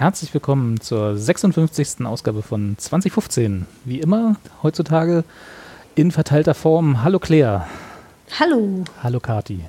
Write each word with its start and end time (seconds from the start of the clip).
Herzlich 0.00 0.32
willkommen 0.32 0.80
zur 0.80 1.14
56. 1.14 2.06
Ausgabe 2.06 2.40
von 2.40 2.74
2015. 2.78 3.66
Wie 3.84 4.00
immer, 4.00 4.36
heutzutage 4.62 5.24
in 5.94 6.10
verteilter 6.10 6.54
Form. 6.54 7.04
Hallo 7.04 7.18
Claire. 7.18 7.66
Hallo. 8.38 8.82
Hallo 9.02 9.20
Kati. 9.20 9.60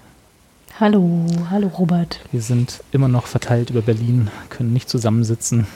Hallo, 0.79 1.25
hallo 1.49 1.67
Robert. 1.67 2.21
Wir 2.31 2.41
sind 2.41 2.81
immer 2.93 3.09
noch 3.09 3.25
verteilt 3.27 3.71
über 3.71 3.81
Berlin, 3.81 4.29
können 4.49 4.71
nicht 4.71 4.87
zusammensitzen 4.87 5.67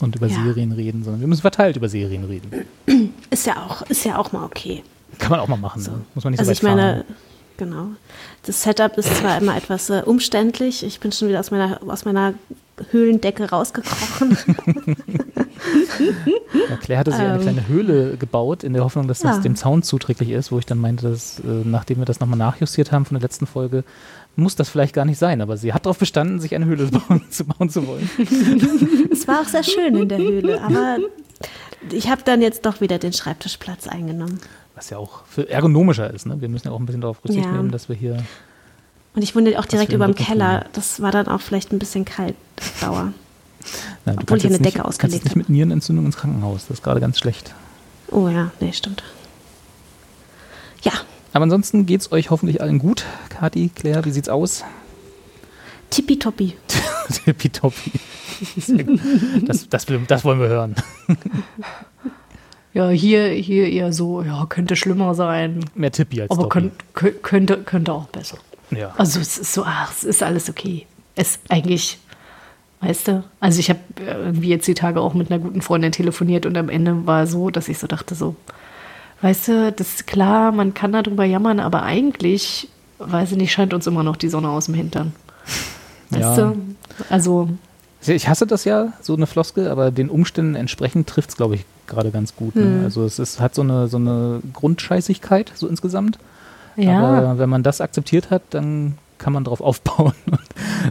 und 0.00 0.14
über 0.14 0.28
Ja. 0.28 0.36
Serien 0.44 0.70
reden, 0.70 1.02
sondern 1.02 1.20
wir 1.20 1.26
müssen 1.26 1.40
verteilt 1.40 1.74
über 1.76 1.88
Serien 1.88 2.22
reden. 2.22 2.66
Ist 3.30 3.44
ja 3.44 3.56
auch, 3.56 3.82
ist 3.90 4.04
ja 4.04 4.18
auch 4.18 4.30
mal 4.30 4.44
okay. 4.44 4.84
Kann 5.18 5.32
man 5.32 5.40
auch 5.40 5.48
mal 5.48 5.56
machen, 5.56 5.82
ne? 5.82 6.00
muss 6.14 6.22
man 6.22 6.30
nicht 6.30 6.38
Also 6.38 6.50
so 6.50 6.52
ich 6.52 6.62
weit 6.62 6.76
meine, 6.76 6.92
fahren. 6.98 7.16
genau. 7.56 7.86
Das 8.46 8.62
Setup 8.62 8.96
ist 8.98 9.16
zwar 9.16 9.38
immer 9.38 9.56
etwas 9.56 9.90
äh, 9.90 10.02
umständlich. 10.06 10.84
Ich 10.84 11.00
bin 11.00 11.10
schon 11.10 11.26
wieder 11.26 11.40
aus 11.40 11.50
meiner, 11.50 11.80
aus 11.88 12.04
meiner 12.04 12.34
Höhlendecke 12.90 13.50
rausgekrochen. 13.50 14.36
Ja, 16.68 16.76
Claire 16.76 16.98
hatte 17.00 17.10
sich 17.12 17.20
eine 17.20 17.36
ähm, 17.36 17.40
kleine 17.40 17.68
Höhle 17.68 18.16
gebaut, 18.16 18.64
in 18.64 18.72
der 18.74 18.84
Hoffnung, 18.84 19.08
dass 19.08 19.20
das 19.20 19.36
Ja. 19.36 19.42
dem 19.42 19.56
Sound 19.56 19.84
zuträglich 19.84 20.30
ist, 20.30 20.52
wo 20.52 20.58
ich 20.58 20.66
dann 20.66 20.78
meinte, 20.78 21.08
dass, 21.08 21.38
äh, 21.40 21.42
nachdem 21.64 21.98
wir 21.98 22.04
das 22.04 22.20
nochmal 22.20 22.38
nachjustiert 22.38 22.92
haben 22.92 23.04
von 23.04 23.14
der 23.16 23.22
letzten 23.22 23.46
Folge, 23.46 23.84
muss 24.36 24.56
das 24.56 24.68
vielleicht 24.68 24.94
gar 24.94 25.04
nicht 25.04 25.18
sein, 25.18 25.40
aber 25.40 25.56
sie 25.56 25.72
hat 25.72 25.86
darauf 25.86 25.98
bestanden, 25.98 26.40
sich 26.40 26.54
eine 26.54 26.66
Höhle 26.66 26.86
bauen, 27.08 27.22
zu 27.30 27.44
bauen 27.44 27.70
zu 27.70 27.86
wollen. 27.86 28.08
es 29.10 29.26
war 29.28 29.40
auch 29.40 29.46
sehr 29.48 29.62
schön 29.62 29.96
in 29.96 30.08
der 30.08 30.18
Höhle, 30.18 30.60
aber 30.60 30.98
ich 31.90 32.08
habe 32.10 32.22
dann 32.24 32.42
jetzt 32.42 32.66
doch 32.66 32.80
wieder 32.80 32.98
den 32.98 33.12
Schreibtischplatz 33.12 33.86
eingenommen. 33.86 34.40
Was 34.74 34.90
ja 34.90 34.98
auch 34.98 35.24
für 35.26 35.48
ergonomischer 35.48 36.12
ist. 36.12 36.26
Ne? 36.26 36.40
Wir 36.40 36.48
müssen 36.48 36.66
ja 36.68 36.72
auch 36.74 36.80
ein 36.80 36.86
bisschen 36.86 37.00
darauf 37.02 37.24
Rücksicht 37.24 37.46
Ja. 37.46 37.52
nehmen, 37.52 37.70
dass 37.70 37.88
wir 37.88 37.96
hier. 37.96 38.18
Und 39.14 39.22
ich 39.22 39.34
wohne 39.36 39.58
auch 39.58 39.66
direkt 39.66 39.92
über 39.92 40.06
dem 40.06 40.14
Keller. 40.14 40.66
Das 40.72 41.00
war 41.00 41.12
dann 41.12 41.28
auch 41.28 41.40
vielleicht 41.40 41.72
ein 41.72 41.78
bisschen 41.78 42.04
kalt 42.04 42.34
auf 42.60 42.80
Dauer. 42.80 43.12
Nein, 44.04 44.16
du 44.16 44.22
Obwohl 44.22 44.24
kannst 44.26 44.44
ich 44.44 44.50
eine 44.50 44.58
Decke 44.58 44.64
nicht, 44.64 44.74
kannst 44.74 44.88
ausgelegt 44.88 45.14
jetzt 45.14 45.24
nicht 45.24 45.36
mit 45.36 45.48
Nierenentzündung 45.48 46.04
ins 46.06 46.16
Krankenhaus. 46.16 46.62
Das 46.66 46.78
ist 46.78 46.82
gerade 46.82 47.00
ganz 47.00 47.18
schlecht. 47.18 47.54
Oh 48.10 48.28
ja, 48.28 48.50
nee, 48.60 48.72
stimmt. 48.72 49.02
Ja, 50.82 50.92
Aber 51.32 51.44
ansonsten 51.44 51.86
geht 51.86 52.00
es 52.02 52.12
euch 52.12 52.30
hoffentlich 52.30 52.60
allen 52.60 52.78
gut. 52.78 53.04
Kati, 53.30 53.70
Claire, 53.74 54.04
wie 54.04 54.10
sieht's 54.10 54.28
aus? 54.28 54.64
tippitoppi. 55.90 56.56
Tippitoppi. 57.24 57.92
Sehr 58.56 58.82
gut. 58.84 59.00
Das, 59.46 59.68
das, 59.68 59.86
das 60.08 60.24
wollen 60.24 60.40
wir 60.40 60.48
hören. 60.48 60.74
Ja, 62.72 62.88
hier, 62.88 63.28
hier 63.28 63.68
eher 63.68 63.92
so, 63.92 64.22
ja, 64.22 64.44
könnte 64.48 64.74
schlimmer 64.74 65.14
sein, 65.14 65.64
Mehr 65.76 65.92
Tippi 65.92 66.20
als 66.20 66.32
aber 66.32 66.48
könnt, 66.48 66.72
kö- 66.96 67.12
könnte, 67.22 67.58
könnte 67.62 67.92
auch 67.92 68.08
besser. 68.08 68.38
Ja. 68.70 68.92
Also 68.96 69.20
es 69.20 69.38
ist 69.38 69.52
so, 69.52 69.64
ach, 69.64 69.92
es 69.92 70.04
ist 70.04 70.22
alles 70.22 70.48
okay. 70.50 70.86
Es 71.16 71.38
eigentlich, 71.48 71.98
weißt 72.80 73.08
du, 73.08 73.24
also 73.40 73.60
ich 73.60 73.70
habe 73.70 73.80
irgendwie 74.06 74.48
jetzt 74.48 74.66
die 74.66 74.74
Tage 74.74 75.00
auch 75.00 75.14
mit 75.14 75.30
einer 75.30 75.38
guten 75.40 75.62
Freundin 75.62 75.92
telefoniert 75.92 76.46
und 76.46 76.56
am 76.56 76.68
Ende 76.68 77.06
war 77.06 77.26
so, 77.26 77.50
dass 77.50 77.68
ich 77.68 77.78
so 77.78 77.86
dachte 77.86 78.14
so, 78.14 78.34
weißt 79.22 79.48
du, 79.48 79.72
das 79.72 79.94
ist 79.94 80.06
klar, 80.06 80.52
man 80.52 80.74
kann 80.74 80.92
darüber 80.92 81.24
jammern, 81.24 81.60
aber 81.60 81.82
eigentlich, 81.82 82.68
weiß 82.98 83.32
ich 83.32 83.38
nicht, 83.38 83.52
scheint 83.52 83.72
uns 83.74 83.86
immer 83.86 84.02
noch 84.02 84.16
die 84.16 84.28
Sonne 84.28 84.48
aus 84.48 84.66
dem 84.66 84.74
Hintern. 84.74 85.12
Weißt 86.10 86.22
Ja. 86.22 86.36
du? 86.36 86.56
Also, 87.10 87.48
Ich 88.06 88.28
hasse 88.28 88.46
das 88.46 88.64
ja, 88.64 88.92
so 89.00 89.14
eine 89.14 89.26
Floskel, 89.26 89.68
aber 89.68 89.90
den 89.90 90.10
Umständen 90.10 90.54
entsprechend 90.56 91.08
trifft 91.08 91.30
es, 91.30 91.36
glaube 91.36 91.54
ich, 91.54 91.64
gerade 91.86 92.10
ganz 92.10 92.36
gut. 92.36 92.54
Ne? 92.54 92.62
Hm. 92.62 92.84
Also 92.84 93.04
es 93.04 93.18
ist, 93.18 93.40
hat 93.40 93.54
so 93.54 93.62
eine, 93.62 93.88
so 93.88 93.96
eine 93.96 94.40
Grundscheißigkeit, 94.52 95.52
so 95.54 95.66
insgesamt. 95.68 96.18
Ja. 96.76 97.00
Aber 97.00 97.38
wenn 97.38 97.48
man 97.48 97.62
das 97.62 97.80
akzeptiert 97.80 98.30
hat, 98.30 98.42
dann 98.50 98.98
kann 99.18 99.32
man 99.32 99.44
darauf 99.44 99.60
aufbauen. 99.62 100.12
Und 100.26 100.40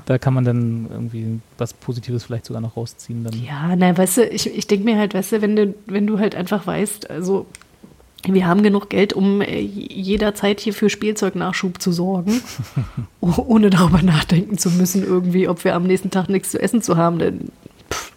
da 0.05 0.17
kann 0.17 0.33
man 0.33 0.44
dann 0.45 0.88
irgendwie 0.91 1.39
was 1.57 1.73
Positives 1.73 2.23
vielleicht 2.23 2.45
sogar 2.45 2.61
noch 2.61 2.77
rausziehen. 2.77 3.23
Dann. 3.23 3.33
Ja, 3.44 3.75
na, 3.75 3.95
weißt 3.97 4.17
du, 4.17 4.25
ich, 4.27 4.47
ich 4.55 4.67
denke 4.67 4.85
mir 4.85 4.97
halt, 4.97 5.13
weißt 5.13 5.33
du, 5.33 5.41
wenn 5.41 5.55
du, 5.55 5.75
wenn 5.85 6.07
du 6.07 6.19
halt 6.19 6.35
einfach 6.35 6.66
weißt, 6.66 7.09
also 7.09 7.45
wir 8.25 8.47
haben 8.47 8.63
genug 8.63 8.89
Geld, 8.89 9.11
um 9.13 9.41
äh, 9.41 9.59
jederzeit 9.59 10.61
hier 10.61 10.73
für 10.73 10.89
Spielzeugnachschub 10.89 11.81
zu 11.81 11.91
sorgen, 11.91 12.41
oh- 13.21 13.44
ohne 13.47 13.69
darüber 13.69 14.01
nachdenken 14.01 14.57
zu 14.57 14.69
müssen, 14.71 15.03
irgendwie, 15.03 15.47
ob 15.50 15.63
wir 15.65 15.75
am 15.75 15.83
nächsten 15.83 16.09
Tag 16.09 16.29
nichts 16.29 16.51
zu 16.51 16.61
essen 16.61 16.81
zu 16.81 16.95
haben, 16.95 17.19
denn 17.19 17.50
pff, 17.91 18.13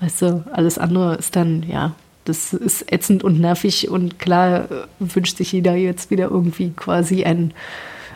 weißt 0.00 0.22
du, 0.22 0.44
alles 0.50 0.78
andere 0.78 1.16
ist 1.16 1.36
dann, 1.36 1.62
ja, 1.62 1.92
das 2.28 2.52
ist 2.52 2.92
ätzend 2.92 3.24
und 3.24 3.40
nervig 3.40 3.88
und 3.90 4.18
klar 4.18 4.70
äh, 4.70 4.84
wünscht 4.98 5.36
sich 5.38 5.52
jeder 5.52 5.74
jetzt 5.74 6.10
wieder 6.10 6.30
irgendwie 6.30 6.70
quasi 6.70 7.24
ein, 7.24 7.52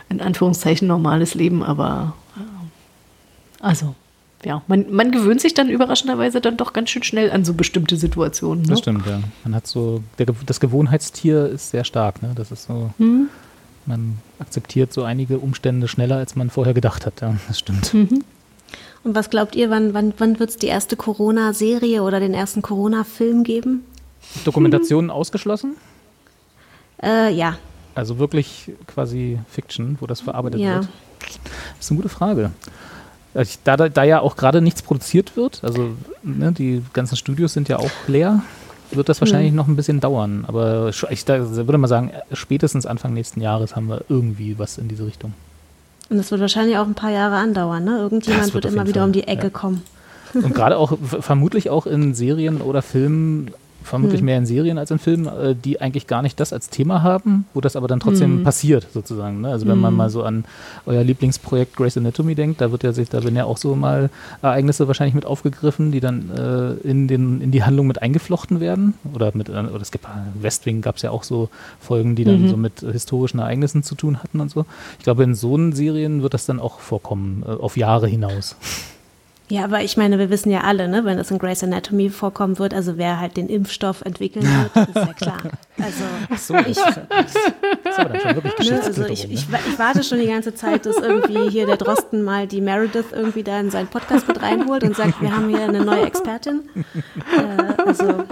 in 0.09 0.21
Anführungszeichen, 0.21 0.87
normales 0.87 1.33
Leben, 1.33 1.63
aber 1.63 2.15
äh, 2.37 3.63
also, 3.63 3.95
ja, 4.45 4.61
man, 4.67 4.91
man 4.91 5.11
gewöhnt 5.11 5.41
sich 5.41 5.53
dann 5.53 5.69
überraschenderweise 5.69 6.41
dann 6.41 6.57
doch 6.57 6.73
ganz 6.73 6.89
schön 6.89 7.03
schnell 7.03 7.31
an 7.31 7.45
so 7.45 7.53
bestimmte 7.53 7.95
Situationen. 7.95 8.63
Ne? 8.63 8.69
Das 8.69 8.79
stimmt, 8.79 9.05
ja. 9.07 9.19
Man 9.43 9.55
hat 9.55 9.67
so, 9.67 10.03
der, 10.19 10.27
das 10.45 10.59
Gewohnheitstier 10.59 11.47
ist 11.47 11.71
sehr 11.71 11.83
stark. 11.85 12.21
Ne? 12.21 12.33
Das 12.35 12.51
ist 12.51 12.65
so, 12.65 12.91
Hm? 12.97 13.29
man 13.85 14.17
akzeptiert 14.39 14.93
so 14.93 15.03
einige 15.03 15.39
Umstände 15.39 15.87
schneller, 15.87 16.17
als 16.17 16.35
man 16.35 16.49
vorher 16.49 16.73
gedacht 16.73 17.05
hat. 17.05 17.21
Ja, 17.21 17.35
das 17.47 17.59
stimmt. 17.59 17.93
Und 19.03 19.15
was 19.15 19.29
glaubt 19.29 19.55
ihr, 19.55 19.69
wann, 19.69 19.93
wann, 19.93 20.13
wann 20.17 20.39
wird 20.39 20.51
es 20.51 20.57
die 20.57 20.67
erste 20.67 20.95
Corona-Serie 20.95 22.03
oder 22.03 22.19
den 22.19 22.33
ersten 22.33 22.61
Corona-Film 22.61 23.43
geben? 23.43 23.83
Dokumentationen 24.45 25.09
ausgeschlossen? 25.09 25.75
Äh, 27.01 27.33
ja. 27.33 27.57
Also 27.95 28.17
wirklich 28.17 28.71
quasi 28.87 29.39
Fiction, 29.49 29.97
wo 29.99 30.07
das 30.07 30.21
verarbeitet 30.21 30.59
Ja. 30.61 30.75
wird? 30.75 30.87
Das 31.19 31.85
ist 31.85 31.91
eine 31.91 31.97
gute 31.97 32.09
Frage. 32.09 32.51
Also 33.33 33.57
Da, 33.63 33.77
da, 33.77 33.89
da 33.89 34.03
ja 34.03 34.19
auch 34.19 34.35
gerade 34.35 34.61
nichts 34.61 34.81
produziert 34.81 35.35
wird, 35.35 35.63
also 35.63 35.91
ne, 36.21 36.51
die 36.51 36.83
ganzen 36.93 37.15
Studios 37.15 37.53
sind 37.53 37.67
ja 37.69 37.77
auch 37.79 37.89
leer, 38.07 38.41
wird 38.91 39.09
das 39.09 39.21
wahrscheinlich 39.21 39.49
Hm. 39.49 39.55
noch 39.55 39.67
ein 39.67 39.75
bisschen 39.75 39.99
dauern. 39.99 40.45
Aber 40.47 40.91
ich 41.09 41.25
da, 41.25 41.39
würde 41.55 41.77
mal 41.77 41.87
sagen, 41.87 42.11
spätestens 42.31 42.85
Anfang 42.85 43.13
nächsten 43.13 43.41
Jahres 43.41 43.75
haben 43.75 43.87
wir 43.87 44.03
irgendwie 44.09 44.59
was 44.59 44.77
in 44.77 44.87
diese 44.87 45.05
Richtung. 45.05 45.33
Und 46.09 46.17
das 46.17 46.29
wird 46.31 46.41
wahrscheinlich 46.41 46.77
auch 46.77 46.85
ein 46.85 46.93
paar 46.93 47.09
Jahre 47.11 47.37
andauern, 47.37 47.83
ne? 47.83 47.97
Irgendjemand 47.97 48.53
wird 48.53 48.65
wird 48.65 48.73
immer 48.73 48.85
wieder 48.87 49.01
Fall, 49.01 49.07
um 49.07 49.13
die 49.13 49.27
Ecke 49.27 49.43
ja. 49.45 49.49
kommen. 49.49 49.83
Und 50.33 50.53
gerade 50.53 50.77
auch, 50.77 50.95
vermutlich 51.21 51.69
auch 51.69 51.87
in 51.87 52.13
Serien 52.13 52.61
oder 52.61 52.81
Filmen, 52.83 53.51
vermutlich 53.83 54.19
Hm. 54.21 54.25
mehr 54.25 54.37
in 54.37 54.45
Serien 54.45 54.77
als 54.77 54.91
in 54.91 54.99
Filmen, 54.99 55.27
äh, 55.27 55.55
die 55.55 55.79
eigentlich 55.81 56.07
gar 56.07 56.21
nicht 56.21 56.39
das 56.39 56.53
als 56.53 56.69
Thema 56.69 57.03
haben, 57.03 57.45
wo 57.53 57.61
das 57.61 57.75
aber 57.75 57.87
dann 57.87 57.99
trotzdem 57.99 58.37
Hm. 58.37 58.43
passiert, 58.43 58.87
sozusagen. 58.93 59.41
Ne? 59.41 59.49
Also 59.49 59.67
wenn 59.67 59.77
man 59.77 59.93
mal 59.93 60.09
so 60.09 60.23
an 60.23 60.45
euer 60.85 61.03
Lieblingsprojekt 61.03 61.75
Grey's 61.75 61.97
Anatomy 61.97 62.35
denkt, 62.35 62.61
da 62.61 62.71
wird 62.71 62.83
ja 62.83 62.93
sich, 62.93 63.09
da 63.09 63.23
werden 63.23 63.35
ja 63.35 63.45
auch 63.45 63.57
so 63.57 63.75
mal 63.75 64.09
Ereignisse 64.41 64.87
wahrscheinlich 64.87 65.13
mit 65.15 65.25
aufgegriffen, 65.25 65.91
die 65.91 65.99
dann 65.99 66.29
äh, 66.31 66.87
in, 66.87 67.07
den, 67.07 67.41
in 67.41 67.51
die 67.51 67.63
Handlung 67.63 67.87
mit 67.87 68.01
eingeflochten 68.01 68.59
werden. 68.59 68.93
Oder 69.13 69.31
mit, 69.33 69.49
äh, 69.49 69.53
oder 69.53 69.81
es 69.81 69.91
gibt 69.91 70.05
äh, 70.05 70.09
West 70.41 70.65
Wing 70.65 70.81
gab 70.81 70.95
es 70.97 71.01
ja 71.01 71.11
auch 71.11 71.23
so 71.23 71.49
Folgen, 71.79 72.15
die 72.15 72.23
dann 72.23 72.47
so 72.47 72.57
mit 72.57 72.79
historischen 72.79 73.39
Ereignissen 73.39 73.83
zu 73.83 73.95
tun 73.95 74.21
hatten 74.23 74.39
und 74.39 74.49
so. 74.49 74.65
Ich 74.97 75.03
glaube, 75.03 75.23
in 75.23 75.35
so 75.35 75.55
einen 75.55 75.73
Serien 75.73 76.21
wird 76.23 76.33
das 76.33 76.45
dann 76.45 76.59
auch 76.59 76.79
vorkommen, 76.79 77.43
äh, 77.47 77.51
auf 77.51 77.77
Jahre 77.77 78.07
hinaus. 78.07 78.55
Ja, 79.53 79.65
aber 79.65 79.83
ich 79.83 79.97
meine, 79.97 80.17
wir 80.17 80.31
wissen 80.31 80.49
ja 80.51 80.61
alle, 80.61 80.87
ne, 80.87 81.05
wenn 81.05 81.19
es 81.19 81.29
in 81.29 81.37
Grey's 81.37 81.63
Anatomy 81.63 82.09
vorkommen 82.09 82.57
wird, 82.57 82.73
also 82.73 82.97
wer 82.97 83.19
halt 83.19 83.37
den 83.37 83.49
Impfstoff 83.49 84.01
entwickeln 84.01 84.45
wird, 84.73 84.87
ist 84.89 84.95
ja 84.95 85.13
klar. 85.15 85.37
Also, 85.79 86.03
So, 86.37 86.55
ich, 86.67 86.75
das 86.75 86.97
ist 86.97 87.99
aber 87.99 88.09
dann 88.09 88.21
schon 88.21 88.35
wirklich 88.43 88.71
ne, 88.71 88.81
also 88.83 89.05
ich, 89.05 89.27
ne? 89.27 89.33
ich, 89.35 89.51
wa- 89.51 89.59
ich 89.69 89.77
warte 89.77 90.03
schon 90.03 90.17
die 90.19 90.25
ganze 90.25 90.55
Zeit, 90.55 90.87
dass 90.87 90.97
irgendwie 90.97 91.49
hier 91.51 91.67
der 91.67 91.77
Drosten 91.77 92.23
mal 92.23 92.47
die 92.47 92.61
Meredith 92.61 93.11
irgendwie 93.11 93.43
da 93.43 93.59
in 93.59 93.69
seinen 93.69 93.87
Podcast 93.89 94.27
mit 94.27 94.41
reinholt 94.41 94.83
und 94.83 94.95
sagt, 94.95 95.21
wir 95.21 95.31
haben 95.35 95.49
hier 95.49 95.61
eine 95.61 95.85
neue 95.85 96.01
Expertin. 96.07 96.61
Äh, 97.37 97.83
also, 97.85 98.23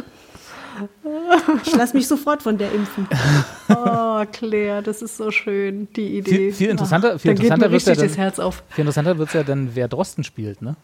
ich 1.64 1.76
lasse 1.76 1.96
mich 1.96 2.08
sofort 2.08 2.42
von 2.42 2.58
der 2.58 2.72
impfen. 2.72 3.08
Oh, 3.70 4.24
Claire, 4.32 4.82
das 4.82 5.04
ist 5.04 5.18
so 5.18 5.30
schön, 5.30 5.88
die 5.96 6.18
Idee. 6.18 6.32
Viel- 6.32 6.54
viel 6.54 6.70
interessanter- 6.70 7.20
viel 7.20 7.32
interessanter 7.32 7.68
mir 7.68 7.74
wird's 7.74 7.86
ja 7.86 7.94
dann- 7.94 8.08
das 8.08 8.18
Herz 8.18 8.40
auf. 8.40 8.64
Viel 8.70 8.82
interessanter 8.82 9.18
wird 9.20 9.28
es 9.28 9.34
ja 9.36 9.44
dann, 9.44 9.70
wer 9.76 9.88
Drosten 9.88 10.24
spielt, 10.24 10.62
ne? 10.64 10.76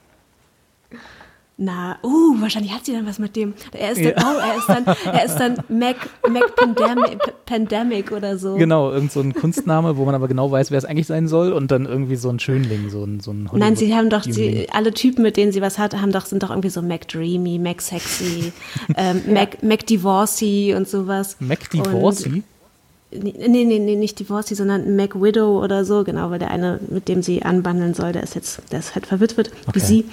Na, 1.59 1.98
uh, 2.04 2.39
wahrscheinlich 2.39 2.71
hat 2.71 2.86
sie 2.86 2.92
dann 2.94 3.07
was 3.07 3.18
mit 3.18 3.36
dem. 3.36 3.56
Er 3.71 3.92
ist 3.92 4.06
dann, 4.06 4.13
oh, 4.24 4.39
er 4.39 4.57
ist 4.57 4.69
dann, 4.69 4.86
er 5.12 5.25
ist 5.25 5.36
dann 5.38 5.56
Mac, 5.69 5.95
Mac 6.30 6.56
Pandemic, 6.56 7.19
Pandemic 7.48 8.12
oder 8.12 8.38
so. 8.38 8.57
Genau, 8.57 8.92
irgend 8.92 9.12
so 9.12 9.21
ein 9.21 9.33
Kunstname, 9.33 9.98
wo 9.98 10.06
man 10.06 10.13
aber 10.13 10.27
genau 10.27 10.51
weiß, 10.51 10.69
wer 10.69 10.77
es 10.77 10.86
eigentlich 10.86 11.07
sein 11.07 11.27
soll 11.27 11.54
und 11.54 11.71
dann 11.71 11.88
irgendwie 11.88 12.15
so 12.15 12.30
ein 12.30 12.38
Schönling, 12.38 12.92
so 12.92 13.04
ein, 13.04 13.21
so 13.21 13.31
ein 13.31 13.50
Nein, 13.54 13.75
sie 13.75 13.95
haben 13.95 14.12
doch, 14.12 14.21
sie, 14.21 14.68
alle 14.71 14.94
Typen, 14.94 15.24
mit 15.24 15.36
denen 15.36 15.51
sie 15.51 15.63
was 15.63 15.80
hat, 15.80 16.00
haben 16.00 16.12
doch, 16.12 16.27
sind 16.27 16.44
doch 16.44 16.51
irgendwie 16.51 16.69
so 16.69 16.83
Mac 16.83 17.07
Dreamy, 17.07 17.57
Mac 17.57 17.81
Sexy, 17.81 18.53
ähm, 18.95 19.24
Mac, 19.27 19.63
Mac 19.63 19.83
Divorcee 19.88 20.75
und 20.75 20.88
sowas. 20.88 21.38
Mac 21.39 21.71
Divorcey? 21.71 22.30
Nee, 22.30 22.44
nee, 23.12 23.33
nee, 23.65 23.80
nee, 23.80 23.95
nicht 23.95 24.19
Divorcee, 24.19 24.56
sondern 24.56 24.95
Mac 24.95 25.15
Widow 25.21 25.63
oder 25.63 25.86
so, 25.86 26.04
genau, 26.04 26.30
weil 26.31 26.39
der 26.39 26.51
eine, 26.51 26.80
mit 26.89 27.07
dem 27.07 27.21
sie 27.24 27.44
anbandeln 27.44 27.94
soll, 27.94 28.12
der 28.12 28.24
ist 28.24 28.36
jetzt, 28.36 28.62
der 28.71 28.80
ist 28.80 28.95
halt 28.95 29.06
verwitwet, 29.06 29.51
Okay. 29.68 29.75
wie 29.75 29.80
sie. 29.80 30.06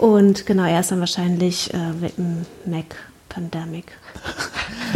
Und 0.00 0.46
genau, 0.46 0.64
er 0.64 0.80
ist 0.80 0.90
dann 0.90 1.00
wahrscheinlich 1.00 1.72
äh, 1.74 2.10
Mac 2.64 2.96
Pandemic. 3.28 3.86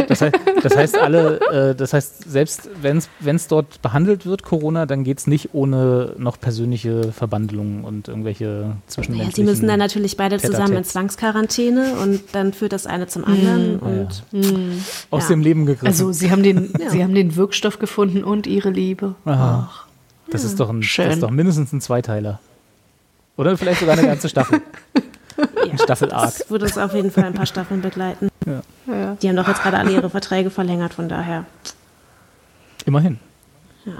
Das 0.07 0.21
heißt, 0.21 0.35
das 0.61 0.75
heißt 0.75 0.97
alle, 0.97 1.39
äh, 1.71 1.75
das 1.75 1.93
heißt, 1.93 2.29
selbst 2.29 2.69
wenn 2.81 2.97
es 3.35 3.47
dort 3.47 3.81
behandelt 3.81 4.25
wird, 4.25 4.43
Corona, 4.43 4.85
dann 4.85 5.03
geht 5.03 5.19
es 5.19 5.27
nicht 5.27 5.49
ohne 5.53 6.13
noch 6.17 6.39
persönliche 6.39 7.11
Verbandelungen 7.11 7.83
und 7.83 8.07
irgendwelche 8.07 8.45
Ja, 8.45 8.77
zwischenmenschlichen... 8.87 9.35
sie 9.35 9.43
müssen 9.43 9.67
dann 9.67 9.79
natürlich 9.79 10.17
beide 10.17 10.39
zusammen 10.39 10.77
in. 10.77 10.83
Zwangsquarantäne 10.83 11.95
und 12.01 12.21
dann 12.33 12.53
führt 12.53 12.73
das 12.73 12.87
eine 12.87 13.07
zum 13.07 13.23
anderen 13.25 13.79
und 13.79 14.23
aus 15.09 15.23
ja. 15.23 15.29
dem 15.29 15.41
Leben 15.41 15.65
gegriffen. 15.65 15.87
Also 15.87 16.11
sie 16.11 16.31
haben 16.31 16.43
den, 16.43 16.73
Ja. 16.79 16.89
sie 16.89 17.03
haben 17.03 17.13
den 17.13 17.35
Wirkstoff 17.35 17.79
gefunden 17.79 18.23
und 18.23 18.47
ihre 18.47 18.69
Liebe. 18.69 19.15
Aha. 19.25 19.71
das, 20.29 20.43
ist 20.43 20.59
doch 20.59 20.69
ein, 20.69 20.83
schön. 20.83 21.05
das 21.05 21.15
ist 21.15 21.23
doch 21.23 21.31
mindestens 21.31 21.71
ein 21.71 21.81
Zweiteiler. 21.81 22.39
Oder 23.37 23.57
vielleicht 23.57 23.79
sogar 23.79 23.97
eine 23.97 24.07
ganze 24.07 24.29
Staffel. 24.29 24.61
ja, 25.67 25.77
Staffel-Arc. 25.77 26.37
das 26.37 26.49
würde 26.49 26.65
uns 26.65 26.77
auf 26.77 26.93
jeden 26.93 27.11
Fall 27.11 27.25
ein 27.25 27.33
paar 27.33 27.45
Staffeln 27.45 27.81
begleiten. 27.81 28.29
Ja. 28.45 29.15
Die 29.21 29.29
haben 29.29 29.35
doch 29.35 29.47
jetzt 29.47 29.61
gerade 29.63 29.77
alle 29.77 29.91
ihre 29.91 30.09
Verträge 30.09 30.49
verlängert, 30.49 30.93
von 30.93 31.07
daher. 31.09 31.45
Immerhin. 32.85 33.19
Ja. 33.85 33.93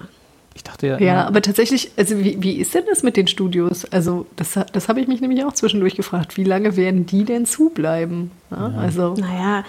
Ich 0.56 0.64
dachte 0.64 0.88
ja, 0.88 1.00
Ja, 1.00 1.14
immer- 1.14 1.28
aber 1.28 1.42
tatsächlich, 1.42 1.92
also 1.98 2.18
wie, 2.20 2.42
wie 2.44 2.58
ist 2.58 2.74
denn 2.76 2.84
das 2.90 3.02
mit 3.04 3.18
den 3.18 3.28
Studios? 3.28 3.86
Also 3.86 4.28
das, 4.36 4.60
das 4.72 4.88
habe 4.90 5.02
ich 5.02 5.08
mich 5.08 5.20
nämlich 5.22 5.44
auch 5.46 5.54
zwischendurch 5.54 5.96
gefragt. 5.96 6.38
Wie 6.38 6.44
lange 6.44 6.76
werden 6.76 7.06
die 7.06 7.24
denn 7.24 7.46
zubleiben? 7.46 8.32
Ja, 8.52 8.72
Also 8.78 9.16
Naja, 9.16 9.64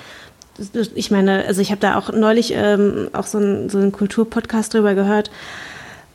ich 0.94 1.10
meine, 1.10 1.44
also 1.46 1.60
ich 1.62 1.70
habe 1.70 1.80
da 1.80 1.96
auch 1.96 2.12
neulich 2.12 2.52
ähm, 2.54 3.08
auch 3.12 3.26
so 3.26 3.38
einen 3.38 3.68
so 3.70 3.78
einen 3.78 3.92
Kulturpodcast 3.92 4.74
drüber 4.74 4.94
gehört, 4.94 5.30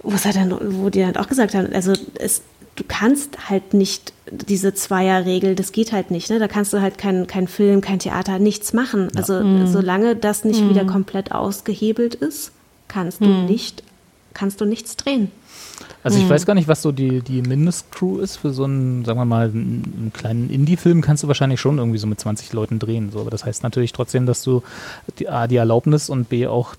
wo 0.02 0.14
es 0.14 0.24
halt 0.26 0.36
dann, 0.38 0.56
wo 0.82 0.90
die 0.90 1.04
halt 1.06 1.18
auch 1.18 1.28
gesagt 1.28 1.56
haben, 1.56 1.74
also 1.74 1.94
es, 2.16 2.42
du 2.80 2.86
kannst 2.88 3.50
halt 3.50 3.74
nicht 3.74 4.14
diese 4.32 4.74
Zweierregel, 4.74 5.56
das 5.56 5.72
geht 5.74 5.92
halt 5.92 6.12
nicht, 6.12 6.30
ne? 6.30 6.40
Da 6.40 6.48
kannst 6.48 6.72
du 6.72 6.82
halt 6.82 6.98
kein, 6.98 7.28
kein 7.28 7.48
Film, 7.48 7.82
kein 7.82 8.00
Theater, 8.00 8.40
nichts 8.40 8.74
machen. 8.74 9.10
Also 9.16 9.42
solange 9.66 10.16
das 10.16 10.46
nicht 10.46 10.68
wieder 10.68 10.86
komplett 10.86 11.32
ausgehebelt 11.32 12.16
ist, 12.16 12.52
kannst 12.88 13.22
du 13.22 13.26
nicht, 13.26 13.84
kannst 14.34 14.62
du 14.62 14.66
nichts 14.66 14.96
drehen. 14.96 15.30
Also 16.04 16.18
ich 16.20 16.30
weiß 16.30 16.46
gar 16.46 16.54
nicht, 16.54 16.70
was 16.70 16.82
so 16.82 16.94
die, 16.94 17.22
die 17.22 17.42
Mindestcrew 17.42 18.20
ist 18.20 18.38
für 18.38 18.52
so 18.52 18.64
einen, 18.64 19.04
sagen 19.04 19.20
wir 19.20 19.26
mal, 19.26 19.50
einen, 19.50 19.94
einen 19.98 20.14
kleinen 20.14 20.50
Indie-Film 20.50 21.02
kannst 21.02 21.24
du 21.24 21.28
wahrscheinlich 21.28 21.60
schon 21.60 21.78
irgendwie 21.78 21.98
so 21.98 22.08
mit 22.08 22.20
20 22.20 22.54
Leuten 22.54 22.80
drehen. 22.80 23.12
So. 23.12 23.20
Aber 23.20 23.30
das 23.30 23.44
heißt 23.44 23.64
natürlich 23.64 23.92
trotzdem, 23.92 24.26
dass 24.26 24.42
du 24.42 24.64
die, 25.18 25.28
A, 25.28 25.48
die 25.48 25.58
Erlaubnis 25.58 26.10
und 26.10 26.30
B, 26.30 26.48
auch 26.48 26.76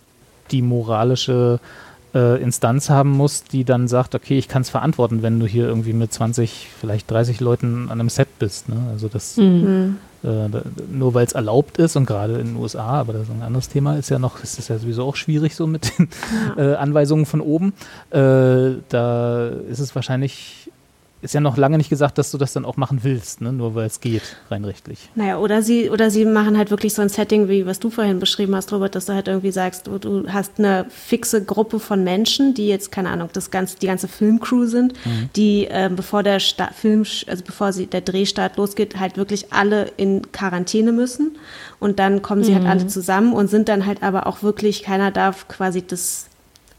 die 0.51 0.63
moralische 0.63 1.61
äh, 2.15 2.43
Instanz 2.43 2.91
haben 2.91 3.11
musst, 3.11 3.53
die 3.53 3.65
dann 3.65 3.89
sagt, 3.89 4.15
okay, 4.15 4.39
ich 4.39 4.49
kann 4.49 4.63
es 4.63 4.71
verantworten, 4.71 5.23
wenn 5.23 5.39
du 5.41 5.47
hier 5.47 5.67
irgendwie 5.67 5.93
mit 5.93 6.13
20, 6.13 6.69
vielleicht 6.81 7.11
30 7.11 7.41
Leuten 7.41 7.85
an 7.91 8.01
einem 8.01 8.09
Set 8.09 8.39
bist. 8.39 8.69
Ne? 8.69 8.77
Also 8.91 9.09
das 9.09 9.37
Mhm. 9.37 9.97
äh, 10.23 10.49
da, 10.51 10.63
nur 10.91 11.15
weil 11.15 11.25
es 11.27 11.33
erlaubt 11.33 11.79
ist 11.79 11.97
und 11.97 12.07
gerade 12.07 12.35
in 12.39 12.49
den 12.49 12.57
USA, 12.57 13.01
aber 13.01 13.13
das 13.13 13.23
ist 13.23 13.31
ein 13.31 13.43
anderes 13.43 13.69
Thema, 13.69 13.97
ist 13.97 14.11
ja 14.11 14.19
noch, 14.19 14.43
ist 14.43 14.59
es 14.59 14.69
ja 14.69 14.79
sowieso 14.79 15.05
auch 15.05 15.17
schwierig 15.17 15.55
so 15.57 15.67
mit 15.67 15.99
den 15.99 16.09
äh, 16.57 16.75
Anweisungen 16.75 17.27
von 17.27 17.41
oben. 17.41 17.73
Äh, 18.11 18.81
da 18.89 19.49
ist 19.71 19.79
es 19.79 19.95
wahrscheinlich, 19.95 20.71
ist 21.23 21.35
ja 21.35 21.41
noch 21.41 21.57
lange 21.57 21.77
nicht 21.77 21.91
gesagt, 21.91 22.19
dass 22.19 22.31
du 22.31 22.39
das 22.39 22.53
dann 22.53 22.65
auch 22.65 22.77
machen 22.77 23.01
willst, 23.03 23.41
ne? 23.41 23.53
nur 23.53 23.75
weil 23.75 23.87
es 23.87 24.01
geht, 24.01 24.23
rein 24.51 24.65
rechtlich. 24.65 25.11
Naja, 25.15 25.39
oder 25.39 25.63
sie, 25.63 25.91
oder 25.91 26.11
sie 26.11 26.25
machen 26.25 26.57
halt 26.57 26.71
wirklich 26.71 26.95
so 26.95 27.03
ein 27.03 27.09
Setting, 27.09 27.49
wie 27.49 27.67
was 27.67 27.79
du 27.79 27.91
vorhin 27.91 28.19
beschrieben 28.19 28.57
hast, 28.57 28.73
Robert, 28.73 28.95
dass 28.95 29.07
du 29.07 29.13
halt 29.13 29.29
irgendwie 29.29 29.53
sagst, 29.53 29.87
du, 29.87 29.99
du 29.99 30.29
hast 30.29 30.59
eine 30.59 30.87
fixe 30.89 31.45
Gruppe 31.45 31.79
von 31.79 32.05
Menschen, 32.05 32.55
die 32.55 32.69
jetzt, 32.69 32.91
keine 32.91 33.11
Ahnung, 33.11 33.29
das 33.33 33.51
ganze, 33.51 33.79
die 33.79 33.87
ganze 33.87 34.09
Filmcrew 34.09 34.67
sind, 34.67 34.95
die, 35.37 35.67
ähm, 35.71 35.97
bevor 35.97 36.23
der 36.23 36.41
Sta 36.41 36.71
Film, 36.73 37.05
also 37.27 37.45
bevor 37.45 37.73
sie, 37.73 37.87
der 37.87 38.01
Drehstart 38.01 38.57
losgeht, 38.57 38.99
halt 38.99 39.17
wirklich 39.17 39.53
alle 39.53 39.93
in 39.97 40.33
Quarantäne 40.33 40.93
müssen. 40.93 41.37
Und 41.79 41.99
dann 41.99 42.23
kommen 42.23 42.45
sie 42.45 42.55
halt 42.55 42.67
alle 42.67 42.87
zusammen 42.87 43.33
und 43.33 43.49
sind 43.49 43.69
dann 43.69 43.87
halt 43.87 44.03
aber 44.03 44.27
auch 44.27 44.43
wirklich, 44.43 44.83
keiner 44.83 45.11
darf 45.11 45.49
quasi 45.49 45.83
das 45.87 46.30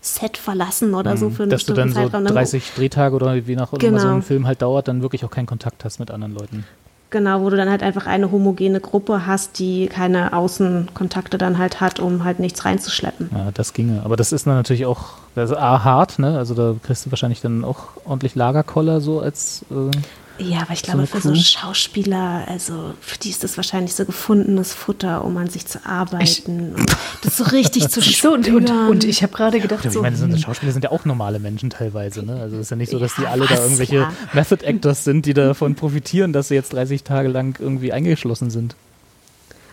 Set 0.02 0.36
verlassen 0.38 0.94
oder 0.96 1.16
so 1.16 1.30
für 1.30 1.44
einen 1.44 1.50
Mhm. 1.50 1.52
Dass 1.52 1.66
du 1.66 1.74
dann 1.74 1.90
so 1.90 1.96
Zeitraum. 1.96 2.26
Dann- 2.26 2.34
30 2.34 2.72
Drehtage 2.76 3.16
oder 3.16 3.36
wie 3.48 3.56
nach 3.56 3.72
immer 3.72 4.00
so 4.00 4.06
Genau. 4.08 4.16
ein 4.16 4.22
Film 4.24 4.48
halt 4.48 4.62
dauert, 4.62 4.88
dann 4.88 5.02
wirklich 5.04 5.24
auch 5.24 5.30
keinen 5.30 5.46
Kontakt 5.46 5.86
hast 5.86 6.00
mit 6.00 6.10
anderen 6.12 6.34
Leuten. 6.34 6.66
Genau, 7.12 7.42
wo 7.42 7.50
du 7.50 7.58
dann 7.58 7.70
halt 7.70 7.84
einfach 7.84 8.08
eine 8.08 8.32
homogene 8.32 8.80
Gruppe 8.80 9.26
hast, 9.28 9.60
die 9.60 9.88
keine 9.88 10.32
Außenkontakte 10.32 11.38
dann 11.38 11.58
halt 11.58 11.82
hat, 11.82 12.00
um 12.00 12.24
halt 12.24 12.40
nichts 12.40 12.64
reinzuschleppen. 12.64 13.30
Ja, 13.34 13.52
das 13.54 13.74
ginge. 13.74 14.02
Aber 14.06 14.16
das 14.16 14.32
ist 14.32 14.48
dann 14.48 14.56
natürlich 14.56 14.86
auch, 14.86 15.10
das 15.36 15.52
ist 15.52 15.58
A, 15.58 15.84
hart, 15.84 16.20
ne? 16.20 16.38
Also 16.38 16.54
da 16.56 16.74
kriegst 16.82 17.06
du 17.06 17.12
wahrscheinlich 17.12 17.42
dann 17.42 17.66
auch 17.66 17.80
ordentlich 18.06 18.34
Lagerkoller 18.36 19.02
so 19.02 19.20
als 19.20 19.66
äh, 19.70 19.92
Ja, 20.42 20.62
aber 20.62 20.74
ich 20.74 20.80
So 20.80 20.86
glaube, 20.86 21.00
eine 21.00 21.08
für 21.08 21.22
so 21.22 21.30
Crew? 21.32 21.40
Schauspieler, 21.40 22.46
also 22.48 22.94
für 23.00 23.18
die 23.20 23.30
ist 23.30 23.44
das 23.44 23.58
wahrscheinlich 23.58 23.94
so 23.94 24.06
gefundenes 24.06 24.74
Futter, 24.74 25.24
um 25.24 25.38
an 25.38 25.50
sich 25.50 25.66
zu 25.68 25.86
arbeiten 25.86 26.74
und 26.76 26.96
das 27.24 27.38
so 27.38 27.44
richtig 27.46 27.90
zu 27.90 28.02
so, 28.02 28.34
und, 28.34 28.46
spüren. 28.46 28.56
und, 28.66 28.90
und 28.90 29.04
ich 29.04 29.24
habe 29.24 29.34
gerade 29.34 29.60
gedacht, 29.60 29.84
Ja, 29.84 29.90
ich 29.90 29.94
so, 29.94 30.02
meine, 30.02 30.16
sind, 30.16 30.40
Schauspieler 30.40 30.72
sind 30.72 30.84
ja 30.84 30.92
auch 30.92 31.06
normale 31.06 31.40
Menschen 31.40 31.70
teilweise, 31.70 32.24
ne? 32.24 32.40
Also 32.42 32.56
es 32.58 32.64
ist 32.64 32.70
ja 32.72 32.78
nicht 32.78 32.92
so, 32.92 33.00
dass 33.00 33.16
die 33.16 33.24
Ja, 33.24 33.32
alle 33.32 33.46
da 33.46 33.52
was, 33.56 33.60
irgendwelche 33.62 33.96
ja. 33.98 34.14
Method 34.34 34.66
Actors 34.66 35.04
sind, 35.04 35.26
die 35.26 35.34
davon 35.34 35.76
profitieren, 35.76 36.34
dass 36.34 36.48
sie 36.48 36.56
jetzt 36.56 36.74
30 36.74 37.04
Tage 37.04 37.28
lang 37.30 37.56
irgendwie 37.60 37.92
eingeschlossen 37.94 38.50
sind. 38.50 38.76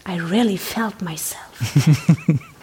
I 0.09 0.19
really 0.21 0.57
felt 0.59 1.01
myself. 1.03 1.39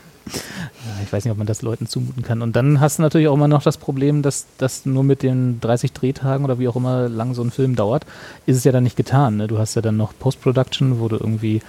Ich 1.03 1.11
weiß 1.13 1.23
nicht, 1.25 1.31
ob 1.31 1.37
man 1.37 1.47
das 1.47 1.61
Leuten 1.61 1.87
zumuten 1.87 2.23
kann. 2.23 2.41
Und 2.41 2.55
dann 2.55 2.79
hast 2.79 2.97
du 2.97 3.03
natürlich 3.03 3.27
auch 3.27 3.33
immer 3.33 3.47
noch 3.47 3.63
das 3.63 3.77
Problem, 3.77 4.21
dass 4.21 4.45
das 4.57 4.85
nur 4.85 5.03
mit 5.03 5.23
den 5.23 5.59
30 5.61 5.93
Drehtagen 5.93 6.43
oder 6.45 6.59
wie 6.59 6.67
auch 6.67 6.75
immer 6.75 7.07
lang 7.09 7.33
so 7.33 7.41
ein 7.43 7.51
Film 7.51 7.75
dauert, 7.75 8.05
ist 8.45 8.57
es 8.57 8.63
ja 8.63 8.71
dann 8.71 8.83
nicht 8.83 8.97
getan. 8.97 9.37
Ne? 9.37 9.47
Du 9.47 9.57
hast 9.57 9.75
ja 9.75 9.81
dann 9.81 9.97
noch 9.97 10.13
Post-Production, 10.17 10.99
wo 10.99 11.07
du 11.07 11.17
irgendwie, 11.17 11.61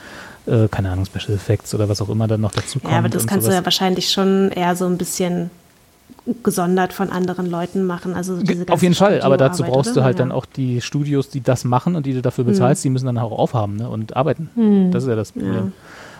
äh, 0.47 0.69
keine 0.69 0.91
Ahnung, 0.91 1.05
Special 1.07 1.35
Effects 1.37 1.75
oder 1.75 1.89
was 1.89 2.01
auch 2.01 2.09
immer 2.09 2.27
dann 2.29 2.41
noch 2.41 2.53
dazu 2.53 2.81
kommt. 2.81 2.93
Ja, 2.93 2.99
aber 2.99 3.09
das 3.09 3.27
kannst 3.27 3.47
du 3.47 3.51
sowas. 3.51 3.61
ja 3.61 3.65
wahrscheinlich 3.65 4.11
schon 4.11 4.51
eher 4.51 4.75
so 4.77 4.87
ein 4.87 4.97
bisschen 4.99 5.51
gesondert 6.43 6.93
von 6.93 7.11
anderen 7.11 7.47
Leuten 7.49 7.85
machen. 7.85 8.15
Also 8.15 8.39
diese 8.41 8.69
Auf 8.69 8.83
jeden 8.83 8.95
Fall, 8.95 9.21
aber 9.23 9.37
dazu 9.37 9.63
brauchst 9.63 9.93
oder? 9.93 10.01
du 10.01 10.05
halt 10.05 10.19
Ja. 10.19 10.25
dann 10.25 10.33
auch 10.33 10.47
die 10.47 10.81
Studios, 10.81 11.29
die 11.29 11.41
das 11.41 11.65
machen 11.65 11.95
und 11.95 12.07
die 12.07 12.15
du 12.15 12.23
dafür 12.23 12.45
bezahlst, 12.45 12.83
die 12.85 12.91
müssen 12.91 13.07
dann 13.07 13.19
auch 13.19 13.33
aufhaben 13.33 13.77
ne, 13.77 13.89
und 13.89 14.17
arbeiten. 14.17 14.91
Das 14.93 15.05
ist 15.05 15.09
ja 15.09 15.15
das 15.17 15.33
Problem. 15.33 15.55
Ja. 15.55 15.73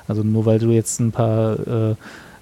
Also 0.09 0.23
nur 0.23 0.47
weil 0.47 0.59
du 0.61 0.71
jetzt 0.71 1.01
ein 1.01 1.11
paar, 1.11 1.55
äh, 1.67 1.95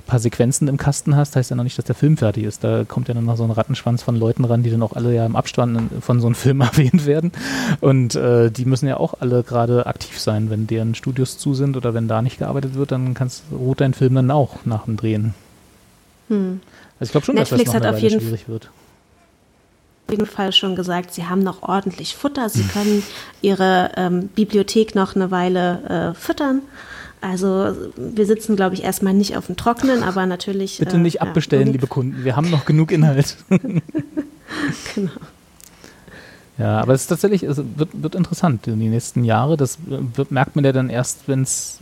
paar 0.06 0.18
Sequenzen 0.18 0.68
im 0.68 0.76
Kasten 0.76 1.16
hast, 1.16 1.36
heißt 1.36 1.50
ja 1.50 1.56
noch 1.56 1.64
nicht, 1.64 1.78
dass 1.78 1.84
der 1.84 1.94
Film 1.94 2.16
fertig 2.16 2.44
ist. 2.44 2.62
Da 2.62 2.84
kommt 2.84 3.08
ja 3.08 3.14
dann 3.14 3.24
noch 3.24 3.36
so 3.36 3.44
ein 3.44 3.50
Rattenschwanz 3.50 4.02
von 4.02 4.16
Leuten 4.16 4.44
ran, 4.44 4.62
die 4.62 4.70
dann 4.70 4.82
auch 4.82 4.92
alle 4.92 5.14
ja 5.14 5.24
im 5.24 5.36
Abstand 5.36 5.90
von 6.02 6.20
so 6.20 6.26
einem 6.26 6.34
Film 6.34 6.60
erwähnt 6.62 7.06
werden. 7.06 7.32
Und 7.80 8.14
äh, 8.14 8.50
die 8.50 8.64
müssen 8.64 8.86
ja 8.86 8.98
auch 8.98 9.14
alle 9.20 9.42
gerade 9.42 9.86
aktiv 9.86 10.20
sein. 10.20 10.50
Wenn 10.50 10.66
deren 10.66 10.94
Studios 10.94 11.38
zu 11.38 11.54
sind 11.54 11.76
oder 11.76 11.94
wenn 11.94 12.08
da 12.08 12.22
nicht 12.22 12.38
gearbeitet 12.38 12.74
wird, 12.74 12.92
dann 12.92 13.14
kannst, 13.14 13.44
ruht 13.50 13.80
dein 13.80 13.94
Film 13.94 14.14
dann 14.14 14.30
auch 14.30 14.64
nach 14.64 14.84
dem 14.84 14.96
Drehen. 14.96 15.34
Hm. 16.28 16.60
Also 17.00 17.08
ich 17.08 17.12
glaube 17.12 17.24
schon, 17.26 17.34
Netflix 17.34 17.64
dass 17.64 17.72
das 17.72 17.82
noch 17.82 17.88
eine 17.88 18.02
Weile 18.02 18.20
schwierig 18.20 18.48
wird. 18.48 18.70
auf 20.06 20.12
jeden 20.12 20.26
Fall 20.26 20.52
schon 20.52 20.76
gesagt, 20.76 21.14
sie 21.14 21.26
haben 21.26 21.42
noch 21.42 21.62
ordentlich 21.62 22.14
Futter. 22.14 22.48
Sie 22.48 22.62
können 22.62 23.02
ihre 23.42 23.92
ähm, 23.96 24.28
Bibliothek 24.28 24.94
noch 24.94 25.16
eine 25.16 25.30
Weile 25.30 26.12
äh, 26.14 26.18
füttern. 26.18 26.62
Also 27.30 27.74
wir 27.96 28.26
sitzen, 28.26 28.54
glaube 28.54 28.74
ich, 28.74 28.84
erstmal 28.84 29.14
nicht 29.14 29.34
auf 29.36 29.46
dem 29.46 29.56
Trockenen, 29.56 30.02
aber 30.02 30.26
natürlich. 30.26 30.78
Bitte 30.78 30.96
äh, 30.96 30.98
nicht 31.00 31.14
ja, 31.16 31.20
abbestellen, 31.22 31.62
irgend- 31.68 31.74
liebe 31.74 31.86
Kunden. 31.86 32.22
Wir 32.24 32.36
haben 32.36 32.50
noch 32.50 32.66
genug 32.66 32.92
Inhalt. 32.92 33.36
Genau. 34.94 35.10
Ja, 36.56 36.80
aber 36.80 36.94
es 36.94 37.00
ist 37.02 37.06
tatsächlich, 37.08 37.42
es 37.42 37.56
wird, 37.76 37.88
wird 38.00 38.14
interessant 38.14 38.68
in 38.68 38.78
die 38.78 38.88
nächsten 38.88 39.24
Jahre. 39.24 39.56
Das 39.56 39.76
wird, 39.86 40.30
merkt 40.30 40.54
man 40.54 40.64
ja 40.64 40.70
dann 40.70 40.88
erst, 40.88 41.26
wenn 41.26 41.42
es 41.42 41.78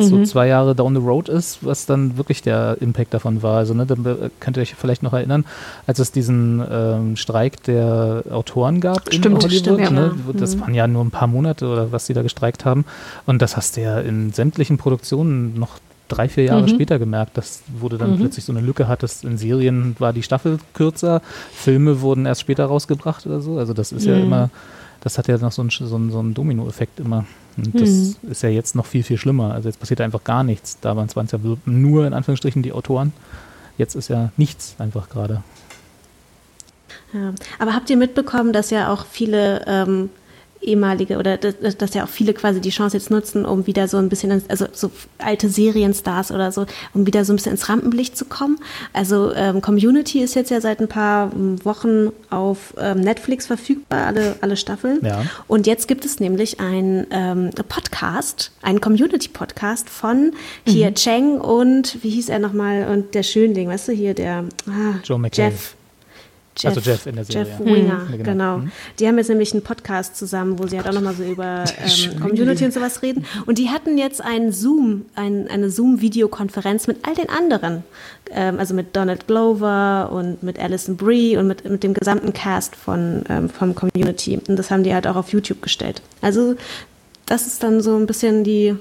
so 0.00 0.24
zwei 0.24 0.48
Jahre 0.48 0.74
down 0.74 0.96
the 0.96 1.00
road 1.00 1.28
ist, 1.28 1.64
was 1.64 1.86
dann 1.86 2.16
wirklich 2.16 2.42
der 2.42 2.76
Impact 2.80 3.14
davon 3.14 3.44
war. 3.44 3.58
Also, 3.58 3.72
ne, 3.72 3.86
dann 3.86 4.02
be- 4.02 4.32
könnt 4.40 4.56
ihr 4.56 4.62
euch 4.62 4.74
vielleicht 4.74 5.04
noch 5.04 5.12
erinnern, 5.12 5.44
als 5.86 6.00
es 6.00 6.10
diesen 6.10 6.60
ähm, 6.68 7.16
Streik 7.16 7.62
der 7.64 8.24
Autoren 8.32 8.80
gab 8.80 9.06
in 9.06 9.12
Stimmt, 9.20 9.44
Hollywood. 9.44 9.52
stimmt, 9.60 9.80
ja. 9.80 9.90
ne, 9.90 10.12
wo- 10.26 10.32
Das 10.32 10.58
waren 10.60 10.74
ja 10.74 10.88
nur 10.88 11.04
ein 11.04 11.12
paar 11.12 11.28
Monate 11.28 11.68
oder 11.68 11.92
was 11.92 12.06
sie 12.06 12.14
da 12.14 12.22
gestreikt 12.22 12.64
haben. 12.64 12.84
Und 13.26 13.42
das 13.42 13.56
hast 13.56 13.76
du 13.76 13.82
ja 13.82 14.00
in 14.00 14.32
sämtlichen 14.32 14.76
Produktionen 14.76 15.56
noch 15.56 15.78
drei, 16.08 16.28
vier 16.28 16.44
Jahre 16.44 16.68
später 16.68 16.98
gemerkt, 16.98 17.36
dass 17.36 17.62
du 17.80 17.88
dann 17.88 18.18
plötzlich 18.18 18.44
so 18.44 18.52
eine 18.52 18.60
Lücke 18.60 18.88
hattest. 18.88 19.24
In 19.24 19.38
Serien 19.38 19.96
war 19.98 20.12
die 20.12 20.22
Staffel 20.22 20.58
kürzer, 20.74 21.22
Filme 21.52 22.00
wurden 22.00 22.26
erst 22.26 22.40
später 22.40 22.66
rausgebracht 22.66 23.26
oder 23.26 23.40
so. 23.40 23.58
Also 23.58 23.72
das 23.72 23.92
ist 23.92 24.06
ja 24.06 24.16
immer, 24.16 24.50
das 25.00 25.18
hat 25.18 25.28
ja 25.28 25.38
noch 25.38 25.52
so 25.52 25.62
einen, 25.62 25.70
so 25.70 25.96
einen, 25.96 26.10
so 26.10 26.18
einen 26.18 26.34
Domino-Effekt 26.34 27.00
immer. 27.00 27.24
Und 27.56 27.74
das 27.74 28.16
ist 28.30 28.42
ja 28.42 28.50
jetzt 28.50 28.74
noch 28.74 28.86
viel, 28.86 29.02
viel 29.02 29.16
schlimmer. 29.16 29.54
Also 29.54 29.68
jetzt 29.68 29.80
passiert 29.80 30.00
einfach 30.00 30.22
gar 30.24 30.44
nichts. 30.44 30.78
Da 30.80 30.94
waren 30.96 31.06
es 31.06 31.32
ja 31.32 31.38
nur 31.64 32.06
in 32.06 32.12
Anführungsstrichen 32.12 32.62
die 32.62 32.72
Autoren. 32.72 33.12
Jetzt 33.78 33.94
ist 33.94 34.08
ja 34.08 34.30
nichts 34.36 34.76
einfach 34.78 35.08
gerade. 35.08 35.42
Ja. 37.12 37.32
Aber 37.58 37.74
habt 37.74 37.88
ihr 37.88 37.96
mitbekommen, 37.96 38.52
dass 38.52 38.70
ja 38.70 38.92
auch 38.92 39.06
viele 39.06 39.64
ähm, 39.66 40.10
ehemalige 40.66 41.18
oder 41.18 41.36
dass, 41.36 41.76
dass 41.76 41.94
ja 41.94 42.04
auch 42.04 42.08
viele 42.08 42.34
quasi 42.34 42.60
die 42.60 42.70
Chance 42.70 42.96
jetzt 42.96 43.10
nutzen, 43.10 43.44
um 43.44 43.66
wieder 43.66 43.88
so 43.88 43.96
ein 43.96 44.08
bisschen, 44.08 44.42
also 44.48 44.66
so 44.72 44.90
alte 45.18 45.48
Serienstars 45.48 46.32
oder 46.32 46.52
so, 46.52 46.66
um 46.94 47.06
wieder 47.06 47.24
so 47.24 47.32
ein 47.32 47.36
bisschen 47.36 47.52
ins 47.52 47.68
Rampenlicht 47.68 48.16
zu 48.16 48.24
kommen. 48.24 48.58
Also 48.92 49.32
ähm, 49.34 49.60
Community 49.60 50.20
ist 50.20 50.34
jetzt 50.34 50.50
ja 50.50 50.60
seit 50.60 50.80
ein 50.80 50.88
paar 50.88 51.30
Wochen 51.64 52.10
auf 52.30 52.74
ähm, 52.78 53.00
Netflix 53.00 53.46
verfügbar, 53.46 54.06
alle, 54.06 54.36
alle 54.40 54.56
Staffeln. 54.56 55.00
Ja. 55.04 55.22
Und 55.46 55.66
jetzt 55.66 55.88
gibt 55.88 56.04
es 56.04 56.20
nämlich 56.20 56.60
einen 56.60 57.06
ähm, 57.10 57.50
Podcast, 57.68 58.52
einen 58.62 58.80
Community-Podcast 58.80 59.88
von 59.88 60.32
hier 60.66 60.92
Cheng 60.94 61.40
und 61.40 62.02
wie 62.02 62.10
hieß 62.10 62.28
er 62.28 62.38
nochmal 62.38 62.88
und 62.88 63.14
der 63.14 63.22
Schönling, 63.22 63.68
weißt 63.68 63.88
du, 63.88 63.92
hier 63.92 64.14
der 64.14 64.44
ah, 64.68 64.94
Joe 65.04 65.18
McHale. 65.18 65.50
Jeff. 65.50 65.75
Also 66.64 66.80
Jeff 66.80 67.06
in 67.06 67.16
der 67.16 67.24
Serie, 67.24 67.42
Jeff 67.44 67.60
ja. 67.60 67.66
Winger, 67.66 68.06
Mhm. 68.10 68.22
genau. 68.22 68.58
Mhm. 68.58 68.72
Die 68.98 69.06
haben 69.06 69.18
jetzt 69.18 69.28
nämlich 69.28 69.52
einen 69.52 69.62
Podcast 69.62 70.16
zusammen, 70.16 70.58
wo 70.58 70.66
sie 70.66 70.76
halt 70.78 70.88
auch 70.88 70.92
nochmal 70.92 71.14
so 71.14 71.22
über 71.22 71.64
ähm, 71.78 72.20
Community 72.20 72.64
und 72.64 72.72
sowas 72.72 73.02
reden. 73.02 73.26
Und 73.44 73.58
die 73.58 73.68
hatten 73.68 73.98
jetzt 73.98 74.22
einen 74.22 74.52
Zoom, 74.52 75.04
ein, 75.14 75.48
eine 75.48 75.68
Zoom-Videokonferenz 75.70 76.86
mit 76.86 77.06
all 77.06 77.14
den 77.14 77.28
anderen. 77.28 77.84
Ähm, 78.30 78.58
also 78.58 78.74
mit 78.74 78.96
Donald 78.96 79.26
Glover 79.26 80.10
und 80.12 80.42
mit 80.42 80.58
Alison 80.58 80.96
Brie 80.96 81.36
und 81.36 81.46
mit, 81.46 81.68
mit 81.68 81.82
dem 81.82 81.94
gesamten 81.94 82.32
Cast 82.32 82.74
von, 82.74 83.22
ähm, 83.28 83.48
vom 83.50 83.74
Community. 83.74 84.40
Und 84.48 84.56
das 84.56 84.70
haben 84.70 84.82
die 84.82 84.94
halt 84.94 85.06
auch 85.06 85.16
auf 85.16 85.32
YouTube 85.32 85.62
gestellt. 85.62 86.00
Also 86.22 86.54
das 87.26 87.46
ist 87.46 87.62
dann 87.62 87.80
so 87.82 87.96
ein 87.96 88.06
bisschen 88.06 88.44
die 88.44 88.74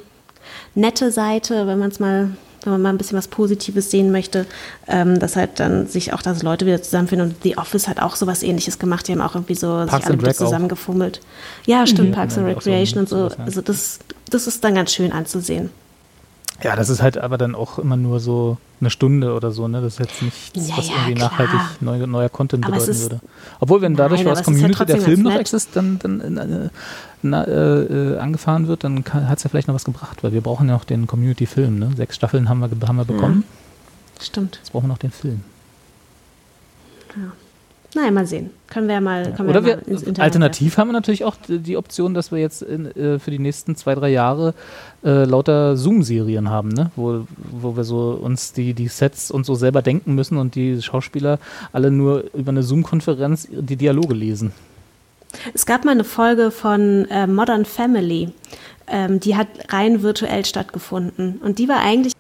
nette 0.76 1.12
Seite, 1.12 1.68
wenn 1.68 1.80
man 1.80 1.90
es 1.90 2.00
mal, 2.00 2.30
wenn 2.66 2.74
man 2.74 2.82
mal 2.82 2.90
ein 2.90 2.98
bisschen 2.98 3.18
was 3.18 3.28
Positives 3.28 3.92
sehen 3.92 4.12
möchte, 4.12 4.46
ähm, 4.88 5.20
dass 5.20 5.36
halt 5.36 5.60
dann 5.60 5.88
sich 5.88 6.14
auch, 6.14 6.22
dass 6.22 6.44
Leute 6.44 6.66
wieder 6.66 6.82
zusammenfinden 6.82 7.30
und 7.30 7.44
The 7.44 7.58
Office 7.58 7.88
hat 7.88 8.02
auch 8.02 8.16
sowas 8.16 8.44
ähnliches 8.44 8.80
gemacht, 8.80 9.08
die 9.08 9.14
haben 9.14 9.22
auch 9.22 9.36
irgendwie 9.36 9.56
so 9.56 9.68
Parks 9.68 9.94
sich 9.94 10.06
alle 10.06 10.18
auch. 10.18 10.34
zusammengefummelt. 10.34 11.22
Ja, 11.66 11.86
stimmt, 11.88 12.14
Parks 12.14 12.38
and 12.38 12.48
auch 12.48 12.62
so 12.62 12.70
Recreation 12.70 13.00
und 13.00 13.10
so. 13.10 13.30
Also 13.38 13.62
das, 13.62 14.00
das 14.30 14.48
ist 14.48 14.64
dann 14.64 14.76
ganz 14.76 14.94
schön 14.94 15.12
anzusehen. 15.12 15.70
Ja, 16.64 16.76
das 16.78 16.88
ist 16.90 17.02
halt 17.02 17.18
aber 17.18 17.38
dann 17.38 17.54
auch 17.54 17.80
immer 17.80 17.98
nur 17.98 18.20
so 18.22 18.58
eine 18.80 18.90
Stunde 18.90 19.34
oder 19.34 19.52
so, 19.52 19.68
ne? 19.68 19.82
Das 19.82 19.94
ist 19.94 20.00
jetzt 20.00 20.22
nichts, 20.22 20.52
Ja, 20.70 20.78
was 20.78 20.88
ja, 20.88 20.94
irgendwie 20.96 21.16
klar. 21.16 21.30
nachhaltig 21.32 21.60
neu, 21.82 22.08
neuer 22.08 22.30
Content 22.30 22.64
Aber 22.66 22.74
bedeuten 22.76 22.92
ist- 22.92 23.02
würde. 23.04 23.20
Obwohl, 23.60 23.82
wenn 23.82 23.96
dadurch 23.96 24.22
Nein, 24.24 24.32
was 24.32 24.40
ja 24.40 24.46
Community, 24.46 24.70
der 24.86 24.86
trotzdem 24.96 25.02
Film 25.02 25.22
noch 25.24 25.32
nett. 25.32 25.42
exist, 25.42 25.70
dann, 25.74 26.00
dann 26.00 26.22
äh, 26.38 26.70
na, 27.22 27.44
äh, 27.44 27.82
äh, 27.84 28.18
angefahren 28.20 28.68
wird, 28.68 28.84
dann 28.86 29.04
hat 29.06 29.38
es 29.38 29.44
ja 29.44 29.50
vielleicht 29.50 29.68
noch 29.68 29.76
was 29.76 29.84
gebracht, 29.84 30.24
weil 30.24 30.32
wir 30.32 30.42
brauchen 30.42 30.70
ja 30.70 30.76
auch 30.78 30.86
den 30.86 31.08
Community-Film, 31.08 31.78
ne? 31.78 31.92
Sechs 31.98 32.16
Staffeln 32.16 32.48
haben 32.48 32.60
wir, 32.62 32.70
haben 32.88 32.96
wir 32.98 33.06
bekommen, 33.06 33.44
Stimmt. 34.22 34.56
jetzt 34.62 34.72
brauchen 34.72 34.86
wir 34.86 34.90
noch 34.90 34.98
den 34.98 35.12
Film. 35.12 35.44
Naja, 37.96 38.12
mal 38.12 38.28
sehen. 38.28 38.50
Können 38.68 38.88
wir 38.88 38.96
ja 38.96 39.02
mal, 39.02 39.32
können 39.32 39.50
Oder 39.50 39.64
wir 39.64 39.70
wir, 39.70 39.76
mal 39.78 39.84
ins 39.88 40.02
Internet 40.02 40.20
alternativ 40.20 40.78
haben 40.78 40.90
wir 40.90 40.94
natürlich 40.94 41.24
auch 41.24 41.38
die 41.48 41.78
Option, 41.78 42.14
dass 42.14 42.30
wir 42.30 42.40
jetzt 42.40 42.62
in, 42.62 42.88
äh, 42.88 43.20
für 43.20 43.32
die 43.32 43.40
nächsten 43.40 43.78
zwei, 43.78 43.96
drei 43.96 44.10
Jahre 44.10 44.54
äh, 45.06 45.24
lauter 45.24 45.78
Zoom-Serien 45.78 46.50
haben, 46.50 46.70
ne? 46.70 46.92
wo, 46.98 47.26
wo 47.38 47.78
wir 47.78 47.86
so 47.86 48.20
uns 48.22 48.52
die, 48.52 48.74
die 48.74 48.90
Sets 48.90 49.32
und 49.32 49.46
so 49.46 49.56
selber 49.56 49.82
denken 49.82 50.14
müssen 50.14 50.38
und 50.38 50.56
die 50.56 50.82
Schauspieler 50.82 51.40
alle 51.72 51.90
nur 51.90 52.26
über 52.34 52.50
eine 52.50 52.64
Zoom-Konferenz 52.64 53.48
die 53.50 53.78
Dialoge 53.78 54.14
lesen. 54.14 54.52
Es 55.54 55.66
gab 55.66 55.86
mal 55.86 55.92
eine 55.92 56.04
Folge 56.04 56.52
von 56.52 57.06
äh, 57.10 57.28
Modern 57.28 57.64
Family, 57.64 58.30
ähm, 58.88 59.22
die 59.22 59.38
hat 59.38 59.48
rein 59.70 60.02
virtuell 60.02 60.44
stattgefunden. 60.44 61.38
Und 61.42 61.60
die 61.60 61.70
war 61.70 61.80
eigentlich, 61.80 62.12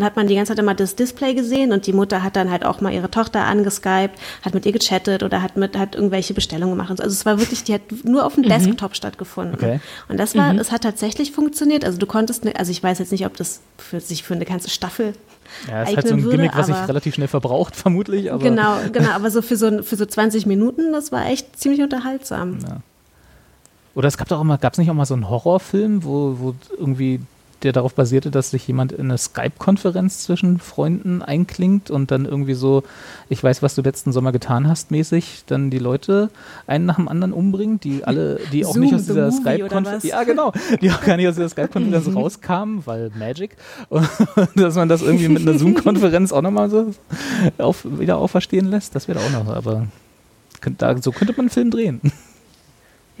hat 0.00 0.16
man 0.16 0.26
die 0.26 0.34
ganze 0.34 0.50
Zeit 0.50 0.58
immer 0.58 0.74
das 0.74 0.96
Display 0.96 1.34
gesehen 1.34 1.72
und 1.72 1.86
die 1.86 1.92
Mutter 1.92 2.22
hat 2.22 2.36
dann 2.36 2.50
halt 2.50 2.64
auch 2.64 2.80
mal 2.80 2.92
ihre 2.92 3.10
Tochter 3.10 3.44
angeskypt, 3.44 4.18
hat 4.42 4.54
mit 4.54 4.64
ihr 4.64 4.72
gechattet 4.72 5.22
oder 5.22 5.42
hat 5.42 5.56
mit 5.56 5.76
hat 5.76 5.94
irgendwelche 5.94 6.32
Bestellungen 6.32 6.76
gemacht. 6.76 6.90
Also 7.00 7.12
es 7.12 7.26
war 7.26 7.38
wirklich, 7.38 7.64
die 7.64 7.74
hat 7.74 7.82
nur 8.04 8.24
auf 8.24 8.34
dem 8.34 8.44
Desktop 8.44 8.96
stattgefunden. 8.96 9.54
Okay. 9.54 9.80
Und 10.08 10.18
das 10.18 10.34
war, 10.34 10.54
es 10.54 10.72
hat 10.72 10.82
tatsächlich 10.82 11.32
funktioniert. 11.32 11.84
Also 11.84 11.98
du 11.98 12.06
konntest, 12.06 12.44
ne, 12.44 12.54
also 12.56 12.70
ich 12.70 12.82
weiß 12.82 12.98
jetzt 13.00 13.12
nicht, 13.12 13.26
ob 13.26 13.36
das 13.36 13.60
für 13.76 14.00
sich 14.00 14.22
für 14.22 14.34
eine 14.34 14.46
ganze 14.46 14.70
Staffel 14.70 15.12
Ja, 15.68 15.82
ist 15.82 15.96
halt 15.96 16.08
so 16.08 16.14
ein 16.14 16.22
würde, 16.22 16.38
Gimmick, 16.38 16.56
was 16.56 16.66
sich 16.68 16.88
relativ 16.88 17.14
schnell 17.14 17.28
verbraucht, 17.28 17.76
vermutlich. 17.76 18.24
Genau, 18.24 18.76
genau, 18.92 19.10
aber 19.10 19.30
so 19.30 19.42
für 19.42 19.56
so, 19.56 19.82
für 19.82 19.96
so 19.96 20.06
20 20.06 20.46
Minuten, 20.46 20.92
das 20.92 21.12
war 21.12 21.26
echt 21.26 21.58
ziemlich 21.58 21.82
unterhaltsam. 21.82 22.58
Oder 23.94 24.08
es 24.08 24.16
gab 24.16 24.28
doch 24.28 24.40
auch 24.40 24.44
mal, 24.44 24.56
gab 24.56 24.72
es 24.72 24.78
nicht 24.78 24.90
auch 24.90 24.94
mal 24.94 25.04
so 25.04 25.12
einen 25.12 25.28
Horrorfilm, 25.28 26.02
wo, 26.02 26.36
wo 26.38 26.54
irgendwie 26.78 27.20
der 27.64 27.72
darauf 27.72 27.94
basierte, 27.94 28.30
dass 28.30 28.50
sich 28.50 28.66
jemand 28.66 28.92
in 28.92 29.02
eine 29.02 29.18
Skype-Konferenz 29.18 30.24
zwischen 30.24 30.58
Freunden 30.58 31.22
einklingt 31.22 31.90
und 31.90 32.10
dann 32.10 32.24
irgendwie 32.24 32.54
so, 32.54 32.82
ich 33.28 33.42
weiß, 33.42 33.62
was 33.62 33.74
du 33.74 33.82
letzten 33.82 34.12
Sommer 34.12 34.32
getan 34.32 34.68
hast, 34.68 34.90
mäßig, 34.90 35.44
dann 35.46 35.70
die 35.70 35.78
Leute 35.78 36.30
einen 36.66 36.86
nach 36.86 36.96
dem 36.96 37.08
anderen 37.08 37.32
umbringt, 37.32 37.84
die 37.84 38.04
alle, 38.04 38.40
die 38.52 38.64
auch 38.64 38.74
Zoom, 38.74 38.82
nicht 38.82 38.94
aus 38.94 39.06
dieser 39.06 39.30
Skype-Konferenz, 39.30 40.04
ja 40.04 40.22
genau, 40.24 40.52
die 40.80 40.90
auch 40.90 41.00
gar 41.02 41.16
nicht 41.16 41.28
aus 41.28 41.34
dieser 41.34 41.48
Skype-Konferenz 41.48 42.06
rauskamen, 42.14 42.86
weil 42.86 43.10
Magic, 43.18 43.56
und 43.88 44.08
dass 44.56 44.74
man 44.74 44.88
das 44.88 45.02
irgendwie 45.02 45.28
mit 45.28 45.42
einer 45.42 45.58
Zoom-Konferenz 45.58 46.32
auch 46.32 46.42
nochmal 46.42 46.70
so 46.70 46.92
auf, 47.58 47.84
wieder 47.84 48.18
auferstehen 48.18 48.66
lässt, 48.70 48.94
das 48.94 49.08
wäre 49.08 49.20
auch 49.20 49.30
noch, 49.30 49.54
aber 49.54 49.86
da, 50.78 50.96
so 51.00 51.12
könnte 51.12 51.32
man 51.32 51.40
einen 51.40 51.50
Film 51.50 51.70
drehen. 51.70 52.00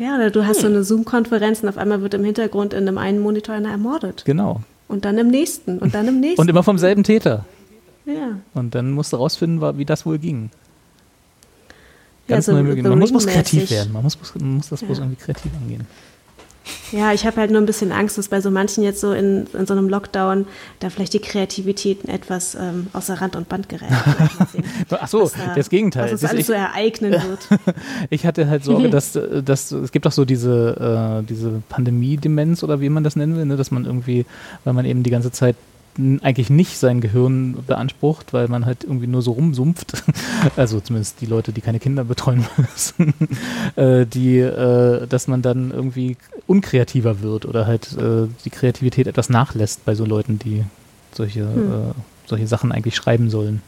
Ja, 0.02 0.16
oder 0.16 0.30
du 0.30 0.44
hast 0.46 0.60
so 0.62 0.66
eine 0.66 0.82
Zoom-Konferenz 0.82 1.62
und 1.62 1.68
auf 1.68 1.78
einmal 1.78 2.02
wird 2.02 2.14
im 2.14 2.24
Hintergrund 2.24 2.72
in 2.72 2.88
einem 2.88 2.98
einen 2.98 3.20
Monitor 3.20 3.54
einer 3.54 3.70
ermordet. 3.70 4.24
Genau. 4.24 4.60
Und 4.88 5.04
dann 5.04 5.16
im 5.16 5.28
nächsten 5.28 5.78
und 5.78 5.94
dann 5.94 6.08
im 6.08 6.18
nächsten. 6.20 6.40
Und 6.40 6.50
immer 6.50 6.64
vom 6.64 6.76
selben 6.78 7.04
Täter. 7.04 7.44
ja. 8.04 8.38
Und 8.52 8.74
dann 8.74 8.90
musst 8.90 9.12
du 9.12 9.16
rausfinden, 9.16 9.78
wie 9.78 9.84
das 9.84 10.04
wohl 10.04 10.18
ging. 10.18 10.50
Ja, 12.26 12.36
Ganz 12.36 12.46
so 12.46 12.52
neue 12.52 12.62
Möglichkeiten. 12.64 12.90
Man 12.90 12.98
muss, 12.98 13.12
muss 13.12 13.26
kreativ 13.26 13.70
werden. 13.70 13.92
Man 13.92 14.02
muss, 14.02 14.18
muss, 14.40 14.68
das 14.68 14.80
bloß 14.82 14.98
Ja. 14.98 15.04
irgendwie 15.04 15.22
kreativ 15.22 15.52
angehen. 15.60 15.86
Ja, 16.92 17.12
ich 17.12 17.26
habe 17.26 17.38
halt 17.40 17.50
nur 17.50 17.60
ein 17.60 17.66
bisschen 17.66 17.90
Angst, 17.90 18.18
dass 18.18 18.28
bei 18.28 18.40
so 18.40 18.50
manchen 18.50 18.84
jetzt 18.84 19.00
so 19.00 19.12
in, 19.12 19.46
in 19.52 19.66
so 19.66 19.72
einem 19.74 19.88
Lockdown 19.88 20.46
da 20.80 20.90
vielleicht 20.90 21.12
die 21.14 21.18
Kreativität 21.18 22.04
etwas 22.06 22.54
ähm, 22.54 22.86
außer 22.92 23.20
Rand 23.20 23.34
und 23.36 23.48
Band 23.48 23.68
gerät. 23.68 23.88
Ach 24.90 25.08
so, 25.08 25.22
was 25.22 25.32
da- 25.32 25.54
das 25.54 25.70
Gegenteil. 25.70 26.04
Was 26.04 26.12
uns 26.12 26.20
Das- 26.20 26.30
alles 26.30 26.40
ich, 26.42 26.46
so 26.46 26.52
ereignen 26.52 27.12
wird. 27.12 27.48
ich 28.10 28.26
hatte 28.26 28.48
halt 28.48 28.64
Sorge, 28.64 28.90
dass, 28.90 29.16
äh, 29.16 29.42
dass 29.42 29.72
es 29.72 29.90
gibt 29.92 30.06
doch 30.06 30.12
so 30.12 30.24
diese, 30.24 31.20
äh, 31.22 31.26
diese 31.26 31.62
Pandemie-Demenz 31.68 32.62
oder 32.62 32.80
wie 32.80 32.88
man 32.90 33.02
das 33.04 33.16
nennen 33.16 33.36
will, 33.36 33.46
ne? 33.46 33.56
dass 33.56 33.70
man 33.70 33.84
irgendwie, 33.84 34.24
weil 34.64 34.74
man 34.74 34.84
eben 34.84 35.02
die 35.02 35.10
ganze 35.10 35.32
Zeit 35.32 35.56
eigentlich 35.98 36.50
nicht 36.50 36.78
sein 36.78 37.00
Gehirn 37.00 37.56
beansprucht, 37.66 38.32
weil 38.32 38.48
man 38.48 38.64
halt 38.64 38.84
irgendwie 38.84 39.06
nur 39.06 39.22
so 39.22 39.32
rumsumpft. 39.32 40.02
Also 40.56 40.80
zumindest 40.80 41.20
die 41.20 41.26
Leute, 41.26 41.52
die 41.52 41.60
keine 41.60 41.78
Kinder 41.78 42.04
betreuen 42.04 42.44
müssen, 42.56 43.14
äh, 43.76 44.04
die, 44.04 44.38
äh, 44.38 45.06
dass 45.06 45.28
man 45.28 45.40
dann 45.40 45.70
irgendwie 45.70 46.16
unkreativer 46.46 47.20
wird 47.20 47.46
oder 47.46 47.66
halt 47.66 47.96
äh, 47.96 48.26
die 48.44 48.50
Kreativität 48.50 49.06
etwas 49.06 49.30
nachlässt 49.30 49.84
bei 49.84 49.94
so 49.94 50.04
Leuten, 50.04 50.40
die 50.40 50.64
solche, 51.12 51.42
äh, 51.42 52.26
solche 52.26 52.46
Sachen 52.48 52.72
eigentlich 52.72 52.96
schreiben 52.96 53.30
sollen. 53.30 53.62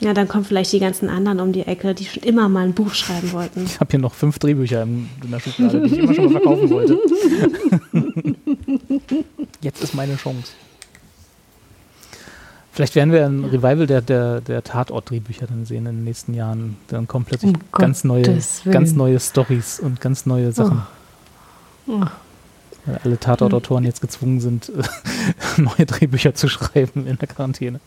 Ja, 0.00 0.12
dann 0.12 0.26
kommen 0.26 0.44
vielleicht 0.44 0.72
die 0.72 0.80
ganzen 0.80 1.08
anderen 1.08 1.38
um 1.38 1.52
die 1.52 1.62
Ecke, 1.62 1.94
die 1.94 2.04
schon 2.04 2.24
immer 2.24 2.48
mal 2.48 2.64
ein 2.64 2.74
Buch 2.74 2.92
schreiben 2.92 3.30
wollten. 3.30 3.64
Ich 3.64 3.78
habe 3.78 3.88
hier 3.92 4.00
noch 4.00 4.14
fünf 4.14 4.40
Drehbücher 4.40 4.82
in 4.82 5.08
der 5.30 5.38
Schublade, 5.38 5.82
die 5.82 5.94
ich 5.94 5.98
immer 6.00 6.14
schon 6.14 6.24
mal 6.24 6.32
verkaufen 6.32 6.70
wollte. 6.70 6.98
Jetzt 9.60 9.84
ist 9.84 9.94
meine 9.94 10.16
Chance. 10.16 10.52
Vielleicht 12.72 12.94
werden 12.94 13.12
wir 13.12 13.26
ein 13.26 13.44
Revival 13.44 13.86
der, 13.86 14.00
der, 14.00 14.40
der 14.40 14.64
Tatort-Drehbücher 14.64 15.46
dann 15.46 15.66
sehen 15.66 15.84
in 15.84 15.96
den 15.96 16.04
nächsten 16.04 16.32
Jahren. 16.32 16.78
Dann 16.88 17.06
kommen 17.06 17.26
plötzlich 17.26 17.52
Um 17.54 17.60
ganz 17.70 18.02
neue, 18.02 18.40
ganz 18.70 18.92
neue 18.92 19.20
Stories 19.20 19.78
und 19.78 20.00
ganz 20.00 20.24
neue 20.24 20.52
Sachen. 20.52 20.82
Oh. 21.86 22.00
Weil 22.86 23.00
alle 23.04 23.18
Tatortautoren 23.20 23.84
jetzt 23.84 24.00
gezwungen 24.00 24.40
sind, 24.40 24.72
neue 25.58 25.84
Drehbücher 25.84 26.34
zu 26.34 26.48
schreiben 26.48 27.06
in 27.06 27.18
der 27.18 27.28
Quarantäne. 27.28 27.78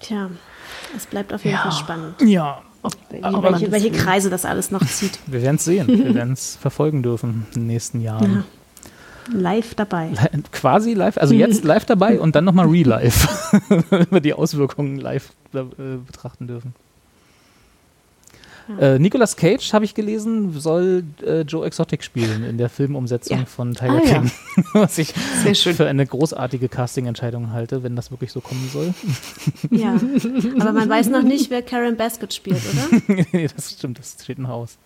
Tja, 0.00 0.30
es 0.94 1.06
bleibt 1.06 1.32
auf 1.32 1.42
jeden 1.44 1.56
Ja. 1.56 1.62
Fall 1.62 1.72
spannend, 1.72 2.14
Ja, 2.20 2.60
welche, 3.10 3.24
Aber 3.24 3.52
welche, 3.52 3.72
welche. 3.72 3.90
Kreise 3.92 4.28
das 4.28 4.44
alles 4.44 4.70
noch 4.70 4.84
zieht. 4.86 5.18
wir 5.26 5.40
werden 5.40 5.56
es 5.56 5.64
sehen. 5.64 5.88
Wir 5.88 6.14
werden 6.14 6.34
es 6.34 6.56
verfolgen 6.56 7.02
dürfen 7.02 7.46
in 7.54 7.62
den 7.62 7.66
nächsten 7.66 8.00
Jahren. 8.02 8.32
Ja. 8.32 8.44
Live 9.32 9.74
dabei. 9.74 10.10
Quasi 10.52 10.94
live, 10.94 11.16
also 11.18 11.34
jetzt 11.34 11.64
live 11.64 11.84
dabei 11.84 12.20
und 12.20 12.34
dann 12.34 12.44
nochmal 12.44 12.66
re-live, 12.66 13.52
wenn 13.90 14.06
wir 14.10 14.20
die 14.20 14.34
Auswirkungen 14.34 14.98
live 14.98 15.30
äh, 15.54 15.62
betrachten 16.06 16.46
dürfen. 16.46 16.74
Äh, 18.78 19.00
Nicolas 19.00 19.36
Cage, 19.36 19.72
habe 19.72 19.84
ich 19.84 19.94
gelesen, 19.94 20.52
soll 20.60 21.02
äh, 21.26 21.40
Joe 21.40 21.66
Exotic 21.66 22.04
spielen 22.04 22.44
in 22.44 22.56
der 22.56 22.68
Filmumsetzung 22.68 23.38
Ja. 23.40 23.44
von 23.44 23.74
Tiger 23.74 23.94
Ah, 23.96 24.06
ja. 24.06 24.20
King. 24.20 24.30
Was 24.74 24.96
ich 24.98 25.12
für 25.12 25.86
eine 25.88 26.06
großartige 26.06 26.68
Casting-Entscheidung 26.68 27.50
halte, 27.52 27.82
wenn 27.82 27.96
das 27.96 28.12
wirklich 28.12 28.30
so 28.30 28.40
kommen 28.40 28.70
soll. 28.72 28.94
Ja. 29.72 29.98
Aber 30.60 30.72
man 30.72 30.88
weiß 30.88 31.08
noch 31.08 31.22
nicht, 31.22 31.50
wer 31.50 31.62
Karen 31.62 31.96
Basket 31.96 32.32
spielt, 32.32 32.60
oder? 32.72 33.24
nee, 33.32 33.48
das 33.54 33.72
stimmt, 33.72 33.98
das 33.98 34.16
steht 34.22 34.38
ein 34.38 34.46
Haus. 34.46 34.76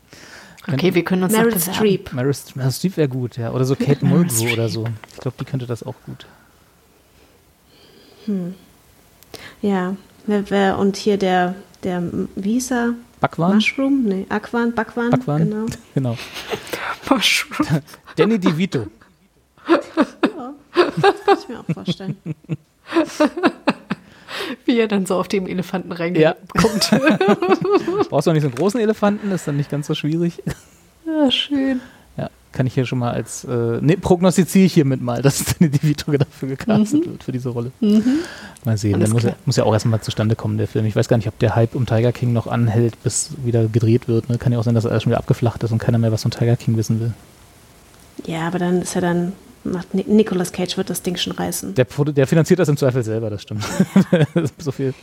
Okay, 0.66 0.94
wir 0.94 1.04
können 1.04 1.22
uns 1.24 1.32
Meryl. 1.32 1.58
Streep. 1.58 2.12
Meryl, 2.12 2.34
Meryl 2.54 2.72
Streep 2.72 2.96
wäre 2.96 3.08
gut, 3.08 3.36
ja. 3.36 3.52
Oder 3.52 3.64
so 3.64 3.76
Kate 3.76 4.04
Mulgrew 4.04 4.52
oder 4.52 4.68
so. 4.68 4.86
Ich 5.12 5.20
glaube, 5.20 5.36
die 5.38 5.44
könnte 5.44 5.66
das 5.66 5.82
auch 5.82 5.94
gut. 6.06 6.26
Ja. 9.60 9.96
Wer, 10.26 10.50
wer, 10.50 10.78
und 10.78 10.96
hier 10.96 11.18
der, 11.18 11.54
der, 11.82 12.02
wie 12.34 12.52
hieß 12.54 12.70
er? 12.70 12.94
Backwaren? 13.20 13.56
Mushroom? 13.56 14.04
Nee, 14.04 14.26
Aquan, 14.30 14.74
Backwaren. 14.74 15.10
Backwaren? 15.10 15.50
Genau. 15.50 15.66
genau. 15.94 16.16
Mushroom. 17.10 17.82
Danny 18.16 18.38
DeVito. 18.38 18.86
Kann 19.64 21.38
ich 21.38 21.48
mir 21.48 21.60
auch 21.60 21.74
vorstellen. 21.74 22.16
Wie 24.64 24.78
er 24.78 24.88
dann 24.88 25.06
so 25.06 25.16
auf 25.16 25.28
dem 25.28 25.46
Elefanten 25.46 25.90
Ja. 26.16 26.34
reinkommt. 26.54 26.90
Brauchst 28.10 28.26
du 28.26 28.30
auch 28.30 28.34
nicht 28.34 28.42
so 28.42 28.48
einen 28.48 28.54
großen 28.56 28.80
Elefanten, 28.80 29.30
ist 29.32 29.46
dann 29.48 29.56
nicht 29.56 29.70
ganz 29.70 29.86
so 29.86 29.94
schwierig. 29.94 30.42
Ja, 31.06 31.30
schön. 31.30 31.80
Ja, 32.16 32.30
kann 32.52 32.66
ich 32.66 32.72
hier 32.74 32.86
schon 32.86 32.98
mal 32.98 33.12
als, 33.12 33.44
äh, 33.44 33.48
ne, 33.82 33.96
prognostiziere 33.98 34.64
ich 34.64 34.72
hiermit 34.72 35.02
mal, 35.02 35.20
dass 35.20 35.44
Danny 35.44 35.70
DeVito 35.70 36.10
dafür 36.12 36.48
gecastet 36.48 37.06
wird 37.06 37.22
für 37.22 37.30
diese 37.30 37.50
Rolle. 37.50 37.72
Mal 38.64 38.78
sehen, 38.78 38.92
Mhm. 38.92 38.94
Alles 38.96 39.08
der 39.10 39.14
muss 39.14 39.22
ja, 39.22 39.36
muss 39.44 39.56
ja 39.56 39.64
auch 39.64 39.72
erstmal 39.74 40.00
zustande 40.00 40.34
kommen, 40.34 40.56
der 40.56 40.66
Film. 40.66 40.86
Ich 40.86 40.96
weiß 40.96 41.08
gar 41.08 41.18
nicht, 41.18 41.28
ob 41.28 41.38
der 41.38 41.54
Hype 41.54 41.74
um 41.74 41.84
Tiger 41.84 42.10
King 42.10 42.32
noch 42.32 42.46
anhält, 42.46 43.00
bis 43.02 43.30
wieder 43.44 43.66
gedreht 43.68 44.08
wird. 44.08 44.30
Ne? 44.30 44.38
Kann 44.38 44.50
ja 44.52 44.58
auch 44.58 44.64
sein, 44.64 44.74
dass 44.74 44.86
er 44.86 44.92
alles 44.92 45.02
schon 45.02 45.10
wieder 45.10 45.18
abgeflacht 45.18 45.62
ist 45.62 45.72
und 45.72 45.78
keiner 45.78 45.98
mehr 45.98 46.10
was 46.10 46.22
von 46.22 46.30
Tiger 46.30 46.56
King 46.56 46.76
wissen 46.78 47.00
will. 47.00 47.12
Ja, 48.24 48.46
aber 48.48 48.58
dann 48.58 48.80
ist 48.80 48.94
er 48.96 49.02
dann, 49.02 49.34
macht 49.64 49.94
Ni- 49.94 50.04
Nicolas 50.06 50.52
Cage 50.52 50.76
wird 50.76 50.90
das 50.90 51.02
Ding 51.02 51.16
schon 51.16 51.32
reißen. 51.32 51.74
Der, 51.74 51.86
der 51.86 52.26
finanziert 52.26 52.60
das 52.60 52.68
im 52.68 52.76
Zweifel 52.76 53.02
selber, 53.02 53.30
das 53.30 53.42
stimmt. 53.42 53.64
so, 54.58 54.72
viel, 54.72 54.94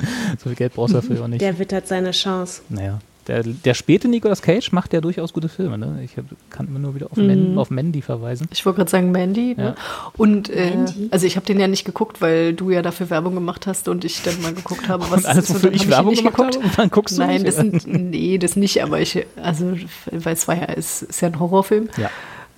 so 0.42 0.50
viel 0.50 0.56
Geld 0.56 0.74
brauchst 0.74 0.94
du 0.94 1.00
dafür 1.02 1.24
auch 1.24 1.28
nicht. 1.28 1.42
Der 1.42 1.58
wittert 1.60 1.88
seine 1.88 2.12
Chance. 2.12 2.62
Naja. 2.70 3.00
Der, 3.28 3.44
der 3.44 3.76
späte 3.76 4.08
Nicolas 4.08 4.42
Cage 4.42 4.72
macht 4.72 4.94
ja 4.94 5.00
durchaus 5.00 5.32
gute 5.32 5.48
Filme. 5.48 5.78
Ne? 5.78 6.00
Ich 6.04 6.18
hab, 6.18 6.26
kann 6.50 6.68
immer 6.68 6.80
nur 6.80 6.96
wieder 6.96 7.06
auf, 7.12 7.18
Man, 7.18 7.56
auf 7.56 7.70
Mandy 7.70 8.02
verweisen. 8.02 8.48
Ich 8.52 8.66
wollte 8.66 8.78
gerade 8.78 8.90
sagen 8.90 9.12
Mandy. 9.12 9.54
Ne? 9.56 9.64
Ja. 9.64 9.76
Und 10.18 10.50
äh, 10.50 10.72
Mandy? 10.72 11.08
also 11.12 11.28
ich 11.28 11.36
habe 11.36 11.46
den 11.46 11.60
ja 11.60 11.68
nicht 11.68 11.86
geguckt, 11.86 12.20
weil 12.20 12.54
du 12.54 12.72
ja 12.72 12.82
dafür 12.82 13.12
Werbung 13.12 13.36
gemacht 13.36 13.68
hast 13.68 13.88
und 13.88 14.06
ich 14.06 14.24
dann 14.24 14.42
mal 14.42 14.54
geguckt 14.56 14.90
habe, 14.90 15.04
was 15.12 15.20
Und 15.20 15.26
alles, 15.28 15.44
es 15.46 15.50
ist. 15.52 15.56
wofür 15.58 15.72
ich 15.72 15.88
Werbung 15.88 16.12
nicht 16.12 16.24
gemacht 16.26 16.56
habe? 16.56 16.66
Und 16.66 16.78
dann 16.80 16.90
guckst 16.90 17.16
du 17.18 17.22
Nein, 17.22 17.44
nicht? 17.44 17.48
das 17.48 17.56
sind, 17.58 17.86
nee, 17.86 18.40
das 18.40 18.56
nicht, 18.56 18.82
aber 18.84 19.00
ich, 19.00 19.24
also, 19.36 19.76
weil 20.12 20.34
es 20.34 20.48
war 20.48 20.56
ja, 20.56 20.66
es 20.76 21.04
ist 21.04 21.22
ja 21.22 21.28
ein 21.28 21.40
Horrorfilm. 21.40 21.90
Ja. 21.98 22.10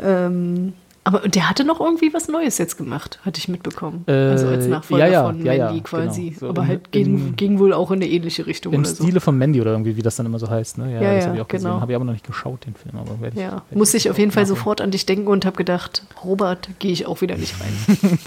Ähm, 0.02 0.74
aber 1.06 1.24
und 1.24 1.36
der 1.36 1.50
hatte 1.50 1.64
noch 1.66 1.80
irgendwie 1.82 2.14
was 2.14 2.28
Neues 2.28 2.58
jetzt 2.58 2.78
gemacht, 2.78 3.20
hatte 3.26 3.38
ich 3.40 3.48
mitbekommen. 3.50 4.04
Äh, 4.08 4.12
also 4.14 4.48
als 4.48 4.68
Nachfolger 4.68 5.06
ja, 5.08 5.12
ja, 5.12 5.24
von 5.26 5.46
ja, 5.46 5.54
ja, 5.54 5.66
Mandy 5.66 5.82
quasi. 5.82 6.28
genau. 6.30 6.40
So 6.40 6.50
aber 6.50 6.62
in- 6.64 6.68
halt 6.70 6.92
ging, 6.92 7.06
in- 7.06 7.36
ging 7.36 7.60
wohl 7.60 7.74
auch 7.74 7.92
in 7.92 8.02
eine 8.02 8.10
ähnliche 8.10 8.46
Richtung 8.48 8.74
Im 8.74 8.82
oder 8.82 8.90
so. 8.90 9.04
Stile 9.04 9.20
von 9.20 9.38
Mandy 9.38 9.60
oder 9.62 9.72
irgendwie, 9.72 9.96
wie 9.98 10.02
das 10.02 10.16
dann 10.16 10.26
immer 10.26 10.40
so 10.40 10.50
heißt. 10.50 10.78
Ne? 10.78 10.94
Ja, 10.94 11.02
Ja, 11.02 11.14
das 11.16 11.24
ja, 11.24 11.28
habe 11.30 11.38
ich 11.38 11.42
auch 11.44 11.48
gesehen. 11.48 11.70
genau. 11.70 11.82
Habe 11.82 11.92
ich 11.92 11.96
aber 11.96 12.06
noch 12.06 12.14
nicht 12.14 12.26
geschaut, 12.26 12.66
den 12.66 12.76
Film. 12.76 12.96
Aber 12.98 13.28
ich, 13.28 13.34
Ja, 13.36 13.64
muss 13.74 13.94
ich 13.94 14.10
auf 14.10 14.18
jeden 14.18 14.32
Fall 14.32 14.46
sofort 14.46 14.80
an 14.82 14.92
dich 14.92 15.06
denken 15.06 15.28
und 15.28 15.46
habe 15.46 15.58
gedacht, 15.58 16.04
Robert, 16.24 16.70
gehe 16.80 16.92
ich 16.92 17.06
auch 17.06 17.22
wieder 17.22 17.36
nicht 17.38 17.56
rein. 17.60 18.18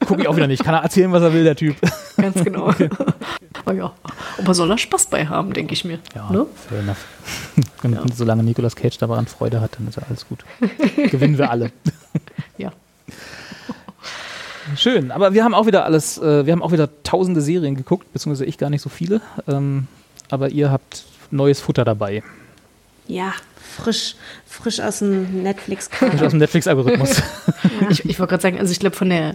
Gucke 0.06 0.22
ich 0.22 0.28
auch 0.28 0.36
wieder 0.36 0.46
nicht. 0.46 0.64
Kann 0.64 0.74
er 0.74 0.82
erzählen, 0.82 1.12
was 1.12 1.22
er 1.22 1.32
will, 1.32 1.44
der 1.44 1.56
Typ. 1.56 1.76
Ganz 2.16 2.42
genau. 2.42 2.72
Aber 3.64 3.74
ja, 3.74 3.92
aber 4.38 4.54
soll 4.54 4.70
er 4.70 4.78
Spaß 4.78 5.06
bei 5.06 5.26
haben, 5.26 5.52
denke 5.52 5.72
ich 5.74 5.84
mir. 5.84 5.98
Ja, 6.14 6.30
Ne? 6.30 6.46
fair 6.68 6.78
enough. 6.80 6.96
Und 7.82 8.16
solange 8.16 8.42
Nicolas 8.42 8.76
Cage 8.76 8.98
daran 8.98 9.26
Freude 9.26 9.60
hat, 9.60 9.76
dann 9.78 9.88
ist 9.88 9.96
ja 9.96 10.02
alles 10.08 10.26
gut. 10.26 10.44
Gewinnen 11.10 11.38
wir 11.38 11.50
alle. 11.50 11.72
Ja. 12.56 12.72
Schön, 14.76 15.10
aber 15.10 15.32
wir 15.32 15.44
haben 15.44 15.54
auch 15.54 15.66
wieder 15.66 15.84
alles, 15.84 16.18
äh, 16.18 16.44
wir 16.44 16.52
haben 16.52 16.62
auch 16.62 16.72
wieder 16.72 16.88
tausende 17.02 17.40
Serien 17.40 17.74
geguckt, 17.74 18.12
beziehungsweise 18.12 18.44
ich 18.44 18.58
gar 18.58 18.70
nicht 18.70 18.82
so 18.82 18.90
viele. 18.90 19.20
Ähm, 19.46 19.86
aber 20.30 20.50
ihr 20.50 20.70
habt 20.70 21.04
neues 21.30 21.60
Futter 21.60 21.84
dabei. 21.84 22.22
Ja, 23.06 23.32
frisch, 23.76 24.16
frisch 24.46 24.80
aus 24.80 24.98
dem 24.98 25.42
netflix 25.42 25.88
Nicht 26.12 26.22
aus 26.22 26.30
dem 26.30 26.40
Netflix-Algorithmus. 26.40 27.22
Ich, 27.88 28.04
ich 28.04 28.18
wollte 28.18 28.32
gerade 28.32 28.42
sagen, 28.42 28.58
also 28.58 28.70
ich 28.70 28.80
glaube 28.80 28.96
von 28.96 29.08
der, 29.08 29.34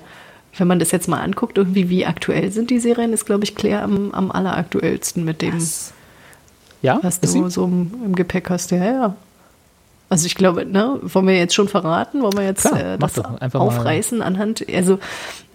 wenn 0.58 0.68
man 0.68 0.78
das 0.78 0.92
jetzt 0.92 1.08
mal 1.08 1.22
anguckt, 1.22 1.58
irgendwie 1.58 1.90
wie 1.90 2.06
aktuell 2.06 2.52
sind 2.52 2.70
die 2.70 2.80
Serien, 2.80 3.14
ist 3.14 3.26
glaube 3.26 3.44
ich 3.44 3.56
Claire 3.56 3.82
am, 3.82 4.12
am 4.12 4.32
alleraktuellsten 4.32 5.26
mit 5.26 5.42
dem, 5.42 5.60
ja? 6.84 7.00
was 7.02 7.20
du 7.20 7.28
sie? 7.28 7.50
so 7.50 7.66
im, 7.66 7.92
im 8.06 8.16
Gepäck 8.16 8.50
hast. 8.52 8.70
Ja, 8.70 8.84
ja. 8.86 9.16
Also 10.10 10.28
ich 10.28 10.36
glaube, 10.36 10.64
ne, 10.66 11.00
wollen 11.02 11.26
wir 11.26 11.36
jetzt 11.38 11.56
schon 11.56 11.68
verraten, 11.68 12.22
wollen 12.22 12.38
wir 12.38 12.44
jetzt 12.46 12.68
Klar, 12.68 12.94
äh, 12.94 12.98
das 13.00 13.14
doch. 13.14 13.42
Einfach 13.42 13.60
mal. 13.60 13.66
aufreißen 13.66 14.22
anhand, 14.22 14.64
also 14.72 15.00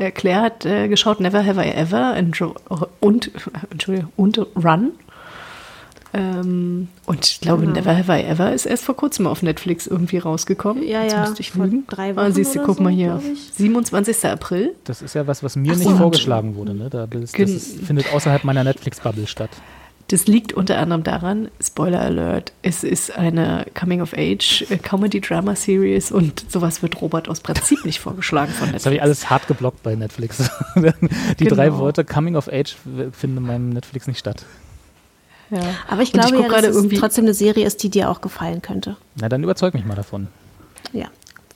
äh, 0.00 0.10
Claire 0.10 0.40
hat 0.42 0.66
äh, 0.66 0.88
geschaut 0.88 1.20
Never 1.20 1.44
Have 1.46 1.62
I 1.64 1.70
Ever 1.70 2.14
and, 2.14 2.36
und, 2.98 3.30
Entschuldigung, 3.70 4.10
und 4.16 4.38
Run. 4.56 4.90
Ähm, 6.14 6.88
und 7.06 7.26
ich 7.26 7.40
glaube, 7.40 7.62
Genau. 7.62 7.74
Never 7.74 7.96
Have 7.96 8.10
I 8.18 8.24
Ever 8.24 8.52
ist 8.52 8.64
erst 8.66 8.82
vor 8.84 8.96
kurzem 8.96 9.26
auf 9.26 9.42
Netflix 9.42 9.86
irgendwie 9.86 10.18
rausgekommen. 10.18 10.82
Ja, 10.82 11.02
Jetzt 11.02 11.12
ja, 11.12 11.20
müsste 11.20 11.40
ich 11.40 11.52
vor 11.52 11.66
lügen. 11.66 11.84
drei 11.86 12.12
Ah, 12.12 12.16
Wochen 12.16 12.32
siehst 12.32 12.54
du, 12.56 12.62
guck 12.64 12.78
so, 12.78 12.82
mal 12.82 12.90
hier. 12.92 13.08
glaub 13.20 13.22
ich. 13.32 13.50
27. 13.54 14.24
April. 14.24 14.74
Das 14.84 15.02
ist 15.02 15.14
ja 15.14 15.26
was, 15.26 15.42
was 15.42 15.54
mir 15.56 15.72
Ach 15.72 15.76
nicht 15.76 15.88
so. 15.88 15.96
vorgeschlagen 15.96 16.56
wurde. 16.56 16.74
Ne? 16.74 16.88
Da, 16.88 17.06
das, 17.06 17.32
das 17.32 17.66
findet 17.86 18.12
außerhalb 18.12 18.42
meiner 18.44 18.64
Netflix-Bubble 18.64 19.26
statt. 19.26 19.50
Das 20.08 20.26
liegt 20.26 20.54
unter 20.54 20.78
anderem 20.78 21.02
daran, 21.02 21.48
Spoiler 21.60 22.00
Alert, 22.00 22.52
es 22.62 22.82
ist 22.82 23.14
eine 23.16 23.66
Coming-of-Age-Comedy-Drama-Series 23.78 26.12
und 26.12 26.50
sowas 26.50 26.82
wird 26.82 27.00
Robert 27.00 27.28
aus 27.28 27.40
Prinzip 27.40 27.84
nicht 27.84 28.00
vorgeschlagen 28.00 28.52
von 28.52 28.72
Das 28.72 28.86
habe 28.86 28.94
ich 28.94 29.00
Netflix. 29.00 29.20
alles 29.22 29.30
hart 29.30 29.46
geblockt 29.48 29.82
bei 29.82 29.94
Netflix. 29.94 30.50
Die 30.76 31.44
Genau. 31.44 31.54
drei 31.54 31.76
Worte 31.76 32.04
Coming 32.04 32.36
of 32.36 32.48
Age 32.48 32.76
finden 33.12 33.38
in 33.38 33.42
meinem 33.42 33.70
Netflix 33.70 34.06
nicht 34.06 34.18
statt. 34.18 34.44
Ja. 35.50 35.60
Aber 35.88 36.02
ich 36.02 36.12
Und 36.14 36.20
glaube 36.20 36.36
guck 36.36 36.42
ja, 36.44 36.48
gerade 36.48 36.66
dass 36.68 36.76
es 36.76 36.82
irgendwie- 36.82 36.98
trotzdem 36.98 37.24
eine 37.24 37.34
Serie 37.34 37.66
ist, 37.66 37.82
die 37.82 37.90
dir 37.90 38.10
auch 38.10 38.20
gefallen 38.20 38.62
könnte. 38.62 38.96
Na, 39.20 39.28
dann 39.28 39.42
überzeug 39.42 39.74
mich 39.74 39.84
mal 39.84 39.94
davon. 39.94 40.28
Ja. 40.92 41.06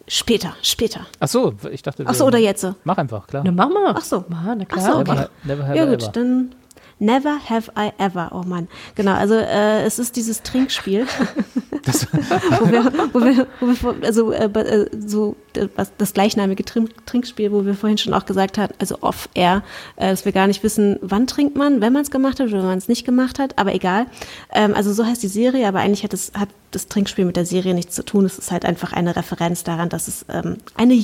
Später, 0.09 0.55
später. 0.63 1.07
Ach 1.21 1.29
so, 1.29 1.55
ich 1.71 1.83
dachte. 1.83 2.05
Ach 2.07 2.15
so, 2.15 2.27
oder 2.27 2.39
jetzt? 2.39 2.67
Mach 2.85 2.99
einfach, 2.99 3.27
klar. 3.29 3.45
Na, 3.47 3.53
mach 3.53 3.69
mal. 3.71 3.95
Ach 3.97 4.05
so. 4.05 4.25
Na, 4.29 4.55
na 4.57 4.65
Ach 4.65 4.69
klar. 4.75 4.93
so, 4.93 4.99
okay. 4.99 5.27
Never, 5.45 5.63
never 5.65 5.75
Ja 5.77 5.85
gut, 5.87 6.03
ever. 6.03 6.13
dann 6.13 6.55
Never 6.99 7.39
have 7.49 7.71
I 7.77 7.93
ever. 7.99 8.31
Oh 8.33 8.43
Mann. 8.47 8.69
Genau, 8.95 9.15
also 9.15 9.35
äh, 9.35 9.85
es 9.85 9.99
ist 9.99 10.17
dieses 10.17 10.43
Trinkspiel, 10.43 11.07
wo 12.61 12.71
wir, 12.71 12.93
wo 13.13 13.21
wir, 13.21 13.47
wo 13.61 13.67
wir 13.67 14.07
also 14.07 14.33
äh, 14.33 14.45
äh, 14.45 14.87
so 15.05 15.37
was, 15.75 15.93
das 15.99 16.15
gleichnamige 16.15 16.65
Trink 16.65 17.07
Trinkspiel, 17.07 17.53
wo 17.53 17.65
wir 17.65 17.75
vorhin 17.75 17.99
schon 17.99 18.15
auch 18.15 18.27
gesagt 18.27 18.59
haben, 18.59 18.73
also 18.79 18.99
off-air, 19.01 19.63
äh, 19.97 20.11
dass 20.11 20.25
wir 20.25 20.33
gar 20.33 20.47
nicht 20.47 20.63
wissen, 20.63 20.99
wann 21.03 21.27
trinkt 21.27 21.57
man, 21.57 21.81
wenn 21.81 21.93
man 21.93 22.03
es 22.03 22.11
gemacht 22.11 22.41
hat 22.41 22.49
oder 22.49 22.59
wenn 22.59 22.67
man 22.67 22.79
es 22.79 22.89
nicht 22.89 23.05
gemacht 23.05 23.39
hat, 23.39 23.59
aber 23.59 23.75
egal. 23.75 24.07
Ähm, 24.53 24.75
also 24.75 24.93
so 24.93 25.05
heißt 25.05 25.23
die 25.23 25.29
Serie, 25.29 25.67
aber 25.67 25.81
eigentlich 25.81 26.05
hat, 26.05 26.15
es, 26.15 26.33
hat 26.35 26.49
das 26.73 26.89
Trinkspiel 26.89 27.25
mit 27.25 27.37
der 27.37 27.47
Serie 27.47 27.75
nichts 27.75 27.95
zu 27.95 28.05
tun. 28.05 28.25
Es 28.25 28.39
ist 28.39 28.51
halt 28.51 28.65
einfach 28.65 28.93
eine 28.93 29.15
Referenz 29.15 29.63
daran, 29.65 29.89
dass 29.89 30.09
es 30.09 30.25
ähm, 30.29 30.57
eine 30.77 31.03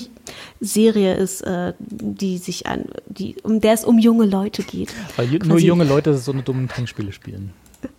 Serie 0.61 1.15
ist, 1.15 1.43
äh, 1.43 1.75
die 1.79 2.39
sich 2.39 2.67
an, 2.67 2.87
die, 3.07 3.37
um 3.43 3.61
der 3.61 3.75
es 3.75 3.85
um 3.85 3.99
junge 3.99 4.27
Leute 4.27 4.63
geht. 4.63 4.93
Weil 5.17 5.29
nur 5.29 5.39
Quasi- 5.41 5.67
junge 5.67 5.85
Leute 5.85 6.17
so 6.19 6.33
eine 6.33 6.43
dummen 6.43 6.69
Trinkspiele 6.69 7.13
spielen. 7.13 7.53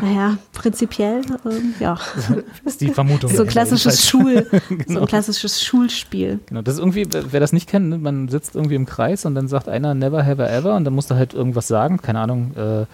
Naja, 0.00 0.38
prinzipiell, 0.54 1.20
ähm, 1.44 1.74
ja. 1.78 1.98
Das 2.24 2.30
ist 2.74 2.80
die 2.80 2.88
Vermutung. 2.88 3.30
So 3.30 3.42
ein 3.42 3.48
klassisches 3.48 4.06
Schul, 4.08 4.46
so 4.50 4.74
Genau. 4.76 5.00
ein 5.02 5.06
klassisches 5.06 5.62
Schulspiel. 5.62 6.40
Genau, 6.46 6.62
das 6.62 6.74
ist 6.74 6.80
irgendwie, 6.80 7.06
wer 7.10 7.40
das 7.40 7.52
nicht 7.52 7.68
kennt, 7.68 7.88
ne, 7.90 7.98
man 7.98 8.28
sitzt 8.28 8.54
irgendwie 8.54 8.76
im 8.76 8.86
Kreis 8.86 9.26
und 9.26 9.34
dann 9.34 9.48
sagt 9.48 9.68
einer 9.68 9.94
never 9.94 10.24
have 10.24 10.42
ever 10.48 10.74
und 10.76 10.84
dann 10.84 10.94
musst 10.94 11.10
du 11.10 11.16
halt 11.16 11.34
irgendwas 11.34 11.68
sagen, 11.68 11.98
keine 12.00 12.20
Ahnung, 12.20 12.52
äh, 12.56 12.86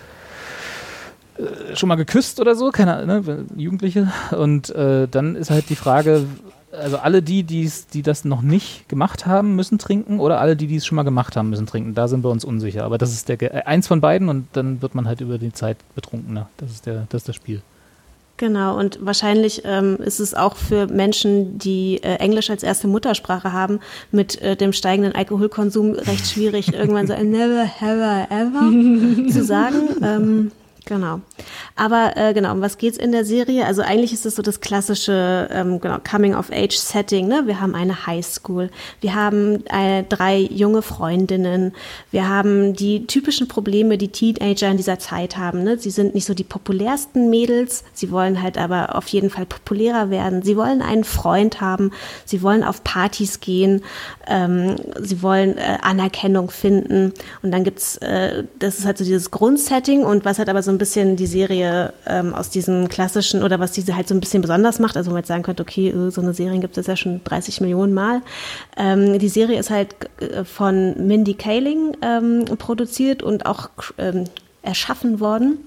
äh, 1.39 1.77
schon 1.77 1.89
mal 1.89 1.97
geküsst 1.97 2.41
oder 2.41 2.55
so, 2.55 2.71
keine 2.71 2.97
Ahnung, 2.97 3.25
ne, 3.25 3.45
Jugendliche. 3.57 4.13
Und 4.37 4.71
äh, 4.71 5.09
dann 5.09 5.37
ist 5.37 5.51
halt 5.51 5.69
die 5.71 5.77
Frage, 5.77 6.25
also 6.73 6.99
alle 6.99 7.23
die, 7.23 7.43
die's, 7.43 7.87
die 7.87 8.03
das 8.03 8.25
noch 8.25 8.43
nicht 8.43 8.89
gemacht 8.89 9.27
haben, 9.27 9.57
müssen 9.57 9.79
trinken 9.79 10.21
oder 10.21 10.41
alle 10.41 10.57
die, 10.57 10.67
die 10.67 10.77
es 10.77 10.87
schon 10.87 10.97
mal 10.97 11.03
gemacht 11.03 11.37
haben, 11.37 11.51
müssen 11.51 11.67
trinken. 11.67 11.95
Da 11.95 12.09
sind 12.09 12.25
wir 12.25 12.31
uns 12.31 12.45
unsicher. 12.45 12.85
Aber 12.85 12.99
das 12.99 13.13
ist 13.13 13.29
der 13.29 13.41
äh, 13.43 13.63
eins 13.63 13.87
von 13.87 14.01
beiden 14.01 14.29
und 14.29 14.49
dann 14.53 14.83
wird 14.83 14.95
man 14.95 15.07
halt 15.07 15.21
über 15.21 15.39
die 15.39 15.53
Zeit 15.53 15.79
betrunkener. 15.95 16.49
Das 16.57 16.71
ist 16.71 16.87
der, 16.87 17.07
das 17.09 17.23
ist 17.23 17.29
das 17.29 17.37
Spiel. 17.37 17.63
Genau, 18.39 18.79
und 18.79 18.99
wahrscheinlich 19.01 19.63
ähm, 19.65 19.97
ist 19.97 20.21
es 20.21 20.35
auch 20.35 20.57
für 20.57 20.89
Menschen, 20.89 21.59
die 21.59 22.03
äh, 22.03 22.17
Englisch 22.17 22.51
als 22.51 22.63
erste 22.63 22.87
Muttersprache 22.87 23.53
haben, 23.53 23.81
mit 24.11 24.41
äh, 24.43 24.57
dem 24.57 24.75
steigenden 24.75 25.15
Alkoholkonsum 25.15 25.93
recht 25.93 26.27
schwierig, 26.27 26.75
irgendwann 26.75 27.07
so 27.07 27.15
ein 27.15 27.31
Never, 27.37 27.67
ever, 27.81 28.27
ever 28.31 29.33
zu 29.33 29.43
sagen. 29.43 29.89
Ähm, 30.03 30.53
genau. 30.87 31.21
Aber 31.75 32.17
äh, 32.17 32.33
genau, 32.33 32.53
um 32.53 32.63
was 32.63 32.79
geht's 32.79 32.97
in 32.97 33.13
der 33.13 33.25
Serie? 33.25 33.67
Also 33.67 33.83
eigentlich 33.83 34.13
ist 34.13 34.25
es 34.25 34.37
so 34.37 34.43
das 34.43 34.61
klassische 34.61 35.49
ähm, 35.53 35.81
genau, 35.81 35.99
Coming-of-Age-Setting. 35.99 37.29
Ne? 37.29 37.43
Wir 37.47 37.61
haben 37.61 37.75
eine 37.75 38.07
Highschool, 38.07 38.71
wir 39.01 39.15
haben 39.15 39.67
äh, 39.67 40.05
drei 40.05 40.39
junge 40.39 40.83
Freundinnen, 40.83 41.75
wir 42.11 42.29
haben 42.29 42.75
die 42.75 43.07
typischen 43.07 43.49
Probleme, 43.49 43.99
die 43.99 44.09
Teenager 44.09 44.71
in 44.71 44.77
dieser 44.77 44.99
Zeit 44.99 45.37
haben. 45.37 45.63
Ne? 45.63 45.79
Sie 45.79 45.91
sind 45.91 46.15
nicht 46.15 46.27
so 46.27 46.35
die 46.35 46.45
populärsten 46.45 47.29
Mädels, 47.29 47.85
sie 47.93 48.11
wollen 48.11 48.41
halt 48.43 48.57
aber 48.57 48.97
auf 48.97 49.09
jeden 49.09 49.31
Fall 49.31 49.47
populärer 49.47 50.11
werden. 50.11 50.43
Sie 50.43 50.57
wollen 50.57 50.81
einen 50.81 51.05
Freund 51.05 51.61
haben, 51.61 51.91
sie 52.25 52.43
wollen 52.43 52.65
auf 52.65 52.85
Partys 52.85 53.41
gehen, 53.41 53.83
ähm, 54.27 54.77
sie 55.01 55.23
wollen 55.23 55.59
äh, 55.59 55.79
Anerkennung 55.83 56.51
finden. 56.51 57.13
Und 57.43 57.51
dann 57.51 57.65
gibt's, 57.65 57.97
äh, 57.99 58.45
das 58.59 58.79
ist 58.79 58.87
halt 58.87 58.99
so 58.99 59.05
dieses 59.05 59.31
Grundsetting 59.31 60.05
und 60.05 60.25
was 60.25 60.39
halt 60.39 60.49
aber 60.49 60.63
so 60.63 60.76
ein 60.77 60.79
bisschen 60.79 61.17
die 61.17 61.27
Serie 61.27 61.93
ähm, 62.07 62.33
aus 62.35 62.51
diesem 62.51 62.89
klassischen 62.89 63.43
oder 63.43 63.59
was 63.59 63.73
diese 63.73 63.97
halt 63.97 64.07
so 64.07 64.15
ein 64.15 64.21
bisschen 64.21 64.43
besonders 64.43 64.79
macht. 64.79 64.97
Also 64.97 65.11
wo 65.11 65.15
man 65.15 65.21
jetzt 65.21 65.29
sagen 65.29 65.43
könnte, 65.43 65.63
okay, 65.63 65.89
äh, 65.89 66.11
so 66.11 66.21
eine 66.21 66.35
Serie 66.35 66.61
gibt 66.61 66.79
es 66.79 66.87
ja 66.87 66.97
schon 66.97 67.23
30 67.25 67.61
Millionen 67.61 67.95
Mal. 67.95 68.23
Ähm, 68.77 69.19
die 69.19 69.29
Serie 69.29 69.59
ist 69.59 69.71
halt 69.71 69.95
äh, 70.21 70.45
von 70.45 71.07
Mindy 71.07 71.35
Kaling 71.35 71.97
ähm, 72.03 72.45
produziert 72.59 73.23
und 73.23 73.47
auch 73.47 73.71
ähm, 73.99 74.25
erschaffen 74.63 75.19
worden. 75.21 75.59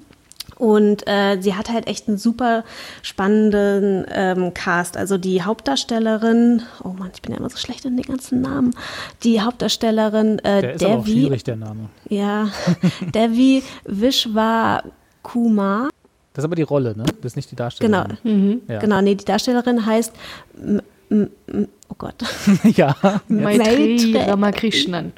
Und 0.58 1.08
äh, 1.08 1.38
sie 1.39 1.56
hat 1.56 1.69
halt 1.69 1.88
echt 1.88 2.10
einen 2.10 2.17
super 2.17 2.65
spannenden 3.02 4.06
ähm, 4.12 4.54
Cast. 4.54 4.98
Also 4.98 5.17
die 5.17 5.41
Hauptdarstellerin, 5.41 6.63
oh 6.84 6.89
Mann, 6.89 7.12
ich 7.13 7.22
bin 7.22 7.32
ja 7.32 7.38
immer 7.38 7.50
so 7.50 7.56
schlecht 7.58 7.86
in 7.86 7.95
den 7.95 8.06
ganzen 8.06 8.41
Namen. 8.41 8.76
Die 9.24 9.39
Hauptdarstellerin 9.39 10.39
äh, 10.39 10.62
Der 10.62 10.74
ist 10.74 10.84
aber 10.84 10.95
auch 10.95 11.06
Devi, 11.06 11.19
schwierig, 11.22 11.43
der 11.45 11.56
Name. 11.56 11.89
ja, 12.10 12.50
Devi 13.13 13.63
Vishwa 13.86 14.84
Kumar. 15.23 15.89
Das 16.34 16.43
ist 16.43 16.45
aber 16.45 16.55
die 16.55 16.62
Rolle, 16.63 16.95
ne? 16.95 17.03
Das 17.21 17.34
ist 17.34 17.36
nicht 17.36 17.51
die 17.51 17.55
Genau, 17.55 18.03
Darstellung. 18.03 18.62
Ja. 18.67 18.79
genau, 18.79 19.01
nee, 19.01 19.15
die 19.15 19.25
Darstellerin 19.25 19.86
heißt, 19.86 20.13
M 20.62 20.82
M 21.10 21.29
M 21.47 21.67
oh 21.89 21.95
Gott, 21.97 22.15
ja. 22.63 22.95
Maitre- 23.27 24.27
Ramakrishnan. 24.27 25.12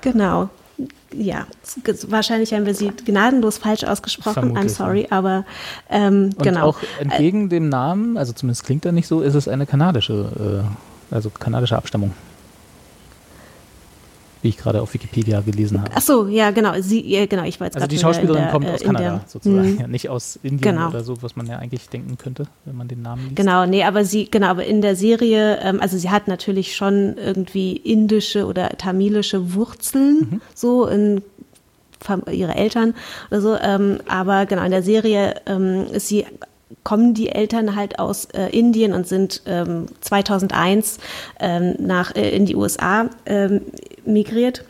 genau. 0.00 0.48
Ja, 1.12 1.46
wahrscheinlich 2.08 2.52
haben 2.52 2.66
wir 2.66 2.74
sie 2.74 2.90
gnadenlos 3.04 3.56
falsch 3.58 3.82
ausgesprochen. 3.82 4.34
Vermutlich, 4.34 4.64
I'm 4.64 4.68
sorry, 4.68 5.06
aber 5.10 5.44
ähm, 5.90 6.26
Und 6.36 6.42
genau. 6.42 6.66
auch 6.66 6.78
entgegen 7.00 7.48
dem 7.48 7.68
Namen, 7.70 8.16
also 8.18 8.32
zumindest 8.34 8.64
klingt 8.64 8.84
er 8.84 8.92
nicht 8.92 9.08
so, 9.08 9.22
ist 9.22 9.34
es 9.34 9.48
eine 9.48 9.64
kanadische, 9.66 10.62
äh, 11.10 11.14
also 11.14 11.30
kanadische 11.30 11.76
Abstammung. 11.76 12.12
Wie 14.48 14.52
ich 14.52 14.56
gerade 14.56 14.80
auf 14.80 14.94
Wikipedia 14.94 15.42
gelesen 15.42 15.78
habe. 15.82 15.90
Ach 15.94 16.00
so, 16.00 16.26
ja, 16.26 16.50
genau. 16.52 16.72
Sie, 16.80 17.06
ja, 17.06 17.26
genau. 17.26 17.44
Ich 17.44 17.60
war 17.60 17.66
jetzt 17.66 17.74
Also 17.76 17.86
die 17.86 17.98
Schauspielerin 17.98 18.36
in 18.38 18.42
der, 18.44 18.50
kommt 18.50 18.64
äh, 18.66 18.70
aus 18.70 18.80
Kanada 18.82 19.04
der- 19.04 19.20
sozusagen, 19.28 19.74
Mhm. 19.74 19.78
ja, 19.80 19.86
nicht 19.86 20.08
aus 20.08 20.38
Indien 20.42 20.74
Genau. 20.74 20.88
oder 20.88 21.04
so, 21.04 21.20
was 21.20 21.36
man 21.36 21.44
ja 21.46 21.58
eigentlich 21.58 21.86
denken 21.90 22.16
könnte, 22.16 22.44
wenn 22.64 22.74
man 22.74 22.88
den 22.88 23.02
Namen 23.02 23.24
liest. 23.24 23.36
Genau, 23.36 23.66
nee, 23.66 23.84
aber 23.84 24.06
sie, 24.06 24.30
genau, 24.30 24.46
aber 24.46 24.64
in 24.64 24.80
der 24.80 24.96
Serie, 24.96 25.58
ähm, 25.62 25.82
also 25.82 25.98
sie 25.98 26.08
hat 26.08 26.28
natürlich 26.28 26.74
schon 26.74 27.18
irgendwie 27.18 27.72
indische 27.76 28.46
oder 28.46 28.70
tamilische 28.70 29.52
Wurzeln, 29.52 30.16
Mhm. 30.30 30.40
so 30.54 30.86
in 30.86 31.20
ihre 32.32 32.54
Eltern 32.54 32.94
oder 33.30 33.40
so, 33.42 33.54
ähm, 33.60 33.98
aber 34.08 34.46
genau, 34.46 34.62
in 34.64 34.70
der 34.70 34.82
Serie 34.82 35.34
ähm, 35.44 35.88
ist 35.92 36.08
sie 36.08 36.24
kommen 36.84 37.12
die 37.14 37.30
Eltern 37.30 37.76
halt 37.76 37.98
aus 37.98 38.26
äh, 38.26 38.48
Indien 38.50 38.92
und 38.92 39.06
sind 39.06 39.42
ähm, 39.46 39.86
2001 40.02 40.98
ähm, 41.40 41.74
nach 41.80 42.14
äh, 42.14 42.28
in 42.36 42.44
die 42.46 42.56
USA 42.56 43.08
ähm, 43.26 43.62
migriert 44.04 44.64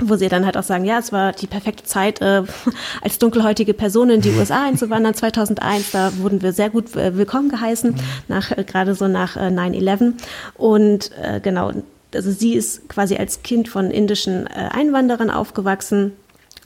wo 0.00 0.16
sie 0.16 0.28
dann 0.28 0.46
halt 0.46 0.56
auch 0.56 0.62
sagen, 0.62 0.84
ja, 0.84 0.98
es 0.98 1.12
war 1.12 1.32
die 1.32 1.46
perfekte 1.46 1.84
Zeit, 1.84 2.20
äh, 2.20 2.42
als 3.02 3.18
dunkelhäutige 3.18 3.74
Person 3.74 4.10
in 4.10 4.20
die 4.20 4.30
USA 4.30 4.64
einzuwandern. 4.66 5.14
2001, 5.14 5.90
da 5.92 6.12
wurden 6.18 6.42
wir 6.42 6.52
sehr 6.52 6.70
gut 6.70 6.96
äh, 6.96 7.16
willkommen 7.16 7.48
geheißen, 7.48 7.94
nach 8.28 8.50
äh, 8.56 8.64
gerade 8.64 8.94
so 8.94 9.08
nach 9.08 9.36
äh, 9.36 9.48
9/11. 9.48 10.14
Und 10.54 11.10
äh, 11.20 11.40
genau, 11.40 11.72
also 12.14 12.30
sie 12.30 12.54
ist 12.54 12.88
quasi 12.88 13.16
als 13.16 13.42
Kind 13.42 13.68
von 13.68 13.90
indischen 13.90 14.46
äh, 14.46 14.68
Einwanderern 14.72 15.30
aufgewachsen. 15.30 16.12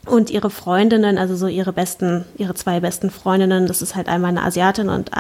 Und 0.05 0.31
ihre 0.31 0.51
Freundinnen, 0.51 1.19
also 1.19 1.35
so 1.35 1.49
ihre 1.49 1.73
besten, 1.73 2.25
ihre 2.37 2.55
zwei 2.55 2.79
besten 2.79 3.11
Freundinnen, 3.11 3.67
das 3.67 3.83
ist 3.83 3.97
halt 3.97 4.09
einmal 4.09 4.31
eine 4.31 4.45
Asiatin 4.45 4.89
und 4.89 5.11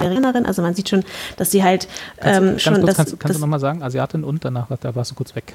Amerikanerin. 0.00 0.46
Also 0.46 0.62
man 0.62 0.74
sieht 0.74 0.88
schon, 0.88 1.04
dass 1.36 1.50
sie 1.50 1.62
halt 1.62 1.88
Kannst, 2.16 2.38
ähm, 2.38 2.46
ganz 2.46 2.62
schon 2.62 2.74
kurz, 2.74 2.86
das, 2.86 2.96
kannst, 2.96 3.10
kannst 3.12 3.24
das, 3.30 3.36
du 3.36 3.40
nochmal 3.40 3.60
sagen, 3.60 3.82
Asiatin 3.82 4.24
und 4.24 4.44
danach, 4.44 4.68
da 4.80 4.94
warst 4.94 5.10
du 5.10 5.14
kurz 5.14 5.34
weg. 5.34 5.54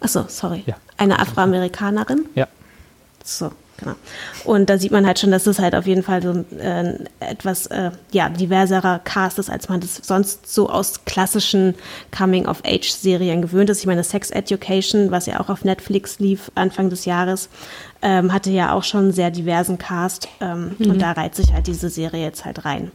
Achso, 0.00 0.24
sorry. 0.28 0.62
Ja. 0.66 0.76
Eine 0.96 1.18
Afroamerikanerin. 1.18 2.26
Ja. 2.34 2.46
So, 3.24 3.50
genau. 3.76 3.94
Und 4.44 4.70
da 4.70 4.78
sieht 4.78 4.92
man 4.92 5.06
halt 5.06 5.18
schon, 5.18 5.30
dass 5.30 5.46
es 5.46 5.58
halt 5.58 5.74
auf 5.74 5.86
jeden 5.86 6.02
Fall 6.02 6.22
so 6.22 6.30
ein 6.30 6.58
äh, 6.58 6.98
etwas 7.18 7.66
äh, 7.66 7.90
ja, 8.12 8.28
diverserer 8.28 9.00
Cast 9.00 9.38
ist, 9.38 9.50
als 9.50 9.68
man 9.68 9.80
das 9.80 9.96
sonst 9.96 10.52
so 10.52 10.70
aus 10.70 11.04
klassischen 11.04 11.74
Coming-of-Age-Serien 12.16 13.42
gewöhnt 13.42 13.70
ist. 13.70 13.80
Ich 13.80 13.86
meine, 13.86 14.04
Sex 14.04 14.30
Education, 14.30 15.10
was 15.10 15.26
ja 15.26 15.40
auch 15.40 15.48
auf 15.48 15.64
Netflix 15.64 16.20
lief 16.20 16.50
Anfang 16.54 16.90
des 16.90 17.04
Jahres, 17.04 17.48
ähm, 18.00 18.32
hatte 18.32 18.50
ja 18.50 18.72
auch 18.72 18.84
schon 18.84 19.00
einen 19.00 19.12
sehr 19.12 19.30
diversen 19.32 19.78
Cast. 19.78 20.28
Ähm, 20.40 20.76
Und 20.78 21.02
da 21.02 21.12
reiht 21.12 21.34
sich 21.34 21.52
halt 21.52 21.66
diese 21.66 21.90
Serie 21.90 22.22
jetzt 22.22 22.44
halt 22.44 22.64
rein. 22.64 22.92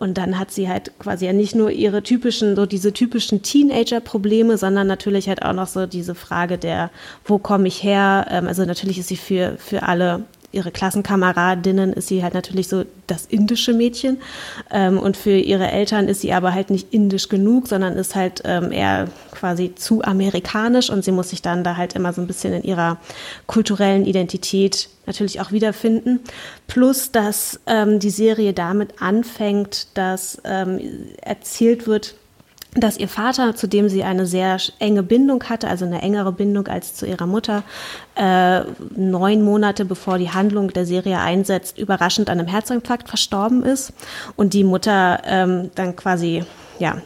Und 0.00 0.16
dann 0.16 0.38
hat 0.38 0.50
sie 0.50 0.66
halt 0.66 0.92
quasi 0.98 1.26
ja 1.26 1.34
nicht 1.34 1.54
nur 1.54 1.70
ihre 1.70 2.02
typischen, 2.02 2.56
so 2.56 2.64
diese 2.64 2.94
typischen 2.94 3.42
Teenager-Probleme, 3.42 4.56
sondern 4.56 4.86
natürlich 4.86 5.28
halt 5.28 5.42
auch 5.42 5.52
noch 5.52 5.66
so 5.66 5.84
diese 5.84 6.14
Frage 6.14 6.56
der, 6.56 6.90
wo 7.26 7.36
komme 7.36 7.68
ich 7.68 7.82
her? 7.82 8.26
Ähm, 8.30 8.46
also 8.46 8.64
natürlich 8.64 8.98
ist 8.98 9.08
sie 9.08 9.18
für, 9.18 9.58
für 9.58 9.82
alle 9.82 10.24
ihre 10.52 10.70
Klassenkameradinnen 10.70 11.92
ist 11.92 12.08
sie 12.08 12.22
halt 12.22 12.34
natürlich 12.34 12.68
so 12.68 12.84
das 13.06 13.26
indische 13.26 13.72
Mädchen. 13.72 14.18
Ähm, 14.70 14.98
und 14.98 15.16
für 15.16 15.36
ihre 15.36 15.70
Eltern 15.70 16.08
ist 16.08 16.20
sie 16.20 16.32
aber 16.32 16.54
halt 16.54 16.70
nicht 16.70 16.92
indisch 16.92 17.28
genug, 17.28 17.68
sondern 17.68 17.94
ist 17.94 18.14
halt 18.14 18.42
ähm, 18.44 18.72
eher 18.72 19.08
quasi 19.32 19.74
zu 19.74 20.02
amerikanisch 20.02 20.90
und 20.90 21.04
sie 21.04 21.12
muss 21.12 21.30
sich 21.30 21.42
dann 21.42 21.64
da 21.64 21.76
halt 21.76 21.94
immer 21.94 22.12
so 22.12 22.20
ein 22.20 22.26
bisschen 22.26 22.52
in 22.52 22.62
ihrer 22.62 22.98
kulturellen 23.46 24.06
Identität 24.06 24.88
natürlich 25.06 25.40
auch 25.40 25.52
wiederfinden. 25.52 26.20
Plus, 26.66 27.10
dass 27.12 27.60
ähm, 27.66 27.98
die 27.98 28.10
Serie 28.10 28.52
damit 28.52 29.00
anfängt, 29.00 29.88
dass 29.94 30.40
ähm, 30.44 30.80
erzählt 31.22 31.86
wird, 31.86 32.14
dass 32.74 32.96
ihr 32.96 33.08
Vater, 33.08 33.56
zu 33.56 33.66
dem 33.66 33.88
sie 33.88 34.04
eine 34.04 34.26
sehr 34.26 34.58
enge 34.78 35.02
Bindung 35.02 35.42
hatte, 35.44 35.68
also 35.68 35.84
eine 35.84 36.02
engere 36.02 36.32
Bindung 36.32 36.68
als 36.68 36.94
zu 36.94 37.04
ihrer 37.04 37.26
Mutter, 37.26 37.64
äh, 38.14 38.60
neun 38.96 39.42
Monate 39.42 39.84
bevor 39.84 40.18
die 40.18 40.30
Handlung 40.30 40.72
der 40.72 40.86
Serie 40.86 41.18
einsetzt, 41.18 41.78
überraschend 41.78 42.30
an 42.30 42.38
einem 42.38 42.48
Herzinfarkt 42.48 43.08
verstorben 43.08 43.64
ist 43.64 43.92
und 44.36 44.54
die 44.54 44.64
Mutter 44.64 45.20
ähm, 45.24 45.70
dann 45.74 45.96
quasi 45.96 46.44
ja 46.78 46.98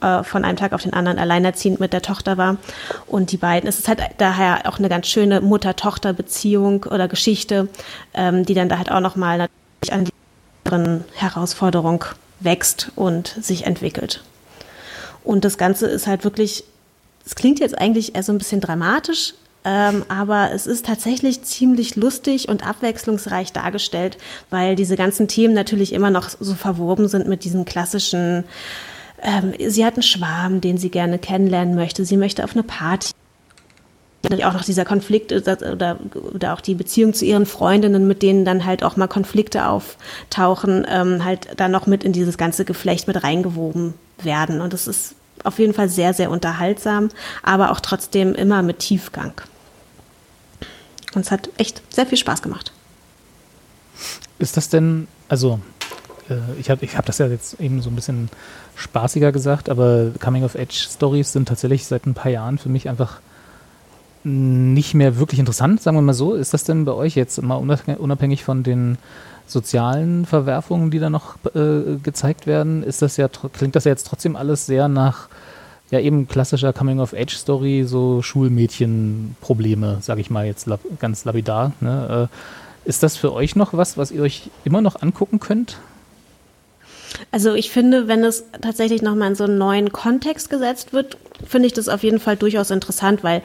äh, 0.00 0.24
von 0.24 0.44
einem 0.44 0.56
Tag 0.56 0.72
auf 0.72 0.82
den 0.82 0.94
anderen 0.94 1.18
alleinerziehend 1.18 1.80
mit 1.80 1.92
der 1.92 2.02
Tochter 2.02 2.38
war 2.38 2.56
und 3.06 3.30
die 3.30 3.36
beiden. 3.36 3.68
Es 3.68 3.78
ist 3.78 3.88
halt 3.88 4.00
daher 4.18 4.62
auch 4.66 4.78
eine 4.78 4.88
ganz 4.88 5.06
schöne 5.06 5.42
Mutter-Tochter-Beziehung 5.42 6.84
oder 6.84 7.08
Geschichte, 7.08 7.68
ähm, 8.14 8.46
die 8.46 8.54
dann 8.54 8.70
da 8.70 8.78
halt 8.78 8.90
auch 8.90 9.00
noch 9.00 9.16
mal 9.16 9.36
natürlich 9.38 9.92
an 9.92 10.04
die 10.04 10.12
Herausforderung 11.14 12.04
wächst 12.40 12.90
und 12.96 13.28
sich 13.40 13.66
entwickelt. 13.66 14.24
Und 15.24 15.44
das 15.44 15.58
Ganze 15.58 15.86
ist 15.86 16.06
halt 16.06 16.22
wirklich, 16.22 16.64
es 17.26 17.34
klingt 17.34 17.58
jetzt 17.58 17.76
eigentlich 17.76 18.14
eher 18.14 18.22
so 18.22 18.32
ein 18.32 18.38
bisschen 18.38 18.60
dramatisch, 18.60 19.34
ähm, 19.64 20.04
aber 20.08 20.50
es 20.52 20.66
ist 20.66 20.84
tatsächlich 20.84 21.42
ziemlich 21.42 21.96
lustig 21.96 22.50
und 22.50 22.66
abwechslungsreich 22.66 23.52
dargestellt, 23.52 24.18
weil 24.50 24.76
diese 24.76 24.94
ganzen 24.94 25.26
Themen 25.26 25.54
natürlich 25.54 25.94
immer 25.94 26.10
noch 26.10 26.28
so 26.28 26.54
verwoben 26.54 27.08
sind 27.08 27.26
mit 27.26 27.44
diesen 27.44 27.64
klassischen, 27.64 28.44
ähm, 29.22 29.54
sie 29.66 29.86
hat 29.86 29.94
einen 29.94 30.02
Schwarm, 30.02 30.60
den 30.60 30.76
sie 30.76 30.90
gerne 30.90 31.18
kennenlernen 31.18 31.74
möchte, 31.74 32.04
sie 32.04 32.18
möchte 32.18 32.44
auf 32.44 32.52
eine 32.52 32.62
Party. 32.62 33.12
Natürlich 34.22 34.44
auch 34.44 34.52
noch 34.52 34.64
dieser 34.64 34.84
Konflikt 34.84 35.32
oder, 35.32 35.58
oder, 35.72 35.98
oder 36.34 36.54
auch 36.54 36.60
die 36.60 36.74
Beziehung 36.74 37.14
zu 37.14 37.24
ihren 37.24 37.46
Freundinnen, 37.46 38.06
mit 38.06 38.22
denen 38.22 38.44
dann 38.44 38.66
halt 38.66 38.82
auch 38.82 38.96
mal 38.96 39.06
Konflikte 39.06 39.66
auftauchen, 39.66 40.86
ähm, 40.88 41.24
halt 41.24 41.48
dann 41.56 41.70
noch 41.70 41.86
mit 41.86 42.04
in 42.04 42.12
dieses 42.12 42.36
ganze 42.36 42.66
Geflecht 42.66 43.06
mit 43.06 43.22
reingewoben 43.22 43.94
werden. 44.22 44.60
Und 44.60 44.72
das 44.72 44.86
ist 44.86 45.14
auf 45.42 45.58
jeden 45.58 45.74
Fall 45.74 45.88
sehr, 45.88 46.14
sehr 46.14 46.30
unterhaltsam, 46.30 47.10
aber 47.42 47.70
auch 47.70 47.80
trotzdem 47.80 48.34
immer 48.34 48.62
mit 48.62 48.78
Tiefgang. 48.78 49.32
Und 51.14 51.22
es 51.22 51.30
hat 51.30 51.48
echt 51.58 51.82
sehr 51.92 52.06
viel 52.06 52.18
Spaß 52.18 52.42
gemacht. 52.42 52.72
Ist 54.38 54.56
das 54.56 54.68
denn, 54.68 55.06
also 55.28 55.60
äh, 56.28 56.58
ich 56.58 56.70
habe 56.70 56.84
ich 56.84 56.96
hab 56.96 57.06
das 57.06 57.18
ja 57.18 57.26
jetzt 57.26 57.60
eben 57.60 57.82
so 57.82 57.90
ein 57.90 57.96
bisschen 57.96 58.28
spaßiger 58.76 59.30
gesagt, 59.30 59.68
aber 59.68 60.10
Coming-of-Age-Stories 60.20 61.32
sind 61.32 61.46
tatsächlich 61.48 61.86
seit 61.86 62.06
ein 62.06 62.14
paar 62.14 62.30
Jahren 62.30 62.58
für 62.58 62.68
mich 62.68 62.88
einfach 62.88 63.20
nicht 64.24 64.94
mehr 64.94 65.18
wirklich 65.18 65.38
interessant, 65.38 65.82
sagen 65.82 65.98
wir 65.98 66.02
mal 66.02 66.14
so. 66.14 66.34
Ist 66.34 66.54
das 66.54 66.64
denn 66.64 66.86
bei 66.86 66.92
euch 66.92 67.14
jetzt 67.14 67.40
mal 67.42 67.56
unabhängig 67.56 68.42
von 68.42 68.62
den 68.62 68.96
sozialen 69.46 70.26
Verwerfungen, 70.26 70.90
die 70.90 70.98
da 70.98 71.10
noch 71.10 71.36
äh, 71.54 71.96
gezeigt 72.02 72.46
werden, 72.46 72.82
ist 72.82 73.02
das 73.02 73.16
ja 73.16 73.28
klingt 73.28 73.76
das 73.76 73.84
ja 73.84 73.90
jetzt 73.90 74.06
trotzdem 74.06 74.36
alles 74.36 74.66
sehr 74.66 74.88
nach 74.88 75.28
ja 75.90 76.00
eben 76.00 76.26
klassischer 76.26 76.72
Coming-of-Age-Story, 76.72 77.84
so 77.86 78.22
Schulmädchen-Probleme, 78.22 79.98
sage 80.00 80.20
ich 80.20 80.30
mal 80.30 80.46
jetzt 80.46 80.66
lab 80.66 80.80
ganz 80.98 81.24
lapidar. 81.24 81.72
Ne? 81.80 82.28
Äh, 82.84 82.88
ist 82.88 83.02
das 83.02 83.16
für 83.16 83.32
euch 83.32 83.56
noch 83.56 83.74
was, 83.74 83.96
was 83.96 84.10
ihr 84.10 84.22
euch 84.22 84.50
immer 84.64 84.80
noch 84.80 85.00
angucken 85.00 85.40
könnt? 85.40 85.78
Also 87.30 87.54
ich 87.54 87.70
finde, 87.70 88.08
wenn 88.08 88.24
es 88.24 88.44
tatsächlich 88.60 89.02
nochmal 89.02 89.30
in 89.30 89.34
so 89.36 89.44
einen 89.44 89.58
neuen 89.58 89.92
Kontext 89.92 90.50
gesetzt 90.50 90.92
wird, 90.92 91.16
finde 91.46 91.66
ich 91.66 91.72
das 91.72 91.88
auf 91.88 92.02
jeden 92.02 92.18
Fall 92.18 92.36
durchaus 92.36 92.70
interessant, 92.70 93.22
weil 93.22 93.42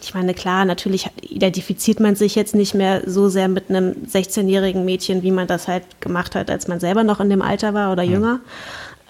ich 0.00 0.14
meine, 0.14 0.32
klar, 0.32 0.64
natürlich 0.64 1.08
identifiziert 1.22 1.98
man 1.98 2.14
sich 2.14 2.34
jetzt 2.34 2.54
nicht 2.54 2.74
mehr 2.74 3.02
so 3.06 3.28
sehr 3.28 3.48
mit 3.48 3.68
einem 3.68 3.94
16-jährigen 4.06 4.84
Mädchen, 4.84 5.22
wie 5.22 5.32
man 5.32 5.48
das 5.48 5.66
halt 5.66 6.00
gemacht 6.00 6.34
hat, 6.34 6.50
als 6.50 6.68
man 6.68 6.78
selber 6.78 7.02
noch 7.02 7.20
in 7.20 7.30
dem 7.30 7.42
Alter 7.42 7.74
war 7.74 7.92
oder 7.92 8.04
jünger. 8.04 8.40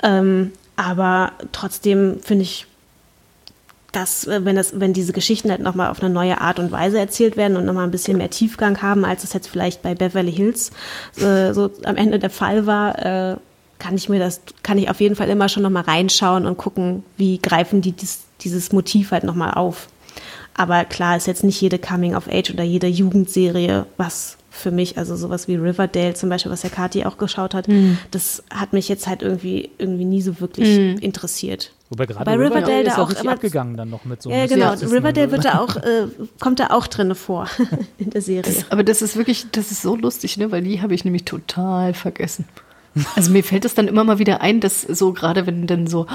Ähm, 0.02 0.52
aber 0.76 1.32
trotzdem 1.52 2.20
finde 2.22 2.44
ich, 2.44 2.66
dass, 3.92 4.26
äh, 4.26 4.44
wenn, 4.44 4.56
das, 4.56 4.80
wenn 4.80 4.92
diese 4.92 5.12
Geschichten 5.12 5.50
halt 5.50 5.60
nochmal 5.60 5.90
auf 5.90 6.02
eine 6.02 6.12
neue 6.12 6.40
Art 6.40 6.58
und 6.58 6.72
Weise 6.72 6.98
erzählt 6.98 7.36
werden 7.36 7.56
und 7.56 7.66
nochmal 7.66 7.84
ein 7.84 7.90
bisschen 7.90 8.16
mehr 8.16 8.30
Tiefgang 8.30 8.80
haben, 8.80 9.04
als 9.04 9.24
es 9.24 9.32
jetzt 9.34 9.48
vielleicht 9.48 9.82
bei 9.82 9.94
Beverly 9.94 10.32
Hills 10.32 10.70
äh, 11.18 11.52
so 11.52 11.70
am 11.84 11.96
Ende 11.96 12.18
der 12.18 12.30
Fall 12.30 12.66
war, 12.66 13.32
äh, 13.32 13.36
kann 13.78 13.96
ich 13.96 14.08
mir 14.08 14.18
das, 14.18 14.40
kann 14.62 14.78
ich 14.78 14.88
auf 14.90 15.00
jeden 15.00 15.16
Fall 15.16 15.28
immer 15.28 15.48
schon 15.48 15.62
nochmal 15.62 15.82
reinschauen 15.82 16.46
und 16.46 16.56
gucken, 16.56 17.02
wie 17.16 17.38
greifen 17.38 17.80
die 17.80 17.92
dies, 17.92 18.20
dieses 18.42 18.72
Motiv 18.72 19.10
halt 19.10 19.24
nochmal 19.24 19.52
auf. 19.54 19.88
Aber 20.60 20.84
klar 20.84 21.16
ist 21.16 21.26
jetzt 21.26 21.42
nicht 21.42 21.58
jede 21.60 21.78
Coming 21.78 22.14
of 22.14 22.28
Age 22.28 22.50
oder 22.52 22.64
jede 22.64 22.86
Jugendserie 22.86 23.86
was 23.96 24.36
für 24.52 24.70
mich, 24.72 24.98
also 24.98 25.16
sowas 25.16 25.48
wie 25.48 25.54
Riverdale 25.54 26.12
zum 26.12 26.28
Beispiel, 26.28 26.52
was 26.52 26.62
ja 26.64 26.68
Kathi 26.68 27.04
auch 27.06 27.16
geschaut 27.16 27.54
hat, 27.54 27.66
Mhm. 27.68 27.96
das 28.10 28.42
hat 28.52 28.74
mich 28.74 28.88
jetzt 28.90 29.06
halt 29.06 29.22
irgendwie, 29.22 29.70
irgendwie 29.78 30.04
nie 30.04 30.20
so 30.20 30.38
wirklich 30.40 30.76
Mhm. 30.78 30.98
interessiert. 30.98 31.72
Wobei 31.88 32.04
gerade 32.04 32.24
Bei 32.26 32.34
Riverdale 32.36 32.82
ist 32.82 32.88
da 32.88 32.96
ja 32.96 33.02
auch 33.02 33.08
richtig 33.08 33.24
immer- 33.24 33.32
abgegangen 33.34 33.76
dann 33.78 33.88
noch 33.88 34.04
mit 34.04 34.20
so 34.20 34.28
Ja, 34.28 34.46
genau. 34.46 34.66
Mystizismus. 34.72 34.92
Riverdale 34.98 35.30
wird 35.32 35.44
da 35.46 35.60
auch, 35.60 35.76
äh, 35.76 36.08
kommt 36.40 36.60
da 36.60 36.66
auch 36.70 36.88
drinne 36.88 37.14
vor 37.14 37.46
in 37.98 38.10
der 38.10 38.20
Serie. 38.20 38.42
Das, 38.42 38.70
aber 38.70 38.82
das 38.84 39.00
ist 39.00 39.16
wirklich, 39.16 39.46
das 39.52 39.70
ist 39.70 39.80
so 39.82 39.96
lustig, 39.96 40.36
ne? 40.36 40.50
Weil 40.52 40.62
die 40.62 40.82
habe 40.82 40.94
ich 40.94 41.04
nämlich 41.04 41.24
total 41.24 41.94
vergessen. 41.94 42.44
Also 43.16 43.30
mir 43.30 43.44
fällt 43.44 43.64
es 43.64 43.74
dann 43.74 43.88
immer 43.88 44.04
mal 44.04 44.18
wieder 44.18 44.40
ein, 44.40 44.60
dass 44.60 44.82
so 44.82 45.12
gerade 45.12 45.46
wenn 45.46 45.66
dann 45.66 45.86
so 45.86 46.06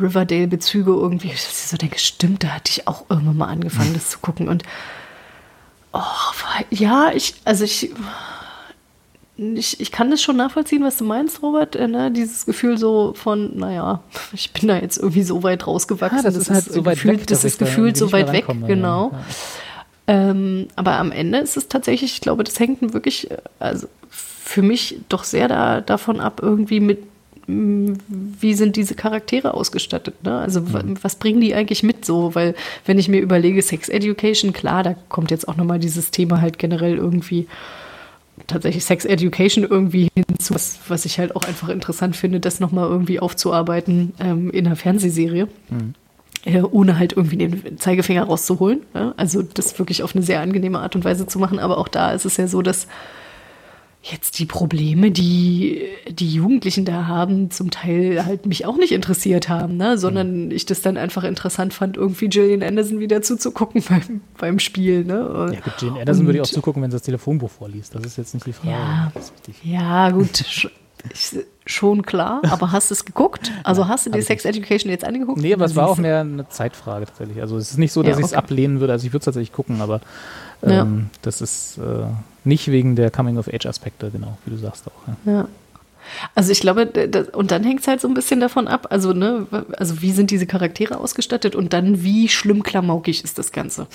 Riverdale-Bezüge 0.00 0.90
irgendwie, 0.90 1.28
dass 1.28 1.48
ich 1.48 1.68
so 1.68 1.76
denke, 1.76 1.98
stimmt, 1.98 2.44
da 2.44 2.48
hatte 2.48 2.70
ich 2.70 2.86
auch 2.86 3.04
irgendwann 3.08 3.36
mal 3.36 3.48
angefangen, 3.48 3.94
das 3.94 4.10
zu 4.10 4.18
gucken. 4.20 4.48
Und 4.48 4.62
oh, 5.92 6.00
ja, 6.70 7.10
ich, 7.12 7.34
also 7.44 7.64
ich, 7.64 7.92
ich, 9.36 9.80
ich 9.80 9.92
kann 9.92 10.10
das 10.10 10.22
schon 10.22 10.36
nachvollziehen, 10.36 10.82
was 10.84 10.96
du 10.96 11.04
meinst, 11.04 11.42
Robert. 11.42 11.76
Äh, 11.76 11.88
ne? 11.88 12.10
Dieses 12.10 12.46
Gefühl 12.46 12.78
so 12.78 13.14
von, 13.14 13.58
naja, 13.58 14.02
ich 14.32 14.52
bin 14.52 14.68
da 14.68 14.78
jetzt 14.78 14.98
irgendwie 14.98 15.22
so 15.22 15.42
weit 15.42 15.66
rausgewachsen. 15.66 16.18
Ja, 16.18 16.22
das 16.22 16.36
ist 16.36 16.50
halt 16.50 16.64
so 16.64 16.84
weit 16.84 16.96
gefühlt, 16.96 17.20
weg, 17.20 17.26
Das 17.26 17.44
ist 17.44 17.58
gefühlt 17.58 17.96
so 17.96 18.12
weit 18.12 18.32
weg, 18.32 18.46
ja. 18.48 18.66
genau. 18.66 19.12
Ja. 19.12 19.20
Ähm, 20.06 20.68
aber 20.76 20.96
am 20.96 21.12
Ende 21.12 21.38
ist 21.38 21.56
es 21.56 21.68
tatsächlich, 21.68 22.14
ich 22.14 22.20
glaube, 22.20 22.42
das 22.42 22.58
hängt 22.58 22.92
wirklich, 22.92 23.30
äh, 23.30 23.38
also 23.60 23.86
für 24.50 24.62
mich 24.62 24.96
doch 25.08 25.22
sehr 25.22 25.46
da, 25.46 25.80
davon 25.80 26.18
ab, 26.18 26.40
irgendwie 26.42 26.80
mit, 26.80 26.98
m, 27.46 27.96
wie 28.40 28.54
sind 28.54 28.74
diese 28.74 28.96
Charaktere 28.96 29.54
ausgestattet. 29.54 30.24
Ne? 30.24 30.38
Also 30.38 30.72
wa- 30.72 30.82
was 31.02 31.14
bringen 31.14 31.40
die 31.40 31.54
eigentlich 31.54 31.84
mit 31.84 32.04
so? 32.04 32.34
Weil 32.34 32.56
wenn 32.84 32.98
ich 32.98 33.08
mir 33.08 33.20
überlege, 33.20 33.62
Sex 33.62 33.88
Education, 33.88 34.52
klar, 34.52 34.82
da 34.82 34.96
kommt 35.08 35.30
jetzt 35.30 35.46
auch 35.46 35.56
nochmal 35.56 35.78
dieses 35.78 36.10
Thema 36.10 36.40
halt 36.40 36.58
generell 36.58 36.96
irgendwie 36.96 37.46
tatsächlich 38.48 38.84
Sex 38.84 39.04
Education 39.04 39.62
irgendwie 39.64 40.08
hinzu, 40.16 40.54
was, 40.54 40.80
was 40.88 41.04
ich 41.04 41.20
halt 41.20 41.36
auch 41.36 41.44
einfach 41.44 41.68
interessant 41.68 42.16
finde, 42.16 42.40
das 42.40 42.58
nochmal 42.58 42.88
irgendwie 42.88 43.20
aufzuarbeiten 43.20 44.14
ähm, 44.18 44.50
in 44.50 44.66
einer 44.66 44.74
Fernsehserie 44.76 45.46
äh, 46.44 46.62
ohne 46.62 46.98
halt 46.98 47.12
irgendwie 47.12 47.36
den 47.36 47.78
Zeigefinger 47.78 48.24
rauszuholen. 48.24 48.80
Ja? 48.94 49.14
Also 49.16 49.42
das 49.42 49.78
wirklich 49.78 50.02
auf 50.02 50.16
eine 50.16 50.24
sehr 50.24 50.40
angenehme 50.40 50.80
Art 50.80 50.96
und 50.96 51.04
Weise 51.04 51.28
zu 51.28 51.38
machen. 51.38 51.60
Aber 51.60 51.78
auch 51.78 51.86
da 51.88 52.10
ist 52.12 52.24
es 52.24 52.36
ja 52.36 52.48
so, 52.48 52.62
dass 52.62 52.88
jetzt 54.02 54.38
die 54.38 54.46
Probleme, 54.46 55.10
die 55.10 55.82
die 56.08 56.32
Jugendlichen 56.32 56.86
da 56.86 57.06
haben, 57.06 57.50
zum 57.50 57.70
Teil 57.70 58.24
halt 58.24 58.46
mich 58.46 58.64
auch 58.64 58.76
nicht 58.76 58.92
interessiert 58.92 59.48
haben, 59.50 59.76
ne? 59.76 59.98
sondern 59.98 60.50
ich 60.50 60.64
das 60.64 60.80
dann 60.80 60.96
einfach 60.96 61.22
interessant 61.22 61.74
fand, 61.74 61.98
irgendwie 61.98 62.28
Gillian 62.28 62.62
Anderson 62.62 62.98
wieder 62.98 63.20
zuzugucken 63.20 63.82
beim, 63.88 64.22
beim 64.38 64.58
Spiel. 64.58 65.04
Ne? 65.04 65.50
Ja 65.54 65.60
gut, 65.60 65.74
Jane 65.82 66.00
Anderson 66.00 66.24
würde 66.26 66.38
ich 66.38 66.42
auch 66.42 66.50
zugucken, 66.50 66.82
wenn 66.82 66.90
sie 66.90 66.96
das 66.96 67.02
Telefonbuch 67.02 67.50
vorliest. 67.50 67.94
Das 67.94 68.02
ist 68.04 68.16
jetzt 68.16 68.32
nicht 68.32 68.46
die 68.46 68.54
Frage. 68.54 68.70
Ja. 68.70 69.12
Ja, 69.62 70.10
gut, 70.10 70.40
ich, 71.12 71.38
schon 71.66 72.02
klar, 72.02 72.40
aber 72.50 72.72
hast 72.72 72.90
du 72.90 72.94
es 72.94 73.04
geguckt? 73.04 73.52
Also 73.64 73.86
hast 73.86 74.06
du 74.06 74.10
dir 74.10 74.22
Sex 74.22 74.44
Education 74.46 74.90
jetzt 74.90 75.04
angeguckt? 75.04 75.40
Nee, 75.40 75.52
aber 75.52 75.66
es 75.66 75.76
war 75.76 75.88
auch 75.88 75.98
mehr 75.98 76.20
eine 76.20 76.48
Zeitfrage 76.48 77.04
tatsächlich. 77.06 77.40
Also 77.42 77.58
es 77.58 77.70
ist 77.72 77.78
nicht 77.78 77.92
so, 77.92 78.02
dass 78.02 78.12
Ja, 78.12 78.18
ich 78.18 78.24
es 78.26 78.32
okay. 78.32 78.38
ablehnen 78.38 78.80
würde. 78.80 78.94
Also 78.94 79.06
ich 79.06 79.12
würde 79.12 79.20
es 79.20 79.24
tatsächlich 79.26 79.52
gucken, 79.52 79.82
aber 79.82 80.00
ähm, 80.62 80.70
Ja. 80.70 80.86
das 81.22 81.40
ist 81.42 81.78
äh, 81.78 82.04
nicht 82.44 82.68
wegen 82.68 82.96
der 82.96 83.10
Coming-of-Age-Aspekte, 83.10 84.10
genau, 84.10 84.38
wie 84.44 84.50
du 84.50 84.56
sagst 84.56 84.86
auch. 84.86 85.26
Ja. 85.26 85.32
Ja. 85.32 85.48
Also 86.34 86.50
ich 86.50 86.60
glaube, 86.60 86.86
d- 86.86 87.08
d- 87.08 87.26
und 87.32 87.50
dann 87.50 87.62
hängt 87.62 87.80
es 87.80 87.86
halt 87.86 88.00
so 88.00 88.08
ein 88.08 88.14
bisschen 88.14 88.40
davon 88.40 88.68
ab, 88.68 88.86
also, 88.90 89.12
ne, 89.12 89.46
also 89.76 90.00
wie 90.02 90.12
sind 90.12 90.30
diese 90.30 90.46
Charaktere 90.46 90.98
ausgestattet 90.98 91.54
und 91.54 91.72
dann 91.72 92.02
wie 92.02 92.28
schlimm 92.28 92.62
klamaukig 92.62 93.22
ist 93.22 93.38
das 93.38 93.52
Ganze. 93.52 93.86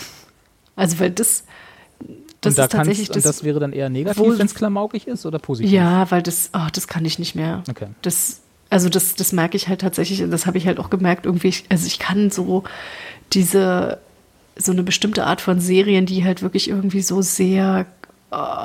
Also, 0.76 1.00
weil 1.00 1.12
das, 1.12 1.46
das 2.42 2.52
und 2.52 2.58
da 2.60 2.66
ist 2.66 2.72
tatsächlich 2.72 3.08
kannst, 3.08 3.18
und 3.18 3.26
das 3.26 3.44
wäre 3.44 3.60
dann 3.60 3.74
eher 3.74 3.90
negativ, 3.90 4.38
wenn 4.38 4.46
es 4.46 4.56
klamaukig 4.56 5.08
ist 5.08 5.26
oder 5.26 5.40
positiv? 5.40 5.72
Ja, 5.72 6.10
weil 6.12 6.22
das, 6.22 6.52
oh, 6.54 6.68
das 6.72 6.88
kann 6.88 7.06
ich 7.06 7.18
nicht 7.18 7.36
mehr. 7.36 7.64
Okay. 7.70 7.88
Das, 8.02 8.42
also 8.70 8.88
das, 8.88 9.16
das 9.16 9.32
merke 9.34 9.58
ich 9.58 9.68
halt 9.68 9.82
tatsächlich, 9.82 10.22
und 10.22 10.32
das 10.32 10.46
habe 10.46 10.58
ich 10.58 10.68
halt 10.68 10.80
auch 10.80 10.90
gemerkt, 10.90 11.26
irgendwie, 11.26 11.48
ich, 11.48 11.66
also 11.70 11.88
ich 11.88 11.98
kann 12.00 12.30
so 12.30 12.64
diese, 13.34 14.00
so 14.58 14.72
eine 14.72 14.84
bestimmte 14.84 15.26
Art 15.26 15.42
von 15.42 15.60
Serien, 15.60 16.06
die 16.06 16.24
halt 16.24 16.42
wirklich 16.42 16.70
irgendwie 16.70 17.02
so 17.02 17.22
sehr 17.22 17.86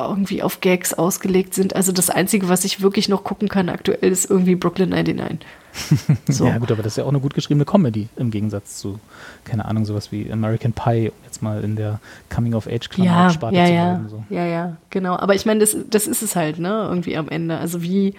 irgendwie 0.08 0.42
auf 0.42 0.60
Gags 0.60 0.94
ausgelegt 0.94 1.54
sind. 1.54 1.76
Also 1.76 1.92
das 1.92 2.10
Einzige, 2.10 2.48
was 2.48 2.64
ich 2.64 2.80
wirklich 2.80 3.08
noch 3.08 3.24
gucken 3.24 3.48
kann 3.48 3.68
aktuell, 3.68 4.10
ist 4.10 4.28
irgendwie 4.30 4.54
Brooklyn 4.54 4.90
99. 4.90 5.38
So. 6.28 6.46
Ja 6.46 6.58
gut, 6.58 6.72
aber 6.72 6.82
das 6.82 6.94
ist 6.94 6.96
ja 6.96 7.04
auch 7.04 7.10
eine 7.10 7.20
gut 7.20 7.34
geschriebene 7.34 7.64
Comedy 7.64 8.08
im 8.16 8.32
Gegensatz 8.32 8.78
zu, 8.78 8.98
keine 9.44 9.66
Ahnung, 9.66 9.84
sowas 9.84 10.10
wie 10.10 10.30
American 10.32 10.72
Pie, 10.72 11.12
jetzt 11.24 11.42
mal 11.42 11.62
in 11.62 11.76
der 11.76 12.00
ja, 12.00 12.00
Coming-of-Age-Sparte 12.34 13.04
ja, 13.04 13.28
zu 13.28 13.72
ja, 13.72 13.94
bleiben. 13.94 14.08
So. 14.08 14.24
ja, 14.30 14.46
ja, 14.46 14.76
genau. 14.90 15.16
Aber 15.16 15.34
ich 15.36 15.46
meine, 15.46 15.60
das, 15.60 15.76
das 15.88 16.08
ist 16.08 16.22
es 16.22 16.34
halt, 16.34 16.58
ne, 16.58 16.86
irgendwie 16.88 17.16
am 17.16 17.28
Ende. 17.28 17.58
Also 17.58 17.82
wie, 17.82 18.14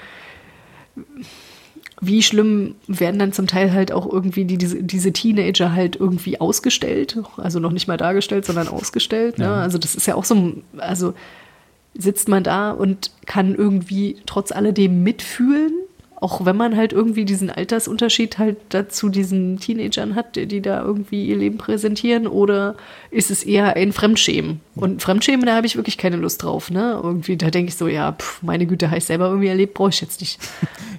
wie 2.00 2.24
schlimm 2.24 2.76
werden 2.88 3.20
dann 3.20 3.34
zum 3.34 3.48
Teil 3.48 3.74
halt 3.74 3.92
auch 3.92 4.12
irgendwie 4.12 4.46
die, 4.46 4.58
diese, 4.58 4.82
diese 4.82 5.12
Teenager 5.14 5.74
halt 5.74 5.96
irgendwie 5.96 6.40
ausgestellt. 6.42 7.20
Also 7.38 7.60
noch 7.60 7.72
nicht 7.72 7.88
mal 7.88 7.98
dargestellt, 7.98 8.46
sondern 8.46 8.68
ausgestellt. 8.68 9.38
Ne? 9.38 9.46
Ja. 9.46 9.56
Also 9.62 9.78
das 9.78 9.94
ist 9.96 10.08
ja 10.08 10.16
auch 10.16 10.26
so, 10.26 10.36
ein- 10.36 10.64
also 10.78 11.14
sitzt 11.94 12.30
man 12.30 12.44
da 12.44 12.72
und 12.72 13.12
kann 13.26 13.56
irgendwie 13.56 14.18
trotz 14.26 14.52
alledem 14.52 15.04
mitfühlen, 15.04 15.74
auch 16.22 16.46
wenn 16.46 16.56
man 16.56 16.78
halt 16.78 16.94
irgendwie 16.94 17.26
diesen 17.26 17.50
Altersunterschied 17.50 18.38
halt 18.38 18.58
dazu 18.70 19.10
diesen 19.10 19.60
Teenagern 19.60 20.14
hat, 20.14 20.36
die, 20.36 20.46
die 20.46 20.62
da 20.62 20.80
irgendwie 20.84 21.26
ihr 21.26 21.36
Leben 21.36 21.58
präsentieren, 21.58 22.28
oder 22.28 22.76
ist 23.10 23.32
es 23.32 23.42
eher 23.42 23.76
ein 23.76 23.92
Fremdschämen? 23.92 24.60
Und 24.76 25.02
Fremdschämen, 25.02 25.48
da 25.48 25.56
habe 25.56 25.66
ich 25.66 25.78
wirklich 25.78 25.98
keine 25.98 26.18
Lust 26.18 26.44
drauf, 26.44 26.70
ne? 26.70 27.00
Irgendwie, 27.02 27.38
da 27.38 27.50
denke 27.50 27.70
ich 27.70 27.76
so, 27.76 27.88
ja, 27.88 28.12
pf, 28.12 28.44
meine 28.44 28.68
Güte, 28.68 28.90
habe 28.90 29.00
ich 29.00 29.06
selber 29.06 29.30
irgendwie 29.30 29.48
erlebt, 29.48 29.74
brauche 29.74 29.90
ich 29.90 30.02
jetzt 30.02 30.22
nicht. 30.22 30.40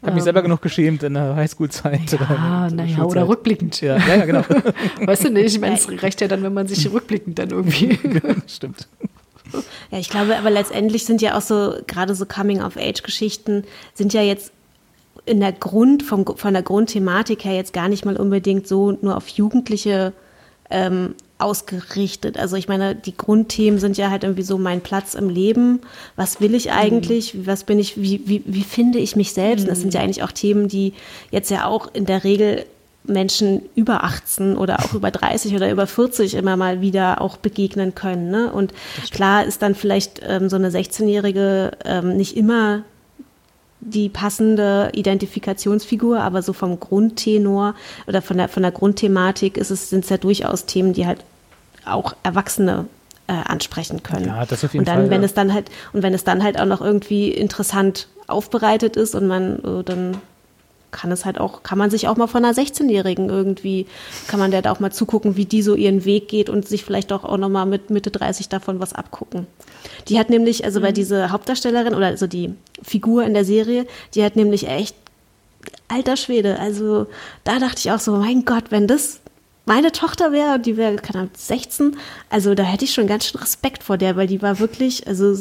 Ich 0.03 0.07
habe 0.07 0.17
mich 0.17 0.25
selber 0.25 0.43
genug 0.43 0.61
geschämt 0.61 1.05
in 1.05 1.15
der 1.15 1.37
Highschool-Zeit. 1.37 2.21
Ah, 2.21 2.67
oder 2.67 2.75
der 2.75 2.87
naja, 2.87 2.97
oder 2.97 3.05
Schulzeit. 3.05 3.29
rückblickend. 3.29 3.81
Ja, 3.83 3.99
ja, 3.99 4.17
ja, 4.17 4.25
genau. 4.25 4.43
Weißt 5.07 5.27
du 5.27 5.31
nicht, 5.31 5.55
ich 5.55 5.61
meine, 5.61 5.77
es 5.77 5.87
reicht 6.03 6.21
ja 6.21 6.27
dann, 6.27 6.43
wenn 6.43 6.53
man 6.53 6.67
sich 6.67 6.91
rückblickend 6.91 7.39
dann 7.39 7.51
irgendwie. 7.51 7.97
Stimmt. 8.49 8.89
Ja, 9.91 9.99
ich 9.99 10.09
glaube, 10.09 10.37
aber 10.37 10.51
letztendlich 10.51 11.05
sind 11.05 11.23
ja 11.23 11.37
auch 11.37 11.43
so, 11.43 11.75
gerade 11.87 12.15
so 12.15 12.27
Coming-of-Age-Geschichten 12.27 13.65
sind 13.95 14.13
ja 14.13 14.23
jetzt 14.23 14.53
in 15.25 15.41
der 15.41 15.53
Grund, 15.53 16.03
vom, 16.03 16.27
von 16.27 16.53
der 16.53 16.63
Grundthematik 16.63 17.45
her 17.45 17.55
jetzt 17.55 17.73
gar 17.73 17.89
nicht 17.89 18.05
mal 18.05 18.17
unbedingt 18.17 18.67
so 18.67 18.93
nur 19.03 19.17
auf 19.17 19.29
Jugendliche 19.29 20.13
ähm, 20.71 21.15
ausgerichtet. 21.39 22.39
Also 22.39 22.57
ich 22.57 22.69
meine, 22.69 22.95
die 22.95 23.17
Grundthemen 23.17 23.79
sind 23.79 23.97
ja 23.97 24.11
halt 24.11 24.25
irgendwie 24.25 24.43
so 24.43 24.59
mein 24.59 24.81
Platz 24.81 25.15
im 25.15 25.29
Leben, 25.29 25.81
was 26.17 26.41
will 26.41 26.55
ich 26.55 26.73
eigentlich, 26.73 27.47
was 27.47 27.65
bin 27.65 27.79
ich, 27.79 28.01
wie, 28.01 28.23
wie, 28.27 28.43
wie 28.47 28.63
finde 28.63 28.99
ich 28.99 29.17
mich 29.17 29.33
selbst? 29.33 29.63
Und 29.63 29.69
das 29.69 29.81
sind 29.81 29.93
ja 29.95 30.01
eigentlich 30.01 30.23
auch 30.23 30.33
Themen, 30.33 30.69
die 30.69 30.95
jetzt 31.31 31.51
ja 31.51 31.67
auch 31.67 31.93
in 31.93 32.07
der 32.07 32.25
Regel 32.25 32.65
Menschen 33.05 33.63
über 33.75 34.05
18 34.05 34.57
oder 34.57 34.81
auch 34.81 34.95
über 34.95 35.11
30 35.11 35.55
oder 35.55 35.71
über 35.71 35.87
40 35.87 36.35
immer 36.35 36.57
mal 36.57 36.81
wieder 36.81 37.21
auch 37.21 37.37
begegnen 37.37 37.95
können. 37.95 38.31
Ne? 38.31 38.53
Und 38.53 38.73
klar 39.11 39.45
ist 39.45 39.63
dann 39.63 39.75
vielleicht 39.75 40.21
ähm, 40.25 40.49
so 40.49 40.57
eine 40.57 40.71
16-Jährige 40.71 41.73
ähm, 41.85 42.17
nicht 42.17 42.37
immer 42.37 42.83
die 43.81 44.09
passende 44.09 44.91
Identifikationsfigur, 44.95 46.21
aber 46.21 46.43
so 46.43 46.53
vom 46.53 46.79
Grundtenor 46.79 47.75
oder 48.07 48.23
von 48.23 48.39
der, 48.39 48.49
von 48.49 48.63
der 48.63 48.71
Grundthematik 48.71 49.57
ist 49.57 49.71
es, 49.71 49.91
sind 49.91 50.05
es 50.05 50.11
ja 50.11 50.19
durchaus 50.19 50.67
Themen, 50.67 50.93
die 50.93 51.07
halt 51.07 51.25
auch 51.85 52.15
Erwachsene 52.23 52.87
äh, 53.27 53.33
ansprechen 53.33 54.05
können. 54.05 54.27
Ja, 54.27 54.47
das 54.47 54.65
auf 54.65 54.73
jeden 54.73 54.83
und 54.83 54.89
dann, 54.89 54.99
Fall, 54.99 55.11
wenn 55.11 55.23
ja. 55.23 55.27
es 55.27 55.35
dann 55.35 55.53
halt, 55.53 55.69
und 55.93 56.05
wenn 56.05 56.15
es 56.15 56.23
dann 56.23 56.45
halt 56.45 56.61
auch 56.61 56.67
noch 56.67 56.81
irgendwie 56.81 57.33
interessant 57.33 58.07
aufbereitet 58.29 58.97
ist 58.97 59.17
und 59.17 59.27
man 59.27 59.59
äh, 59.65 59.83
dann 59.83 60.17
kann 60.93 61.11
es 61.11 61.25
halt 61.25 61.41
auch, 61.41 61.63
kann 61.63 61.79
man 61.79 61.91
sich 61.91 62.07
auch 62.07 62.17
mal 62.17 62.29
von 62.29 62.45
einer 62.45 62.55
16-Jährigen 62.55 63.29
irgendwie, 63.29 63.87
kann 64.29 64.39
man 64.39 64.51
der 64.51 64.63
da 64.63 64.71
auch 64.71 64.79
mal 64.79 64.93
zugucken, 64.93 65.37
wie 65.37 65.47
die 65.47 65.63
so 65.63 65.75
ihren 65.75 66.05
Weg 66.05 66.29
geht 66.29 66.49
und 66.49 66.69
sich 66.69 66.85
vielleicht 66.85 67.13
auch, 67.13 67.25
auch 67.25 67.39
nochmal 67.39 67.67
mit 67.67 67.91
Mitte 67.91 68.11
30 68.11 68.49
davon 68.49 68.79
was 68.79 68.93
abgucken. 68.93 69.47
Die 70.09 70.19
hat 70.19 70.31
nämlich, 70.31 70.65
also 70.65 70.81
bei 70.81 70.93
diese 70.93 71.31
Hauptdarstellerin 71.31 71.95
oder 71.95 72.07
also 72.07 72.27
die 72.27 72.55
Figur 72.83 73.25
in 73.25 73.35
der 73.35 73.45
Serie, 73.45 73.87
die 74.15 74.23
hat 74.23 74.37
nämlich 74.37 74.69
echt, 74.69 74.95
alter 75.89 76.17
Schwede, 76.17 76.59
also 76.59 77.07
da 77.45 77.59
dachte 77.59 77.79
ich 77.79 77.91
auch 77.91 78.01
so, 78.01 78.17
mein 78.17 78.45
Gott, 78.45 78.65
wenn 78.71 78.87
das 78.87 79.21
meine 79.65 79.93
Tochter 79.93 80.33
wäre, 80.33 80.59
die 80.59 80.77
wäre, 80.77 80.97
keine 80.97 81.21
Ahnung, 81.21 81.33
16, 81.37 81.97
also 82.31 82.55
da 82.55 82.63
hätte 82.65 82.85
ich 82.85 82.95
schon 82.95 83.07
ganz 83.07 83.27
schön 83.27 83.41
Respekt 83.41 83.83
vor 83.83 83.97
der, 83.97 84.17
weil 84.17 84.27
die 84.27 84.43
war 84.43 84.59
wirklich, 84.59 85.07
also 85.07 85.37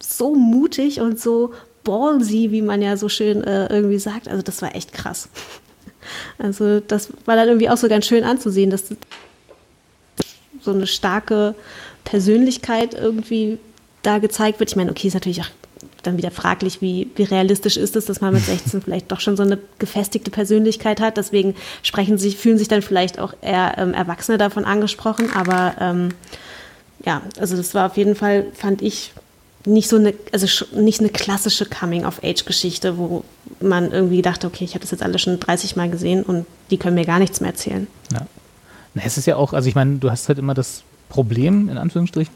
so 0.00 0.34
mutig 0.34 1.00
und 1.00 1.20
so 1.20 1.52
ballsy, 1.84 2.50
wie 2.50 2.62
man 2.62 2.82
ja 2.82 2.96
so 2.96 3.08
schön 3.08 3.42
äh, 3.44 3.66
irgendwie 3.66 3.98
sagt. 3.98 4.28
Also 4.28 4.42
das 4.42 4.62
war 4.62 4.74
echt 4.74 4.92
krass. 4.92 5.28
Also 6.36 6.80
das 6.80 7.10
war 7.26 7.36
dann 7.36 7.46
irgendwie 7.46 7.70
auch 7.70 7.76
so 7.76 7.88
ganz 7.88 8.06
schön 8.06 8.24
anzusehen, 8.24 8.70
dass 8.70 8.86
so 10.60 10.72
eine 10.72 10.88
starke 10.88 11.54
Persönlichkeit 12.02 12.94
irgendwie 12.94 13.58
da 14.02 14.18
gezeigt 14.18 14.58
wird. 14.58 14.70
Ich 14.70 14.76
meine, 14.76 14.90
okay, 14.90 15.06
ist 15.06 15.14
natürlich 15.14 15.42
auch 15.42 15.50
dann 16.02 16.16
wieder 16.16 16.30
fraglich, 16.30 16.80
wie, 16.80 17.10
wie 17.16 17.22
realistisch 17.22 17.76
ist 17.76 17.96
es, 17.96 18.06
dass 18.06 18.20
man 18.20 18.34
mit 18.34 18.44
16 18.44 18.82
vielleicht 18.84 19.10
doch 19.12 19.20
schon 19.20 19.36
so 19.36 19.42
eine 19.42 19.58
gefestigte 19.78 20.30
Persönlichkeit 20.30 21.00
hat. 21.00 21.16
Deswegen 21.16 21.54
sprechen 21.82 22.18
sich, 22.18 22.36
fühlen 22.36 22.58
sich 22.58 22.68
dann 22.68 22.82
vielleicht 22.82 23.18
auch 23.18 23.34
eher 23.40 23.74
ähm, 23.78 23.94
Erwachsene 23.94 24.38
davon 24.38 24.64
angesprochen. 24.64 25.30
Aber 25.34 25.74
ähm, 25.80 26.08
ja, 27.04 27.22
also 27.38 27.56
das 27.56 27.74
war 27.74 27.86
auf 27.86 27.96
jeden 27.96 28.14
Fall, 28.14 28.46
fand 28.54 28.82
ich, 28.82 29.12
nicht 29.64 29.88
so 29.88 29.96
eine, 29.96 30.14
also 30.32 30.46
nicht 30.74 31.00
eine 31.00 31.08
klassische 31.08 31.66
Coming-of-Age-Geschichte, 31.66 32.98
wo 32.98 33.24
man 33.60 33.92
irgendwie 33.92 34.22
dachte, 34.22 34.46
okay, 34.46 34.64
ich 34.64 34.74
habe 34.74 34.80
das 34.80 34.90
jetzt 34.90 35.02
alle 35.02 35.18
schon 35.18 35.38
30 35.38 35.76
Mal 35.76 35.90
gesehen 35.90 36.22
und 36.22 36.46
die 36.70 36.78
können 36.78 36.94
mir 36.94 37.04
gar 37.04 37.18
nichts 37.18 37.40
mehr 37.40 37.50
erzählen. 37.50 37.86
Ja. 38.12 38.26
Na, 38.94 39.02
es 39.04 39.18
ist 39.18 39.26
ja 39.26 39.36
auch, 39.36 39.52
also 39.52 39.68
ich 39.68 39.74
meine, 39.74 39.98
du 39.98 40.10
hast 40.10 40.28
halt 40.28 40.38
immer 40.38 40.54
das 40.54 40.82
Problem, 41.08 41.68
in 41.68 41.78
Anführungsstrichen, 41.78 42.32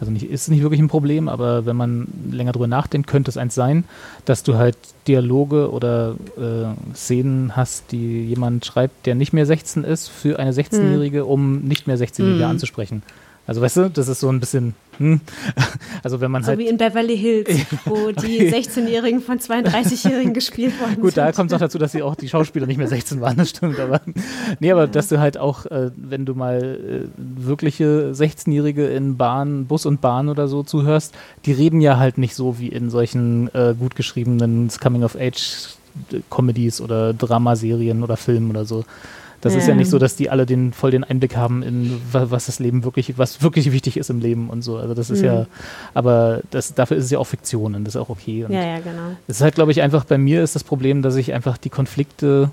also 0.00 0.10
nicht, 0.10 0.28
ist 0.28 0.48
nicht 0.48 0.62
wirklich 0.62 0.80
ein 0.80 0.88
Problem, 0.88 1.28
aber 1.28 1.66
wenn 1.66 1.76
man 1.76 2.08
länger 2.30 2.52
drüber 2.52 2.66
nachdenkt, 2.66 3.08
könnte 3.08 3.30
es 3.30 3.36
eins 3.36 3.54
sein, 3.54 3.84
dass 4.24 4.42
du 4.42 4.56
halt 4.56 4.76
Dialoge 5.06 5.70
oder 5.70 6.16
äh, 6.36 6.94
Szenen 6.94 7.56
hast, 7.56 7.92
die 7.92 8.24
jemand 8.24 8.66
schreibt, 8.66 9.06
der 9.06 9.14
nicht 9.14 9.32
mehr 9.32 9.46
16 9.46 9.84
ist, 9.84 10.08
für 10.08 10.38
eine 10.38 10.52
16-Jährige, 10.52 11.20
hm. 11.20 11.26
um 11.26 11.58
nicht 11.60 11.86
mehr 11.86 11.96
16-Jährige 11.96 12.44
hm. 12.44 12.50
anzusprechen. 12.50 13.02
Also 13.46 13.60
weißt 13.60 13.76
du, 13.76 13.90
das 13.90 14.08
ist 14.08 14.20
so 14.20 14.28
ein 14.30 14.40
bisschen, 14.40 14.74
hm, 14.98 15.20
also 16.02 16.20
wenn 16.20 16.30
man 16.30 16.42
so 16.42 16.48
halt. 16.48 16.58
Wie 16.58 16.68
in 16.68 16.76
Beverly 16.76 17.16
Hills, 17.16 17.48
wo 17.84 18.12
die 18.12 18.50
16-Jährigen 18.52 19.20
von 19.20 19.38
32-Jährigen 19.38 20.34
gespielt 20.34 20.78
worden 20.80 20.96
Gut, 20.96 21.14
sind. 21.14 21.18
da 21.18 21.32
kommt 21.32 21.50
es 21.50 21.56
auch 21.56 21.60
dazu, 21.60 21.78
dass 21.78 21.92
sie 21.92 22.02
auch 22.02 22.14
die 22.14 22.28
Schauspieler 22.28 22.66
nicht 22.66 22.78
mehr 22.78 22.88
16 22.88 23.20
waren, 23.20 23.36
das 23.36 23.50
stimmt, 23.50 23.78
aber 23.78 24.00
nee, 24.60 24.70
aber 24.70 24.82
ja. 24.82 24.86
dass 24.86 25.08
du 25.08 25.18
halt 25.18 25.38
auch, 25.38 25.66
äh, 25.66 25.90
wenn 25.96 26.24
du 26.24 26.34
mal 26.34 26.62
äh, 26.62 27.08
wirkliche 27.16 28.12
16-Jährige 28.14 28.86
in 28.86 29.16
Bahn, 29.16 29.66
Bus 29.66 29.86
und 29.86 30.00
Bahn 30.00 30.28
oder 30.28 30.48
so 30.48 30.62
zuhörst, 30.62 31.14
die 31.46 31.52
reden 31.52 31.80
ja 31.80 31.98
halt 31.98 32.18
nicht 32.18 32.34
so 32.34 32.58
wie 32.58 32.68
in 32.68 32.90
solchen 32.90 33.48
äh, 33.54 33.74
gut 33.78 33.96
geschriebenen 33.96 34.68
Coming-of-Age-Comedies 34.68 36.80
oder 36.80 37.12
Dramaserien 37.12 38.02
oder 38.02 38.16
Filmen 38.16 38.50
oder 38.50 38.64
so. 38.64 38.84
Das 39.44 39.52
ja. 39.52 39.58
ist 39.58 39.68
ja 39.68 39.74
nicht 39.74 39.90
so, 39.90 39.98
dass 39.98 40.16
die 40.16 40.30
alle 40.30 40.46
den 40.46 40.72
voll 40.72 40.90
den 40.90 41.04
Einblick 41.04 41.36
haben 41.36 41.62
in 41.62 42.00
was 42.12 42.46
das 42.46 42.60
Leben 42.60 42.82
wirklich, 42.82 43.18
was 43.18 43.42
wirklich 43.42 43.72
wichtig 43.72 43.98
ist 43.98 44.08
im 44.08 44.20
Leben 44.20 44.48
und 44.48 44.62
so. 44.62 44.78
Also 44.78 44.94
das 44.94 45.10
ist 45.10 45.18
mhm. 45.18 45.26
ja, 45.26 45.46
aber 45.92 46.40
das, 46.50 46.72
dafür 46.72 46.96
ist 46.96 47.04
es 47.04 47.10
ja 47.10 47.18
auch 47.18 47.26
Fiktion 47.26 47.74
und 47.74 47.84
das 47.84 47.94
ist 47.94 48.00
auch 48.00 48.08
okay. 48.08 48.46
Und 48.46 48.52
ja, 48.52 48.64
ja, 48.64 48.78
genau. 48.78 49.10
Es 49.28 49.36
ist 49.36 49.42
halt, 49.42 49.54
glaube 49.54 49.70
ich, 49.70 49.82
einfach 49.82 50.06
bei 50.06 50.16
mir 50.16 50.42
ist 50.42 50.54
das 50.54 50.64
Problem, 50.64 51.02
dass 51.02 51.16
ich 51.16 51.34
einfach 51.34 51.58
die 51.58 51.68
Konflikte 51.68 52.50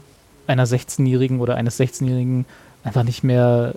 einer 0.47 0.67
16-Jährigen 0.67 1.39
oder 1.39 1.55
eines 1.55 1.79
16-Jährigen 1.79 2.43
einfach 2.83 3.03
nicht 3.03 3.23
mehr 3.23 3.73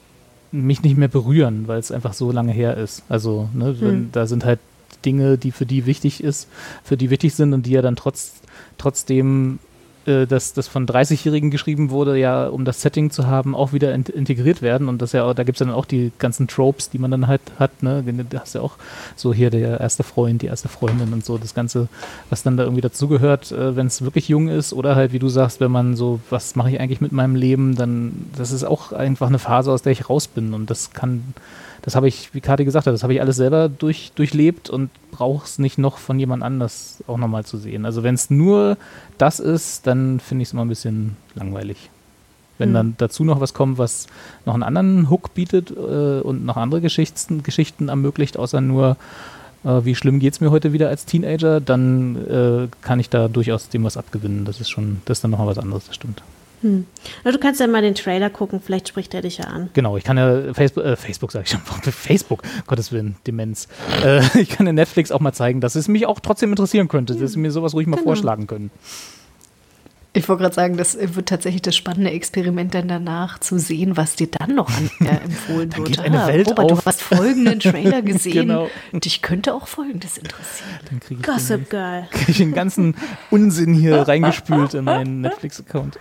mich 0.51 0.83
nicht 0.83 0.97
mehr 0.97 1.07
berühren, 1.07 1.69
weil 1.69 1.79
es 1.79 1.93
einfach 1.93 2.15
so 2.15 2.33
lange 2.33 2.51
her 2.51 2.77
ist. 2.77 3.05
Also, 3.09 3.49
ne, 3.55 3.81
wenn, 3.81 3.95
mhm. 3.95 4.09
da 4.11 4.27
sind 4.27 4.45
halt 4.45 4.59
Dinge, 5.05 5.39
die 5.39 5.53
für 5.53 5.67
die 5.67 5.87
wichtig 5.87 6.23
ist, 6.23 6.49
für 6.83 6.97
die 6.97 7.11
wichtig 7.11 7.37
sind 7.37 7.53
und 7.53 7.67
die 7.67 7.73
ja 7.73 7.83
dann 7.83 7.95
trotz, 7.95 8.33
trotzdem 8.77 9.61
äh, 10.07 10.27
das, 10.27 10.53
von 10.69 10.87
30-Jährigen 10.87 11.51
geschrieben 11.51 11.91
wurde, 11.91 12.19
ja, 12.19 12.47
um 12.49 12.65
das 12.65 12.81
Setting 12.81 13.11
zu 13.11 13.27
haben, 13.27 13.55
auch 13.55 13.73
wieder 13.73 13.95
in 13.95 14.05
integriert 14.05 14.63
werden. 14.63 14.89
Und 14.89 15.03
das 15.03 15.13
ja, 15.13 15.33
da 15.33 15.45
gibt 15.45 15.57
es 15.57 15.67
dann 15.67 15.75
auch 15.75 15.85
die 15.85 16.13
ganzen 16.19 16.49
Tropes, 16.49 16.91
die 16.91 16.99
man 16.99 17.11
dann 17.11 17.27
halt 17.27 17.41
hat, 17.59 17.83
ne? 17.83 18.05
Da 18.31 18.41
hast 18.41 18.55
ja 18.55 18.61
auch 18.61 18.77
so 19.17 19.33
hier 19.33 19.51
der 19.51 19.81
erste 19.81 20.03
Freund, 20.03 20.43
die 20.43 20.47
erste 20.47 20.69
Freundin 20.69 21.13
und 21.13 21.25
so, 21.25 21.39
das 21.39 21.55
Ganze, 21.55 21.89
was 22.31 22.43
dann 22.43 22.57
da 22.57 22.65
irgendwie 22.65 22.83
dazugehört, 22.83 23.53
äh, 23.53 23.77
wenn 23.77 23.87
es 23.87 24.03
wirklich 24.03 24.29
jung 24.29 24.49
ist, 24.49 24.73
oder 24.73 24.97
halt, 24.97 25.13
wie 25.13 25.19
du 25.19 25.29
sagst, 25.29 25.61
wenn 25.61 25.71
man 25.71 25.97
so, 25.97 26.21
was 26.31 26.57
mache 26.57 26.71
ich 26.71 26.81
eigentlich 26.81 27.01
mit 27.01 27.13
meinem 27.13 27.35
Leben, 27.37 27.75
dann, 27.75 28.27
das 28.37 28.53
ist 28.53 28.65
auch 28.65 28.93
einfach 28.93 29.29
eine 29.29 29.39
Phase, 29.39 29.73
aus 29.73 29.83
der 29.83 29.93
ich 29.93 30.09
raus 30.09 30.29
bin. 30.29 30.55
Und 30.55 30.71
das 30.71 30.93
kann 30.93 31.35
das 31.85 31.97
habe 31.97 32.09
ich, 32.09 32.33
wie 32.33 32.41
Kati 32.41 32.65
gesagt 32.65 32.87
hat, 32.87 32.95
das 32.95 33.03
habe 33.03 33.13
ich 33.13 33.21
alles 33.21 33.37
selber 33.37 33.69
durch, 33.69 34.13
durchlebt 34.15 34.71
und 34.71 34.89
brauche 35.11 35.45
es 35.45 35.59
nicht 35.59 35.77
noch 35.77 35.99
von 35.99 36.19
jemand 36.19 36.43
anders 36.43 37.05
auch 37.07 37.19
nochmal 37.19 37.45
zu 37.45 37.59
sehen. 37.59 37.85
Also 37.85 38.03
wenn 38.03 38.15
es 38.15 38.31
nur 38.31 38.79
das 39.19 39.39
ist, 39.39 39.87
dann 39.87 40.19
finde 40.19 40.43
ich 40.43 40.49
es 40.49 40.53
immer 40.55 40.65
ein 40.65 40.69
bisschen 40.69 41.17
langweilig. 41.35 41.91
Wenn 42.57 42.71
mhm. 42.71 42.75
dann 42.75 42.95
dazu 42.97 43.23
noch 43.23 43.39
was 43.41 43.53
kommt, 43.53 43.77
was 43.77 44.07
noch 44.47 44.55
einen 44.55 44.63
anderen 44.63 45.11
Hook 45.11 45.35
bietet 45.35 45.73
äh, 45.73 46.21
und 46.21 46.47
noch 46.47 46.57
andere 46.57 46.81
Geschichten, 46.81 47.43
Geschichten 47.43 47.91
ermöglicht, 47.91 48.39
außer 48.39 48.63
nur, 48.63 48.97
äh, 49.63 49.85
wie 49.85 49.95
schlimm 49.95 50.21
geht 50.21 50.33
es 50.33 50.41
mir 50.41 50.51
heute 50.51 50.73
wieder 50.73 50.89
als 50.89 51.05
Teenager, 51.05 51.61
dann 51.61 52.17
äh, 52.17 52.69
kann 52.81 52.99
ich 52.99 53.11
da 53.11 53.29
durchaus 53.29 53.69
dem 53.69 53.85
was 53.85 53.99
abgewinnen. 53.99 54.47
Das 54.47 54.59
ist 54.59 54.71
schon, 54.71 55.03
das 55.05 55.19
ist 55.19 55.25
dann 55.25 55.33
nochmal 55.33 55.49
was 55.49 55.59
anderes, 55.59 55.85
das 55.85 55.97
stimmt. 55.97 56.23
Hm. 56.65 56.87
Na, 57.25 57.31
du 57.31 57.39
kannst 57.39 57.61
ja 57.61 57.67
mal 57.67 57.83
den 57.83 57.95
Trailer 57.95 58.31
gucken, 58.31 58.59
vielleicht 58.59 58.89
spricht 58.89 59.13
er 59.13 59.21
dich 59.21 59.37
ja 59.37 59.45
an. 59.45 59.69
Genau, 59.75 59.99
ich 59.99 60.05
kann 60.05 60.17
ja 60.17 60.55
Facebook, 60.55 60.83
äh, 60.83 60.97
Facebook 60.97 61.31
sage 61.31 61.45
ich 61.45 61.51
schon, 61.51 61.61
Facebook, 61.93 62.43
Gottes 62.67 62.91
Willen, 62.91 63.17
Demenz. 63.27 63.69
Äh, 64.03 64.23
ich 64.41 64.49
kann 64.49 64.67
in 64.67 64.75
Netflix 64.75 65.13
auch 65.13 65.21
mal 65.21 65.35
zeigen, 65.35 65.61
dass 65.61 65.75
es 65.75 65.89
mich 65.89 66.07
auch 66.07 66.21
trotzdem 66.21 66.49
interessieren 66.49 66.89
könnte, 66.89 67.17
dass 67.17 67.33
sie 67.33 67.39
mir 67.39 67.51
sowas 67.51 67.75
ruhig 67.75 67.87
mal 67.87 67.97
genau. 67.97 68.09
vorschlagen 68.09 68.47
können. 68.47 68.71
Ich 70.17 70.29
wollte 70.29 70.43
gerade 70.43 70.55
sagen, 70.55 70.77
das 70.77 70.97
wird 70.97 71.29
tatsächlich 71.29 71.63
das 71.63 71.75
spannende 71.75 72.13
Experiment 72.13 72.73
dann 72.73 72.87
danach 72.87 73.41
zu 73.41 73.59
sehen, 73.59 73.97
was 73.97 74.15
dir 74.15 74.29
dann 74.29 74.55
noch 74.55 74.69
an, 74.69 74.89
äh, 75.01 75.25
empfohlen 75.25 75.71
dann 75.71 75.81
wird. 75.81 75.89
Geht 75.89 75.99
eine 75.99 76.23
ah, 76.23 76.29
Welt 76.29 76.49
Robert, 76.51 76.71
auf. 76.71 76.79
du 76.79 76.87
hast 76.87 77.03
folgenden 77.03 77.59
Trailer 77.59 78.01
gesehen 78.03 78.47
genau. 78.47 78.71
und 78.93 79.05
dich 79.07 79.23
könnte 79.23 79.53
auch 79.53 79.67
folgendes 79.67 80.17
interessieren. 80.17 80.71
Dann 80.89 81.01
krieg 81.01 81.19
ich 81.19 81.27
Gossip 81.27 81.65
den, 81.65 81.69
Girl. 81.69 82.07
Kriege 82.13 82.31
ich 82.31 82.37
den 82.37 82.55
ganzen 82.55 82.95
Unsinn 83.33 83.75
hier 83.75 84.07
reingespült 84.07 84.75
in 84.75 84.85
meinen 84.85 85.21
Netflix-Account. 85.23 85.99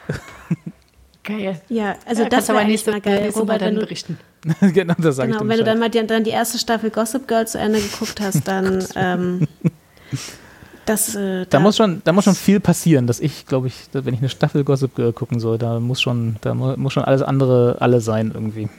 Geil. 1.24 1.60
Ja, 1.70 1.96
also 2.06 2.22
ja, 2.22 2.30
das 2.30 2.50
war 2.50 2.64
nächste 2.66 2.92
mal 2.92 3.02
geil, 3.02 3.32
Robert, 3.36 3.62
wenn 3.62 3.76
du 3.76 3.82
berichten. 3.82 4.20
genau, 4.62 4.94
das 5.00 5.16
sage 5.16 5.32
genau, 5.32 5.44
ich 5.44 5.50
Wenn 5.50 5.58
du 5.58 5.64
dann 5.64 5.80
mal 5.80 5.90
die, 5.90 6.06
dann 6.06 6.24
die 6.24 6.30
erste 6.30 6.60
Staffel 6.60 6.92
Gossip 6.92 7.28
Girl 7.28 7.48
zu 7.48 7.58
Ende 7.58 7.80
geguckt 7.80 8.22
hast, 8.22 8.48
dann 8.48 8.86
ähm, 8.96 9.48
das, 10.86 11.16
äh, 11.16 11.40
da, 11.42 11.46
da, 11.46 11.60
muss 11.60 11.78
schon, 11.78 12.02
da 12.04 12.12
muss 12.12 12.26
schon 12.26 12.36
viel 12.36 12.60
passieren, 12.60 13.08
dass 13.08 13.20
ich, 13.20 13.46
glaube 13.46 13.68
ich, 13.68 13.74
wenn 13.94 14.14
ich 14.14 14.20
eine 14.20 14.30
Staffel 14.30 14.64
Gossip 14.64 14.96
Girl 14.96 15.14
gucken 15.14 15.40
soll, 15.40 15.58
da 15.58 15.80
muss 15.80 16.02
schon, 16.02 16.38
da 16.42 16.54
muss 16.54 16.94
schon 16.94 17.04
alles 17.04 17.22
andere 17.22 17.78
alle 17.80 18.02
sein 18.02 18.32
irgendwie. 18.34 18.70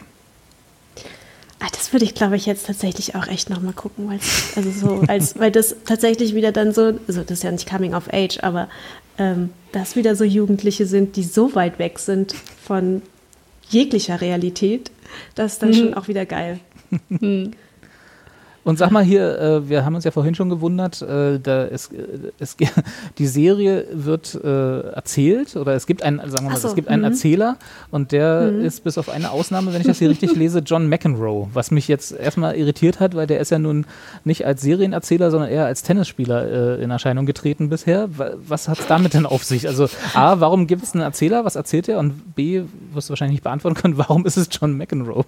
Ah, 1.60 1.68
das 1.72 1.92
würde 1.92 2.04
ich, 2.04 2.14
glaube 2.14 2.36
ich, 2.36 2.44
jetzt 2.44 2.66
tatsächlich 2.66 3.14
auch 3.14 3.26
echt 3.26 3.48
nochmal 3.48 3.72
gucken, 3.72 4.10
also 4.56 4.70
so, 4.70 5.02
als, 5.06 5.38
weil 5.38 5.50
das 5.50 5.76
tatsächlich 5.86 6.34
wieder 6.34 6.52
dann 6.52 6.74
so, 6.74 6.98
also 7.08 7.22
das 7.22 7.38
ist 7.38 7.42
ja 7.42 7.52
nicht 7.52 7.68
Coming 7.68 7.94
of 7.94 8.12
Age, 8.12 8.38
aber 8.42 8.68
ähm, 9.16 9.50
dass 9.72 9.96
wieder 9.96 10.14
so 10.14 10.24
Jugendliche 10.24 10.86
sind, 10.86 11.16
die 11.16 11.22
so 11.22 11.54
weit 11.54 11.78
weg 11.78 11.98
sind 11.98 12.34
von 12.62 13.00
jeglicher 13.70 14.20
Realität, 14.20 14.90
das 15.34 15.54
ist 15.54 15.62
dann 15.62 15.70
mhm. 15.70 15.74
schon 15.74 15.94
auch 15.94 16.08
wieder 16.08 16.26
geil. 16.26 16.60
Mhm. 17.08 17.52
Und 18.64 18.78
sag 18.78 18.90
mal 18.90 19.04
hier, 19.04 19.38
äh, 19.38 19.68
wir 19.68 19.84
haben 19.84 19.94
uns 19.94 20.04
ja 20.04 20.10
vorhin 20.10 20.34
schon 20.34 20.48
gewundert, 20.48 21.02
äh, 21.02 21.38
da 21.38 21.64
ist, 21.64 21.92
äh, 21.92 22.32
es, 22.38 22.56
die 23.18 23.26
Serie 23.26 23.86
wird 23.92 24.34
äh, 24.42 24.80
erzählt 24.90 25.54
oder 25.56 25.74
es 25.74 25.86
gibt 25.86 26.02
einen, 26.02 26.18
sagen 26.30 26.46
wir 26.46 26.52
mal, 26.52 26.56
so, 26.56 26.68
es 26.68 26.74
gibt 26.74 26.88
einen 26.88 27.02
mhm. 27.02 27.08
Erzähler 27.08 27.56
und 27.90 28.12
der 28.12 28.50
mhm. 28.50 28.64
ist 28.64 28.82
bis 28.82 28.96
auf 28.96 29.10
eine 29.10 29.30
Ausnahme, 29.30 29.72
wenn 29.72 29.82
ich 29.82 29.86
das 29.86 29.98
hier 29.98 30.08
richtig 30.08 30.34
lese, 30.36 30.60
John 30.60 30.88
McEnroe, 30.88 31.48
was 31.52 31.70
mich 31.70 31.88
jetzt 31.88 32.12
erstmal 32.12 32.56
irritiert 32.56 33.00
hat, 33.00 33.14
weil 33.14 33.26
der 33.26 33.40
ist 33.40 33.50
ja 33.50 33.58
nun 33.58 33.84
nicht 34.24 34.46
als 34.46 34.62
Serienerzähler, 34.62 35.30
sondern 35.30 35.50
eher 35.50 35.66
als 35.66 35.82
Tennisspieler 35.82 36.78
äh, 36.78 36.82
in 36.82 36.90
Erscheinung 36.90 37.26
getreten 37.26 37.68
bisher. 37.68 38.08
Was 38.48 38.68
hat 38.68 38.80
es 38.80 38.86
damit 38.86 39.12
denn 39.12 39.26
auf 39.26 39.44
sich? 39.44 39.68
Also 39.68 39.88
A, 40.14 40.40
warum 40.40 40.66
gibt 40.66 40.82
es 40.82 40.94
einen 40.94 41.02
Erzähler, 41.02 41.44
was 41.44 41.54
erzählt 41.56 41.88
er? 41.88 41.98
Und 41.98 42.34
B, 42.34 42.62
wirst 42.92 43.08
du 43.08 43.12
wahrscheinlich 43.12 43.36
nicht 43.36 43.44
beantworten 43.44 43.76
können, 43.76 43.98
warum 43.98 44.24
ist 44.24 44.38
es 44.38 44.48
John 44.50 44.76
McEnroe? 44.76 45.24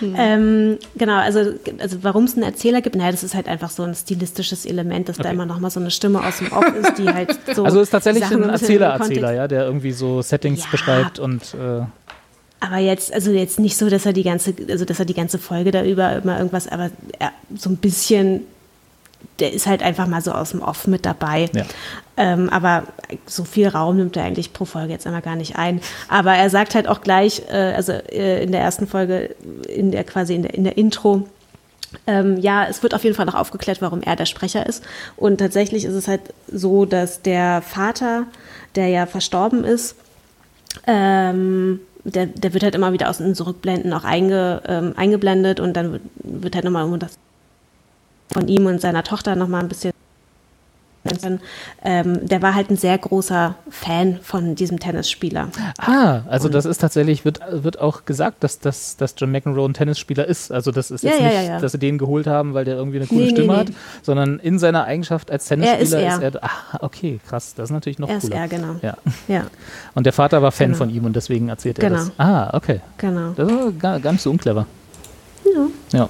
Mhm. 0.00 0.14
Ähm, 0.16 0.78
genau, 0.96 1.16
also, 1.16 1.54
also 1.78 1.98
warum 2.02 2.24
es 2.24 2.34
einen 2.34 2.42
Erzähler 2.42 2.82
gibt, 2.82 2.96
naja, 2.96 3.10
das 3.10 3.22
ist 3.22 3.34
halt 3.34 3.48
einfach 3.48 3.70
so 3.70 3.82
ein 3.82 3.94
stilistisches 3.94 4.66
Element, 4.66 5.08
dass 5.08 5.18
okay. 5.18 5.28
da 5.28 5.32
immer 5.32 5.46
noch 5.46 5.60
mal 5.60 5.70
so 5.70 5.80
eine 5.80 5.90
Stimme 5.90 6.24
aus 6.24 6.38
dem 6.38 6.52
Off 6.52 6.74
ist, 6.74 6.98
die 6.98 7.08
halt 7.08 7.38
so. 7.54 7.64
Also 7.64 7.80
ist 7.80 7.90
tatsächlich 7.90 8.24
Sachen 8.24 8.44
ein 8.44 8.50
Erzähler-Erzähler, 8.50 9.32
ja, 9.32 9.48
der 9.48 9.64
irgendwie 9.64 9.92
so 9.92 10.22
Settings 10.22 10.64
ja. 10.64 10.68
beschreibt 10.70 11.18
und. 11.18 11.54
Äh 11.54 11.84
aber 12.60 12.78
jetzt, 12.78 13.12
also 13.12 13.32
jetzt 13.32 13.58
nicht 13.58 13.76
so, 13.76 13.90
dass 13.90 14.06
er 14.06 14.12
die 14.12 14.22
ganze, 14.22 14.54
also 14.70 14.84
dass 14.84 15.00
er 15.00 15.04
die 15.04 15.14
ganze 15.14 15.38
Folge 15.38 15.72
da 15.72 15.82
über 15.82 16.12
immer 16.12 16.38
irgendwas, 16.38 16.68
aber 16.68 16.90
er, 17.18 17.32
so 17.56 17.68
ein 17.70 17.76
bisschen 17.76 18.42
der 19.38 19.52
ist 19.52 19.66
halt 19.66 19.82
einfach 19.82 20.06
mal 20.06 20.22
so 20.22 20.32
aus 20.32 20.50
dem 20.50 20.62
Off 20.62 20.86
mit 20.86 21.04
dabei. 21.06 21.48
Ja. 21.54 21.64
Ähm, 22.16 22.50
aber 22.50 22.84
so 23.26 23.44
viel 23.44 23.68
Raum 23.68 23.96
nimmt 23.96 24.16
er 24.16 24.24
eigentlich 24.24 24.52
pro 24.52 24.64
Folge 24.64 24.92
jetzt 24.92 25.06
einmal 25.06 25.22
gar 25.22 25.36
nicht 25.36 25.56
ein. 25.56 25.80
Aber 26.08 26.34
er 26.34 26.50
sagt 26.50 26.74
halt 26.74 26.86
auch 26.86 27.00
gleich, 27.00 27.42
äh, 27.50 27.72
also 27.74 27.92
äh, 27.92 28.42
in 28.42 28.52
der 28.52 28.60
ersten 28.60 28.86
Folge, 28.86 29.34
in 29.68 29.90
der 29.90 30.04
quasi 30.04 30.34
in 30.34 30.42
der, 30.42 30.54
in 30.54 30.64
der 30.64 30.76
Intro, 30.76 31.26
ähm, 32.06 32.38
ja, 32.38 32.66
es 32.66 32.82
wird 32.82 32.94
auf 32.94 33.04
jeden 33.04 33.16
Fall 33.16 33.26
noch 33.26 33.34
aufgeklärt, 33.34 33.82
warum 33.82 34.02
er 34.02 34.16
der 34.16 34.26
Sprecher 34.26 34.66
ist. 34.66 34.84
Und 35.16 35.38
tatsächlich 35.38 35.84
ist 35.84 35.94
es 35.94 36.08
halt 36.08 36.22
so, 36.50 36.84
dass 36.84 37.22
der 37.22 37.62
Vater, 37.62 38.24
der 38.74 38.88
ja 38.88 39.06
verstorben 39.06 39.64
ist, 39.64 39.96
ähm, 40.86 41.80
der, 42.04 42.26
der 42.26 42.52
wird 42.54 42.64
halt 42.64 42.74
immer 42.74 42.92
wieder 42.92 43.10
aus 43.10 43.18
den 43.18 43.34
Zurückblenden 43.34 43.92
auch 43.92 44.04
einge, 44.04 44.62
ähm, 44.66 44.94
eingeblendet 44.96 45.60
und 45.60 45.74
dann 45.74 45.92
wird, 45.92 46.02
wird 46.14 46.54
halt 46.54 46.64
nochmal 46.64 46.98
das 46.98 47.18
von 48.32 48.48
ihm 48.48 48.66
und 48.66 48.80
seiner 48.80 49.02
Tochter 49.04 49.36
noch 49.36 49.48
mal 49.48 49.60
ein 49.60 49.68
bisschen 49.68 49.92
ähm, 51.82 52.28
der 52.28 52.42
war 52.42 52.54
halt 52.54 52.70
ein 52.70 52.76
sehr 52.76 52.96
großer 52.96 53.56
Fan 53.68 54.20
von 54.22 54.54
diesem 54.54 54.78
Tennisspieler. 54.78 55.48
Ah, 55.78 56.20
also 56.28 56.48
das 56.48 56.64
ist 56.64 56.78
tatsächlich, 56.80 57.24
wird, 57.24 57.40
wird 57.50 57.80
auch 57.80 58.04
gesagt, 58.04 58.44
dass, 58.44 58.60
dass, 58.60 58.96
dass 58.96 59.14
John 59.18 59.32
McEnroe 59.32 59.68
ein 59.68 59.74
Tennisspieler 59.74 60.24
ist. 60.26 60.52
Also 60.52 60.70
das 60.70 60.92
ist 60.92 61.02
jetzt 61.02 61.18
ja, 61.18 61.24
nicht, 61.26 61.34
ja, 61.34 61.42
ja. 61.42 61.60
dass 61.60 61.72
sie 61.72 61.78
den 61.78 61.98
geholt 61.98 62.28
haben, 62.28 62.54
weil 62.54 62.64
der 62.64 62.76
irgendwie 62.76 62.98
eine 62.98 63.08
coole 63.08 63.22
Nee, 63.24 63.30
Stimme 63.30 63.52
nee. 63.52 63.58
hat, 63.58 63.66
sondern 64.02 64.38
in 64.38 64.60
seiner 64.60 64.84
Eigenschaft 64.84 65.32
als 65.32 65.46
Tennisspieler 65.46 65.76
Er 65.78 65.82
ist 65.82 65.92
er. 66.22 66.28
ist 66.28 66.34
er. 66.36 66.44
Ah, 66.44 66.50
okay, 66.82 67.18
krass. 67.28 67.54
Das 67.56 67.64
ist 67.70 67.72
natürlich 67.72 67.98
noch 67.98 68.08
Er 68.08 68.18
ist 68.18 68.22
cooler. 68.30 68.36
er, 68.36 68.48
genau. 68.48 68.76
Ja. 68.80 68.96
Ja, 69.26 69.46
Und 69.94 70.06
der 70.06 70.12
Vater 70.12 70.40
war 70.40 70.52
Fan 70.52 70.68
Genau. 70.68 70.78
von 70.78 70.90
ihm 70.90 71.04
und 71.04 71.16
deswegen 71.16 71.48
erzählt 71.48 71.80
er 71.80 71.88
Genau. 71.90 72.00
das. 72.04 72.12
Ah, 72.16 72.56
okay. 72.56 72.80
genau. 72.98 73.32
Das 73.32 73.50
ist 73.50 73.80
gar, 73.80 73.98
gar 73.98 74.12
nicht 74.12 74.22
so 74.22 74.30
unclever. 74.30 74.66
Ja, 75.44 75.98
Ja. 75.98 76.08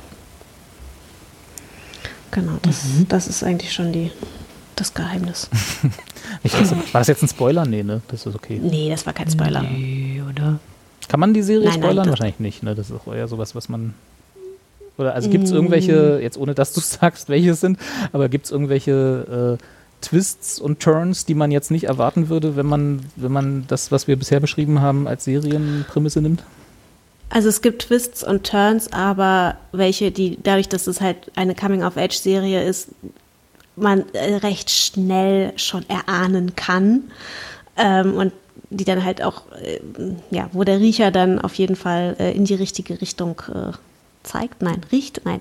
Genau. 2.33 2.53
Das, 2.62 2.83
Mhm. 2.85 3.07
das 3.09 3.28
ist 3.28 3.45
eigentlich 3.45 3.72
schon 3.72 3.93
die, 3.93 4.11
das 4.76 4.93
Geheimnis. 4.95 5.49
Ich 6.45 6.55
weiß, 6.55 6.70
war 6.72 7.01
das 7.01 7.09
jetzt 7.09 7.22
ein 7.22 7.28
Spoiler? 7.28 7.64
Nee, 7.66 7.83
ne? 7.83 8.01
Das 8.09 8.24
ist 8.26 8.35
okay. 8.35 8.59
Nee, 8.62 8.89
das 8.91 9.05
war 9.07 9.12
kein 9.12 9.30
Spoiler. 9.30 9.62
Nee, 9.62 10.22
oder? 10.28 10.59
Kann 11.09 11.20
man 11.20 11.35
die 11.35 11.43
Serie 11.43 11.64
Nein, 11.68 11.74
nein, 11.74 11.83
spoilern? 11.83 12.05
das- 12.05 12.11
Wahrscheinlich 12.12 12.41
nicht, 12.41 12.62
ne? 12.62 12.74
Das 12.74 12.91
ist 12.91 12.97
auch 13.07 13.12
eher 13.14 13.28
sowas, 13.28 13.55
was 13.55 13.68
man. 13.68 13.93
Oder 14.99 15.14
also 15.14 15.28
gibt 15.28 15.45
es 15.45 15.51
irgendwelche, 15.51 16.20
jetzt 16.22 16.39
ohne 16.39 16.55
dass 16.55 16.72
du 16.72 16.80
sagst, 16.83 17.28
welche 17.28 17.51
es 17.51 17.61
sind, 17.61 17.78
aber 18.12 18.28
gibt 18.28 18.47
es 18.47 18.51
irgendwelche 18.51 19.59
äh, 19.61 19.64
Twists 20.05 20.59
und 20.59 20.80
Turns, 20.80 21.26
die 21.26 21.35
man 21.35 21.51
jetzt 21.51 21.70
nicht 21.70 21.85
erwarten 21.85 22.28
würde, 22.28 22.57
wenn 22.57 22.66
man, 22.66 23.01
wenn 23.16 23.33
man 23.33 23.64
das, 23.68 23.93
was 23.93 24.09
wir 24.09 24.16
bisher 24.16 24.41
beschrieben 24.41 24.80
haben, 24.80 25.07
als 25.07 25.24
Serienprämisse 25.24 26.20
nimmt? 26.22 26.43
Also 27.35 27.49
es 27.49 27.62
gibt 27.62 27.83
Twists 27.83 28.22
und 28.22 28.45
Turns, 28.47 28.93
aber 28.93 29.57
welche, 29.72 30.11
die 30.11 30.39
dadurch, 30.43 30.68
dass 30.68 30.87
es 30.87 31.01
halt 31.01 31.16
eine 31.35 31.55
Coming-of-Age-Serie 31.55 32.62
ist, 32.62 32.89
man 33.74 34.05
äh, 34.12 34.35
recht 34.37 34.70
schnell 34.70 35.53
schon 35.57 35.89
erahnen 35.89 36.55
kann 36.57 37.05
ähm, 37.78 38.14
und 38.14 38.33
die 38.68 38.85
dann 38.85 39.03
halt 39.03 39.22
auch, 39.22 39.45
äh, 39.62 39.80
ja, 40.30 40.51
wo 40.53 40.62
der 40.64 40.78
Riecher 40.78 41.11
dann 41.11 41.39
auf 41.41 41.55
jeden 41.55 41.74
Fall 41.76 42.16
äh, 42.18 42.33
in 42.33 42.45
die 42.45 42.55
richtige 42.55 43.01
Richtung 43.01 43.41
äh, 43.49 43.72
zeigt, 44.24 44.61
nein, 44.61 44.83
riecht, 44.93 45.22
nein, 45.24 45.41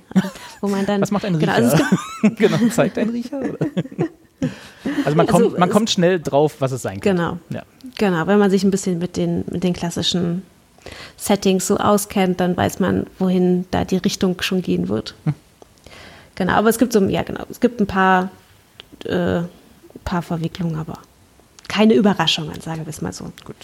wo 0.62 0.68
man 0.70 0.86
dann, 0.86 1.02
Was 1.02 1.12
macht 1.12 1.26
ein 1.26 1.38
genau, 1.40 1.54
Riecher? 1.56 1.72
also 1.74 1.84
es 1.84 2.22
gibt, 2.22 2.38
genau, 2.40 2.58
zeigt 2.70 2.98
ein 2.98 3.10
Riecher? 3.10 3.38
Oder? 3.40 3.58
Also 5.06 5.16
man 5.16 5.28
Also 5.28 5.40
kommt, 5.50 5.60
man 5.60 5.70
es- 5.70 5.74
kommt 5.74 5.90
schnell 5.92 6.20
drauf, 6.20 6.56
was 6.60 6.72
es 6.72 6.82
sein 6.82 7.00
kann. 7.00 7.16
Genau. 7.16 7.38
Ja. 7.52 7.62
Genau, 8.00 8.26
wenn 8.26 8.40
man 8.40 8.50
sich 8.50 8.64
ein 8.64 8.72
bisschen 8.72 8.98
mit 8.98 9.16
den, 9.16 9.44
mit 9.52 9.64
den 9.64 9.74
klassischen 9.74 10.42
Settings 11.18 11.68
so 11.68 11.78
auskennt, 11.78 12.40
dann 12.40 12.58
weiß 12.58 12.80
man, 12.80 13.06
wohin 13.20 13.66
da 13.72 13.86
die 13.86 13.98
Richtung 13.98 14.42
schon 14.42 14.62
gehen 14.62 14.90
wird. 14.90 15.14
Genau, 16.36 16.54
aber 16.54 16.70
es 16.70 16.78
gibt 16.80 16.94
so, 16.94 17.02
ja 17.04 17.24
genau, 17.24 17.44
es 17.50 17.60
gibt 17.60 17.80
ein 17.80 17.88
paar, 17.88 18.30
äh, 19.06 19.42
paar 20.04 20.22
Verwicklungen, 20.22 20.76
aber 20.78 20.98
keine 21.68 21.94
Überraschungen, 21.94 22.60
sagen 22.62 22.86
wir 22.86 22.90
es 22.90 23.02
mal 23.02 23.14
so. 23.14 23.26
Gut. 23.46 23.56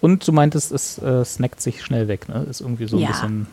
Und 0.00 0.26
du 0.26 0.32
meintest, 0.32 0.72
es 0.72 0.98
äh, 0.98 1.24
snackt 1.24 1.60
sich 1.60 1.82
schnell 1.84 2.08
weg, 2.08 2.28
ne? 2.28 2.44
Ist 2.50 2.60
irgendwie 2.60 2.88
so 2.88 2.96
ein 2.96 3.02
Ja. 3.02 3.08
bisschen 3.10 3.46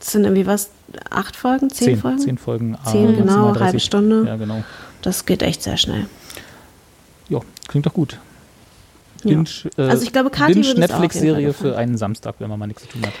Das 0.00 0.12
sind 0.12 0.24
irgendwie 0.24 0.46
was, 0.46 0.70
acht 1.10 1.36
Folgen, 1.36 1.68
zehn, 1.68 1.88
zehn, 1.88 1.98
Folgen? 1.98 2.18
zehn 2.18 2.38
Folgen. 2.38 2.76
ah, 2.82 2.90
Zehn, 2.90 3.14
genau, 3.16 3.48
30. 3.48 3.62
halbe 3.62 3.80
Stunde. 3.80 4.24
Ja, 4.26 4.36
genau. 4.36 4.64
Das 5.02 5.26
geht 5.26 5.42
echt 5.42 5.62
sehr 5.62 5.76
schnell. 5.76 6.06
Ja, 7.28 7.40
klingt 7.66 7.84
doch 7.84 7.92
gut. 7.92 8.18
Ja. 9.24 9.30
Binge, 9.30 9.48
äh, 9.76 9.82
Also 9.82 10.02
ich 10.04 10.12
glaube, 10.12 10.30
Kathi 10.30 10.60
es 10.60 10.68
Fall 10.68 10.78
Netflix-Serie 10.78 11.52
für 11.52 11.76
einen 11.76 11.96
Samstag, 11.96 12.36
wenn 12.38 12.48
man 12.48 12.58
mal 12.58 12.66
nichts 12.66 12.82
zu 12.82 12.88
tun 12.88 13.02
hat. 13.02 13.12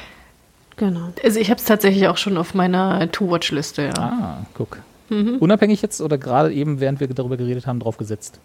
Genau. 0.76 1.08
Also 1.24 1.40
ich 1.40 1.50
habe 1.50 1.58
es 1.58 1.64
tatsächlich 1.64 2.06
auch 2.06 2.16
schon 2.16 2.36
auf 2.36 2.54
meiner 2.54 3.10
To-Watch-Liste, 3.10 3.82
ja. 3.82 3.92
Ah, 3.96 4.46
guck. 4.54 4.78
Mhm. 5.08 5.36
Unabhängig 5.40 5.82
jetzt 5.82 6.00
oder 6.00 6.18
gerade 6.18 6.52
eben, 6.52 6.80
während 6.80 7.00
wir 7.00 7.08
darüber 7.08 7.36
geredet 7.36 7.66
haben, 7.66 7.80
draufgesetzt? 7.80 8.38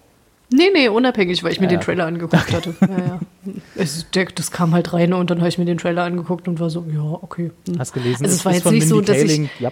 Nee, 0.52 0.70
nee, 0.74 0.88
unabhängig, 0.88 1.44
weil 1.44 1.52
ich 1.52 1.60
mir 1.60 1.66
Ja, 1.66 1.72
den 1.72 1.80
ja. 1.80 1.86
Trailer 1.86 2.06
angeguckt 2.06 2.52
hatte. 2.52 2.76
Ja, 2.82 2.88
ja. 2.88 3.20
Es, 3.76 4.06
der, 4.12 4.26
das 4.26 4.52
kam 4.52 4.74
halt 4.74 4.94
rein 4.94 5.14
und 5.14 5.30
dann 5.30 5.40
habe 5.40 5.50
ich 5.50 5.58
mir 5.58 5.66
den 5.66 5.78
Trailer 5.78 6.04
angeguckt 6.04 6.48
und 6.48 6.60
war 6.60 6.70
so, 6.70 6.86
ja, 6.94 7.02
okay. 7.02 7.52
hm. 7.68 7.80
Hast 7.80 7.94
gelesen? 7.94 8.24
Also 8.24 8.36
es 8.36 8.46
war 8.46 8.52
ist 8.52 8.58
jetzt 8.58 8.64
von 8.64 8.74
nicht 8.76 8.88
so, 8.88 9.02
dass 9.02 9.18
ich-. 9.18 9.50
Ja. 9.60 9.72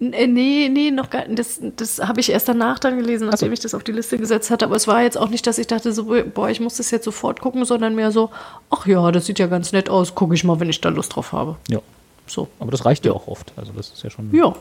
Äh, 0.00 0.26
Nee, 0.26 0.68
nee, 0.70 0.90
noch 0.90 1.10
gar 1.10 1.26
Das, 1.26 1.60
das 1.76 1.98
habe 1.98 2.20
ich 2.20 2.30
erst 2.30 2.48
danach 2.48 2.78
dann 2.78 2.96
gelesen, 2.96 3.28
nachdem 3.28 3.52
ich 3.52 3.60
das 3.60 3.74
auf 3.74 3.84
die 3.84 3.92
Liste 3.92 4.18
gesetzt 4.18 4.50
hatte. 4.50 4.64
Aber 4.64 4.76
es 4.76 4.86
war 4.88 5.02
jetzt 5.02 5.18
auch 5.18 5.28
nicht, 5.28 5.46
dass 5.46 5.58
ich 5.58 5.66
dachte, 5.66 5.92
so, 5.92 6.14
boah, 6.34 6.48
ich 6.48 6.60
muss 6.60 6.76
das 6.76 6.90
jetzt 6.90 7.04
sofort 7.04 7.40
gucken, 7.40 7.64
sondern 7.64 7.94
mehr 7.94 8.10
so, 8.10 8.30
ach 8.70 8.86
ja, 8.86 9.10
das 9.12 9.26
sieht 9.26 9.38
ja 9.38 9.46
ganz 9.46 9.72
nett 9.72 9.90
aus, 9.90 10.14
gucke 10.14 10.34
ich 10.34 10.44
mal, 10.44 10.58
wenn 10.58 10.70
ich 10.70 10.80
da 10.80 10.88
Lust 10.88 11.14
drauf 11.14 11.32
habe. 11.32 11.56
ja. 11.68 11.80
So. 12.26 12.46
Aber 12.60 12.70
das 12.70 12.84
reicht 12.84 13.04
ja 13.04 13.12
auch 13.12 13.26
oft. 13.26 13.52
Also 13.56 13.72
das 13.72 13.88
ist 13.88 14.04
ja 14.04 14.10
schon. 14.10 14.32
Ja. 14.32 14.54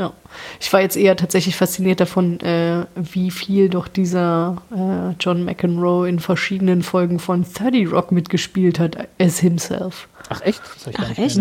Ja. 0.00 0.12
Ich 0.60 0.72
war 0.72 0.80
jetzt 0.80 0.96
eher 0.96 1.14
tatsächlich 1.14 1.56
fasziniert 1.56 2.00
davon, 2.00 2.40
äh, 2.40 2.86
wie 2.96 3.30
viel 3.30 3.68
doch 3.68 3.86
dieser 3.86 4.56
äh, 4.74 5.14
John 5.20 5.44
McEnroe 5.44 6.08
in 6.08 6.20
verschiedenen 6.20 6.82
Folgen 6.82 7.18
von 7.18 7.44
30 7.44 7.92
Rock 7.92 8.10
mitgespielt 8.12 8.78
hat, 8.78 8.96
as 9.20 9.38
himself. 9.40 10.08
Ach 10.30 10.40
echt? 10.40 10.62
Ach, 10.96 11.18
echt? 11.18 11.38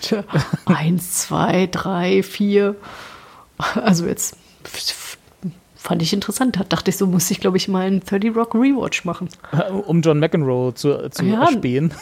Tja, 0.00 0.22
Eins, 0.66 1.14
zwei, 1.14 1.66
drei, 1.66 2.22
vier. 2.22 2.76
Also 3.74 4.06
jetzt 4.06 4.36
fand 5.76 6.02
ich 6.02 6.12
interessant. 6.12 6.56
Da 6.56 6.64
dachte 6.68 6.90
ich, 6.90 6.96
so 6.96 7.06
muss 7.06 7.30
ich, 7.30 7.40
glaube 7.40 7.56
ich, 7.56 7.66
mal 7.68 7.86
einen 7.86 8.00
30 8.04 8.36
Rock 8.36 8.54
Rewatch 8.54 9.04
machen. 9.04 9.28
Um 9.86 10.00
John 10.02 10.20
McEnroe 10.20 10.72
zu, 10.74 11.10
zu 11.10 11.24
Ja. 11.24 11.42
erspähen. 11.46 11.92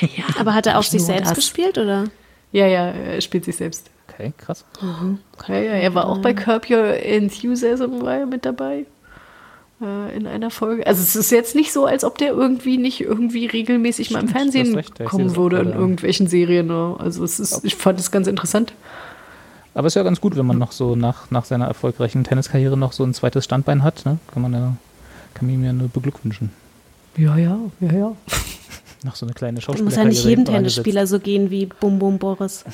Naja, 0.00 0.24
Aber 0.38 0.52
hat 0.54 0.66
er 0.66 0.78
auch 0.78 0.82
sich 0.82 1.02
selbst 1.02 1.30
das. 1.30 1.36
gespielt, 1.38 1.78
oder? 1.78 2.04
Ja, 2.52 2.66
ja, 2.66 2.86
er 2.90 3.20
spielt 3.20 3.44
sich 3.44 3.56
selbst. 3.56 3.88
Okay, 4.20 4.32
krass. 4.36 4.64
Ja, 5.48 5.54
er 5.54 5.94
war 5.94 6.06
auch 6.06 6.18
bei 6.18 6.34
Curb 6.34 6.68
Your 6.68 6.84
Enthusiasm 6.84 8.02
war 8.02 8.18
er 8.18 8.26
mit 8.26 8.44
dabei. 8.44 8.86
Äh, 9.80 10.14
in 10.14 10.26
einer 10.26 10.50
Folge. 10.50 10.86
Also 10.86 11.02
es 11.02 11.16
ist 11.16 11.30
jetzt 11.30 11.54
nicht 11.54 11.72
so, 11.72 11.86
als 11.86 12.04
ob 12.04 12.18
der 12.18 12.32
irgendwie 12.32 12.76
nicht 12.76 13.00
irgendwie 13.00 13.46
regelmäßig 13.46 14.10
mal 14.10 14.20
im 14.20 14.28
Stimmt, 14.28 14.34
du 14.34 14.44
hast 14.44 14.52
Fernsehen 14.52 14.74
recht, 14.74 15.04
kommen 15.06 15.36
würde 15.36 15.58
in 15.60 15.70
irgendwelchen 15.70 16.26
Serien. 16.26 16.66
Ne? 16.66 16.96
Also 16.98 17.24
es 17.24 17.40
ist, 17.40 17.64
ich 17.64 17.76
fand 17.76 17.98
es 17.98 18.10
ganz 18.10 18.26
interessant. 18.26 18.74
Aber 19.72 19.86
ist 19.86 19.94
ja 19.94 20.02
ganz 20.02 20.20
gut, 20.20 20.36
wenn 20.36 20.44
man 20.44 20.58
noch 20.58 20.72
so 20.72 20.96
nach, 20.96 21.30
nach 21.30 21.46
seiner 21.46 21.66
erfolgreichen 21.66 22.24
Tenniskarriere 22.24 22.76
noch 22.76 22.92
so 22.92 23.04
ein 23.04 23.14
zweites 23.14 23.44
Standbein 23.44 23.82
hat. 23.82 24.04
Ne? 24.04 24.18
Kann 24.34 24.42
man 24.42 24.52
ja, 24.52 24.76
kann 25.32 25.46
man 25.46 25.54
ihm 25.54 25.64
ja 25.64 25.72
nur 25.72 25.88
beglückwünschen. 25.88 26.50
Ja, 27.16 27.36
ja, 27.38 27.58
ja, 27.80 27.92
ja. 27.92 28.16
Noch 29.02 29.16
so 29.16 29.24
eine 29.24 29.32
kleine 29.32 29.54
Muss 29.54 29.64
Schauspielerkarriere. 29.64 30.02
ja 30.02 30.08
nicht 30.10 30.24
jedem. 30.24 30.44
Tennisspieler 30.44 31.06
so 31.06 31.20
gehen 31.20 31.50
wie 31.50 31.64
Bum 31.64 31.98
Bum 31.98 32.18
Boris. 32.18 32.64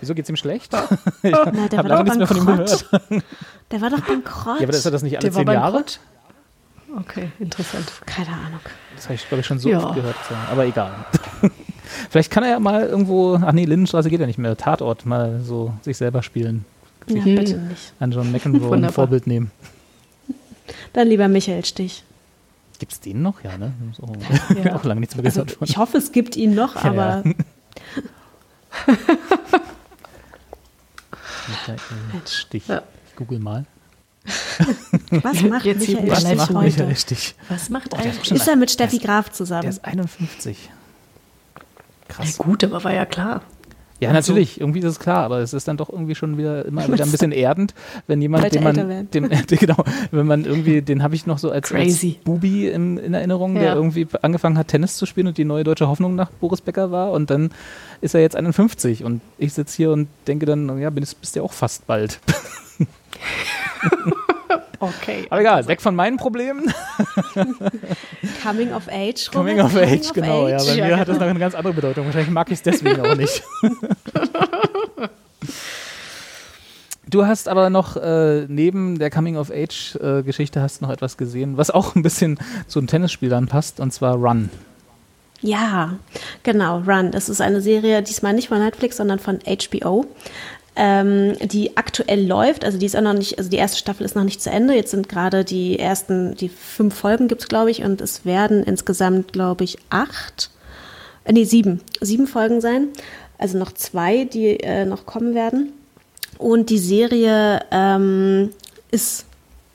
Wieso 0.00 0.14
geht's 0.14 0.28
ihm 0.28 0.36
schlecht? 0.36 0.72
Na, 1.22 1.36
der 1.68 1.78
hab 1.78 1.88
war 1.88 2.04
lange 2.04 2.04
doch 2.04 2.04
nichts 2.04 2.16
mehr 2.18 2.26
von 2.26 2.36
ihm 2.36 2.44
bankrott. 2.46 2.86
Der 3.70 3.80
war 3.82 3.90
doch 3.90 4.00
bankrott. 4.00 4.60
Ja, 4.60 4.66
aber 4.66 4.70
ist 4.76 4.84
er 4.84 4.90
das 4.92 5.02
nicht 5.02 5.16
alle 5.18 5.24
Der 5.28 5.34
war 5.34 5.44
zehn 5.44 5.52
Jahre? 5.52 5.84
Okay, 7.00 7.30
interessant. 7.38 7.90
Keine 8.06 8.28
Ahnung. 8.28 8.60
Das 8.96 9.04
habe 9.04 9.14
ich, 9.14 9.28
glaube 9.28 9.40
ich, 9.40 9.46
schon 9.46 9.58
so 9.58 9.68
Ja. 9.68 9.78
oft 9.84 9.94
gehört. 9.94 10.16
Aber 10.50 10.64
egal. 10.64 10.92
Vielleicht 12.10 12.30
kann 12.30 12.44
er 12.44 12.50
ja 12.50 12.60
mal 12.60 12.86
irgendwo, 12.86 13.34
ach 13.44 13.52
nee, 13.52 13.64
Lindenstraße 13.66 14.08
geht 14.08 14.20
ja 14.20 14.26
nicht 14.26 14.38
mehr, 14.38 14.56
Tatort 14.56 15.04
mal 15.04 15.40
so 15.42 15.72
sich 15.82 15.96
selber 15.98 16.22
spielen. 16.22 16.64
Ja, 17.08 17.20
Mhm. 17.22 17.34
bitte 17.36 17.56
nicht. 17.58 17.92
An 18.00 18.10
John 18.12 18.32
McEnroe 18.32 18.74
ein. 18.76 18.90
Vorbild 18.90 19.26
nehmen. 19.26 19.50
Dann 20.94 21.08
lieber 21.08 21.28
Michael 21.28 21.64
Stich. 21.64 22.04
Gibt's 22.78 23.00
den 23.00 23.20
noch? 23.22 23.42
Ja, 23.42 23.58
ne? 23.58 23.72
So, 23.96 24.06
Ja. 24.62 24.76
auch 24.76 24.84
lange 24.84 25.00
nichts 25.00 25.14
mehr 25.16 25.24
Also, 25.26 25.40
gehört 25.42 25.58
von. 25.58 25.68
ich 25.68 25.76
hoffe, 25.76 25.98
es 25.98 26.12
gibt 26.12 26.36
ihn 26.36 26.54
noch, 26.54 26.76
Ja, 26.76 26.90
aber 26.90 27.22
ja. 27.26 28.94
Michael 31.48 31.78
Stich. 32.26 32.66
Ja. 32.68 32.82
Ich 33.08 33.16
google 33.16 33.38
mal. 33.38 33.64
was 35.10 35.42
macht 35.42 35.64
Jetzt 35.64 35.88
Michael 35.88 36.10
Was 36.10 36.20
Stich 36.20 36.36
macht 36.36 36.48
heute? 36.54 36.64
Michael 36.64 36.96
Stich? 36.96 37.34
Was 37.48 37.70
macht 37.70 37.94
Oh, 37.94 37.98
ist 37.98 38.30
Ist 38.30 38.48
er 38.48 38.56
mit 38.56 38.70
Steffi 38.70 38.98
der 38.98 39.06
Graf 39.06 39.26
Der 39.26 39.32
zusammen? 39.34 39.68
ist 39.68 39.84
51. 39.84 40.58
Ja, 40.66 41.60
Krass. 42.08 42.38
gut, 42.38 42.64
aber 42.64 42.82
war 42.84 42.92
ja 42.92 43.06
klar. 43.06 43.42
Ja, 44.00 44.12
natürlich, 44.12 44.60
irgendwie 44.60 44.78
ist 44.78 44.84
es 44.84 44.98
klar, 45.00 45.24
aber 45.24 45.38
es 45.38 45.52
ist 45.52 45.66
dann 45.66 45.76
doch 45.76 45.90
irgendwie 45.90 46.14
schon 46.14 46.38
wieder 46.38 46.64
immer 46.64 46.86
wieder 46.86 47.04
ein 47.04 47.10
bisschen 47.10 47.32
erdend, 47.32 47.74
wenn 48.06 48.22
jemand, 48.22 48.54
den 48.54 48.62
man, 48.62 49.08
dem, 49.10 49.28
genau, 49.48 49.84
wenn 50.12 50.26
man 50.26 50.44
irgendwie, 50.44 50.82
den 50.82 51.02
habe 51.02 51.16
ich 51.16 51.26
noch 51.26 51.38
so 51.38 51.50
als, 51.50 51.72
als. 51.72 52.04
Bubi 52.24 52.68
in, 52.68 52.96
in 52.98 53.14
Erinnerung, 53.14 53.54
der 53.54 53.64
Ja. 53.64 53.74
irgendwie 53.74 54.06
angefangen 54.22 54.56
hat, 54.56 54.68
Tennis 54.68 54.96
zu 54.96 55.04
spielen 55.06 55.26
und 55.26 55.36
die 55.36 55.44
neue 55.44 55.64
deutsche 55.64 55.88
Hoffnung 55.88 56.14
nach 56.14 56.30
Boris 56.30 56.60
Becker 56.60 56.92
war 56.92 57.10
und 57.10 57.30
dann 57.30 57.50
ist 58.00 58.14
er 58.14 58.20
jetzt 58.20 58.36
51 58.36 59.02
und 59.02 59.20
ich 59.36 59.52
sitze 59.52 59.76
hier 59.76 59.90
und 59.90 60.06
denke 60.28 60.46
dann, 60.46 60.78
ja, 60.78 60.90
bist, 60.90 61.20
bist 61.20 61.34
ja 61.34 61.42
auch 61.42 61.52
fast 61.52 61.86
bald. 61.86 62.20
Okay. 64.80 65.26
Aber 65.30 65.40
egal, 65.40 65.66
weg 65.66 65.80
von 65.80 65.94
meinen 65.96 66.16
Problemen. 66.18 66.72
Coming 68.42 68.72
of 68.72 68.88
Age. 68.88 69.30
Coming 69.32 69.60
Robert? 69.60 69.74
of 69.74 69.82
Age, 69.82 70.12
genau. 70.12 70.48
Ja, 70.48 70.58
bei 70.58 70.74
Ja, 70.74 70.86
mir 70.86 70.98
hat 70.98 71.08
das 71.08 71.18
noch 71.18 71.26
eine 71.26 71.38
ganz 71.38 71.54
andere 71.54 71.74
Bedeutung. 71.74 72.04
Wahrscheinlich 72.06 72.30
mag 72.30 72.48
ich 72.48 72.54
es 72.58 72.62
deswegen 72.62 73.00
auch 73.00 73.14
nicht. 73.16 73.42
Du 77.10 77.24
hast 77.26 77.48
aber 77.48 77.70
noch 77.70 77.96
äh, 77.96 78.44
neben 78.48 78.98
der 78.98 79.08
Coming 79.10 79.38
of 79.38 79.50
Age 79.50 79.96
äh, 79.96 80.22
Geschichte 80.22 80.60
hast 80.60 80.82
noch 80.82 80.90
etwas 80.90 81.16
gesehen, 81.16 81.56
was 81.56 81.70
auch 81.70 81.94
ein 81.94 82.02
bisschen 82.02 82.38
zu 82.66 82.80
den 82.82 82.86
Tennisspielern 82.86 83.46
passt, 83.46 83.80
und 83.80 83.94
zwar 83.94 84.16
Run. 84.16 84.50
Ja, 85.40 85.94
genau, 86.42 86.80
Run. 86.80 87.10
Das 87.10 87.30
ist 87.30 87.40
eine 87.40 87.62
Serie, 87.62 88.02
diesmal 88.02 88.34
nicht 88.34 88.48
von 88.48 88.58
Netflix, 88.58 88.98
sondern 88.98 89.20
von 89.20 89.38
HBO. 89.38 90.04
Ähm, 90.78 91.36
die 91.40 91.76
aktuell 91.76 92.24
läuft. 92.24 92.64
Also 92.64 92.78
die 92.78 92.86
ist 92.86 92.96
auch 92.96 93.02
noch 93.02 93.12
nicht, 93.12 93.36
also 93.36 93.50
die 93.50 93.56
erste 93.56 93.78
Staffel 93.78 94.06
ist 94.06 94.14
noch 94.14 94.24
nicht 94.24 94.40
zu 94.40 94.48
Ende. 94.48 94.74
Jetzt 94.74 94.92
sind 94.92 95.08
gerade 95.08 95.44
die 95.44 95.78
ersten, 95.78 96.36
die 96.36 96.48
fünf 96.48 96.94
Folgen 96.94 97.26
gibt 97.26 97.42
es, 97.42 97.48
glaube 97.48 97.72
ich, 97.72 97.82
und 97.82 98.00
es 98.00 98.24
werden 98.24 98.62
insgesamt, 98.62 99.32
glaube 99.32 99.64
ich, 99.64 99.76
acht, 99.90 100.50
äh, 101.24 101.32
nee, 101.32 101.44
sieben, 101.44 101.80
sieben 102.00 102.28
Folgen 102.28 102.60
sein. 102.60 102.88
Also 103.38 103.58
noch 103.58 103.72
zwei, 103.72 104.24
die 104.24 104.60
äh, 104.60 104.84
noch 104.84 105.04
kommen 105.04 105.34
werden. 105.34 105.72
Und 106.38 106.70
die 106.70 106.78
Serie 106.78 107.60
ähm, 107.72 108.50
ist 108.92 109.26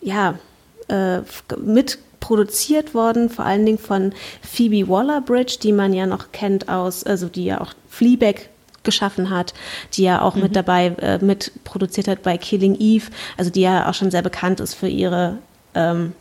ja 0.01 0.39
äh, 0.87 1.19
mit 1.57 1.99
produziert 2.21 2.93
worden, 2.93 3.29
vor 3.29 3.43
allen 3.43 3.65
Dingen 3.65 3.77
von 3.77 4.13
Phoebe 4.41 4.87
Waller-Bridge, 4.87 5.57
die 5.61 5.73
man 5.73 5.93
ja 5.93 6.05
noch 6.05 6.31
kennt 6.31 6.69
aus, 6.69 7.03
also 7.03 7.27
die 7.27 7.43
ja 7.43 7.59
auch 7.59 7.73
Fleabag 7.89 8.47
geschaffen 8.83 9.29
hat, 9.29 9.53
die 9.93 10.03
ja 10.03 10.21
auch 10.21 10.35
mhm. 10.35 10.43
mit 10.43 10.55
dabei 10.55 10.87
äh, 10.99 11.23
mit 11.23 11.51
produziert 11.63 12.07
hat 12.07 12.23
bei 12.23 12.37
Killing 12.37 12.75
Eve, 12.79 13.05
also 13.37 13.49
die 13.49 13.61
ja 13.61 13.89
auch 13.89 13.93
schon 13.93 14.11
sehr 14.11 14.21
bekannt 14.21 14.59
ist 14.59 14.73
für 14.73 14.87
ihre 14.87 15.37
ähm, 15.75 16.13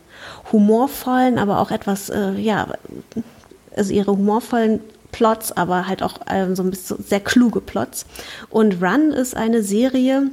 humorvollen, 0.51 1.37
aber 1.37 1.59
auch 1.59 1.71
etwas, 1.71 2.09
äh, 2.09 2.33
ja, 2.33 2.67
also 3.75 3.93
ihre 3.93 4.11
humorvollen 4.11 4.79
Plots, 5.11 5.51
aber 5.51 5.87
halt 5.87 6.03
auch 6.03 6.19
ähm, 6.29 6.55
so 6.55 6.63
ein 6.63 6.71
bisschen 6.71 7.03
sehr 7.03 7.19
kluge 7.19 7.61
Plots. 7.61 8.05
Und 8.49 8.81
Run 8.81 9.11
ist 9.11 9.35
eine 9.35 9.63
Serie, 9.63 10.31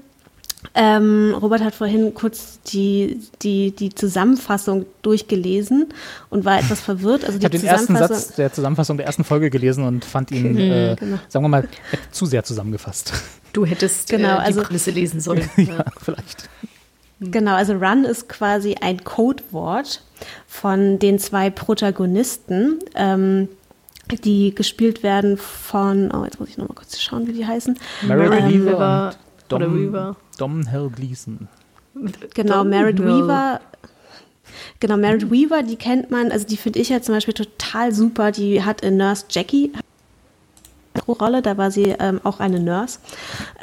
ähm, 0.75 1.35
Robert 1.41 1.63
hat 1.63 1.75
vorhin 1.75 2.15
kurz 2.15 2.61
die, 2.63 3.21
die, 3.43 3.71
die 3.71 3.95
Zusammenfassung 3.95 4.87
durchgelesen 5.03 5.87
und 6.29 6.45
war 6.45 6.59
etwas 6.59 6.81
verwirrt. 6.81 7.25
Also 7.25 7.39
ich 7.39 7.45
habe 7.45 7.57
den 7.57 7.67
ersten 7.67 7.97
Satz 7.97 8.35
der 8.35 8.53
Zusammenfassung 8.53 8.97
der 8.99 9.07
ersten 9.07 9.25
Folge 9.25 9.51
gelesen 9.51 9.85
und 9.85 10.05
fand 10.05 10.31
ihn, 10.31 10.53
mhm, 10.53 10.59
äh, 10.59 10.97
genau. 10.97 11.19
sagen 11.29 11.45
wir 11.45 11.49
mal, 11.49 11.69
zu 12.11 12.27
sehr 12.27 12.45
zusammengefasst. 12.45 13.13
Du 13.53 13.65
hättest 13.65 14.11
genau, 14.11 14.35
äh, 14.35 14.37
die 14.37 14.43
also, 14.43 14.63
Prämisse 14.63 14.91
lesen 14.91 15.21
sollen. 15.21 15.49
ja, 15.57 15.85
vielleicht. 16.01 16.49
Genau, 17.21 17.55
also 17.55 17.73
Run 17.75 18.05
ist 18.05 18.29
quasi 18.29 18.77
ein 18.81 19.03
Codewort 19.03 20.03
von 20.47 20.99
den 20.99 21.19
zwei 21.19 21.51
Protagonisten. 21.51 22.79
Ähm, 22.95 23.49
die 24.25 24.55
gespielt 24.55 25.03
werden 25.03 25.37
von, 25.37 26.11
oh, 26.13 26.25
jetzt 26.25 26.41
muss 26.41 26.49
ich 26.49 26.59
nochmal 26.59 26.75
kurz 26.75 27.01
schauen, 27.01 27.27
wie 27.27 27.33
die 27.33 27.47
heißen. 27.47 27.79
Mary 28.03 28.39
ähm, 28.39 28.67
Weaver 28.67 29.15
Dom, 29.49 29.63
oder 29.63 29.75
Weaver. 29.75 30.17
Domhnall 30.41 30.91
Gleeson. 30.91 31.49
Genau, 32.35 32.65
Merritt 32.65 32.99
Weaver. 33.01 33.61
Genau, 34.81 34.97
Merritt 34.97 35.31
Weaver, 35.31 35.63
die 35.63 35.77
kennt 35.77 36.11
man, 36.11 36.33
also 36.33 36.47
die 36.47 36.57
finde 36.57 36.79
ich 36.79 36.89
ja 36.89 37.03
zum 37.03 37.15
Beispiel 37.15 37.35
total 37.35 37.93
super. 37.93 38.33
Die 38.33 38.63
hat 38.63 38.81
in 38.81 38.97
Nurse 38.97 39.27
Jackie 39.29 39.73
Rolle, 41.07 41.43
da 41.43 41.57
war 41.57 41.71
sie 41.71 41.95
ähm, 41.99 42.21
auch 42.25 42.41
eine 42.41 42.61
Nurse. 42.61 42.99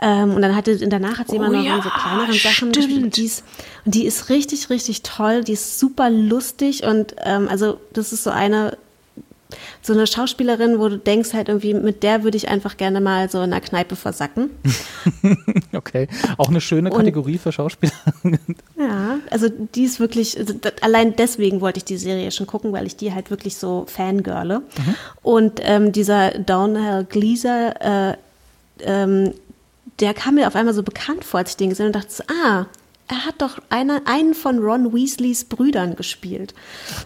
Ähm, 0.02 0.36
und 0.36 0.42
dann 0.42 0.56
hatte 0.56 0.78
danach 0.88 1.20
hat 1.20 1.30
sie 1.30 1.38
immer 1.38 1.50
oh, 1.50 1.54
noch 1.54 1.64
ja, 1.64 1.82
so 1.82 1.90
kleineren 1.90 2.34
Sachen 2.34 2.72
gespielt. 2.72 3.18
Die 3.18 3.26
ist, 3.26 3.44
und 3.86 3.96
die 3.96 4.06
ist 4.06 4.30
richtig, 4.30 4.70
richtig 4.70 5.04
toll, 5.04 5.44
die 5.44 5.54
ist 5.54 5.80
super 5.80 6.10
lustig 6.10 6.84
und 6.84 7.16
ähm, 7.24 7.48
also 7.50 7.80
das 7.94 8.14
ist 8.14 8.24
so 8.24 8.30
eine 8.30 8.78
so 9.82 9.94
eine 9.94 10.08
Schauspielerin, 10.08 10.80
wo 10.80 10.90
du 10.90 10.98
denkst 10.98 11.34
halt 11.34 11.48
irgendwie, 11.48 11.74
mit 11.74 12.04
der 12.04 12.24
würde 12.24 12.38
ich 12.38 12.50
einfach 12.50 12.78
gerne 12.78 13.00
mal 13.00 13.30
so 13.30 13.42
in 13.42 13.52
der 13.52 13.62
Kneipe 13.62 13.96
versacken. 13.96 14.50
okay, 15.74 16.08
auch 16.38 16.50
eine 16.50 16.62
schöne 16.62 16.90
Kategorie 16.90 17.34
Und, 17.34 17.42
für 17.42 17.52
Schauspieler. 17.52 17.94
ja, 18.78 19.20
also 19.30 19.48
die 19.50 19.84
ist 19.84 20.00
wirklich, 20.00 20.38
also 20.38 20.54
allein 20.82 21.16
deswegen 21.16 21.62
wollte 21.62 21.78
ich 21.78 21.86
die 21.86 21.98
Serie 21.98 22.32
schon 22.32 22.48
gucken, 22.48 22.74
weil 22.74 22.86
ich 22.86 22.98
die 22.98 23.14
halt 23.14 23.30
wirklich 23.30 23.58
so 23.58 23.86
fangirle. 23.88 24.60
Mhm. 24.60 24.96
Und 25.22 25.60
ähm, 25.64 25.92
dieser 25.92 26.32
Downhill 26.32 27.06
Gleaser, 27.10 28.12
äh, 28.12 28.18
ähm, 28.82 29.34
der 30.00 30.14
kam 30.14 30.36
mir 30.36 30.48
auf 30.48 30.56
einmal 30.56 30.74
so 30.74 30.84
bekannt 30.84 31.24
vor, 31.24 31.40
als 31.40 31.52
ich 31.52 31.58
den 31.58 31.70
gesehen 31.70 31.88
habe 31.88 31.98
und 31.98 32.06
dachte, 32.06 32.24
ah, 32.30 32.66
er 33.08 33.26
hat 33.26 33.36
doch 33.42 33.60
eine, 33.70 34.02
einen 34.06 34.34
von 34.34 34.60
Ron 34.60 34.94
Weasleys 34.94 35.46
Brüdern 35.46 35.96
gespielt. 35.96 36.54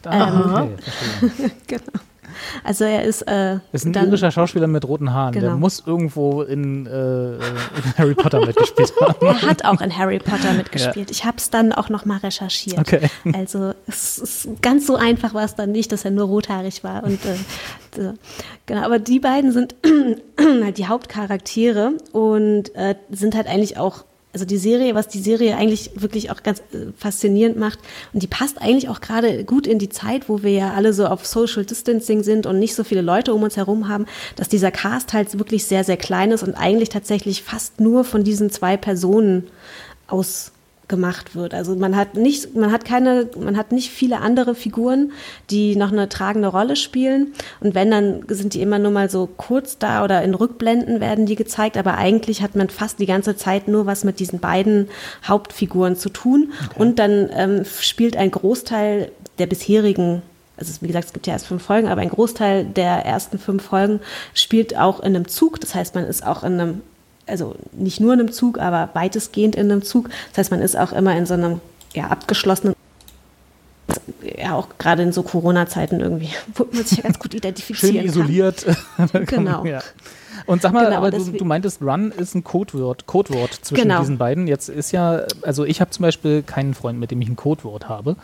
Ah, 0.03 0.27
ähm, 0.27 0.77
okay, 1.21 1.51
genau. 1.67 2.01
Also 2.63 2.83
er 2.83 3.03
ist. 3.03 3.21
Äh, 3.23 3.59
ist 3.71 3.85
ein 3.85 3.93
dann, 3.93 4.07
irischer 4.07 4.31
Schauspieler 4.31 4.67
mit 4.67 4.87
roten 4.87 5.13
Haaren. 5.13 5.33
Genau. 5.33 5.47
Der 5.47 5.55
muss 5.55 5.83
irgendwo 5.85 6.41
in, 6.41 6.85
äh, 6.85 7.35
in 7.35 7.97
Harry 7.97 8.15
Potter 8.15 8.45
mitgespielt 8.45 8.93
haben. 9.01 9.25
Er 9.25 9.41
hat 9.41 9.65
auch 9.65 9.81
in 9.81 9.97
Harry 9.97 10.19
Potter 10.19 10.53
mitgespielt. 10.53 11.09
Ja. 11.09 11.11
Ich 11.11 11.25
habe 11.25 11.37
es 11.37 11.49
dann 11.49 11.73
auch 11.73 11.89
noch 11.89 12.05
mal 12.05 12.17
recherchiert. 12.17 12.79
Okay. 12.79 13.09
Also 13.33 13.73
es 13.87 14.17
ist 14.17 14.49
ganz 14.61 14.87
so 14.87 14.95
einfach 14.95 15.33
war 15.33 15.43
es 15.43 15.55
dann 15.55 15.71
nicht, 15.71 15.91
dass 15.91 16.05
er 16.05 16.11
nur 16.11 16.27
rothaarig 16.27 16.83
war. 16.83 17.03
Und 17.03 17.23
äh, 17.25 17.35
so. 17.95 18.13
genau. 18.65 18.83
Aber 18.83 18.99
die 18.99 19.19
beiden 19.19 19.51
sind 19.51 19.75
halt 19.85 20.77
die 20.77 20.87
Hauptcharaktere 20.87 21.93
und 22.11 22.73
äh, 22.75 22.95
sind 23.09 23.35
halt 23.35 23.47
eigentlich 23.47 23.77
auch 23.77 24.05
also 24.33 24.45
die 24.45 24.57
Serie, 24.57 24.95
was 24.95 25.07
die 25.07 25.19
Serie 25.19 25.57
eigentlich 25.57 25.91
wirklich 25.95 26.31
auch 26.31 26.41
ganz 26.43 26.59
äh, 26.73 26.91
faszinierend 26.97 27.57
macht 27.57 27.79
und 28.13 28.23
die 28.23 28.27
passt 28.27 28.61
eigentlich 28.61 28.89
auch 28.89 29.01
gerade 29.01 29.43
gut 29.43 29.67
in 29.67 29.79
die 29.79 29.89
Zeit, 29.89 30.29
wo 30.29 30.41
wir 30.43 30.51
ja 30.51 30.73
alle 30.73 30.93
so 30.93 31.05
auf 31.05 31.25
Social 31.25 31.65
Distancing 31.65 32.23
sind 32.23 32.45
und 32.45 32.59
nicht 32.59 32.75
so 32.75 32.83
viele 32.83 33.01
Leute 33.01 33.33
um 33.33 33.43
uns 33.43 33.57
herum 33.57 33.87
haben, 33.87 34.05
dass 34.35 34.47
dieser 34.47 34.71
Cast 34.71 35.13
halt 35.13 35.37
wirklich 35.37 35.65
sehr, 35.65 35.83
sehr 35.83 35.97
klein 35.97 36.31
ist 36.31 36.43
und 36.43 36.55
eigentlich 36.55 36.89
tatsächlich 36.89 37.43
fast 37.43 37.79
nur 37.79 38.03
von 38.03 38.23
diesen 38.23 38.49
zwei 38.49 38.77
Personen 38.77 39.47
aus 40.07 40.51
gemacht 40.91 41.35
wird. 41.35 41.55
Also 41.55 41.75
man 41.75 41.95
hat 41.95 42.15
nicht, 42.15 42.53
man 42.53 42.71
hat 42.71 42.85
keine, 42.85 43.27
man 43.39 43.57
hat 43.57 43.71
nicht 43.71 43.89
viele 43.89 44.19
andere 44.19 44.53
Figuren, 44.53 45.13
die 45.49 45.75
noch 45.75 45.91
eine 45.91 46.09
tragende 46.09 46.49
Rolle 46.49 46.75
spielen. 46.75 47.33
Und 47.61 47.73
wenn, 47.73 47.89
dann 47.89 48.23
sind 48.27 48.53
die 48.53 48.61
immer 48.61 48.77
nur 48.77 48.91
mal 48.91 49.09
so 49.09 49.27
kurz 49.37 49.79
da 49.79 50.03
oder 50.03 50.21
in 50.21 50.35
Rückblenden 50.35 50.99
werden 50.99 51.25
die 51.25 51.35
gezeigt. 51.35 51.77
Aber 51.77 51.97
eigentlich 51.97 52.43
hat 52.43 52.55
man 52.55 52.69
fast 52.69 52.99
die 52.99 53.07
ganze 53.07 53.35
Zeit 53.35 53.67
nur 53.67 53.87
was 53.87 54.03
mit 54.03 54.19
diesen 54.19 54.39
beiden 54.39 54.89
Hauptfiguren 55.25 55.95
zu 55.95 56.09
tun. 56.09 56.51
Okay. 56.65 56.79
Und 56.79 56.99
dann 56.99 57.29
ähm, 57.33 57.65
spielt 57.79 58.17
ein 58.17 58.29
Großteil 58.29 59.11
der 59.39 59.47
bisherigen 59.47 60.21
also 60.57 60.73
wie 60.81 60.87
gesagt, 60.87 61.05
es 61.05 61.13
gibt 61.13 61.25
ja 61.25 61.33
erst 61.33 61.47
fünf 61.47 61.63
Folgen, 61.63 61.87
aber 61.87 62.01
ein 62.01 62.09
Großteil 62.09 62.65
der 62.65 63.03
ersten 63.03 63.39
fünf 63.39 63.63
Folgen 63.63 63.99
spielt 64.35 64.77
auch 64.77 64.99
in 64.99 65.15
einem 65.15 65.27
Zug. 65.27 65.59
Das 65.59 65.73
heißt, 65.73 65.95
man 65.95 66.03
ist 66.03 66.23
auch 66.23 66.43
in 66.43 66.59
einem 66.59 66.81
also 67.31 67.55
nicht 67.71 67.99
nur 67.99 68.13
in 68.13 68.19
einem 68.19 68.31
Zug, 68.31 68.59
aber 68.59 68.89
weitestgehend 68.93 69.55
in 69.55 69.71
einem 69.71 69.81
Zug. 69.83 70.09
Das 70.29 70.39
heißt, 70.39 70.51
man 70.51 70.61
ist 70.61 70.77
auch 70.77 70.91
immer 70.91 71.15
in 71.15 71.25
so 71.25 71.33
einem 71.33 71.61
ja, 71.93 72.07
abgeschlossenen 72.07 72.75
ja 74.37 74.53
auch 74.53 74.69
gerade 74.77 75.03
in 75.03 75.11
so 75.11 75.23
Corona-Zeiten 75.23 75.99
irgendwie, 75.99 76.29
wo 76.55 76.65
man 76.71 76.83
sich 76.85 76.99
ja 76.99 77.03
ganz 77.03 77.19
gut 77.19 77.33
identifizieren 77.33 77.95
Schön 77.95 78.05
isoliert. 78.05 78.65
Genau. 79.25 79.65
Ja. 79.65 79.81
Und 80.45 80.61
sag 80.61 80.73
mal, 80.73 80.85
genau, 80.85 80.97
aber 80.97 81.11
du, 81.11 81.23
du, 81.23 81.45
meintest, 81.45 81.81
Run 81.81 82.11
ist 82.11 82.35
ein 82.35 82.43
Codewort, 82.43 83.05
Codewort 83.05 83.53
zwischen 83.53 83.83
genau. 83.83 83.99
diesen 83.99 84.17
beiden. 84.17 84.47
Jetzt 84.47 84.69
ist 84.69 84.91
ja, 84.91 85.25
also 85.43 85.65
ich 85.65 85.81
habe 85.81 85.91
zum 85.91 86.03
Beispiel 86.03 86.41
keinen 86.41 86.73
Freund, 86.73 86.99
mit 86.99 87.11
dem 87.11 87.21
ich 87.21 87.29
ein 87.29 87.35
Codewort 87.35 87.89
habe. 87.89 88.15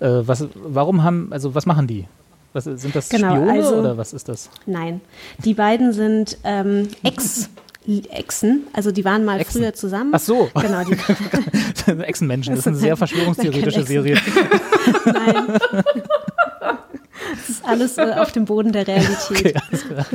Äh, 0.00 0.08
was, 0.22 0.46
warum 0.54 1.02
haben, 1.02 1.28
also 1.32 1.54
was 1.54 1.66
machen 1.66 1.86
die? 1.86 2.06
Was, 2.52 2.64
sind 2.64 2.94
das 2.96 3.10
genau, 3.10 3.34
Spione 3.34 3.52
also, 3.52 3.76
oder 3.76 3.98
was 3.98 4.14
ist 4.14 4.28
das? 4.28 4.48
Nein, 4.64 5.02
die 5.44 5.52
beiden 5.52 5.92
sind 5.92 6.38
ähm, 6.44 6.88
Ex- 7.02 7.50
Echsen, 8.10 8.66
also 8.72 8.90
die 8.90 9.04
waren 9.04 9.24
mal 9.24 9.40
Echsen. 9.40 9.60
früher 9.60 9.74
zusammen. 9.74 10.10
Ach 10.12 10.20
so. 10.20 10.50
Genau, 10.54 10.82
die 10.84 11.92
Echsenmenschen, 12.02 12.54
das 12.54 12.60
ist 12.60 12.68
eine 12.68 12.76
sehr 12.76 12.96
verschwörungstheoretische 12.96 13.82
Serie. 13.84 14.16
Nein. 15.04 15.58
Das 17.34 17.48
ist 17.48 17.64
alles 17.64 17.98
äh, 17.98 18.14
auf 18.18 18.32
dem 18.32 18.44
Boden 18.44 18.72
der 18.72 18.86
Realität. 18.86 19.30
Okay, 19.30 19.54
alles 19.68 19.84
klar. 19.84 20.06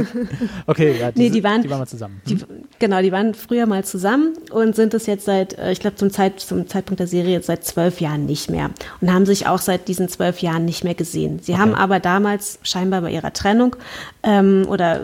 Okay, 0.67 0.95
ja, 0.99 1.11
die, 1.11 1.19
nee, 1.19 1.29
die, 1.29 1.43
waren, 1.43 1.61
die 1.61 1.69
waren 1.69 1.79
mal 1.79 1.87
zusammen. 1.87 2.21
Die, 2.25 2.37
genau, 2.79 3.01
die 3.01 3.11
waren 3.11 3.33
früher 3.33 3.65
mal 3.65 3.83
zusammen 3.83 4.33
und 4.51 4.75
sind 4.75 4.93
es 4.93 5.05
jetzt 5.05 5.25
seit, 5.25 5.57
äh, 5.57 5.71
ich 5.71 5.79
glaube, 5.79 5.95
zum, 5.95 6.11
Zeit, 6.11 6.39
zum 6.39 6.67
Zeitpunkt 6.67 6.99
der 6.99 7.07
Serie 7.07 7.33
jetzt 7.33 7.47
seit 7.47 7.65
zwölf 7.65 8.01
Jahren 8.01 8.25
nicht 8.25 8.49
mehr 8.49 8.69
und 9.01 9.11
haben 9.11 9.25
sich 9.25 9.47
auch 9.47 9.59
seit 9.59 9.87
diesen 9.87 10.09
zwölf 10.09 10.39
Jahren 10.39 10.65
nicht 10.65 10.83
mehr 10.83 10.95
gesehen. 10.95 11.39
Sie 11.41 11.53
okay. 11.53 11.61
haben 11.61 11.75
aber 11.75 11.99
damals 11.99 12.59
scheinbar 12.63 13.01
bei 13.01 13.11
ihrer 13.11 13.33
Trennung 13.33 13.75
ähm, 14.23 14.65
oder 14.67 15.01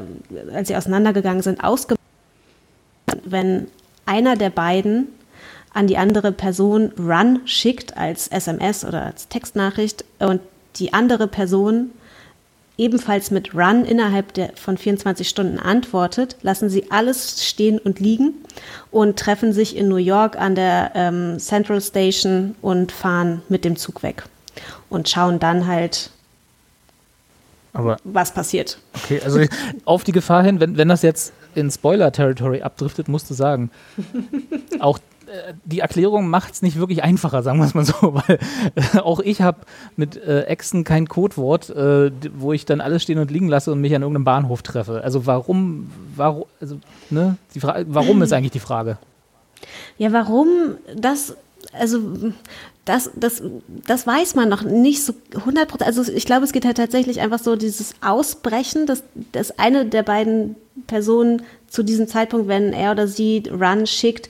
als 0.54 0.68
sie 0.68 0.76
auseinandergegangen 0.76 1.42
sind, 1.42 1.64
ausgemacht, 1.64 1.97
wenn 3.32 3.68
einer 4.06 4.36
der 4.36 4.50
beiden 4.50 5.08
an 5.74 5.88
die 5.88 5.98
andere 5.98 6.32
Person 6.32 6.92
Run 6.98 7.42
schickt 7.46 7.98
als 7.98 8.28
SMS 8.28 8.84
oder 8.84 9.06
als 9.06 9.28
Textnachricht 9.28 10.06
und 10.20 10.42
die 10.78 10.94
andere 10.94 11.28
Person 11.28 11.92
ebenfalls 12.78 13.32
mit 13.32 13.56
Run 13.56 13.86
innerhalb 13.86 14.34
der, 14.34 14.52
von 14.56 14.78
24 14.78 15.28
Stunden 15.28 15.60
antwortet, 15.60 16.38
lassen 16.42 16.70
sie 16.70 16.92
alles 16.92 17.46
stehen 17.48 17.80
und 17.80 18.00
liegen 18.00 18.36
und 18.92 19.18
treffen 19.18 19.52
sich 19.52 19.76
in 19.76 19.88
New 19.88 19.98
York 19.98 20.38
an 20.38 20.56
der 20.56 20.92
ähm, 20.96 21.40
Central 21.40 21.82
Station 21.82 22.56
und 22.62 22.92
fahren 22.92 23.42
mit 23.50 23.66
dem 23.66 23.76
Zug 23.76 24.04
weg 24.04 24.24
und 24.90 25.10
schauen 25.10 25.40
dann 25.40 25.68
halt, 25.68 26.12
Aber, 27.74 27.98
was 28.04 28.34
passiert. 28.34 28.78
Okay, 28.96 29.22
also 29.24 29.42
auf 29.86 30.04
die 30.04 30.12
Gefahr 30.12 30.44
hin, 30.44 30.60
wenn, 30.60 30.78
wenn 30.78 30.88
das 30.88 31.02
jetzt 31.02 31.34
in 31.58 31.72
Spoiler-Territory 31.72 32.62
abdriftet, 32.62 33.08
musst 33.08 33.30
du 33.30 33.34
sagen. 33.34 33.72
Auch 34.80 35.00
äh, 35.28 35.54
die 35.66 35.80
Erklärung 35.80 36.30
macht 36.30 36.54
es 36.54 36.62
nicht 36.62 36.78
wirklich 36.78 37.04
einfacher, 37.04 37.44
sagen 37.44 37.60
wir 37.60 37.66
es 37.66 37.74
mal 37.74 37.84
so, 37.84 37.96
weil 38.28 38.40
äh, 38.76 39.00
auch 39.00 39.20
ich 39.20 39.42
habe 39.42 39.60
mit 39.96 40.16
äh, 40.16 40.44
Exen 40.44 40.84
kein 40.84 41.08
Codewort, 41.08 41.70
äh, 41.70 42.12
wo 42.36 42.54
ich 42.54 42.66
dann 42.66 42.80
alles 42.80 43.04
stehen 43.04 43.20
und 43.20 43.32
liegen 43.32 43.50
lasse 43.50 43.72
und 43.72 43.82
mich 43.82 43.94
an 43.96 44.04
irgendeinem 44.04 44.24
Bahnhof 44.24 44.62
treffe. 44.62 45.02
Also 45.04 45.26
warum, 45.26 45.92
warum, 46.16 46.46
also, 46.62 46.80
ne, 47.10 47.38
die 47.56 47.64
warum 47.64 48.22
ist 48.22 48.32
eigentlich 48.34 48.52
die 48.52 48.60
Frage? 48.60 48.98
Ja, 49.98 50.14
warum 50.14 50.76
das, 50.96 51.36
also 51.74 52.00
das, 52.88 53.12
das, 53.16 53.42
das 53.86 54.08
weiß 54.08 54.36
man 54.36 54.48
noch 54.48 54.64
nicht 54.64 55.04
so 55.04 55.14
100 55.36 55.68
Prozent. 55.68 55.88
Also 55.88 56.10
ich 56.12 56.26
glaube, 56.26 56.46
es 56.46 56.54
geht 56.54 56.66
halt 56.66 56.78
tatsächlich 56.78 57.20
einfach 57.20 57.40
so 57.40 57.56
dieses 57.58 57.96
Ausbrechen, 58.02 58.86
dass, 58.86 59.04
dass 59.34 59.60
eine 59.60 59.86
der 59.86 60.04
beiden 60.04 60.56
Personen 60.88 61.42
zu 61.68 61.84
diesem 61.84 62.08
Zeitpunkt, 62.08 62.48
wenn 62.48 62.72
er 62.72 62.92
oder 62.92 63.08
sie 63.08 63.44
Run 63.52 63.88
schickt, 63.88 64.30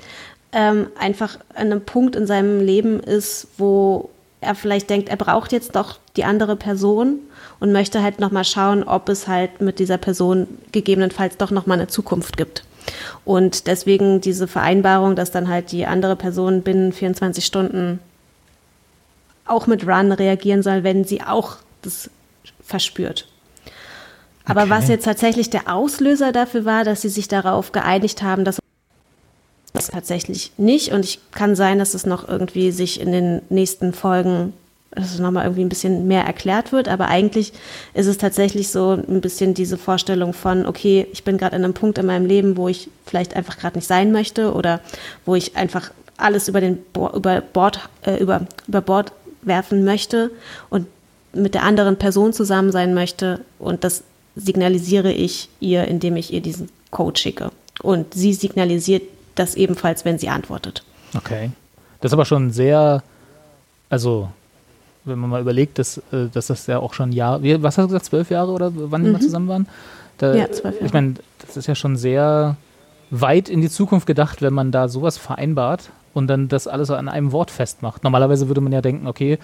ähm, 0.54 0.88
einfach 1.00 1.38
an 1.54 1.68
einem 1.68 1.82
Punkt 1.82 2.16
in 2.16 2.26
seinem 2.26 2.60
Leben 2.60 3.00
ist, 3.00 3.48
wo 3.60 4.10
er 4.42 4.56
vielleicht 4.56 4.90
denkt, 4.90 5.10
er 5.10 5.18
braucht 5.18 5.52
jetzt 5.52 5.76
doch 5.76 6.00
die 6.16 6.24
andere 6.24 6.56
Person 6.56 7.20
und 7.60 7.72
möchte 7.72 8.02
halt 8.02 8.20
nochmal 8.20 8.46
schauen, 8.46 8.84
ob 8.84 9.08
es 9.10 9.28
halt 9.28 9.62
mit 9.62 9.78
dieser 9.78 9.98
Person 9.98 10.48
gegebenenfalls 10.72 11.38
doch 11.38 11.52
nochmal 11.52 11.78
eine 11.78 11.88
Zukunft 11.88 12.38
gibt. 12.38 12.64
Und 13.24 13.68
deswegen 13.68 14.22
diese 14.22 14.48
Vereinbarung, 14.48 15.16
dass 15.16 15.32
dann 15.32 15.48
halt 15.48 15.72
die 15.72 15.86
andere 15.86 16.16
Person 16.16 16.62
binnen 16.64 16.92
24 16.94 17.46
Stunden 17.46 18.00
auch 19.48 19.68
mit 19.68 19.88
Run 19.88 20.12
reagieren 20.12 20.64
soll, 20.64 20.84
wenn 20.84 21.04
sie 21.04 21.22
auch 21.22 21.58
das 21.82 22.10
verspürt. 22.64 23.28
Aber 24.46 24.62
Okay. 24.62 24.70
was 24.70 24.88
jetzt 24.88 25.06
tatsächlich 25.06 25.50
der 25.50 25.74
Auslöser 25.74 26.32
dafür 26.32 26.66
war, 26.66 26.84
dass 26.84 27.02
sie 27.02 27.10
sich 27.10 27.28
darauf 27.28 27.72
geeinigt 27.72 28.24
haben, 28.24 28.46
dass 28.46 28.60
das 29.74 29.88
tatsächlich 29.88 30.52
nicht. 30.58 30.92
Und 30.92 31.04
ich 31.06 31.20
kann 31.32 31.56
sein, 31.56 31.80
dass 31.80 31.94
es 31.94 32.06
noch 32.06 32.28
irgendwie 32.28 32.72
sich 32.72 33.00
in 33.00 33.12
den 33.12 33.42
nächsten 33.50 33.94
Folgen, 33.94 34.54
dass 34.92 35.14
es 35.14 35.20
nochmal 35.20 35.44
irgendwie 35.44 35.64
ein 35.66 35.70
bisschen 35.70 36.08
mehr 36.08 36.24
erklärt 36.24 36.72
wird. 36.72 36.88
Aber 36.88 37.08
eigentlich 37.10 37.54
ist 37.94 38.08
es 38.08 38.18
tatsächlich 38.18 38.70
so 38.70 38.92
ein 38.94 39.22
bisschen 39.22 39.54
diese 39.54 39.78
Vorstellung 39.78 40.34
von, 40.34 40.66
okay, 40.66 41.08
ich 41.12 41.24
bin 41.24 41.38
gerade 41.38 41.56
an 41.56 41.64
einem 41.64 41.74
Punkt 41.74 41.98
in 41.98 42.06
meinem 42.06 42.26
Leben, 42.26 42.58
wo 42.58 42.68
ich 42.70 42.90
vielleicht 43.06 43.36
einfach 43.36 43.58
gerade 43.58 43.78
nicht 43.78 43.88
sein 43.88 44.12
möchte 44.12 44.54
oder 44.54 44.80
wo 45.26 45.36
ich 45.36 45.56
einfach 45.58 45.92
alles 46.16 46.48
über 46.48 46.62
den 46.62 46.82
Bo 46.94 47.10
über 47.14 47.42
Bord, 47.42 47.90
äh, 48.04 48.18
über, 48.18 48.48
über 48.68 48.82
Bord 48.82 49.12
werfen 49.42 49.84
möchte 49.84 50.32
und 50.70 50.88
mit 51.34 51.54
der 51.54 51.64
anderen 51.64 51.98
Person 51.98 52.34
zusammen 52.34 52.72
sein 52.72 52.94
möchte. 52.94 53.42
Und 53.60 53.84
das 53.84 54.04
signalisiere 54.36 55.12
ich 55.12 55.50
ihr, 55.60 55.88
indem 55.88 56.16
ich 56.16 56.34
ihr 56.34 56.42
diesen 56.42 56.70
Code 56.92 57.20
schicke. 57.20 57.52
Und 57.82 58.14
sie 58.14 58.34
signalisiert 58.34 59.04
das 59.36 59.56
ebenfalls, 59.56 60.06
wenn 60.06 60.18
sie 60.18 60.30
antwortet. 60.30 60.84
Okay. 61.16 61.52
Das 62.02 62.10
ist 62.10 62.14
aber 62.14 62.26
schon 62.26 62.52
sehr, 62.52 63.04
also 63.90 64.30
wenn 65.06 65.20
man 65.20 65.30
mal 65.30 65.42
überlegt, 65.42 65.80
dass, 65.80 65.98
äh, 66.12 66.28
dass 66.32 66.48
das 66.48 66.68
ja 66.68 66.80
auch 66.80 66.94
schon 66.94 67.12
Jahre, 67.12 67.42
wie, 67.44 67.62
was 67.62 67.78
hast 67.78 67.86
du 67.86 67.88
gesagt, 67.90 68.06
zwölf 68.06 68.30
Jahre 68.30 68.52
oder 68.52 68.72
wann 68.74 69.04
die 69.04 69.12
mal 69.12 69.22
zusammen 69.22 69.48
waren? 69.48 69.68
Da, 70.18 70.36
Ja, 70.36 70.52
zwölf 70.52 70.76
Jahre. 70.76 70.86
Ich 70.86 70.94
meine, 70.94 71.16
das 71.46 71.58
ist 71.58 71.68
ja 71.68 71.76
schon 71.76 71.96
sehr 71.96 72.58
weit 73.10 73.50
in 73.50 73.62
die 73.62 73.70
Zukunft 73.70 74.06
gedacht, 74.06 74.42
wenn 74.42 74.54
man 74.54 74.72
da 74.72 74.90
sowas 74.90 75.18
vereinbart 75.18 75.90
und 76.18 76.28
dann 76.28 76.48
das 76.48 76.68
alles 76.68 76.88
so 76.90 76.96
an 76.96 77.08
einem 77.08 77.32
Wort 77.32 77.52
festmacht. 77.52 78.04
Normalerweise 78.04 78.48
würde 78.48 78.62
man 78.62 78.72
ja 78.74 78.82
denken, 78.82 79.08
okay, 79.08 79.38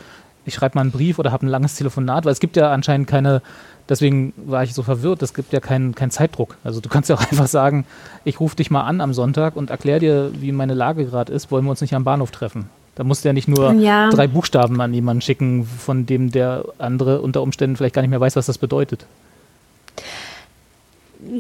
ich 0.45 0.55
schreibe 0.55 0.75
mal 0.75 0.81
einen 0.81 0.91
Brief 0.91 1.19
oder 1.19 1.31
habe 1.31 1.45
ein 1.45 1.49
langes 1.49 1.75
Telefonat, 1.75 2.25
weil 2.25 2.33
es 2.33 2.39
gibt 2.39 2.57
ja 2.57 2.71
anscheinend 2.71 3.07
keine, 3.07 3.41
deswegen 3.87 4.33
war 4.35 4.63
ich 4.63 4.73
so 4.73 4.83
verwirrt, 4.83 5.21
es 5.21 5.33
gibt 5.33 5.53
ja 5.53 5.59
keinen 5.61 5.95
keinen 5.95 6.11
Zeitdruck. 6.11 6.57
Also 6.63 6.81
du 6.81 6.89
kannst 6.89 7.09
ja 7.09 7.15
auch 7.15 7.21
einfach 7.31 7.47
sagen, 7.47 7.85
ich 8.25 8.39
rufe 8.39 8.55
dich 8.57 8.69
mal 8.69 8.81
an 8.81 8.99
am 8.99 9.13
Sonntag 9.13 9.55
und 9.55 9.69
erkläre 9.69 9.99
dir, 9.99 10.31
wie 10.33 10.51
meine 10.51 10.73
Lage 10.73 11.05
gerade 11.05 11.31
ist, 11.31 11.51
wollen 11.51 11.63
wir 11.63 11.69
uns 11.71 11.81
nicht 11.81 11.95
am 11.95 12.03
Bahnhof 12.03 12.31
treffen. 12.31 12.69
Da 12.95 13.03
musst 13.03 13.23
du 13.23 13.29
ja 13.29 13.33
nicht 13.33 13.47
nur 13.47 13.73
Ja. 13.73 14.09
drei 14.09 14.27
Buchstaben 14.27 14.79
an 14.81 14.93
jemanden 14.93 15.21
schicken, 15.21 15.65
von 15.65 16.05
dem 16.05 16.31
der 16.31 16.65
andere 16.77 17.21
unter 17.21 17.41
Umständen 17.41 17.75
vielleicht 17.77 17.95
gar 17.95 18.01
nicht 18.01 18.11
mehr 18.11 18.19
weiß, 18.21 18.35
was 18.35 18.45
das 18.45 18.57
bedeutet. 18.57 19.05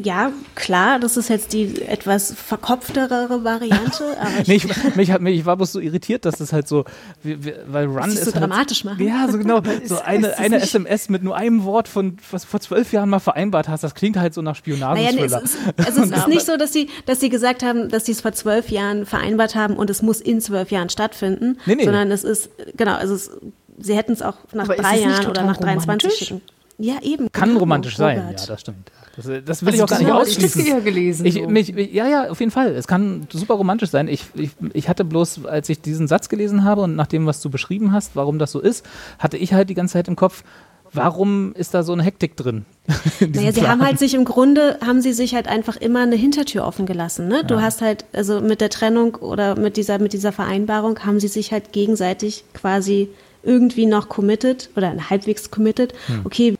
Ja, 0.01 0.31
klar, 0.55 0.99
das 0.99 1.17
ist 1.17 1.29
jetzt 1.29 1.51
die 1.53 1.81
etwas 1.81 2.33
verkopftere 2.33 3.43
Variante, 3.43 4.17
aber 4.19 4.29
ich, 4.41 4.47
Nee, 4.47 4.55
ich, 4.55 4.95
mich, 4.95 5.11
hat- 5.11 5.21
mich, 5.21 5.39
ich 5.39 5.45
war 5.45 5.57
bloß 5.57 5.73
so 5.73 5.79
irritiert, 5.79 6.25
dass 6.25 6.35
das 6.37 6.53
halt 6.53 6.67
so, 6.67 6.85
wie, 7.21 7.43
wie, 7.43 7.53
weil 7.67 7.85
Run 7.87 8.09
ist 8.09 8.23
so 8.23 8.33
halt, 8.33 8.41
dramatisch 8.41 8.83
machen. 8.85 9.05
Ja, 9.05 9.27
so 9.29 9.37
genau. 9.37 9.61
So 9.85 9.95
ist 9.95 10.01
eine, 10.05 10.37
eine 10.37 10.55
nicht- 10.55 10.63
SMS 10.73 11.09
mit 11.09 11.23
nur 11.23 11.35
einem 11.35 11.63
Wort 11.65 11.87
von, 11.87 12.17
was 12.31 12.43
du 12.43 12.47
vor 12.47 12.59
zwölf 12.61 12.93
Jahren 12.93 13.09
mal 13.09 13.19
vereinbart 13.19 13.67
hast, 13.67 13.83
das 13.83 13.93
klingt 13.95 14.17
halt 14.17 14.33
so 14.33 14.41
nach 14.41 14.61
naja, 14.65 15.11
nee, 15.11 15.23
es 15.25 15.33
ist, 15.33 15.57
also 15.85 16.03
es 16.03 16.11
ist 16.11 16.27
nicht 16.27 16.45
so, 16.45 16.55
dass 16.57 16.71
sie, 16.71 16.89
dass 17.05 17.19
sie 17.19 17.29
gesagt 17.29 17.63
haben, 17.63 17.89
dass 17.89 18.05
sie 18.05 18.13
es 18.13 18.21
vor 18.21 18.31
zwölf 18.31 18.69
Jahren 18.69 19.05
vereinbart 19.05 19.55
haben 19.55 19.75
und 19.75 19.89
es 19.89 20.01
muss 20.01 20.21
in 20.21 20.39
zwölf 20.39 20.71
Jahren 20.71 20.89
stattfinden, 20.89 21.57
Nee, 21.65 21.75
nee. 21.75 21.83
sondern 21.83 22.09
es 22.11 22.23
ist, 22.23 22.49
genau, 22.77 22.93
also 22.95 23.15
es, 23.15 23.31
sie 23.79 23.95
hätten 23.95 24.13
es 24.13 24.21
auch 24.21 24.35
nach 24.53 24.65
Aber 24.65 24.75
drei 24.75 24.99
Jahren 24.99 25.27
oder 25.27 25.43
nach 25.43 25.57
23 25.57 25.83
romantisch? 25.83 26.15
schicken. 26.17 26.41
Ja, 26.77 26.95
eben. 27.01 27.31
Kann 27.31 27.49
genau, 27.49 27.59
romantisch 27.61 27.97
sein, 27.97 28.19
Robert. 28.19 28.39
ja, 28.41 28.47
das 28.47 28.61
stimmt. 28.61 28.91
Das, 29.15 29.25
das 29.45 29.63
will 29.65 29.75
ich 29.75 29.81
Also 29.81 29.83
auch 29.83 29.87
gar 29.87 29.99
nicht 29.99 30.07
ich 30.07 30.13
ausschließen. 30.13 30.61
hab's 30.61 30.69
ja 30.71 30.79
gelesen, 30.79 31.25
Ich, 31.27 31.35
so. 31.35 31.47
mich, 31.47 31.69
ja, 31.69 32.07
ja, 32.07 32.29
auf 32.31 32.39
jeden 32.39 32.51
Fall. 32.51 32.71
Es 32.73 32.87
kann 32.87 33.27
super 33.31 33.53
romantisch 33.53 33.91
sein. 33.91 34.07
Ich, 34.07 34.25
ich, 34.33 34.51
ich 34.73 34.89
hatte 34.89 35.05
bloß, 35.05 35.45
als 35.45 35.69
ich 35.69 35.81
diesen 35.81 36.07
Satz 36.07 36.29
gelesen 36.29 36.63
habe 36.63 36.81
und 36.81 36.95
nach 36.95 37.05
dem, 37.07 37.27
was 37.27 37.39
du 37.41 37.51
beschrieben 37.51 37.91
hast, 37.91 38.15
warum 38.15 38.39
das 38.39 38.51
so 38.51 38.59
ist, 38.59 38.83
hatte 39.19 39.37
ich 39.37 39.53
halt 39.53 39.69
die 39.69 39.75
ganze 39.75 39.93
Zeit 39.93 40.07
im 40.07 40.15
Kopf, 40.15 40.43
warum 40.91 41.53
ist 41.53 41.73
da 41.75 41.83
so 41.83 41.93
eine 41.93 42.01
Hektik 42.03 42.35
drin? 42.37 42.65
Naja, 43.19 43.51
sie 43.51 43.59
Plan? 43.61 43.71
haben 43.71 43.85
halt 43.85 43.99
sich 43.99 44.15
im 44.15 44.25
Grunde, 44.25 44.79
haben 44.85 45.01
sie 45.01 45.13
sich 45.13 45.35
halt 45.35 45.47
einfach 45.47 45.77
immer 45.77 46.01
eine 46.01 46.15
Hintertür 46.15 46.65
offen 46.65 46.85
gelassen. 46.87 47.27
Ne? 47.27 47.43
Du 47.45 47.61
hast 47.61 47.81
halt, 47.83 48.05
also 48.13 48.41
mit 48.41 48.61
der 48.61 48.69
Trennung 48.71 49.15
oder 49.15 49.55
mit 49.59 49.77
dieser, 49.77 49.99
mit 49.99 50.13
dieser 50.13 50.31
Vereinbarung 50.31 50.99
haben 51.05 51.19
sie 51.19 51.27
sich 51.27 51.51
halt 51.51 51.71
gegenseitig 51.71 52.43
quasi 52.53 53.09
irgendwie 53.43 53.85
noch 53.85 54.09
committed 54.09 54.69
oder 54.75 54.93
halbwegs 55.09 55.51
committed. 55.51 55.93
Hm. 56.07 56.21
Okay, 56.23 56.55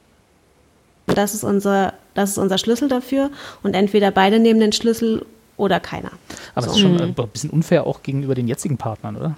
das 1.08 1.34
ist 1.34 1.44
unser, 1.44 1.94
das 2.14 2.32
ist 2.32 2.38
unser 2.38 2.58
Schlüssel 2.58 2.88
dafür 2.90 3.30
und 3.62 3.74
entweder 3.74 4.12
beide 4.12 4.40
nehmen 4.40 4.60
den 4.60 4.72
Schlüssel 4.72 5.26
oder 5.58 5.80
keiner. 5.80 6.12
Aber 6.56 6.68
es 6.68 6.74
ist 6.74 6.80
schon 6.80 7.00
ein 7.00 7.14
bisschen 7.14 7.50
unfair 7.50 7.86
auch 7.86 8.04
gegenüber 8.04 8.36
den 8.36 8.48
jetzigen 8.48 8.78
Partnern, 8.78 9.16
oder? 9.16 9.36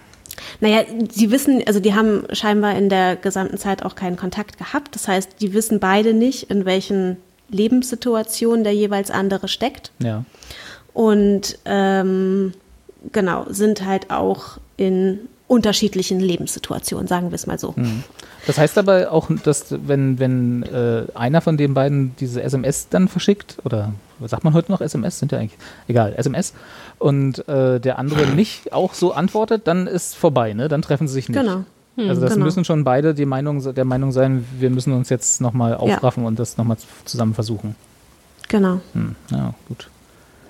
Naja, 0.59 0.83
sie 1.11 1.31
wissen, 1.31 1.63
also 1.65 1.79
die 1.79 1.93
haben 1.93 2.23
scheinbar 2.31 2.75
in 2.75 2.89
der 2.89 3.15
gesamten 3.15 3.57
Zeit 3.57 3.83
auch 3.83 3.95
keinen 3.95 4.17
Kontakt 4.17 4.57
gehabt. 4.57 4.95
Das 4.95 5.07
heißt, 5.07 5.41
die 5.41 5.53
wissen 5.53 5.79
beide 5.79 6.13
nicht, 6.13 6.49
in 6.49 6.65
welchen 6.65 7.17
Lebenssituationen 7.49 8.63
der 8.63 8.73
jeweils 8.73 9.11
andere 9.11 9.47
steckt. 9.47 9.91
Ja. 9.99 10.25
Und 10.93 11.59
ähm, 11.65 12.53
genau, 13.11 13.45
sind 13.49 13.85
halt 13.85 14.11
auch 14.11 14.57
in 14.77 15.19
unterschiedlichen 15.47 16.19
Lebenssituationen, 16.19 17.07
sagen 17.07 17.31
wir 17.31 17.35
es 17.35 17.47
mal 17.47 17.59
so. 17.59 17.75
Das 18.47 18.57
heißt 18.57 18.77
aber 18.77 19.11
auch, 19.11 19.29
dass 19.43 19.75
wenn, 19.87 20.19
wenn 20.19 20.63
äh, 20.63 21.03
einer 21.15 21.41
von 21.41 21.57
den 21.57 21.73
beiden 21.73 22.15
diese 22.19 22.43
SMS 22.43 22.89
dann 22.89 23.07
verschickt, 23.07 23.57
oder 23.63 23.93
was 24.19 24.31
sagt 24.31 24.43
man 24.43 24.53
heute 24.53 24.71
noch 24.71 24.81
SMS? 24.81 25.19
Sind 25.19 25.31
ja 25.31 25.39
eigentlich, 25.39 25.59
egal, 25.87 26.13
SMS, 26.15 26.53
und 26.99 27.47
äh, 27.47 27.79
der 27.79 27.99
andere 27.99 28.27
nicht 28.27 28.73
auch 28.73 28.93
so 28.93 29.13
antwortet, 29.13 29.67
dann 29.67 29.87
ist 29.87 30.15
vorbei, 30.15 30.53
ne? 30.53 30.67
Dann 30.67 30.81
treffen 30.81 31.07
sie 31.07 31.15
sich 31.15 31.29
nicht. 31.29 31.39
Genau. 31.39 31.65
Also 31.97 32.21
das 32.21 32.33
genau. 32.33 32.45
müssen 32.45 32.65
schon 32.65 32.83
beide 32.83 33.13
die 33.13 33.25
Meinung, 33.25 33.73
der 33.73 33.85
Meinung 33.85 34.11
sein, 34.11 34.45
wir 34.59 34.69
müssen 34.69 34.91
uns 34.91 35.09
jetzt 35.09 35.39
nochmal 35.39 35.75
aufraffen 35.75 36.25
und 36.25 36.39
das 36.39 36.57
nochmal 36.57 36.77
zusammen 37.05 37.33
versuchen. 37.33 37.75
Genau. 38.49 38.81
Hm, 38.93 39.15
ja, 39.31 39.53
gut. 39.67 39.89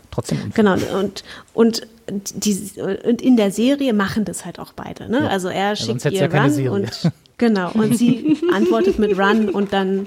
Trotzdem 0.10 0.42
unfair. 0.44 0.64
Genau, 0.64 1.00
und, 1.00 1.24
und, 1.54 1.88
die, 2.10 2.72
und 2.80 3.22
in 3.22 3.38
der 3.38 3.52
Serie 3.52 3.94
machen 3.94 4.26
das 4.26 4.46
halt 4.46 4.60
auch 4.60 4.74
beide. 4.74 5.10
Ne? 5.10 5.22
Ja. 5.22 5.28
Also 5.28 5.50
er 5.50 5.76
schickt 5.76 6.06
ihr 6.06 6.12
ja 6.12 6.28
keine 6.28 6.46
Run 6.46 6.54
Serie. 6.54 6.72
und 6.72 7.12
genau, 7.38 7.72
und 7.74 7.98
sie 7.98 8.38
antwortet 8.54 9.00
mit 9.00 9.18
Run 9.18 9.50
und 9.50 9.74
dann 9.74 10.06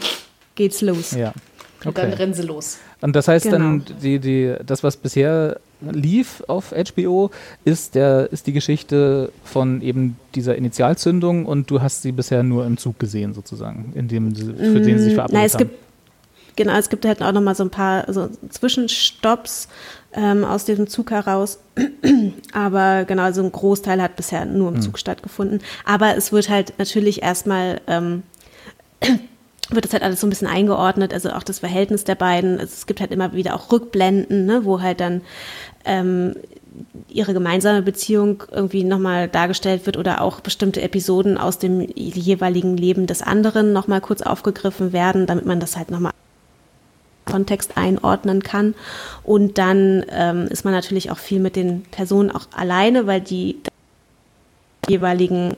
geht's 0.54 0.80
los. 0.82 1.12
Ja. 1.12 1.32
Und 1.84 1.96
dann 1.96 2.06
Okay. 2.06 2.14
rennen 2.16 2.34
sie 2.34 2.42
los. 2.42 2.78
Und 3.00 3.14
das 3.14 3.28
heißt 3.28 3.46
dann, 3.46 3.84
Genau. 3.84 4.00
die, 4.02 4.18
die, 4.18 4.54
das, 4.66 4.82
was 4.82 4.96
bisher 4.96 5.60
lief 5.80 6.42
auf 6.48 6.72
HBO, 6.72 7.30
ist, 7.64 7.94
der, 7.94 8.28
ist 8.32 8.48
die 8.48 8.52
Geschichte 8.52 9.30
von 9.44 9.80
eben 9.80 10.16
dieser 10.34 10.56
Initialzündung 10.56 11.46
und 11.46 11.70
du 11.70 11.80
hast 11.80 12.02
sie 12.02 12.10
bisher 12.10 12.42
nur 12.42 12.66
im 12.66 12.76
Zug 12.78 12.98
gesehen, 12.98 13.32
sozusagen, 13.32 13.92
in 13.94 14.08
dem 14.08 14.34
sie, 14.34 14.46
für 14.46 14.80
den 14.80 14.98
sie 14.98 15.04
sich 15.04 15.14
verabredet 15.14 15.34
Mm, 15.34 15.40
Na, 15.40 15.44
es 15.44 15.54
haben. 15.54 15.58
gibt 15.60 15.78
genau, 16.58 16.74
es 16.76 16.90
gibt 16.90 17.06
halt 17.06 17.22
auch 17.22 17.32
noch 17.32 17.40
mal 17.40 17.54
so 17.54 17.62
ein 17.62 17.70
paar 17.70 18.12
so 18.12 18.28
Zwischenstopps 18.50 19.68
ähm, 20.12 20.44
aus 20.44 20.66
diesem 20.66 20.88
Zug 20.88 21.12
heraus. 21.12 21.60
Aber 22.52 23.04
genau, 23.04 23.32
so 23.32 23.42
ein 23.42 23.52
Großteil 23.52 24.02
hat 24.02 24.16
bisher 24.16 24.44
nur 24.44 24.68
im 24.68 24.74
Hm. 24.74 24.82
Zug 24.82 24.98
stattgefunden. 24.98 25.60
Aber 25.86 26.16
es 26.16 26.32
wird 26.32 26.50
halt 26.50 26.74
natürlich 26.78 27.22
erstmal 27.22 27.80
ähm, 27.86 28.24
wird 29.70 29.84
das 29.84 29.92
halt 29.92 30.02
alles 30.02 30.20
so 30.20 30.26
ein 30.26 30.30
bisschen 30.30 30.48
eingeordnet, 30.48 31.14
also 31.14 31.30
auch 31.30 31.42
das 31.42 31.60
Verhältnis 31.60 32.04
der 32.04 32.16
beiden. 32.16 32.58
Es 32.58 32.86
gibt 32.86 33.00
halt 33.00 33.12
immer 33.12 33.32
wieder 33.32 33.54
auch 33.54 33.70
Rückblenden, 33.70 34.44
ne, 34.44 34.64
wo 34.64 34.80
halt 34.80 35.00
dann 35.00 35.20
ähm, 35.84 36.34
ihre 37.08 37.34
gemeinsame 37.34 37.82
Beziehung 37.82 38.42
irgendwie 38.50 38.82
nochmal 38.82 39.28
dargestellt 39.28 39.86
wird 39.86 39.96
oder 39.96 40.22
auch 40.22 40.40
bestimmte 40.40 40.82
Episoden 40.82 41.38
aus 41.38 41.58
dem 41.58 41.80
jeweiligen 41.80 42.76
Leben 42.76 43.06
des 43.06 43.22
anderen 43.22 43.72
nochmal 43.72 44.00
kurz 44.00 44.22
aufgegriffen 44.22 44.92
werden, 44.92 45.26
damit 45.26 45.46
man 45.46 45.60
das 45.60 45.76
halt 45.76 45.90
nochmal 45.90 46.12
Kontext 47.30 47.76
einordnen 47.76 48.42
kann. 48.42 48.74
Und 49.24 49.58
dann 49.58 50.04
ähm, 50.10 50.46
ist 50.48 50.64
man 50.64 50.74
natürlich 50.74 51.10
auch 51.10 51.18
viel 51.18 51.40
mit 51.40 51.56
den 51.56 51.82
Personen 51.90 52.30
auch 52.30 52.46
alleine, 52.52 53.06
weil 53.06 53.20
die 53.20 53.56
jeweiligen 54.88 55.54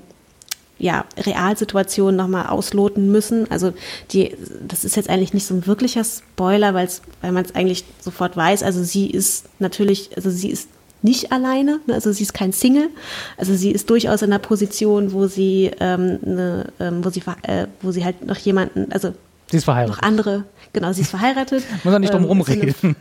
ja, 0.79 1.05
Realsituationen 1.19 2.17
nochmal 2.17 2.47
ausloten 2.47 3.13
müssen. 3.13 3.51
Also 3.51 3.75
die, 4.13 4.35
das 4.67 4.85
ist 4.85 4.97
jetzt 4.97 5.11
eigentlich 5.11 5.35
nicht 5.35 5.47
so 5.47 5.55
ein 5.55 5.67
wirklicher 5.67 6.03
Spoiler, 6.05 6.75
weil's, 6.75 7.03
weil 7.21 7.33
man 7.33 7.45
es 7.45 7.55
eigentlich 7.55 7.85
sofort 8.01 8.37
weiß. 8.37 8.63
Also 8.63 8.83
sie 8.83 9.09
ist 9.11 9.45
natürlich, 9.59 10.11
also 10.17 10.31
sie 10.31 10.51
ist 10.51 10.69
nicht 11.03 11.33
alleine, 11.33 11.81
ne? 11.87 11.95
also 11.95 12.13
sie 12.13 12.23
ist 12.23 12.35
kein 12.35 12.53
Single, 12.53 12.89
also 13.37 13.55
sie 13.55 13.71
ist 13.71 13.89
durchaus 13.89 14.23
in 14.23 14.33
einer 14.33 14.39
Position, 14.39 15.13
wo 15.13 15.27
sie, 15.27 15.71
ähm, 15.81 16.19
ne, 16.23 16.67
ähm, 16.79 17.05
wo 17.05 17.11
sie, 17.11 17.23
äh, 17.43 17.67
wo 17.81 17.91
sie 17.91 18.05
halt 18.05 18.25
noch 18.27 18.37
jemanden, 18.37 18.93
also 18.93 19.15
sie 19.51 19.59
ist 19.59 19.65
verheiratet. 19.65 19.97
noch 19.97 20.03
andere, 20.03 20.45
genau, 20.73 20.93
sie 20.93 21.03
ist 21.03 21.11
verheiratet. 21.11 21.65
Muss 21.85 21.93
man 21.93 22.01
nicht 22.01 22.13
drum 22.13 22.23
ähm, 22.23 22.29
rumreden. 22.29 22.75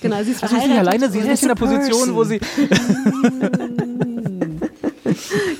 genau, 0.00 0.22
sie 0.22 0.32
ist 0.32 0.42
Also 0.42 0.56
sie 0.56 0.62
ist 0.62 0.66
verheiratet. 0.66 0.68
nicht 0.68 0.78
alleine, 0.78 1.10
sie 1.10 1.18
ist 1.20 1.26
nicht 1.28 1.42
in 1.42 1.48
der 1.48 1.54
Position, 1.54 2.14
wo 2.14 2.24
sie. 2.24 2.40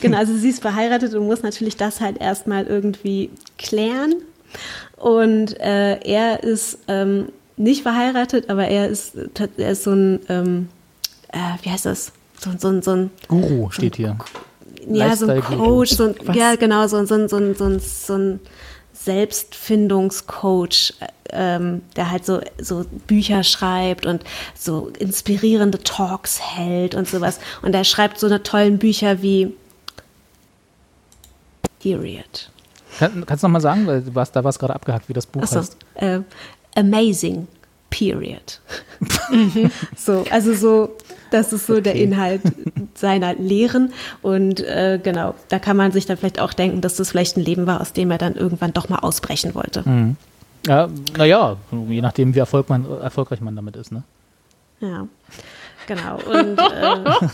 Genau, 0.01 0.19
also 0.19 0.37
sie 0.37 0.51
ist 0.51 0.61
verheiratet 0.63 1.15
und 1.15 1.27
muss 1.27 1.43
natürlich 1.43 1.77
das 1.77 2.01
halt 2.01 2.21
erstmal 2.21 2.65
irgendwie 2.67 3.31
klären. 3.57 4.15
Und 4.97 5.59
äh, 5.61 5.99
er 6.01 6.43
ist 6.45 6.79
ähm, 6.87 7.29
nicht 7.57 7.83
verheiratet, 7.83 8.51
aber 8.51 8.69
er 8.69 8.89
ist, 8.89 9.15
er 9.57 9.71
ist 9.71 9.85
so 9.85 9.93
ein, 9.93 10.21
ähm, 10.29 10.69
äh, 11.33 11.39
wie 11.63 11.71
heißt 11.71 11.87
das? 11.87 12.13
So, 12.39 12.51
so, 12.59 12.69
ein- 12.69 12.83
so 12.83 12.93
ein, 12.93 13.11
Guru 13.27 13.71
steht 13.71 13.97
hier. 13.97 14.17
ja, 14.89 15.17
so 15.17 15.27
ein. 15.27 15.41
Coach, 15.43 15.91
so 15.97 16.05
ein, 16.09 16.15
ja, 16.35 16.55
genau, 16.55 16.87
so, 16.87 17.05
so, 17.05 17.27
so, 17.27 17.55
so, 17.55 17.65
ein- 17.65 17.81
so 17.81 18.15
ein 18.15 18.41
Selbstfindungscoach, 19.09 20.93
äh, 21.01 21.07
ähm, 21.31 21.81
der 21.97 22.11
halt 22.11 22.27
so, 22.27 22.41
so 22.61 22.85
Bücher 23.07 23.43
schreibt 23.43 24.05
und 24.05 24.23
so 24.55 24.91
inspirierende 24.99 25.79
Talks 25.83 26.41
hält 26.41 26.95
und 26.95 27.09
sowas. 27.09 27.41
Und 27.63 27.75
er 27.75 27.85
schreibt 27.85 28.21
so 28.21 28.27
eine 28.27 28.43
tollen 28.43 28.77
Bücher 28.79 29.23
wie 29.23 29.55
Period. 31.81 32.51
Kann, 32.99 33.25
kannst 33.25 33.43
du 33.43 33.49
noch 33.49 33.53
mal 33.53 33.61
sagen, 33.61 33.87
weil 33.87 34.03
du 34.03 34.15
warst, 34.15 34.37
da 34.37 34.45
war 34.45 34.51
es 34.51 34.59
gerade 34.59 34.75
abgehackt, 34.75 35.09
wie 35.09 35.15
das 35.15 35.25
Buch 35.25 35.43
Achso, 35.43 35.61
heißt. 35.61 35.77
äh, 35.95 36.21
Amazing. 36.75 37.49
Period. 37.89 38.61
so, 39.97 40.27
also 40.31 40.53
so, 40.55 40.97
das 41.31 41.53
ist 41.53 41.67
so 41.67 41.81
der 41.81 41.93
Okay. 41.93 42.05
Inhalt 42.05 42.43
seiner 42.95 43.35
Lehren. 43.35 43.93
Und 44.23 44.61
äh, 44.61 45.01
genau, 45.03 45.35
da 45.49 45.59
kann 45.59 45.77
man 45.77 45.93
sich 45.93 46.07
dann 46.07 46.17
vielleicht 46.17 46.41
auch 46.41 46.53
denken, 46.53 46.81
dass 46.81 46.97
das 46.97 47.11
vielleicht 47.11 47.37
ein 47.37 47.45
Leben 47.45 47.67
war, 47.67 47.81
aus 47.81 47.93
dem 47.93 48.11
er 48.11 48.19
dann 48.19 48.35
irgendwann 48.35 48.73
doch 48.73 48.89
mal 48.89 48.99
ausbrechen 48.99 49.55
wollte. 49.55 49.85
Ja, 50.67 50.89
naja, 51.17 51.57
je 51.89 52.01
nachdem, 52.01 52.35
wie 52.35 52.39
Erfolg 52.39 52.69
man, 52.69 52.85
erfolgreich 53.01 53.41
man 53.41 53.57
damit 53.57 53.77
ist. 53.77 53.93
Ne? 53.93 54.03
Ja, 54.81 55.07
genau. 55.87 56.17
Und 56.17 56.59
äh, 56.59 57.29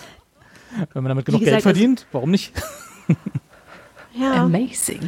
Wenn 0.92 1.02
man 1.02 1.10
damit 1.10 1.26
genug 1.26 1.40
Wie 1.40 1.44
Geld 1.44 1.56
gesagt, 1.56 1.76
verdient, 1.76 2.06
warum 2.12 2.30
nicht? 2.30 2.52
ja, 4.14 4.44
Amazing. 4.44 5.00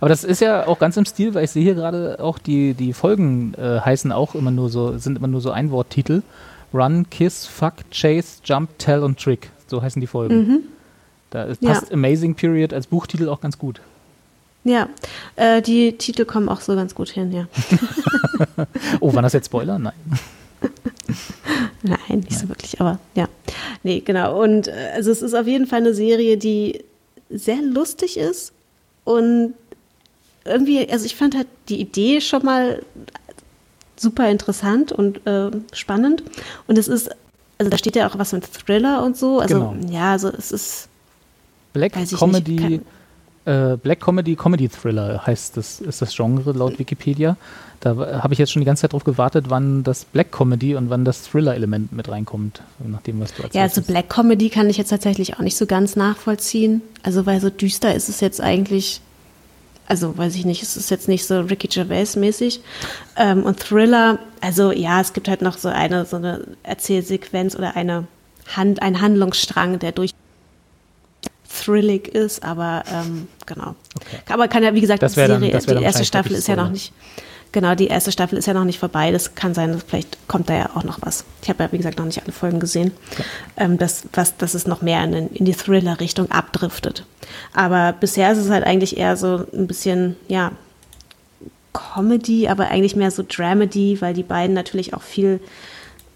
Aber 0.00 0.08
das 0.08 0.24
ist 0.24 0.40
ja 0.40 0.66
auch 0.66 0.78
ganz 0.78 0.96
im 0.96 1.04
Stil, 1.06 1.34
weil 1.34 1.44
ich 1.44 1.50
sehe 1.50 1.62
hier 1.62 1.74
gerade 1.74 2.18
auch 2.20 2.38
die, 2.38 2.74
die 2.74 2.92
Folgen 2.92 3.54
äh, 3.54 3.80
heißen 3.80 4.12
auch 4.12 4.34
immer 4.34 4.50
nur 4.50 4.68
so, 4.68 4.98
sind 4.98 5.18
immer 5.18 5.28
nur 5.28 5.40
so 5.40 5.50
Einworttitel. 5.50 6.22
Run, 6.74 7.08
Kiss, 7.10 7.46
Fuck, 7.46 7.74
Chase, 7.90 8.40
Jump, 8.44 8.76
Tell 8.78 9.02
und 9.02 9.18
Trick. 9.18 9.50
So 9.68 9.80
heißen 9.80 10.00
die 10.00 10.06
Folgen. 10.06 10.64
Da 11.30 11.44
ist, 11.44 11.62
Mhm. 11.62 11.68
Ja. 11.68 11.74
passt 11.74 11.92
Amazing 11.92 12.34
Period 12.34 12.72
als 12.74 12.86
Buchtitel 12.88 13.28
auch 13.28 13.40
ganz 13.40 13.58
gut. 13.58 13.80
ja. 14.64 14.88
Äh, 15.36 15.62
die 15.62 15.96
Titel 15.96 16.24
kommen 16.24 16.48
auch 16.48 16.60
so 16.60 16.74
ganz 16.74 16.94
gut 16.94 17.08
hin, 17.10 17.32
ja. 17.32 17.46
Oh, 19.00 19.14
waren 19.14 19.22
das 19.22 19.32
jetzt 19.32 19.46
Spoiler? 19.46 19.78
Nein. 19.78 19.92
Nein, 21.82 22.20
nicht 22.20 22.38
so 22.38 22.48
wirklich, 22.48 22.80
aber 22.80 22.98
ja. 23.14 23.28
Nee, 23.82 24.00
genau. 24.00 24.42
Und 24.42 24.68
äh, 24.68 24.90
also 24.94 25.10
es 25.10 25.22
ist 25.22 25.34
auf 25.34 25.46
jeden 25.46 25.66
Fall 25.66 25.80
eine 25.80 25.94
Serie, 25.94 26.36
die 26.38 26.82
sehr 27.30 27.60
lustig 27.60 28.16
ist 28.16 28.52
und 29.04 29.54
irgendwie, 30.44 30.88
also 30.90 31.04
ich 31.06 31.16
fand 31.16 31.34
halt 31.36 31.46
die 31.68 31.80
Idee 31.80 32.20
schon 32.20 32.44
mal 32.44 32.82
super 33.96 34.28
interessant 34.30 34.92
und 34.92 35.26
äh, 35.26 35.50
spannend. 35.72 36.22
Und 36.66 36.78
es 36.78 36.88
ist, 36.88 37.10
also 37.58 37.70
da 37.70 37.78
steht 37.78 37.96
ja 37.96 38.08
auch 38.08 38.18
was 38.18 38.32
mit 38.32 38.44
Thriller 38.52 39.02
und 39.04 39.16
so. 39.16 39.40
Also 39.40 39.70
Genau. 39.70 39.92
ja, 39.92 40.12
also 40.12 40.28
es 40.28 40.52
ist, 40.52 40.88
Black 41.72 41.92
Comedy, 42.16 42.80
äh, 43.44 43.76
Black 43.76 44.00
Comedy, 44.00 44.36
Comedy 44.36 44.68
Thriller 44.68 45.26
heißt 45.26 45.56
das, 45.56 45.80
ist 45.80 46.00
das 46.00 46.14
Genre 46.14 46.52
laut 46.52 46.78
Wikipedia. 46.78 47.36
Da 47.80 48.22
habe 48.22 48.32
ich 48.32 48.38
jetzt 48.38 48.50
schon 48.52 48.60
die 48.60 48.66
ganze 48.66 48.82
Zeit 48.82 48.94
drauf 48.94 49.04
gewartet, 49.04 49.46
wann 49.48 49.82
das 49.82 50.06
Black 50.06 50.32
Comedy 50.32 50.74
und 50.74 50.88
wann 50.88 51.04
das 51.04 51.24
Thriller-Element 51.24 51.92
mit 51.92 52.08
reinkommt, 52.08 52.62
nach 52.78 53.02
dem, 53.02 53.20
was 53.20 53.30
du 53.34 53.42
erzählst. 53.42 53.54
ja, 53.54 53.62
also 53.62 53.82
Black 53.82 54.08
Comedy 54.08 54.48
kann 54.48 54.70
ich 54.70 54.78
jetzt 54.78 54.88
tatsächlich 54.88 55.34
auch 55.34 55.40
nicht 55.40 55.56
so 55.56 55.66
ganz 55.66 55.94
nachvollziehen. 55.94 56.80
Also 57.02 57.26
weil 57.26 57.40
so 57.40 57.50
düster 57.50 57.94
ist 57.94 58.08
es 58.08 58.20
jetzt 58.20 58.40
eigentlich, 58.40 59.02
also 59.86 60.16
weiß 60.16 60.34
ich 60.36 60.44
nicht, 60.44 60.62
es 60.62 60.76
ist 60.76 60.90
jetzt 60.90 61.08
nicht 61.08 61.26
so 61.26 61.40
Ricky 61.40 61.68
Gervais-mäßig. 61.68 62.60
Ähm, 63.16 63.42
und 63.44 63.60
Thriller, 63.60 64.18
also 64.40 64.72
ja, 64.72 65.00
es 65.00 65.12
gibt 65.12 65.28
halt 65.28 65.42
noch 65.42 65.58
so 65.58 65.68
eine, 65.68 66.04
so 66.06 66.16
eine 66.16 66.46
Erzählsequenz 66.62 67.54
oder 67.56 67.76
eine 67.76 68.06
Hand, 68.56 68.82
ein 68.82 69.00
Handlungsstrang, 69.00 69.78
der 69.78 69.92
durch 69.92 70.12
thrillig 71.62 72.08
ist, 72.08 72.42
aber 72.44 72.82
ähm, 72.92 73.28
genau. 73.46 73.74
Aber 74.28 74.48
kann 74.48 74.62
ja, 74.62 74.74
wie 74.74 74.80
gesagt, 74.80 75.02
Das 75.02 75.14
die 75.14 75.20
dann- 75.20 75.40
Serie, 75.40 75.52
wär 75.52 75.60
die 75.60 75.66
dann 75.66 75.82
erste 75.82 76.04
Staffel 76.04 76.32
ist 76.32 76.48
ja 76.48 76.56
noch 76.56 76.70
nicht, 76.70 76.92
genau, 77.54 77.74
die 77.74 77.86
erste 77.86 78.12
Staffel 78.12 78.36
ist 78.36 78.46
ja 78.46 78.52
noch 78.52 78.64
nicht 78.64 78.78
vorbei. 78.78 79.10
Das 79.10 79.34
kann 79.34 79.54
sein, 79.54 79.80
vielleicht 79.86 80.28
kommt 80.28 80.50
da 80.50 80.54
ja 80.54 80.70
auch 80.74 80.84
noch 80.84 80.98
was. 81.00 81.24
Ich 81.42 81.48
habe 81.48 81.62
ja, 81.62 81.72
wie 81.72 81.78
gesagt, 81.78 81.98
noch 81.98 82.04
nicht 82.04 82.22
alle 82.22 82.32
Folgen 82.32 82.60
gesehen. 82.60 82.90
Ähm, 83.56 83.78
das, 83.78 84.04
was, 84.12 84.36
dass 84.36 84.52
es 84.52 84.66
noch 84.66 84.82
mehr 84.82 85.02
in, 85.04 85.28
in 85.28 85.46
die 85.46 85.54
Thriller-Richtung 85.54 86.30
abdriftet. 86.30 87.06
Aber 87.54 87.94
bisher 87.98 88.30
ist 88.32 88.38
es 88.38 88.50
halt 88.50 88.66
eigentlich 88.66 88.98
eher 88.98 89.16
so 89.16 89.46
ein 89.54 89.66
bisschen, 89.66 90.16
ja, 90.28 90.52
Comedy, 91.72 92.48
aber 92.48 92.68
eigentlich 92.68 92.96
mehr 92.96 93.10
so 93.10 93.24
Dramedy, 93.26 94.00
weil 94.00 94.14
die 94.14 94.22
beiden 94.22 94.54
natürlich 94.54 94.94
auch 94.94 95.02
viel 95.02 95.40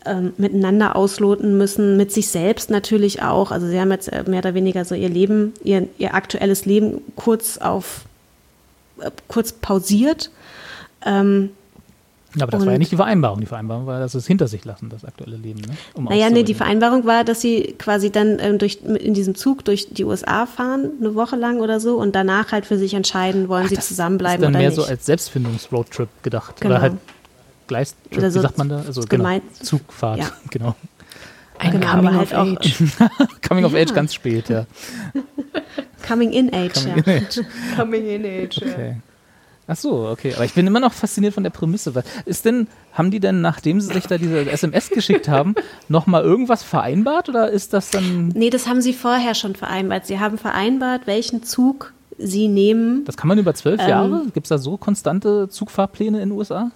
ähm, 0.06 0.32
miteinander 0.36 0.94
ausloten 0.96 1.56
müssen, 1.56 1.96
mit 1.96 2.12
sich 2.12 2.28
selbst 2.28 2.70
natürlich 2.70 3.22
auch. 3.22 3.50
Also 3.50 3.66
sie 3.66 3.80
haben 3.80 3.90
jetzt 3.90 4.12
äh, 4.12 4.24
mehr 4.28 4.40
oder 4.40 4.54
weniger 4.54 4.84
so 4.84 4.94
ihr 4.94 5.08
Leben, 5.08 5.54
ihr, 5.64 5.88
ihr 5.98 6.14
aktuelles 6.14 6.64
Leben 6.64 7.00
kurz 7.16 7.58
auf 7.58 8.02
äh, 9.00 9.10
kurz 9.28 9.52
pausiert. 9.52 10.30
Ähm, 11.04 11.50
Ja, 12.36 12.42
aber 12.42 12.52
das 12.52 12.66
war 12.66 12.72
ja 12.72 12.78
nicht 12.78 12.92
die 12.92 12.96
Vereinbarung. 12.96 13.40
Die 13.40 13.46
Vereinbarung 13.46 13.86
war, 13.86 14.00
dass 14.00 14.12
sie 14.12 14.18
es 14.18 14.26
hinter 14.26 14.48
sich 14.48 14.64
lassen, 14.64 14.90
das 14.90 15.04
aktuelle 15.04 15.36
Leben. 15.36 15.60
Ne? 15.60 15.68
Um 15.94 16.04
naja, 16.04 16.28
nee, 16.30 16.42
die. 16.42 16.54
Vereinbarung 16.54 17.06
war, 17.06 17.24
dass 17.24 17.40
sie 17.40 17.74
quasi 17.78 18.10
dann 18.10 18.38
ähm, 18.40 18.58
durch, 18.58 18.80
in 18.84 19.14
diesem 19.14 19.34
Zug 19.34 19.64
durch 19.64 19.88
die 19.90 20.04
USA 20.04 20.44
fahren, 20.46 20.90
eine 21.00 21.14
Woche 21.14 21.36
lang 21.36 21.60
oder 21.60 21.80
so, 21.80 21.96
und 21.96 22.14
danach 22.14 22.52
halt 22.52 22.66
für 22.66 22.76
sich 22.78 22.92
entscheiden, 22.94 23.48
wollen 23.48 23.66
sie 23.68 23.76
Das 23.76 23.88
zusammenbleiben 23.88 24.40
ist 24.40 24.42
dann 24.44 24.52
oder 24.52 24.58
mehr 24.58 24.68
nicht. 24.70 24.76
so 24.76 24.84
als 24.84 25.06
Selbstfindungs-Roadtrip 25.06 26.08
gedacht. 26.22 26.60
Genau. 26.60 26.74
Oder 26.74 26.82
halt 26.82 26.92
Gleistrip, 27.66 28.18
Oder 28.18 28.30
so 28.30 28.38
wie 28.40 28.42
sagt 28.42 28.58
man 28.58 28.68
da? 28.68 28.82
Also 28.86 29.02
genau, 29.08 29.40
Zugfahrt, 29.62 30.18
Ja. 30.18 30.30
genau. 30.50 30.74
Ein 31.58 31.72
Genau, 31.72 31.86
Coming 31.92 32.08
of 32.16 32.32
halt 32.32 32.34
auch- 32.34 32.56
Age. 32.60 32.74
Coming 33.48 33.64
of 33.64 33.72
Ja. 33.72 33.80
Age 33.80 33.94
ganz 33.94 34.14
spät, 34.14 34.48
ja. 34.48 34.66
Coming 36.06 36.32
in 36.32 36.52
Age, 36.54 36.86
ja. 36.86 36.94
Coming 37.76 38.06
in 38.06 38.24
Age. 38.24 38.58
Okay. 38.62 38.96
Ach 39.70 39.76
so, 39.76 40.08
okay. 40.08 40.32
Aber 40.34 40.46
ich 40.46 40.54
bin 40.54 40.66
immer 40.66 40.80
noch 40.80 40.94
fasziniert 40.94 41.34
von 41.34 41.42
der 41.42 41.50
Prämisse. 41.50 41.92
Ist 42.24 42.46
denn, 42.46 42.68
haben 42.94 43.10
die 43.10 43.20
denn, 43.20 43.42
nachdem 43.42 43.82
sie 43.82 43.92
sich 43.92 44.06
da 44.06 44.16
diese 44.16 44.50
SMS 44.50 44.88
geschickt 44.88 45.28
haben, 45.28 45.54
nochmal 45.88 46.24
irgendwas 46.24 46.62
vereinbart 46.62 47.28
oder 47.28 47.50
ist 47.50 47.74
das 47.74 47.90
dann. 47.90 48.28
Nee, 48.28 48.48
das 48.48 48.66
haben 48.66 48.80
sie 48.80 48.94
vorher 48.94 49.34
schon 49.34 49.54
vereinbart. 49.54 50.06
Sie 50.06 50.18
haben 50.18 50.38
vereinbart, 50.38 51.06
welchen 51.06 51.42
Zug 51.42 51.92
sie 52.16 52.48
nehmen. 52.48 53.04
Das 53.04 53.18
kann 53.18 53.28
man 53.28 53.38
über 53.38 53.54
zwölf 53.54 53.80
Ähm. 53.82 53.88
Jahre? 53.88 54.22
Gibt 54.32 54.46
es 54.46 54.48
da 54.48 54.56
so 54.56 54.78
konstante 54.78 55.50
Zugfahrpläne 55.50 56.20
in 56.22 56.30
den 56.30 56.38
USA? 56.38 56.70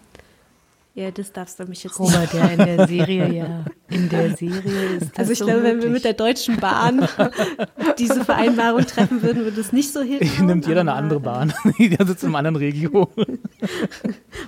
Ja, 0.95 1.11
das 1.11 1.33
darfst 1.33 1.59
du 1.59 1.65
mich 1.65 1.83
jetzt 1.85 1.99
nicht. 1.99 2.15
Robert, 2.15 2.35
ja, 2.35 2.47
in 2.49 2.59
der 2.59 2.87
Serie, 2.87 3.33
ja. 3.33 3.65
In 3.89 4.11
der 4.11 4.37
Serie 4.37 4.97
ist 4.99 5.09
das 5.13 5.19
Also 5.19 5.33
ich 5.33 5.39
so 5.39 5.47
glaube, 5.47 5.61
wenn 5.63 5.69
wir 5.69 5.75
möglich. 5.77 5.93
mit 5.93 6.05
der 6.05 6.13
Deutschen 6.13 6.59
Bahn 6.59 7.09
diese 7.99 8.23
Vereinbarung 8.27 8.85
treffen 8.85 9.23
würden, 9.23 9.45
würde 9.45 9.59
es 9.59 9.73
nicht 9.73 9.91
so 9.91 10.03
hinhauen. 10.03 10.47
Nimmt 10.47 10.67
jeder 10.67 10.81
eine 10.83 10.93
andere 10.93 11.19
Bahn. 11.21 11.55
Jeder 11.79 12.05
sitzt 12.05 12.25
im 12.25 12.35
anderen 12.35 12.57
Regio. 12.57 13.09
äh, 13.17 13.25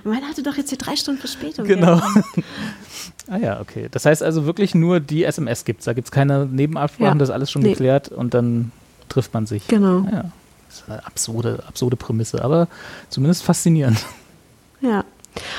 Meine 0.03 0.27
hatte 0.27 0.43
doch 0.43 0.55
jetzt 0.55 0.69
hier 0.69 0.77
drei 0.77 0.95
Stunden 0.95 1.19
Verspätung. 1.19 1.65
Genau. 1.65 1.95
Ja. 1.95 2.23
Ah 3.27 3.37
ja, 3.37 3.59
okay. 3.59 3.87
Das 3.89 4.05
heißt 4.05 4.21
also 4.21 4.45
wirklich 4.45 4.75
nur 4.75 4.99
die 4.99 5.23
SMS 5.23 5.65
gibt 5.65 5.79
es. 5.79 5.85
Da 5.85 5.93
gibt 5.93 6.07
es 6.07 6.11
keine 6.11 6.45
Nebenabsprachen, 6.45 7.13
Ja. 7.13 7.19
das 7.19 7.29
ist 7.29 7.33
alles 7.33 7.49
schon 7.49 7.63
Nee. 7.63 7.69
geklärt 7.71 8.09
und 8.09 8.35
dann 8.35 8.71
trifft 9.09 9.33
man 9.33 9.47
sich. 9.47 9.67
Genau. 9.67 10.01
Ja. 10.11 10.25
Das 10.67 10.81
ist 10.81 10.89
eine 10.89 11.03
absurde, 11.07 11.63
absurde 11.67 11.95
Prämisse, 11.95 12.43
aber 12.43 12.67
zumindest 13.09 13.41
faszinierend. 13.43 13.97
Ja. 14.81 15.03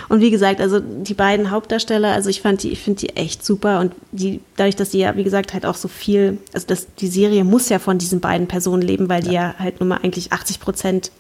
Und 0.09 0.21
wie 0.21 0.31
gesagt, 0.31 0.61
also 0.61 0.81
die 0.81 1.15
beiden 1.15 1.51
Hauptdarsteller, 1.51 2.13
also 2.13 2.31
ich 2.31 2.41
fand 2.41 2.63
die, 2.63 2.71
ich 2.71 2.81
finde 2.81 3.01
die 3.01 3.17
echt 3.17 3.45
super 3.45 3.81
und 3.81 3.93
die, 4.13 4.41
dadurch, 4.57 4.77
dass 4.77 4.93
sie 4.93 4.99
ja, 4.99 5.17
wie 5.17 5.25
gesagt, 5.25 5.53
halt 5.53 5.67
auch 5.67 5.75
so 5.75 5.89
viel, 5.89 6.39
also 6.53 6.67
das, 6.67 6.87
die 6.97 7.09
Serie 7.09 7.45
muss 7.45 7.69
ja 7.69 7.79
von 7.79 7.99
diesen 7.99 8.21
beiden 8.21 8.47
Personen 8.47 8.83
leben, 8.83 9.09
weil 9.09 9.23
die 9.23 9.33
ja 9.33 9.55
halt 9.59 9.81
nun 9.81 9.89
mal 9.89 10.01
eigentlich 10.03 10.33
80 10.33 10.61
Prozent 10.61 11.11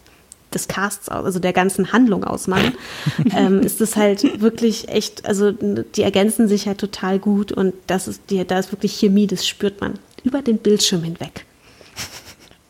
des 0.54 0.68
Casts, 0.68 1.08
also 1.08 1.38
der 1.38 1.52
ganzen 1.52 1.92
Handlung 1.92 2.24
ausmachen, 2.24 2.74
ähm, 3.36 3.60
ist 3.60 3.80
das 3.80 3.96
halt 3.96 4.40
wirklich 4.40 4.88
echt, 4.88 5.26
also 5.26 5.52
die 5.52 6.02
ergänzen 6.02 6.48
sich 6.48 6.66
halt 6.66 6.78
total 6.78 7.18
gut 7.18 7.52
und 7.52 7.74
das 7.86 8.08
ist, 8.08 8.22
die, 8.30 8.44
da 8.46 8.58
ist 8.58 8.72
wirklich 8.72 8.94
Chemie, 8.94 9.26
das 9.26 9.46
spürt 9.46 9.80
man 9.80 9.98
über 10.24 10.42
den 10.42 10.58
Bildschirm 10.58 11.02
hinweg. 11.02 11.44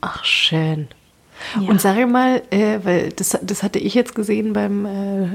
Ach, 0.00 0.24
schön. 0.24 0.88
Ja. 1.60 1.68
Und 1.68 1.80
sage 1.80 2.06
mal, 2.06 2.42
äh, 2.50 2.78
weil 2.82 3.10
das, 3.10 3.38
das 3.42 3.62
hatte 3.62 3.78
ich 3.78 3.94
jetzt 3.94 4.14
gesehen 4.14 4.52
beim 4.52 4.86
äh, 4.86 5.28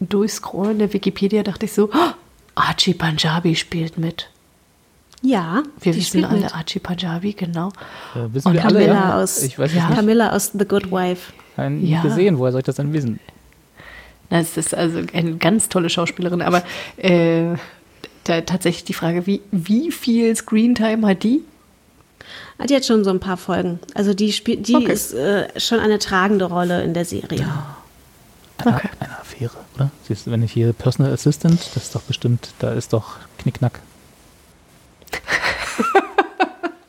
Durchscrollen 0.00 0.78
der 0.78 0.92
Wikipedia, 0.92 1.42
dachte 1.42 1.66
ich 1.66 1.72
so, 1.72 1.90
oh, 1.92 2.12
Archie 2.54 2.94
Punjabi 2.94 3.54
spielt 3.56 3.98
mit. 3.98 4.30
Ja, 5.22 5.62
Wir 5.80 5.92
die 5.92 5.98
wissen 5.98 6.08
spielt 6.08 6.26
alle 6.26 6.40
mit. 6.40 6.54
Archie 6.54 6.78
Punjabi, 6.78 7.32
genau. 7.32 7.68
Äh, 8.14 8.32
wissen 8.32 8.48
Und 8.48 8.54
wir 8.54 8.64
alle, 8.64 8.78
Camilla 8.80 9.08
ja? 9.10 9.22
aus, 9.22 9.42
Ich 9.42 9.58
weiß 9.58 9.74
Ja. 9.74 9.86
nicht. 9.88 9.96
Camilla 9.96 10.30
aus 10.30 10.52
The 10.52 10.64
Good 10.66 10.90
Wife. 10.92 11.32
Kein 11.56 11.80
nie 11.80 11.90
Ja. 11.92 12.02
gesehen, 12.02 12.38
woher 12.38 12.52
soll 12.52 12.60
ich 12.60 12.66
das 12.66 12.76
denn 12.76 12.92
wissen? 12.92 13.18
Das 14.30 14.56
ist 14.56 14.74
also 14.74 15.00
eine 15.12 15.36
ganz 15.36 15.68
tolle 15.68 15.88
Schauspielerin, 15.88 16.42
aber 16.42 16.62
äh, 16.96 17.54
da 18.24 18.40
tatsächlich 18.40 18.84
die 18.84 18.92
Frage, 18.92 19.26
wie, 19.26 19.40
wie 19.52 19.90
viel 19.92 20.34
Screentime 20.34 21.06
hat 21.06 21.22
die? 21.22 21.42
Ah, 22.58 22.64
Die 22.66 22.74
hat 22.74 22.84
schon 22.86 23.04
so 23.04 23.10
ein 23.10 23.20
paar 23.20 23.36
Folgen. 23.36 23.78
Also 23.94 24.14
die 24.14 24.32
spielt, 24.32 24.66
die 24.68 24.76
Okay. 24.76 24.92
ist 24.92 25.12
äh, 25.14 25.48
schon 25.60 25.78
eine 25.78 25.98
tragende 25.98 26.46
Rolle 26.46 26.82
in 26.82 26.94
der 26.94 27.04
Serie. 27.04 27.46
Eine, 28.58 28.76
Okay. 28.76 28.88
eine 29.00 29.18
Affäre, 29.18 29.56
oder? 29.74 29.90
Siehst 30.08 30.30
wenn 30.30 30.42
ich 30.42 30.52
hier 30.52 30.72
Personal 30.72 31.12
Assistant, 31.12 31.60
das 31.74 31.84
ist 31.84 31.94
doch 31.94 32.02
bestimmt, 32.02 32.48
da 32.58 32.72
ist 32.72 32.92
doch 32.92 33.16
Knickknack. 33.38 33.80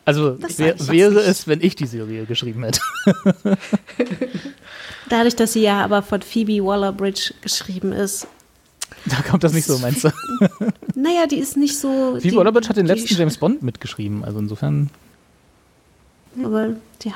Also 0.05 0.37
wär, 0.41 0.79
wäre 0.87 1.15
jetzt 1.15 1.27
es, 1.41 1.47
wenn 1.49 1.61
ich 1.61 1.75
die 1.75 1.85
Serie 1.85 2.23
geschrieben 2.25 2.63
hätte. 2.63 2.79
Dadurch, 5.09 5.35
dass 5.35 5.51
sie 5.51 5.63
ja 5.63 5.83
aber 5.83 6.01
von 6.01 6.21
Phoebe 6.21 6.63
Waller-Bridge 6.65 7.33
geschrieben 7.41 7.91
ist. 7.91 8.25
Da 9.07 9.17
kommt 9.29 9.43
das 9.43 9.51
nicht 9.51 9.65
so, 9.67 9.77
meinst 9.79 10.05
du? 10.05 10.09
Naja, 10.95 11.27
die 11.27 11.35
ist 11.39 11.57
nicht 11.57 11.77
so. 11.77 12.17
Phoebe 12.21 12.37
Waller-Bridge 12.37 12.69
hat 12.69 12.77
den 12.77 12.85
letzten 12.85 13.15
James 13.15 13.37
Bond 13.37 13.63
mitgeschrieben, 13.63 14.23
also 14.23 14.39
insofern 14.39 14.89
Aber 16.43 16.69
ja. 17.03 17.13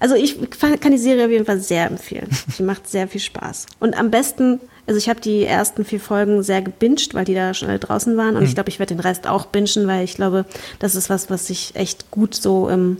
Also 0.00 0.14
ich 0.14 0.36
kann 0.80 0.92
die 0.92 0.98
Serie 0.98 1.24
auf 1.24 1.30
jeden 1.30 1.46
Fall 1.46 1.60
sehr 1.60 1.86
empfehlen. 1.86 2.28
Die 2.58 2.62
macht 2.64 2.88
sehr 2.88 3.08
viel 3.08 3.20
Spaß. 3.20 3.66
Und 3.80 3.96
am 3.98 4.10
besten, 4.10 4.60
also 4.86 4.98
ich 4.98 5.08
habe 5.08 5.20
die 5.20 5.44
ersten 5.44 5.84
vier 5.84 6.00
Folgen 6.00 6.42
sehr 6.42 6.60
gebinged, 6.62 7.14
weil 7.14 7.24
die 7.24 7.34
da 7.34 7.54
schon 7.54 7.68
alle 7.68 7.78
draußen 7.78 8.16
waren. 8.16 8.36
Und 8.36 8.42
Hm. 8.42 8.48
ich 8.48 8.54
glaube, 8.54 8.68
ich 8.68 8.78
werde 8.78 8.94
den 8.94 9.00
Rest 9.00 9.26
auch 9.26 9.46
bingen, 9.46 9.86
weil 9.86 10.04
ich 10.04 10.14
glaube, 10.14 10.44
das 10.78 10.94
ist 10.94 11.08
was, 11.10 11.30
was 11.30 11.46
sich 11.46 11.74
echt 11.74 12.10
gut 12.10 12.34
so 12.34 12.68
im 12.68 12.98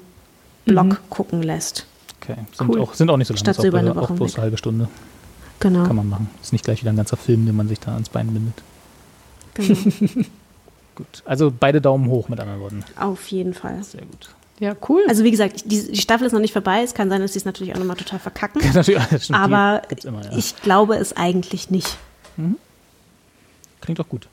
Blog 0.64 1.00
gucken 1.10 1.42
lässt. 1.42 1.86
okay. 2.22 2.36
Sind, 2.56 2.70
Cool. 2.70 2.80
auch, 2.80 2.94
sind 2.94 3.10
auch 3.10 3.18
nicht 3.18 3.28
so 3.28 3.34
lang, 3.34 3.40
Statt 3.40 3.56
so 3.56 3.62
auch, 3.62 3.66
über 3.66 3.78
eine 3.80 3.90
auch 3.92 3.96
Woche 3.96 4.14
bloß 4.14 4.30
weg. 4.32 4.38
eine 4.38 4.42
halbe 4.44 4.56
Stunde. 4.56 4.88
Genau. 5.60 5.84
Kann 5.84 5.96
man 5.96 6.08
machen. 6.08 6.30
Ist 6.42 6.52
nicht 6.52 6.64
gleich 6.64 6.80
wieder 6.80 6.92
ein 6.92 6.96
ganzer 6.96 7.16
Film, 7.16 7.44
den 7.46 7.54
man 7.56 7.68
sich 7.68 7.80
da 7.80 7.92
ans 7.92 8.08
Bein 8.08 8.28
bindet. 8.32 8.54
genau. 9.54 9.78
Gut. 10.96 11.06
Also 11.24 11.52
beide 11.58 11.80
Daumen 11.80 12.08
hoch 12.08 12.28
mit 12.28 12.38
anderen 12.40 12.60
Worten. 12.60 12.84
Auf 12.98 13.26
jeden 13.28 13.52
Fall. 13.52 13.82
Sehr 13.82 14.02
gut. 14.02 14.30
Ja, 14.60 14.74
cool. 14.88 15.02
Also 15.08 15.24
wie 15.24 15.30
gesagt, 15.30 15.64
die, 15.70 15.90
die 15.92 16.00
Staffel 16.00 16.26
ist 16.26 16.32
noch 16.32 16.40
nicht 16.40 16.52
vorbei. 16.52 16.82
Es 16.82 16.94
kann 16.94 17.10
sein, 17.10 17.20
dass 17.20 17.32
sie 17.32 17.38
es 17.40 17.44
natürlich 17.44 17.74
auch 17.74 17.78
nochmal 17.78 17.96
total 17.96 18.20
verkacken. 18.20 18.62
Natürlich, 18.74 19.02
das 19.10 19.24
stimmt, 19.24 19.38
die 19.38 19.42
Aber 19.42 19.82
immer, 20.04 20.24
ja. 20.24 20.36
ich 20.36 20.56
glaube 20.62 20.96
es 20.96 21.16
eigentlich 21.16 21.70
nicht. 21.70 21.96
Klingt 23.80 23.98
doch 23.98 24.08
gut. 24.08 24.28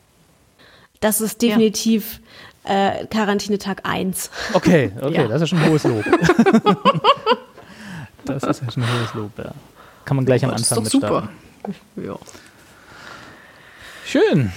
Das 1.00 1.22
ist 1.22 1.42
definitiv 1.42 2.20
äh, 2.64 3.06
Quarantänetag 3.08 3.82
1. 3.84 4.30
Okay, 4.54 4.92
okay, 5.02 5.14
Ja. 5.16 5.28
das 5.28 5.42
ist 5.42 5.42
ja 5.42 5.48
schon 5.48 5.60
ein 5.60 5.70
hohes 5.72 5.84
Lob. 5.84 6.04
das 8.26 8.44
ist 8.44 8.62
ja 8.62 8.72
schon 8.72 8.84
ein 8.84 9.00
hohes 9.00 9.14
Lob, 9.16 9.32
ja. 9.40 9.52
Kann 10.06 10.16
man 10.16 10.26
gleich 10.26 10.46
am 10.46 10.52
das 10.52 10.62
ist 10.62 10.72
Anfang 10.72 10.84
doch 10.86 10.94
mit 10.94 11.02
super. 11.02 11.30
Ja. 11.96 12.16
Schön. 14.06 14.52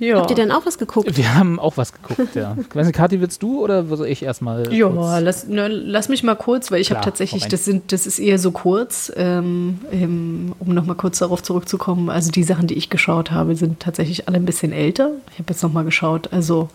Ja. 0.00 0.16
Habt 0.16 0.30
ihr 0.30 0.36
denn 0.36 0.50
auch 0.50 0.66
was 0.66 0.78
geguckt? 0.78 1.16
Wir 1.16 1.34
haben 1.34 1.60
auch 1.60 1.76
was 1.76 1.92
geguckt, 1.92 2.34
ja. 2.34 2.56
Ich 2.58 2.66
weiß 2.74 2.86
nicht, 2.86 2.96
Kathi, 2.96 3.20
willst 3.20 3.42
du 3.42 3.62
oder 3.62 3.84
soll 3.84 4.06
ich 4.08 4.22
erstmal? 4.22 4.72
Ja, 4.72 5.18
lass, 5.18 5.46
ne, 5.46 5.68
lass 5.68 6.08
mich 6.08 6.22
mal 6.22 6.34
kurz, 6.34 6.72
weil 6.72 6.80
ich 6.80 6.90
habe 6.90 7.04
tatsächlich, 7.04 7.46
das 7.46 7.64
sind, 7.64 7.92
das 7.92 8.06
ist 8.06 8.18
eher 8.18 8.38
so 8.38 8.50
kurz, 8.50 9.12
ähm, 9.14 9.80
ähm, 9.92 10.54
um 10.58 10.74
nochmal 10.74 10.96
kurz 10.96 11.18
darauf 11.18 11.42
zurückzukommen. 11.42 12.10
Also 12.10 12.30
die 12.30 12.42
Sachen, 12.42 12.66
die 12.66 12.74
ich 12.74 12.90
geschaut 12.90 13.30
habe, 13.30 13.54
sind 13.54 13.80
tatsächlich 13.80 14.26
alle 14.26 14.38
ein 14.38 14.46
bisschen 14.46 14.72
älter. 14.72 15.10
Ich 15.32 15.38
habe 15.38 15.50
jetzt 15.50 15.62
nochmal 15.62 15.84
geschaut. 15.84 16.32
Also 16.32 16.68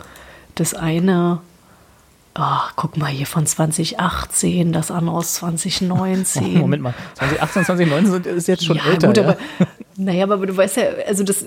das 0.55 0.73
eine, 0.73 1.39
ach, 2.35 2.73
guck 2.75 2.97
mal 2.97 3.07
hier 3.07 3.25
von 3.25 3.45
2018, 3.45 4.73
das 4.73 4.91
andere 4.91 5.15
aus 5.15 5.35
2019. 5.35 6.43
Oh, 6.55 6.59
Moment 6.59 6.83
mal, 6.83 6.93
2018, 7.15 7.65
2019 7.65 8.11
sind, 8.11 8.25
ist 8.27 8.47
jetzt 8.47 8.65
schon 8.65 8.77
ja, 8.77 8.85
älter. 8.85 9.07
gut, 9.07 9.17
ja? 9.17 9.23
aber 9.23 9.37
naja, 9.97 10.25
aber 10.25 10.45
du 10.45 10.55
weißt 10.55 10.77
ja, 10.77 10.83
also 11.07 11.23
das 11.23 11.45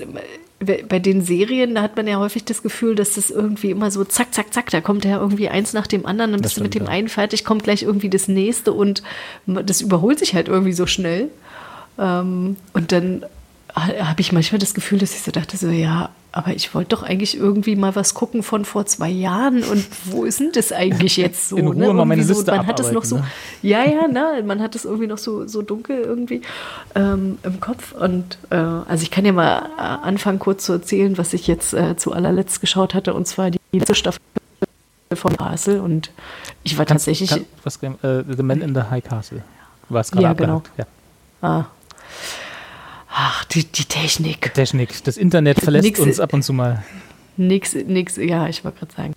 bei 0.61 0.99
den 0.99 1.23
Serien, 1.23 1.77
da 1.77 1.83
hat 1.83 1.97
man 1.97 2.09
ja 2.09 2.19
häufig 2.19 2.45
das 2.45 2.63
Gefühl, 2.63 2.97
dass 2.97 3.15
das 3.15 3.31
irgendwie 3.31 3.71
immer 3.71 3.93
so 3.93 4.05
zack, 4.05 4.35
zack, 4.35 4.53
zack, 4.53 4.71
da 4.71 4.81
kommt 4.81 5.05
ja 5.05 5.19
irgendwie 5.19 5.49
eins 5.49 5.73
nach 5.73 5.87
dem 5.87 6.05
anderen, 6.05 6.33
dann 6.33 6.41
bist 6.41 6.57
du 6.57 6.63
mit 6.63 6.75
dem 6.75 6.85
ja. 6.85 6.89
einen 6.89 7.09
fertig, 7.09 7.45
kommt 7.45 7.63
gleich 7.63 7.85
irgendwie 7.85 8.11
das 8.11 8.27
nächste 8.27 8.73
und 8.73 9.05
das 9.47 9.81
überholt 9.83 10.19
sich 10.19 10.35
halt 10.35 10.49
irgendwie 10.49 10.73
so 10.73 10.87
schnell. 10.87 11.29
Ähm, 11.99 12.57
und 12.73 12.91
dann 12.91 13.25
habe 13.87 14.21
ich 14.21 14.33
manchmal 14.33 14.59
das 14.59 14.75
Gefühl, 14.75 14.99
dass 14.99 15.13
ich 15.13 15.23
so 15.23 15.31
dachte, 15.31 15.57
so 15.57 15.69
ja, 15.69 16.11
aber 16.33 16.53
ich 16.53 16.75
wollte 16.75 16.91
doch 16.91 17.03
eigentlich 17.03 17.37
irgendwie 17.37 17.77
mal 17.77 17.97
was 17.97 18.15
gucken 18.15 18.43
von 18.43 18.65
vor 18.65 18.87
zwei 18.87 19.09
Jahren 19.09 19.63
und 19.65 19.87
wo 20.05 20.25
ist 20.25 20.41
denn 20.41 20.53
das 20.53 20.73
eigentlich 20.73 21.17
jetzt 21.17 21.49
so? 21.49 21.57
In 21.57 21.67
Ruhe 21.67 21.77
ne? 21.77 21.93
mal 21.93 22.05
meine 22.05 22.23
so, 22.23 22.35
Liste 22.35 22.51
man 22.51 22.67
hat 22.67 22.79
das 22.79 22.93
noch 22.93 23.05
so, 23.05 23.17
ne? 23.17 23.25
ja, 23.63 23.85
ja, 23.85 24.07
ne, 24.09 24.43
man 24.45 24.61
hat 24.61 24.75
das 24.75 24.85
irgendwie 24.85 25.07
noch 25.07 25.19
so, 25.19 25.47
so 25.47 25.63
dunkel 25.63 26.01
irgendwie 26.01 26.43
ähm, 26.95 27.39
im 27.43 27.61
Kopf 27.61 27.93
und 27.93 28.39
äh, 28.51 28.57
also 28.57 29.03
ich 29.03 29.11
kann 29.11 29.25
ja 29.25 29.33
mal 29.33 29.71
äh, 29.79 29.81
anfangen 29.81 30.39
kurz 30.39 30.65
zu 30.65 30.73
erzählen, 30.73 31.19
was 31.19 31.33
ich 31.33 31.47
jetzt 31.47 31.75
äh, 31.75 31.97
zu 31.97 32.13
allerletzt 32.13 32.61
geschaut 32.61 32.95
hatte 32.95 33.15
und 33.15 33.27
zwar 33.27 33.51
die 33.51 33.59
letzte 33.73 33.95
Staffel 33.95 34.21
von 35.15 35.37
Castle 35.37 35.83
und 35.83 36.11
ich 36.63 36.77
war 36.77 36.85
Kannst- 36.85 37.07
tatsächlich 37.07 37.31
kann, 37.31 37.45
was, 37.65 37.83
äh, 37.83 38.25
The 38.29 38.43
Man 38.43 38.61
in 38.61 38.75
the 38.75 38.83
High 38.91 39.03
Castle. 39.03 39.43
War 39.89 40.03
es 40.03 40.11
gerade 40.11 40.25
Ja, 40.25 40.33
genau. 40.35 40.63
Ja. 40.77 40.87
ah, 41.41 41.65
ach, 43.21 43.45
die, 43.47 43.65
die 43.65 43.85
Technik. 43.85 44.55
Technik, 44.55 45.03
das 45.05 45.17
Internet 45.17 45.61
verlässt 45.61 45.85
Nix- 45.85 46.01
uns 46.01 46.21
ab 46.21 46.33
und 46.33 46.43
zu 46.43 46.53
mal. 46.53 46.85
Nix, 47.37 47.75
nix, 47.75 48.17
ja, 48.17 48.49
ich 48.49 48.65
wollte 48.65 48.79
gerade 48.79 48.95
sagen. 48.95 49.15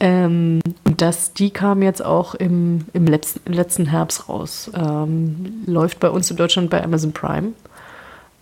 Ähm, 0.00 0.60
und 0.84 1.00
das, 1.02 1.32
die 1.32 1.50
kam 1.50 1.82
jetzt 1.82 2.04
auch 2.04 2.34
im, 2.34 2.84
im 2.92 3.06
letzten, 3.06 3.52
letzten 3.52 3.86
Herbst 3.86 4.28
raus. 4.28 4.70
Ähm, 4.74 5.62
läuft 5.66 5.98
bei 6.00 6.08
uns 6.10 6.30
in 6.30 6.36
Deutschland 6.36 6.70
bei 6.70 6.82
Amazon 6.82 7.12
Prime. 7.12 7.52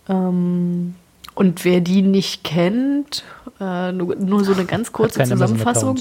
Ähm, 0.09 0.95
und 1.35 1.65
wer 1.65 1.81
die 1.81 2.01
nicht 2.01 2.43
kennt, 2.43 3.23
äh, 3.59 3.91
nur, 3.91 4.15
nur 4.15 4.43
so 4.43 4.53
eine 4.53 4.65
ganz 4.65 4.91
kurze 4.91 5.23
Zusammenfassung. 5.23 5.99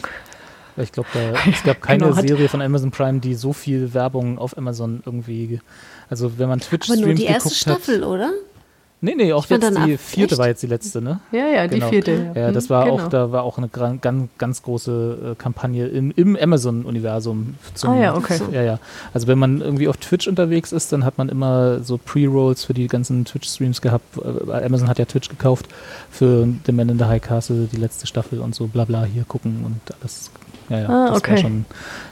Ich 0.77 0.93
glaube, 0.93 1.09
es 1.51 1.63
gab 1.63 1.81
keine 1.81 2.05
Genau, 2.05 2.21
Serie 2.21 2.49
von 2.49 2.61
Amazon 2.61 2.91
Prime, 2.91 3.21
die 3.21 3.35
so 3.35 3.53
viel 3.53 3.95
Werbung 3.95 4.39
auf 4.39 4.57
Amazon 4.59 5.03
irgendwie. 5.07 5.61
Also 6.11 6.39
wenn 6.39 6.49
man 6.49 6.61
Aber 6.63 6.97
nur 6.97 7.15
die 7.15 7.25
erste 7.25 7.55
Staffel, 7.55 8.01
hat. 8.03 8.07
oder? 8.07 8.31
Nee, 9.03 9.15
nee, 9.15 9.31
auch 9.35 9.45
Ich 9.45 9.51
jetzt 9.51 9.71
die 9.71 9.95
ab- 9.95 10.01
vierte 10.01 10.33
echt? 10.35 10.39
war 10.39 10.49
jetzt 10.49 10.63
die 10.63 10.67
letzte, 10.69 11.03
ne? 11.03 11.21
Ja, 11.31 11.47
ja, 11.49 11.67
die 11.69 11.75
Genau. 11.79 11.91
vierte. 11.91 12.33
Ja, 12.35 12.51
das 12.51 12.65
Hm, 12.65 12.71
war 12.71 12.85
genau. 12.87 12.95
auch, 13.05 13.09
da 13.09 13.31
war 13.31 13.43
auch 13.43 13.59
eine 13.59 13.69
ganz, 13.69 14.29
ganz 14.39 14.63
große 14.63 15.33
äh, 15.33 15.35
Kampagne 15.35 15.87
im, 15.89 16.13
im 16.17 16.35
Amazon-Universum. 16.35 17.57
Ah 17.83 17.95
ja, 17.95 18.15
okay. 18.17 18.41
Ja, 18.53 18.63
ja. 18.63 18.79
Also 19.13 19.27
wenn 19.27 19.39
man 19.39 19.61
irgendwie 19.61 19.87
auf 19.89 19.99
Twitch 19.99 20.27
unterwegs 20.27 20.73
ist, 20.73 20.93
dann 20.93 21.05
hat 21.05 21.19
man 21.19 21.29
immer 21.29 21.81
so 21.81 21.99
Pre-Rolls 21.99 22.65
für 22.65 22.73
die 22.75 22.87
ganzen 22.87 23.27
Twitch-Streams 23.27 23.83
gehabt. 23.83 24.05
Äh, 24.17 24.65
Amazon 24.65 24.89
hat 24.89 24.99
ja 24.99 25.05
Twitch 25.05 25.29
gekauft 25.29 25.67
für 26.11 26.49
The 26.65 26.73
Man 26.73 26.89
in 26.89 26.99
the 26.99 27.05
High 27.05 27.21
Castle, 27.23 27.69
die 27.71 27.77
letzte 27.77 28.07
Staffel 28.07 28.41
und 28.41 28.55
so 28.55 28.67
bla 28.67 28.85
bla 28.87 29.05
hier 29.05 29.25
gucken 29.25 29.63
und 29.65 29.81
alles. 30.01 30.31
Ja, 30.71 30.79
ja, 30.81 30.89
Ah, 30.89 31.09
das 31.11 31.19
okay. 31.19 31.33
war 31.33 31.39
schon, 31.39 31.65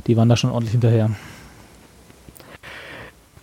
die 0.06 0.16
waren 0.18 0.28
da 0.28 0.36
schon 0.36 0.50
ordentlich 0.50 0.72
hinterher. 0.72 1.10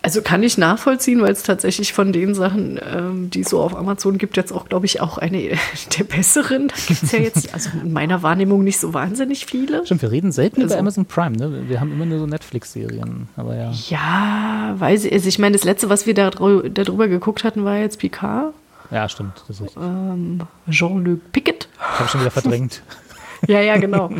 Also 0.04 0.24
kann 0.24 0.42
ich 0.42 0.58
nachvollziehen, 0.58 1.22
weil 1.22 1.32
es 1.32 1.44
tatsächlich 1.44 1.94
von 1.94 2.12
den 2.12 2.34
Sachen, 2.34 2.80
ähm, 2.92 3.30
die 3.30 3.42
es 3.42 3.50
so 3.50 3.62
auf 3.62 3.76
Amazon 3.76 4.18
gibt, 4.18 4.36
jetzt 4.36 4.52
auch, 4.52 4.66
glaube 4.68 4.88
ich, 4.88 5.00
auch 5.00 5.20
eine 5.20 5.38
der 5.98 6.04
besseren. 6.04 6.70
Da 6.70 6.76
gibt 6.88 7.04
es 7.04 7.12
ja 7.12 7.20
jetzt, 7.20 7.54
also 7.54 7.70
in 7.84 7.94
meiner 7.94 8.24
Wahrnehmung 8.24 8.64
nicht 8.64 8.80
so 8.80 8.96
wahnsinnig 8.96 9.46
viele. 9.46 9.86
Stimmt, 9.86 10.02
wir 10.02 10.10
reden 10.12 10.32
selten 10.32 10.62
Also- 10.64 10.74
über 10.74 10.80
Amazon 10.80 11.06
Prime, 11.06 11.38
ne? 11.38 11.70
Wir 11.70 11.80
haben 11.80 11.92
immer 11.92 12.06
nur 12.06 12.18
so 12.20 12.26
Netflix-Serien, 12.26 13.28
aber 13.38 13.56
ja. 13.56 13.72
Ja, 13.90 14.76
weiß 14.80 15.06
ich. 15.06 15.14
Also 15.14 15.30
ich 15.30 15.38
meine, 15.38 15.56
das 15.56 15.64
letzte, 15.66 15.90
was 15.90 16.08
wir 16.08 16.16
da 16.16 16.32
darüber 16.32 17.08
geguckt 17.08 17.44
hatten, 17.44 17.64
war 17.64 17.78
jetzt 17.78 18.00
Picard. 18.00 18.54
Ja, 18.90 19.08
stimmt. 19.08 19.44
Das 19.48 19.58
ist 19.58 19.62
richtig. 19.68 19.82
Ähm, 19.84 20.42
Jean-Luc 20.70 21.32
Pickett. 21.32 21.70
Ich 21.94 22.00
habe 22.00 22.10
schon 22.10 22.22
wieder 22.22 22.32
verdrängt. 22.32 22.82
Ja, 23.48 23.62
ja, 23.62 23.78
genau. 23.78 24.12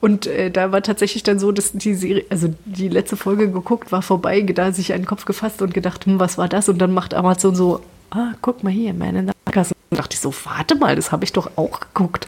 Und 0.00 0.26
äh, 0.26 0.50
da 0.50 0.70
war 0.70 0.82
tatsächlich 0.82 1.22
dann 1.22 1.38
so, 1.38 1.50
dass 1.50 1.72
die 1.72 1.94
Serie, 1.94 2.24
also 2.28 2.54
die 2.66 2.88
letzte 2.88 3.16
Folge 3.16 3.50
geguckt, 3.50 3.90
war 3.90 4.02
vorbei, 4.02 4.42
da 4.42 4.72
sich 4.72 4.92
einen 4.92 5.06
Kopf 5.06 5.24
gefasst 5.24 5.62
und 5.62 5.72
gedacht, 5.72 6.04
hm, 6.04 6.18
was 6.18 6.36
war 6.36 6.48
das? 6.48 6.68
Und 6.68 6.78
dann 6.78 6.92
macht 6.92 7.14
Amazon 7.14 7.54
so, 7.54 7.80
ah, 8.14 8.32
guck 8.40 8.62
mal 8.64 8.72
hier, 8.72 8.94
Man 8.94 9.16
in 9.16 9.26
the 9.28 9.32
Castle. 9.52 9.74
Und 9.90 9.98
dachte 9.98 10.14
ich 10.14 10.20
so, 10.20 10.34
warte 10.44 10.74
mal, 10.74 10.96
das 10.96 11.12
habe 11.12 11.22
ich 11.24 11.32
doch 11.32 11.52
auch 11.56 11.78
geguckt. 11.78 12.26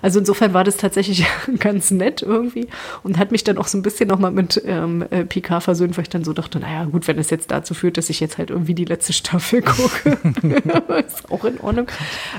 Also 0.00 0.18
insofern 0.20 0.54
war 0.54 0.64
das 0.64 0.78
tatsächlich 0.78 1.26
ganz 1.58 1.90
nett 1.90 2.22
irgendwie 2.22 2.68
und 3.02 3.18
hat 3.18 3.32
mich 3.32 3.44
dann 3.44 3.58
auch 3.58 3.66
so 3.66 3.76
ein 3.76 3.82
bisschen 3.82 4.08
nochmal 4.08 4.30
mit 4.30 4.62
ähm, 4.64 5.04
äh, 5.10 5.24
Picard 5.24 5.62
versöhnt, 5.62 5.96
weil 5.98 6.04
ich 6.04 6.08
dann 6.08 6.24
so 6.24 6.32
dachte, 6.32 6.58
naja, 6.58 6.84
gut, 6.84 7.06
wenn 7.08 7.18
es 7.18 7.28
jetzt 7.28 7.50
dazu 7.50 7.74
führt, 7.74 7.98
dass 7.98 8.08
ich 8.08 8.20
jetzt 8.20 8.38
halt 8.38 8.48
irgendwie 8.48 8.74
die 8.74 8.86
letzte 8.86 9.12
Staffel 9.12 9.60
gucke, 9.62 10.16
ist 11.06 11.30
auch 11.30 11.44
in 11.44 11.60
Ordnung. 11.60 11.88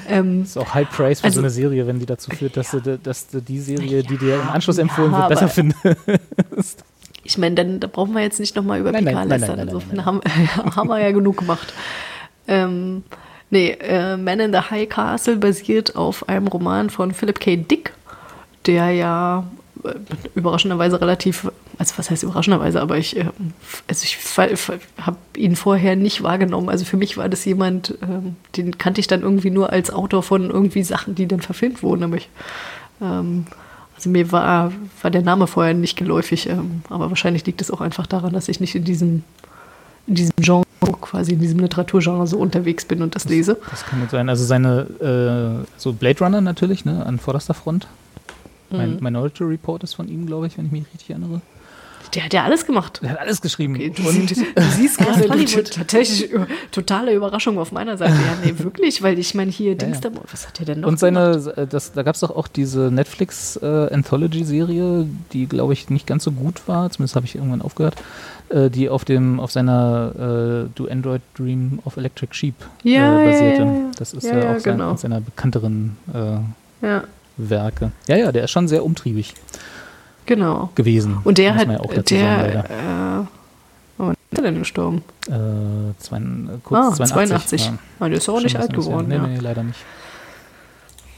Ähm, 0.09 0.41
ist 0.43 0.57
auch 0.57 0.73
High 0.73 0.89
Praise 0.89 1.21
für 1.21 1.25
Also- 1.25 1.35
so 1.35 1.41
eine 1.41 1.51
Serie, 1.51 1.85
wenn 1.85 1.99
die 1.99 2.07
dazu 2.07 2.31
führt, 2.31 2.57
dass, 2.57 2.71
du, 2.71 2.81
dass 2.97 3.27
du 3.27 3.41
die 3.41 3.59
Serie, 3.59 4.01
die 4.01 4.17
dir 4.17 4.35
im 4.35 4.41
Ja, 4.47 4.53
Anschluss 4.53 4.79
empfohlen 4.79 5.11
ja, 5.11 5.29
wird, 5.29 5.39
besser 5.39 5.49
findest. 5.49 6.83
Ich 7.25 7.37
meine, 7.37 7.55
dann 7.55 7.79
da 7.79 7.87
brauchen 7.87 8.13
wir 8.13 8.21
jetzt 8.21 8.39
nicht 8.39 8.55
nochmal 8.55 8.79
über 8.79 8.91
Nein, 8.91 9.03
nein, 9.03 9.13
nein, 9.15 9.29
lästern. 9.29 9.57
nein, 9.57 9.67
nein, 9.67 9.75
Insofern 9.75 10.05
haben, 10.05 10.21
haben 10.75 10.87
wir 10.89 10.99
ja 10.99 11.11
genug 11.11 11.37
gemacht. 11.37 11.73
Ähm, 12.47 13.03
Nee, 13.53 13.77
äh, 13.81 14.17
Man 14.17 14.39
in 14.39 14.51
the 14.51 14.71
High 14.71 14.89
Castle 14.89 15.35
basiert 15.35 15.95
auf 15.95 16.27
einem 16.27 16.47
Roman 16.47 16.89
von 16.89 17.13
Philip 17.13 17.39
K. 17.39 17.55
Dick, 17.55 17.93
der 18.65 18.89
ja 18.89 19.45
äh, 19.83 19.93
überraschenderweise 20.33 20.99
relativ, 20.99 21.51
also 21.77 21.93
was 21.97 22.09
heißt 22.09 22.23
überraschenderweise, 22.23 22.81
aber 22.81 22.97
ich, 22.97 23.15
äh, 23.15 23.25
also 23.87 24.05
ich 24.05 24.17
habe 24.97 25.17
ihn 25.37 25.55
vorher 25.55 25.95
nicht 25.95 26.23
wahrgenommen. 26.23 26.67
Also 26.67 26.83
für 26.83 26.97
mich 26.97 27.15
war 27.15 27.29
das 27.29 27.45
jemand, 27.45 27.91
äh, 27.91 28.31
den 28.57 28.79
kannte 28.79 28.99
ich 28.99 29.05
dann 29.05 29.21
irgendwie 29.21 29.51
nur 29.51 29.71
als 29.71 29.93
Autor 29.93 30.23
von 30.23 30.49
irgendwie 30.49 30.81
Sachen, 30.81 31.13
die 31.13 31.27
dann 31.27 31.41
verfilmt 31.41 31.83
wurden. 31.83 32.05
Aber 32.05 32.17
ähm, 33.03 33.45
also 33.95 34.09
mir 34.09 34.31
war, 34.31 34.71
war 35.03 35.11
der 35.11 35.21
Name 35.21 35.45
vorher 35.45 35.75
nicht 35.75 35.95
geläufig, 35.95 36.49
ähm, 36.49 36.81
aber 36.89 37.09
wahrscheinlich 37.09 37.45
liegt 37.45 37.61
es 37.61 37.69
auch 37.69 37.81
einfach 37.81 38.07
daran, 38.07 38.33
dass 38.33 38.49
ich 38.49 38.59
nicht 38.59 38.73
in 38.73 38.83
diesem, 38.83 39.23
in 40.07 40.15
diesem 40.15 40.33
Genre 40.37 40.62
quasi 40.91 41.33
in 41.33 41.39
diesem 41.39 41.59
Literaturgenre 41.59 42.27
so 42.27 42.37
unterwegs 42.37 42.85
bin 42.85 43.01
und 43.01 43.15
das 43.15 43.25
lese. 43.25 43.57
Das 43.71 43.85
kann 43.85 43.99
gut 44.01 44.11
sein. 44.11 44.29
Also 44.29 44.43
seine, 44.45 45.63
äh, 45.63 45.67
so 45.77 45.93
Blade 45.93 46.19
Runner 46.19 46.41
natürlich, 46.41 46.85
ne, 46.85 47.05
an 47.05 47.19
vorderster 47.19 47.53
Front. 47.53 47.87
Mein 48.69 48.95
Mhm. 48.95 48.99
Minority 49.03 49.43
Report 49.43 49.83
ist 49.83 49.93
von 49.93 50.07
ihm, 50.09 50.25
glaube 50.25 50.47
ich, 50.47 50.57
wenn 50.57 50.65
ich 50.65 50.71
mich 50.71 50.85
richtig 50.93 51.09
erinnere. 51.11 51.41
Der 52.15 52.25
hat 52.25 52.33
ja 52.33 52.43
alles 52.43 52.65
gemacht. 52.65 52.99
Er 53.03 53.11
hat 53.11 53.19
alles 53.19 53.41
geschrieben. 53.41 53.75
Okay, 53.75 53.89
du, 53.95 54.07
und 54.07 54.29
sie- 54.29 54.35
du 54.55 54.61
siehst 54.77 54.99
Er 54.99 55.05
gerade 55.07 55.29
Hollywood. 55.29 55.71
tatsächlich 55.71 56.31
äh, 56.33 56.45
totale 56.71 57.13
Überraschung 57.13 57.57
auf 57.57 57.71
meiner 57.71 57.97
Seite. 57.97 58.13
Ja, 58.13 58.37
nee, 58.45 58.53
wirklich, 58.59 59.01
weil 59.01 59.17
ich 59.17 59.33
meine, 59.33 59.49
hier 59.51 59.75
Dings 59.75 59.99
ja. 60.03 60.09
da, 60.09 60.19
was 60.31 60.47
hat 60.47 60.59
der 60.59 60.65
denn 60.67 60.81
noch 60.81 60.87
Und 60.89 60.99
seine, 60.99 61.53
äh, 61.57 61.65
das, 61.67 61.93
da 61.93 62.03
gab 62.03 62.15
es 62.15 62.21
doch 62.21 62.35
auch 62.35 62.47
diese 62.47 62.91
Netflix 62.91 63.55
äh, 63.57 63.89
die, 65.33 65.45
glaube 65.47 65.73
ich, 65.73 65.89
nicht 65.89 66.05
ganz 66.07 66.23
so 66.23 66.31
gut 66.31 66.67
war, 66.67 66.89
zumindest 66.91 67.15
habe 67.15 67.25
ich 67.25 67.35
irgendwann 67.35 67.61
aufgehört, 67.61 67.95
äh, 68.49 68.69
die 68.69 68.89
auf 68.89 69.05
dem, 69.05 69.39
auf 69.39 69.51
seiner 69.51 70.65
äh, 70.67 70.69
Do 70.75 70.87
Android 70.87 71.21
Dream 71.37 71.79
of 71.85 71.97
Electric 71.97 72.33
Sheep 72.35 72.55
Ja, 72.83 73.19
äh, 73.19 73.25
ja, 73.25 73.31
basierte. 73.31 73.61
ja, 73.63 73.73
ja. 73.73 73.91
Das 73.97 74.13
ist 74.13 74.23
Ja, 74.23 74.37
ja, 74.37 74.43
ja, 74.43 74.55
auch 74.55 74.59
sein, 74.59 74.77
genau. 74.77 74.95
seiner 74.95 75.21
bekannteren 75.21 75.97
äh, 76.13 76.85
Ja, 76.85 77.03
Werke. 77.37 77.91
Ja, 78.07 78.17
ja, 78.17 78.31
der 78.31 78.43
ist 78.43 78.51
schon 78.51 78.67
sehr 78.67 78.83
umtriebig 78.85 79.33
genau. 80.25 80.69
gewesen. 80.75 81.17
Und 81.23 81.37
der 81.37 81.55
hat, 81.55 81.67
ja 81.67 81.77
der, 82.01 82.65
äh, 82.65 83.25
wann 83.97 84.13
ist 84.31 84.37
er 84.37 84.41
denn 84.43 84.59
gestorben? 84.59 85.03
Äh, 85.27 85.31
zwei, 85.99 86.21
kurz 86.63 86.99
Ah, 86.99 87.05
82. 87.05 87.13
82. 87.13 87.65
Ja. 87.65 87.73
Ah, 87.99 88.09
der 88.09 88.17
ist 88.17 88.29
auch 88.29 88.35
Schon 88.35 88.43
nicht 88.43 88.57
alt 88.57 88.73
geworden. 88.73 89.11
Ja. 89.11 89.17
Ja. 89.17 89.23
Nee, 89.27 89.33
nee, 89.35 89.39
leider 89.39 89.63
nicht. 89.63 89.79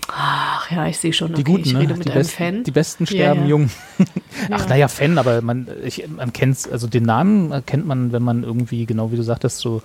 Ach 0.08 0.70
ja, 0.72 0.86
ich 0.88 0.98
sehe 1.00 1.14
schon, 1.14 1.30
Die 1.30 1.42
okay, 1.42 1.44
Guten, 1.44 1.64
ich 1.64 1.74
ne? 1.74 1.80
rede 1.80 1.96
mit 1.96 2.06
die, 2.06 2.12
einem 2.12 2.20
besten, 2.22 2.38
Fan. 2.38 2.64
die 2.64 2.72
Besten 2.72 3.08
sterben 3.08 3.42
ja. 3.42 3.48
jung. 3.48 3.70
Ach, 4.52 4.62
Ja. 4.62 4.68
naja, 4.68 4.88
Fan, 4.88 5.18
aber 5.18 5.42
man, 5.42 5.68
ich, 5.84 6.08
man 6.08 6.32
kennt 6.32 6.72
also 6.72 6.88
den 6.88 7.04
Namen 7.04 7.52
erkennt 7.52 7.88
man, 7.88 8.12
wenn 8.12 8.22
man 8.22 8.44
irgendwie, 8.44 8.86
genau 8.86 9.12
wie 9.12 9.16
du 9.16 9.24
sagtest, 9.24 9.58
so, 9.60 9.82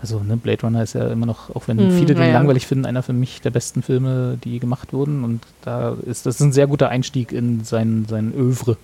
also 0.00 0.20
ne, 0.20 0.36
Blade 0.36 0.62
Runner 0.62 0.82
ist 0.82 0.94
ja 0.94 1.08
immer 1.08 1.26
noch, 1.26 1.54
auch 1.54 1.68
wenn 1.68 1.78
Hm, 1.78 1.90
viele 1.92 2.14
den 2.14 2.24
ja, 2.24 2.32
langweilig 2.32 2.66
finden, 2.66 2.86
einer 2.86 3.02
für 3.02 3.12
mich 3.12 3.40
der 3.40 3.50
besten 3.50 3.82
Filme, 3.82 4.38
die 4.42 4.58
gemacht 4.58 4.92
wurden. 4.92 5.24
Und 5.24 5.42
da 5.62 5.96
ist 6.06 6.26
das 6.26 6.36
ist 6.36 6.40
ein 6.40 6.52
sehr 6.52 6.66
guter 6.66 6.88
Einstieg 6.88 7.32
in 7.32 7.64
sein, 7.64 8.06
sein 8.08 8.32
Övre. 8.34 8.76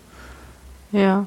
Ja. 0.93 1.27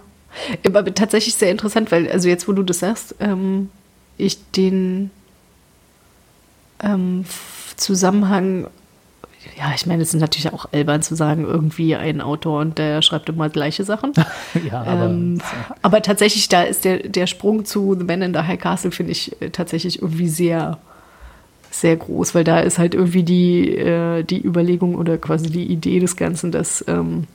Aber 0.65 0.85
tatsächlich 0.93 1.35
sehr 1.35 1.49
interessant, 1.49 1.91
weil, 1.91 2.09
also 2.11 2.29
jetzt, 2.29 2.47
wo 2.47 2.53
du 2.53 2.61
das 2.61 2.79
sagst, 2.79 3.15
ähm, 3.19 3.69
ich 4.17 4.37
den 4.51 5.09
ähm, 6.81 7.25
Zusammenhang, 7.75 8.67
ja, 9.57 9.71
ich 9.73 9.85
meine, 9.85 10.01
es 10.01 10.13
ist 10.13 10.19
natürlich 10.19 10.51
auch 10.51 10.65
albern 10.73 11.01
zu 11.01 11.15
sagen, 11.15 11.45
irgendwie 11.45 11.95
ein 11.95 12.19
Autor 12.21 12.59
und 12.59 12.77
der 12.77 13.01
schreibt 13.01 13.29
immer 13.29 13.49
gleiche 13.49 13.83
Sachen. 13.83 14.11
ja, 14.69 14.81
aber 14.81 15.05
Ähm, 15.05 15.41
aber 15.81 16.01
tatsächlich, 16.01 16.49
da 16.49 16.63
ist 16.63 16.83
der, 16.83 16.99
der 16.99 17.27
Sprung 17.27 17.65
zu 17.65 17.95
The 17.97 18.03
Man 18.03 18.21
in 18.21 18.33
the 18.33 18.41
High 18.41 18.59
Castle, 18.59 18.91
finde 18.91 19.13
ich 19.13 19.41
äh, 19.41 19.49
tatsächlich 19.49 20.01
irgendwie 20.01 20.27
sehr, 20.27 20.77
sehr 21.71 21.95
groß, 21.95 22.35
weil 22.35 22.43
da 22.43 22.59
ist 22.59 22.79
halt 22.79 22.95
irgendwie 22.95 23.23
die, 23.23 23.75
äh, 23.75 24.23
die 24.23 24.45
Überlegung 24.45 24.95
oder 24.95 25.17
quasi 25.17 25.49
die 25.49 25.65
Idee 25.65 25.99
des 25.99 26.17
Ganzen, 26.17 26.51
dass 26.51 26.83
ähm, 26.87 27.25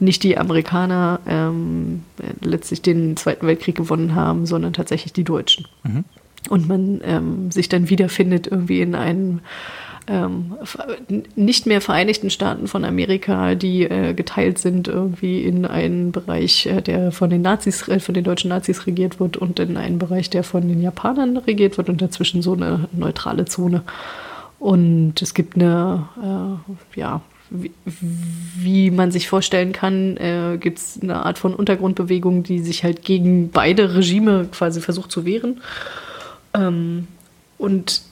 nicht 0.00 0.22
die 0.22 0.36
Amerikaner 0.36 1.20
ähm, 1.26 2.02
äh, 2.18 2.46
letztlich 2.46 2.82
den 2.82 3.16
Zweiten 3.16 3.46
Weltkrieg 3.46 3.76
gewonnen 3.76 4.14
haben, 4.14 4.44
sondern 4.44 4.74
tatsächlich 4.74 5.12
die 5.14 5.24
Deutschen. 5.24 5.66
Mhm. 5.82 6.04
Und 6.50 6.68
man 6.68 7.00
ähm, 7.04 7.50
sich 7.50 7.68
dann 7.68 7.88
wiederfindet 7.90 8.46
irgendwie 8.46 8.80
in 8.80 8.94
einem 8.94 9.40
ähm, 10.08 10.54
nicht 11.36 11.66
mehr 11.66 11.80
Vereinigten 11.80 12.30
Staaten 12.30 12.66
von 12.66 12.84
Amerika, 12.84 13.54
die 13.54 13.82
äh, 13.82 14.14
geteilt 14.14 14.58
sind 14.58 14.88
irgendwie 14.88 15.42
in 15.42 15.66
einen 15.66 16.12
Bereich, 16.12 16.66
äh, 16.66 16.80
der 16.80 17.12
von 17.12 17.30
den 17.30 17.42
Nazis, 17.42 17.86
äh, 17.88 18.00
von 18.00 18.14
den 18.14 18.24
deutschen 18.24 18.48
Nazis 18.48 18.86
regiert 18.86 19.20
wird 19.20 19.36
und 19.36 19.60
in 19.60 19.76
einen 19.76 19.98
Bereich, 19.98 20.30
der 20.30 20.44
von 20.44 20.66
den 20.66 20.80
Japanern 20.80 21.36
regiert 21.36 21.76
wird 21.76 21.88
und 21.88 22.00
dazwischen 22.00 22.42
so 22.42 22.54
eine 22.54 22.88
neutrale 22.92 23.44
Zone. 23.44 23.82
Und 24.58 25.20
es 25.20 25.34
gibt 25.34 25.56
eine, 25.56 26.08
äh, 26.22 26.98
ja, 26.98 27.20
wie, 27.50 27.70
wie 27.84 28.90
man 28.90 29.10
sich 29.10 29.28
vorstellen 29.28 29.72
kann, 29.72 30.16
äh, 30.16 30.58
gibt 30.58 30.78
es 30.78 30.98
eine 31.02 31.24
Art 31.24 31.38
von 31.38 31.54
Untergrundbewegung, 31.54 32.42
die 32.42 32.60
sich 32.60 32.82
halt 32.82 33.02
gegen 33.02 33.50
beide 33.50 33.94
Regime 33.94 34.48
quasi 34.50 34.80
versucht 34.80 35.12
zu 35.12 35.24
wehren. 35.24 35.60
Ähm, 36.54 37.06
und 37.58 38.02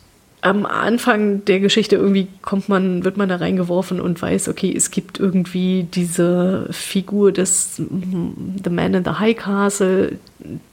am 0.47 0.65
Anfang 0.65 1.45
der 1.45 1.59
Geschichte 1.59 1.97
irgendwie 1.97 2.29
kommt 2.41 2.69
man, 2.69 3.05
wird 3.05 3.17
man 3.17 3.29
da 3.29 3.37
reingeworfen 3.37 4.01
und 4.01 4.23
weiß, 4.23 4.49
okay, 4.49 4.73
es 4.75 4.93
gibt 4.93 5.19
irgendwie 5.19 5.89
diese 5.93 6.69
Figur 6.71 7.33
des 7.33 7.75
The 7.77 8.71
Man 8.71 8.95
in 8.95 9.05
the 9.05 9.19
High 9.19 9.37
Castle, 9.37 10.21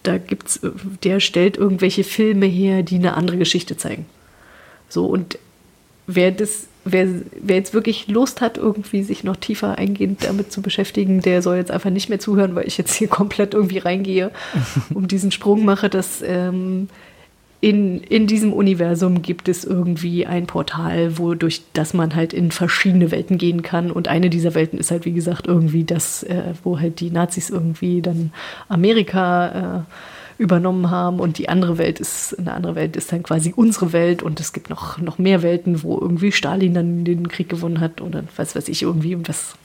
da 0.04 0.20
gibt's, 0.20 0.60
der 1.04 1.20
stellt 1.20 1.58
irgendwelche 1.58 2.04
Filme 2.04 2.46
her, 2.46 2.84
die 2.84 2.98
eine 2.98 3.16
andere 3.16 3.38
Geschichte 3.38 3.76
zeigen. 3.76 4.06
So, 4.90 5.08
und 5.08 5.40
wer 6.06 6.30
das, 6.30 6.68
wer, 6.86 7.08
wer 7.42 7.56
jetzt 7.56 7.74
wirklich 7.74 8.08
Lust 8.08 8.42
hat, 8.42 8.60
irgendwie 8.60 9.02
sich 9.02 9.24
noch 9.24 9.38
tiefer 9.38 9.80
eingehend 9.80 10.24
damit 10.24 10.52
zu 10.52 10.62
beschäftigen, 10.62 11.22
der 11.22 11.42
soll 11.42 11.58
jetzt 11.58 11.72
einfach 11.72 11.90
nicht 11.90 12.10
mehr 12.10 12.20
zuhören, 12.20 12.54
weil 12.54 12.68
ich 12.68 12.78
jetzt 12.78 12.94
hier 12.94 13.08
komplett 13.10 13.56
irgendwie 13.56 13.80
reingehe, 13.80 14.30
um 14.94 15.08
diesen 15.08 15.32
Sprung 15.32 15.66
mache, 15.66 15.90
dass 15.90 16.22
ähm, 16.22 16.90
in, 17.64 18.02
in 18.02 18.28
diesem 18.28 18.52
Universum 18.52 19.22
gibt 19.22 19.48
es 19.48 19.64
irgendwie 19.64 20.26
ein 20.26 20.48
Portal, 20.48 21.18
wo 21.18 21.34
durch 21.34 21.62
das 21.72 21.94
man 21.94 22.14
halt 22.14 22.34
in 22.34 22.52
verschiedene 22.52 23.10
Welten 23.10 23.38
gehen 23.38 23.62
kann. 23.62 23.90
Und 23.90 24.10
eine 24.10 24.30
dieser 24.30 24.54
Welten 24.54 24.78
ist 24.78 24.92
halt, 24.92 25.06
wie 25.06 25.14
gesagt, 25.14 25.48
irgendwie 25.48 25.86
das, 25.86 26.24
äh, 26.24 26.56
wo 26.66 26.82
halt 26.82 27.00
die 27.00 27.10
Nazis 27.10 27.50
irgendwie 27.50 28.02
dann 28.02 28.34
Amerika 28.68 29.86
äh, 29.88 30.42
übernommen 30.44 30.92
haben. 30.92 31.22
Und 31.22 31.38
die 31.38 31.48
andere 31.48 31.78
Welt 31.78 32.02
ist, 32.02 32.38
eine 32.38 32.54
andere 32.54 32.76
Welt 32.76 32.98
ist 32.98 33.14
dann 33.14 33.24
quasi 33.24 33.54
unsere 33.56 33.94
Welt. 33.94 34.24
Und 34.24 34.42
es 34.42 34.52
gibt 34.52 34.70
noch, 34.70 34.98
noch 34.98 35.18
mehr 35.18 35.42
Welten, 35.42 35.84
wo 35.84 35.98
irgendwie 35.98 36.34
Stalin 36.34 36.74
dann 36.74 37.06
den 37.06 37.30
Krieg 37.30 37.48
gewonnen 37.48 37.80
hat 37.80 38.02
oder 38.02 38.26
was 38.36 38.58
weiß 38.58 38.68
ich 38.68 38.82
irgendwie. 38.82 39.16
Und 39.16 39.30
was, 39.30 39.56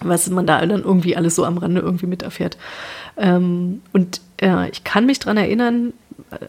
was 0.00 0.28
man 0.30 0.48
da 0.48 0.66
dann 0.66 0.82
irgendwie 0.82 1.16
alles 1.16 1.36
so 1.36 1.44
am 1.44 1.58
Rande 1.58 1.80
irgendwie 1.80 2.06
mit 2.08 2.24
erfährt. 2.24 2.58
Ähm, 3.16 3.82
und 3.92 4.20
äh, 4.38 4.68
ich 4.70 4.82
kann 4.82 5.06
mich 5.06 5.20
dran 5.20 5.36
erinnern, 5.36 5.92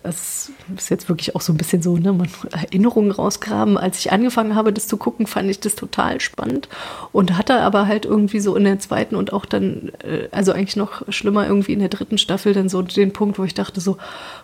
es 0.04 0.52
ist 0.76 0.90
jetzt 0.90 1.10
wirklich 1.10 1.36
auch 1.36 1.42
so 1.42 1.54
ein 1.54 1.58
bisschen 1.58 1.82
so, 1.82 1.98
ne, 1.98 2.14
man 2.14 2.30
Erinnerungen 2.52 3.12
rausgraben. 3.12 3.78
Als 3.78 4.00
ich 4.00 4.12
angefangen 4.12 4.56
habe, 4.56 4.74
das 4.74 4.88
zu 4.88 4.98
gucken, 4.98 5.28
fand 5.28 5.50
ich 5.50 5.60
das 5.60 5.76
total 5.76 6.22
spannend 6.22 6.70
und 7.12 7.38
hatte 7.38 7.60
aber 7.62 7.88
halt 7.88 8.06
irgendwie 8.06 8.40
so 8.40 8.56
in 8.56 8.64
der 8.64 8.80
zweiten 8.80 9.16
und 9.16 9.34
auch 9.34 9.46
dann, 9.46 9.92
äh, 10.04 10.28
also 10.32 10.52
eigentlich 10.52 10.76
noch 10.76 11.02
schlimmer 11.10 11.48
irgendwie 11.48 11.74
in 11.74 11.80
der 11.80 11.90
dritten 11.90 12.18
Staffel 12.18 12.54
dann 12.54 12.70
so 12.70 12.82
den 12.82 13.14
Punkt, 13.14 13.40
wo 13.40 13.44
ich 13.44 13.54
dachte 13.54 13.82
so, 13.82 13.98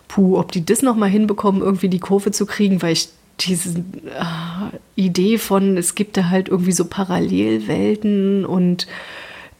puh, 0.08 0.38
ob 0.38 0.52
die 0.52 0.64
das 0.64 0.82
nochmal 0.82 1.08
hinbekommen, 1.08 1.62
irgendwie 1.62 1.88
die 1.88 2.00
Kurve 2.00 2.30
zu 2.30 2.46
kriegen, 2.46 2.82
weil 2.82 2.92
ich 2.92 3.08
diese 3.40 3.78
äh, 3.78 4.76
Idee 4.96 5.38
von, 5.38 5.76
es 5.76 5.94
gibt 5.94 6.16
da 6.16 6.28
halt 6.28 6.48
irgendwie 6.48 6.72
so 6.72 6.84
Parallelwelten 6.84 8.44
und 8.44 8.86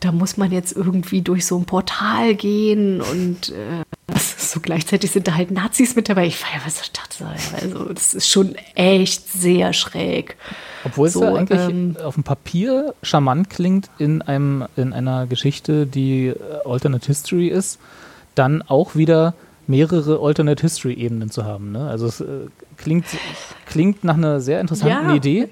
da 0.00 0.12
muss 0.12 0.36
man 0.36 0.50
jetzt 0.50 0.76
irgendwie 0.76 1.22
durch 1.22 1.46
so 1.46 1.56
ein 1.56 1.64
Portal 1.64 2.34
gehen 2.34 3.00
und 3.00 3.50
äh, 3.50 3.84
das 3.90 3.91
so 4.16 4.60
gleichzeitig 4.60 5.10
sind 5.10 5.28
da 5.28 5.34
halt 5.34 5.50
Nazis 5.50 5.96
mit 5.96 6.08
dabei. 6.08 6.26
Ich 6.26 6.42
war 6.42 6.48
ja, 6.54 6.60
was 6.64 6.80
ich 6.82 6.92
dachte, 6.92 7.26
also 7.60 7.92
das 7.92 8.14
ist 8.14 8.28
schon 8.28 8.54
echt 8.74 9.28
sehr 9.32 9.72
schräg. 9.72 10.36
Obwohl 10.84 11.06
es 11.08 11.14
So, 11.14 11.24
ja 11.24 11.34
eigentlich 11.34 11.60
ähm, 11.60 11.96
auf 12.02 12.14
dem 12.14 12.24
Papier 12.24 12.94
charmant 13.02 13.50
klingt 13.50 13.90
in 13.98 14.22
einem 14.22 14.66
in 14.76 14.92
einer 14.92 15.26
Geschichte, 15.26 15.86
die 15.86 16.28
äh, 16.28 16.36
Alternate 16.64 17.06
History 17.06 17.48
ist, 17.48 17.78
dann 18.34 18.62
auch 18.62 18.94
wieder 18.96 19.34
mehrere 19.66 20.20
Alternate 20.20 20.60
History 20.62 20.94
Ebenen 20.94 21.30
zu 21.30 21.44
haben. 21.44 21.72
Ne? 21.72 21.88
Also 21.88 22.06
es 22.06 22.20
äh, 22.20 22.26
klingt 22.76 23.06
klingt 23.66 24.04
nach 24.04 24.16
einer 24.16 24.40
sehr 24.40 24.60
interessanten 24.60 25.08
Ja. 25.10 25.14
Idee, 25.14 25.48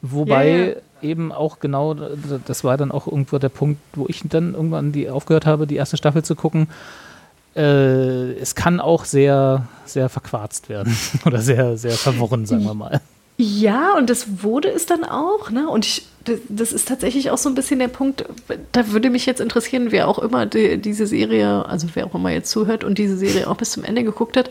wobei 0.00 0.48
Ja, 0.48 0.66
ja. 0.66 0.74
eben 1.02 1.32
auch 1.32 1.60
genau 1.60 1.92
äh, 1.94 2.16
das 2.46 2.64
war 2.64 2.76
dann 2.76 2.90
auch 2.90 3.06
irgendwo 3.06 3.38
der 3.38 3.50
Punkt, 3.50 3.80
wo 3.94 4.06
ich 4.08 4.22
dann 4.24 4.54
irgendwann 4.54 4.92
die 4.92 5.10
aufgehört 5.10 5.46
habe, 5.46 5.66
die 5.66 5.76
erste 5.76 5.96
Staffel 5.96 6.24
zu 6.24 6.34
gucken. 6.34 6.68
Äh, 7.54 8.32
es 8.34 8.54
kann 8.54 8.80
auch 8.80 9.04
sehr 9.04 9.66
sehr 9.84 10.08
verquarzt 10.08 10.68
werden 10.68 10.96
oder 11.26 11.40
sehr 11.40 11.76
sehr 11.76 11.92
verworren, 11.92 12.46
sagen 12.46 12.64
wir 12.64 12.74
mal. 12.74 13.00
Ja, 13.38 13.96
und 13.96 14.10
das 14.10 14.42
wurde 14.42 14.68
es 14.68 14.86
dann 14.86 15.04
auch, 15.04 15.50
ne? 15.50 15.68
Und 15.68 15.86
ich, 15.86 16.06
das, 16.48 16.72
ist 16.72 16.86
tatsächlich 16.86 17.30
auch 17.30 17.38
so 17.38 17.48
ein 17.48 17.54
bisschen 17.54 17.78
der 17.78 17.88
Punkt, 17.88 18.24
da 18.72 18.88
würde 18.92 19.10
mich 19.10 19.26
jetzt 19.26 19.40
interessieren, 19.40 19.90
wer 19.90 20.06
auch 20.06 20.18
immer 20.18 20.46
die, 20.46 20.78
diese 20.78 21.06
Serie, 21.06 21.66
also 21.66 21.88
wer 21.94 22.06
auch 22.06 22.14
immer 22.14 22.30
jetzt 22.30 22.50
zuhört 22.50 22.84
und 22.84 22.98
diese 22.98 23.16
Serie 23.16 23.48
auch 23.48 23.56
bis 23.56 23.72
zum 23.72 23.84
Ende 23.84 24.04
geguckt 24.04 24.36
hat, 24.36 24.50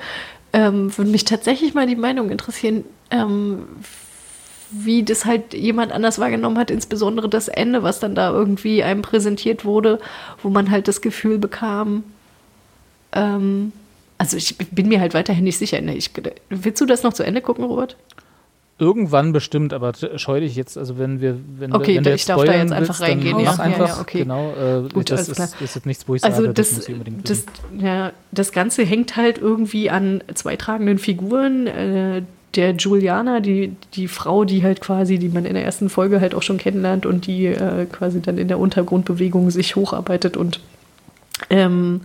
ähm, 0.52 0.96
würde 0.98 1.12
mich 1.12 1.26
tatsächlich 1.26 1.74
mal 1.74 1.88
die 1.88 1.96
Meinung 1.96 2.32
interessieren, 2.32 2.84
ähm, 3.12 3.68
wie 4.72 5.04
das 5.04 5.26
halt 5.26 5.54
jemand 5.54 5.92
anders 5.92 6.20
wahrgenommen 6.20 6.58
hat, 6.58 6.72
insbesondere 6.72 7.30
das 7.30 7.48
Ende, 7.48 7.84
was 7.84 8.00
dann 8.00 8.16
da 8.16 8.32
irgendwie 8.32 8.84
einem 8.84 9.02
präsentiert 9.04 9.64
wurde, 9.64 10.00
wo 10.42 10.50
man 10.50 10.72
halt 10.72 10.88
das 10.88 11.02
Gefühl 11.02 11.38
bekam, 11.38 12.04
ähm, 13.14 13.72
also 14.18 14.38
ich 14.38 14.58
bin 14.58 14.88
mir 14.88 15.00
halt 15.00 15.14
weiterhin 15.14 15.44
nicht 15.44 15.58
sicher. 15.58 15.82
Ne? 15.82 15.96
Ich, 15.96 16.12
willst 16.50 16.80
du 16.80 16.86
das 16.86 17.04
noch 17.04 17.14
zu 17.14 17.24
Ende 17.24 17.42
gucken, 17.42 17.66
Robert? 17.66 17.98
Irgendwann 18.78 19.32
bestimmt, 19.32 19.74
aber 19.74 19.94
scheu 20.16 20.40
dich 20.40 20.56
jetzt, 20.56 20.76
also 20.76 20.98
wenn 20.98 21.22
wir, 21.22 21.38
wenn, 21.60 21.72
okay, 21.72 21.98
wenn 21.98 22.04
du 22.04 22.14
ich 22.14 22.26
darf 22.26 22.44
da 22.44 22.54
jetzt 22.54 22.72
einfach 22.72 23.00
willst, 23.00 23.02
reingehen. 23.02 23.38
Mach 23.44 23.58
ja, 23.58 23.64
einfach, 23.64 23.88
ja, 23.88 23.96
ja, 23.96 24.02
okay. 24.02 24.20
genau. 24.20 24.54
Äh, 24.54 24.90
Gut, 24.90 25.12
das 25.12 25.30
ist, 25.30 25.40
ist 25.40 25.76
jetzt 25.76 25.86
nichts, 25.86 26.08
wo 26.08 26.16
ich 26.16 26.24
Also 26.24 26.42
sage, 26.42 26.54
das, 26.54 26.76
das, 26.76 26.88
das, 27.24 27.46
ja, 27.80 28.12
das 28.32 28.52
Ganze 28.52 28.84
hängt 28.84 29.16
halt 29.18 29.38
irgendwie 29.38 29.92
an 29.92 30.24
zwei 30.34 30.56
tragenden 30.56 30.98
Figuren. 30.98 31.68
Äh, 31.68 32.24
der 32.56 32.72
Juliana, 32.76 33.40
die, 33.40 33.76
die 33.94 34.08
Frau, 34.08 34.46
die 34.46 34.64
halt 34.64 34.82
quasi, 34.82 35.18
die 35.20 35.30
man 35.30 35.46
in 35.46 35.54
der 35.54 35.64
ersten 35.64 35.90
Folge 35.90 36.20
halt 36.20 36.36
auch 36.36 36.42
schon 36.42 36.58
kennenlernt 36.58 37.06
und 37.06 37.28
die 37.28 37.46
äh, 37.46 37.86
quasi 37.86 38.22
dann 38.22 38.38
in 38.38 38.48
der 38.48 38.60
Untergrundbewegung 38.60 39.52
sich 39.52 39.76
hocharbeitet 39.76 40.38
und 40.38 40.60
ähm, 41.50 42.02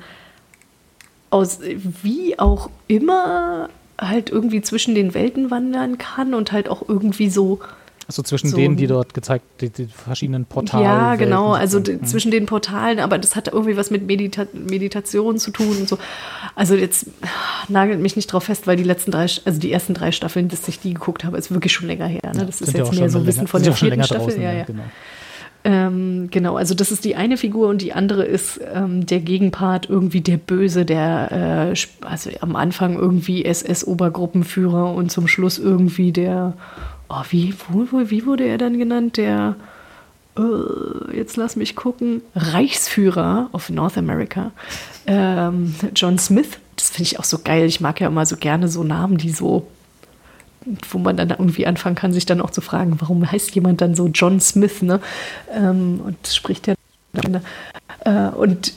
aus 1.37 1.61
wie 2.03 2.39
auch 2.39 2.71
immer 2.89 3.69
halt 3.99 4.31
irgendwie 4.31 4.61
zwischen 4.63 4.95
den 4.95 5.15
Welten 5.15 5.51
wandern 5.51 5.99
kann 5.99 6.35
und 6.35 6.53
halt 6.53 6.69
auch 6.69 6.83
irgendwie 6.89 7.29
so. 7.31 7.61
Also 8.09 8.23
zwischen 8.23 8.51
so 8.51 8.57
denen, 8.57 8.77
die 8.77 8.87
dort 8.87 9.15
gezeigt, 9.15 9.45
die, 9.61 9.69
die 9.69 9.87
verschiedenen 9.87 10.45
Portale. 10.45 10.85
Ja, 10.85 11.17
genau, 11.17 11.53
also 11.55 11.81
Mhm. 11.81 12.05
zwischen 12.05 12.31
den 12.31 12.47
Portalen, 12.47 13.01
aber 13.01 13.19
das 13.19 13.35
hat 13.35 13.49
irgendwie 13.49 13.77
was 13.77 13.91
mit 13.91 14.07
Medita 14.07 14.47
Meditation 14.53 15.39
zu 15.39 15.51
tun 15.51 15.77
und 15.81 15.89
so. 15.89 15.99
Also 16.55 16.75
jetzt 16.77 17.07
nagelt 17.69 18.01
mich 18.01 18.15
nicht 18.15 18.29
drauf 18.33 18.45
fest, 18.45 18.67
weil 18.69 18.77
die 18.77 18.85
letzten 18.85 19.11
drei, 19.11 19.27
also 19.45 19.59
die 19.59 19.73
ersten 19.73 19.93
drei 19.95 20.13
Staffeln, 20.13 20.49
dass 20.49 20.69
ich 20.69 20.79
die 20.79 20.95
geguckt 20.95 21.25
habe, 21.25 21.37
ist 21.37 21.51
wirklich 21.51 21.73
schon 21.73 21.89
länger 21.89 22.07
her. 22.07 22.33
Ne? 22.33 22.47
Das 22.47 22.61
ist 22.61 22.73
ja 22.75 22.79
jetzt 22.79 22.89
auch 22.91 22.95
mehr 22.95 23.11
so 23.11 23.19
ein 23.19 23.25
bisschen 23.25 23.49
von 23.49 23.63
der 23.63 23.73
vierten 23.73 24.05
Staffel. 24.05 24.27
draußen, 24.27 24.43
ja, 24.43 24.53
ja. 24.53 24.65
genau. 24.65 24.85
Ähm, 25.67 26.29
genau, 26.31 26.57
also 26.57 26.77
das 26.77 26.93
ist 26.93 27.05
die 27.05 27.17
eine 27.17 27.37
Figur 27.37 27.69
und 27.69 27.83
die 27.83 27.93
andere 27.93 28.25
ist 28.25 28.61
ähm, 28.73 29.05
der 29.05 29.19
Gegenpart, 29.19 29.91
irgendwie 29.91 30.21
der 30.21 30.37
Böse, 30.37 30.85
der 30.85 31.73
äh, 31.73 32.07
also 32.07 32.31
am 32.41 32.55
Anfang 32.55 32.95
irgendwie 32.95 33.45
SS-Obergruppenführer 33.45 34.95
und 34.95 35.11
zum 35.11 35.27
Schluss 35.27 35.59
irgendwie 35.59 36.13
der, 36.13 36.53
oh, 37.09 37.23
wie, 37.31 37.53
wo, 37.69 37.89
wie 37.91 38.27
wurde 38.27 38.45
er 38.45 38.59
dann 38.59 38.79
genannt? 38.79 39.17
Der, 39.17 39.57
äh, 40.39 41.17
jetzt 41.17 41.37
lass 41.37 41.57
mich 41.57 41.75
gucken, 41.75 42.23
Reichsführer 42.37 43.49
of 43.51 43.69
North 43.69 43.99
America, 43.99 44.53
ähm, 45.09 45.75
John 45.97 46.17
Smith. 46.21 46.61
Das 46.77 46.91
finde 46.91 47.11
ich 47.11 47.19
auch 47.19 47.25
so 47.25 47.39
geil. 47.43 47.67
Ich 47.67 47.81
mag 47.81 48.01
ja 48.01 48.07
immer 48.07 48.25
so 48.25 48.37
gerne 48.37 48.69
so 48.69 48.85
Namen, 48.85 49.19
die 49.19 49.31
so 49.31 49.67
wo 50.91 50.99
man 50.99 51.17
dann 51.17 51.31
irgendwie 51.31 51.67
anfangen 51.67 51.97
kann, 51.97 52.13
sich 52.13 52.27
dann 52.27 52.41
auch 52.41 52.51
zu 52.51 52.61
fragen, 52.61 52.97
warum 53.01 53.31
heißt 53.31 53.55
jemand 53.55 53.81
dann 53.81 53.95
so 53.95 54.09
John 54.09 54.41
Smith, 54.41 54.83
ne? 54.83 55.01
Ähm, 55.53 56.01
und 56.05 56.27
spricht 56.27 56.67
ja. 56.67 56.75
Äh, 58.01 58.35
und 58.35 58.73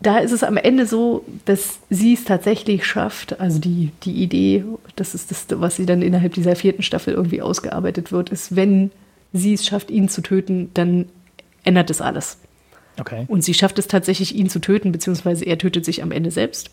da 0.00 0.18
ist 0.18 0.32
es 0.32 0.42
am 0.42 0.56
Ende 0.56 0.86
so, 0.86 1.24
dass 1.46 1.78
sie 1.88 2.14
es 2.14 2.24
tatsächlich 2.24 2.84
schafft, 2.84 3.40
also 3.40 3.58
die, 3.58 3.92
die 4.02 4.22
Idee, 4.22 4.64
das 4.94 5.14
ist 5.14 5.30
das, 5.30 5.46
was 5.50 5.76
sie 5.76 5.86
dann 5.86 6.02
innerhalb 6.02 6.34
dieser 6.34 6.54
vierten 6.54 6.82
Staffel 6.82 7.14
irgendwie 7.14 7.40
ausgearbeitet 7.40 8.12
wird, 8.12 8.28
ist, 8.28 8.54
wenn 8.54 8.90
sie 9.32 9.54
es 9.54 9.64
schafft, 9.64 9.90
ihn 9.90 10.08
zu 10.08 10.20
töten, 10.20 10.70
dann 10.74 11.06
ändert 11.64 11.90
es 11.90 12.00
alles. 12.00 12.38
Okay. 12.98 13.24
Und 13.28 13.42
sie 13.42 13.54
schafft 13.54 13.78
es 13.78 13.88
tatsächlich, 13.88 14.34
ihn 14.34 14.48
zu 14.48 14.60
töten, 14.60 14.92
beziehungsweise 14.92 15.44
er 15.44 15.58
tötet 15.58 15.84
sich 15.84 16.02
am 16.02 16.12
Ende 16.12 16.30
selbst, 16.30 16.70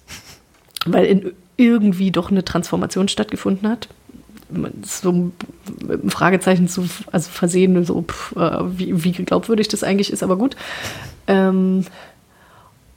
weil 0.85 1.05
in 1.05 1.31
irgendwie 1.57 2.11
doch 2.11 2.31
eine 2.31 2.43
Transformation 2.43 3.07
stattgefunden 3.07 3.69
hat. 3.69 3.87
So 4.83 5.11
mit 5.11 6.01
einem 6.01 6.09
Fragezeichen 6.09 6.67
zu 6.67 6.85
also 7.11 7.29
versehen, 7.29 7.83
so 7.85 8.01
pff, 8.01 8.35
äh, 8.35 8.77
wie, 8.77 9.03
wie 9.03 9.11
glaubwürdig 9.11 9.67
das 9.67 9.83
eigentlich 9.83 10.11
ist, 10.11 10.23
aber 10.23 10.37
gut. 10.37 10.55
Ähm, 11.27 11.85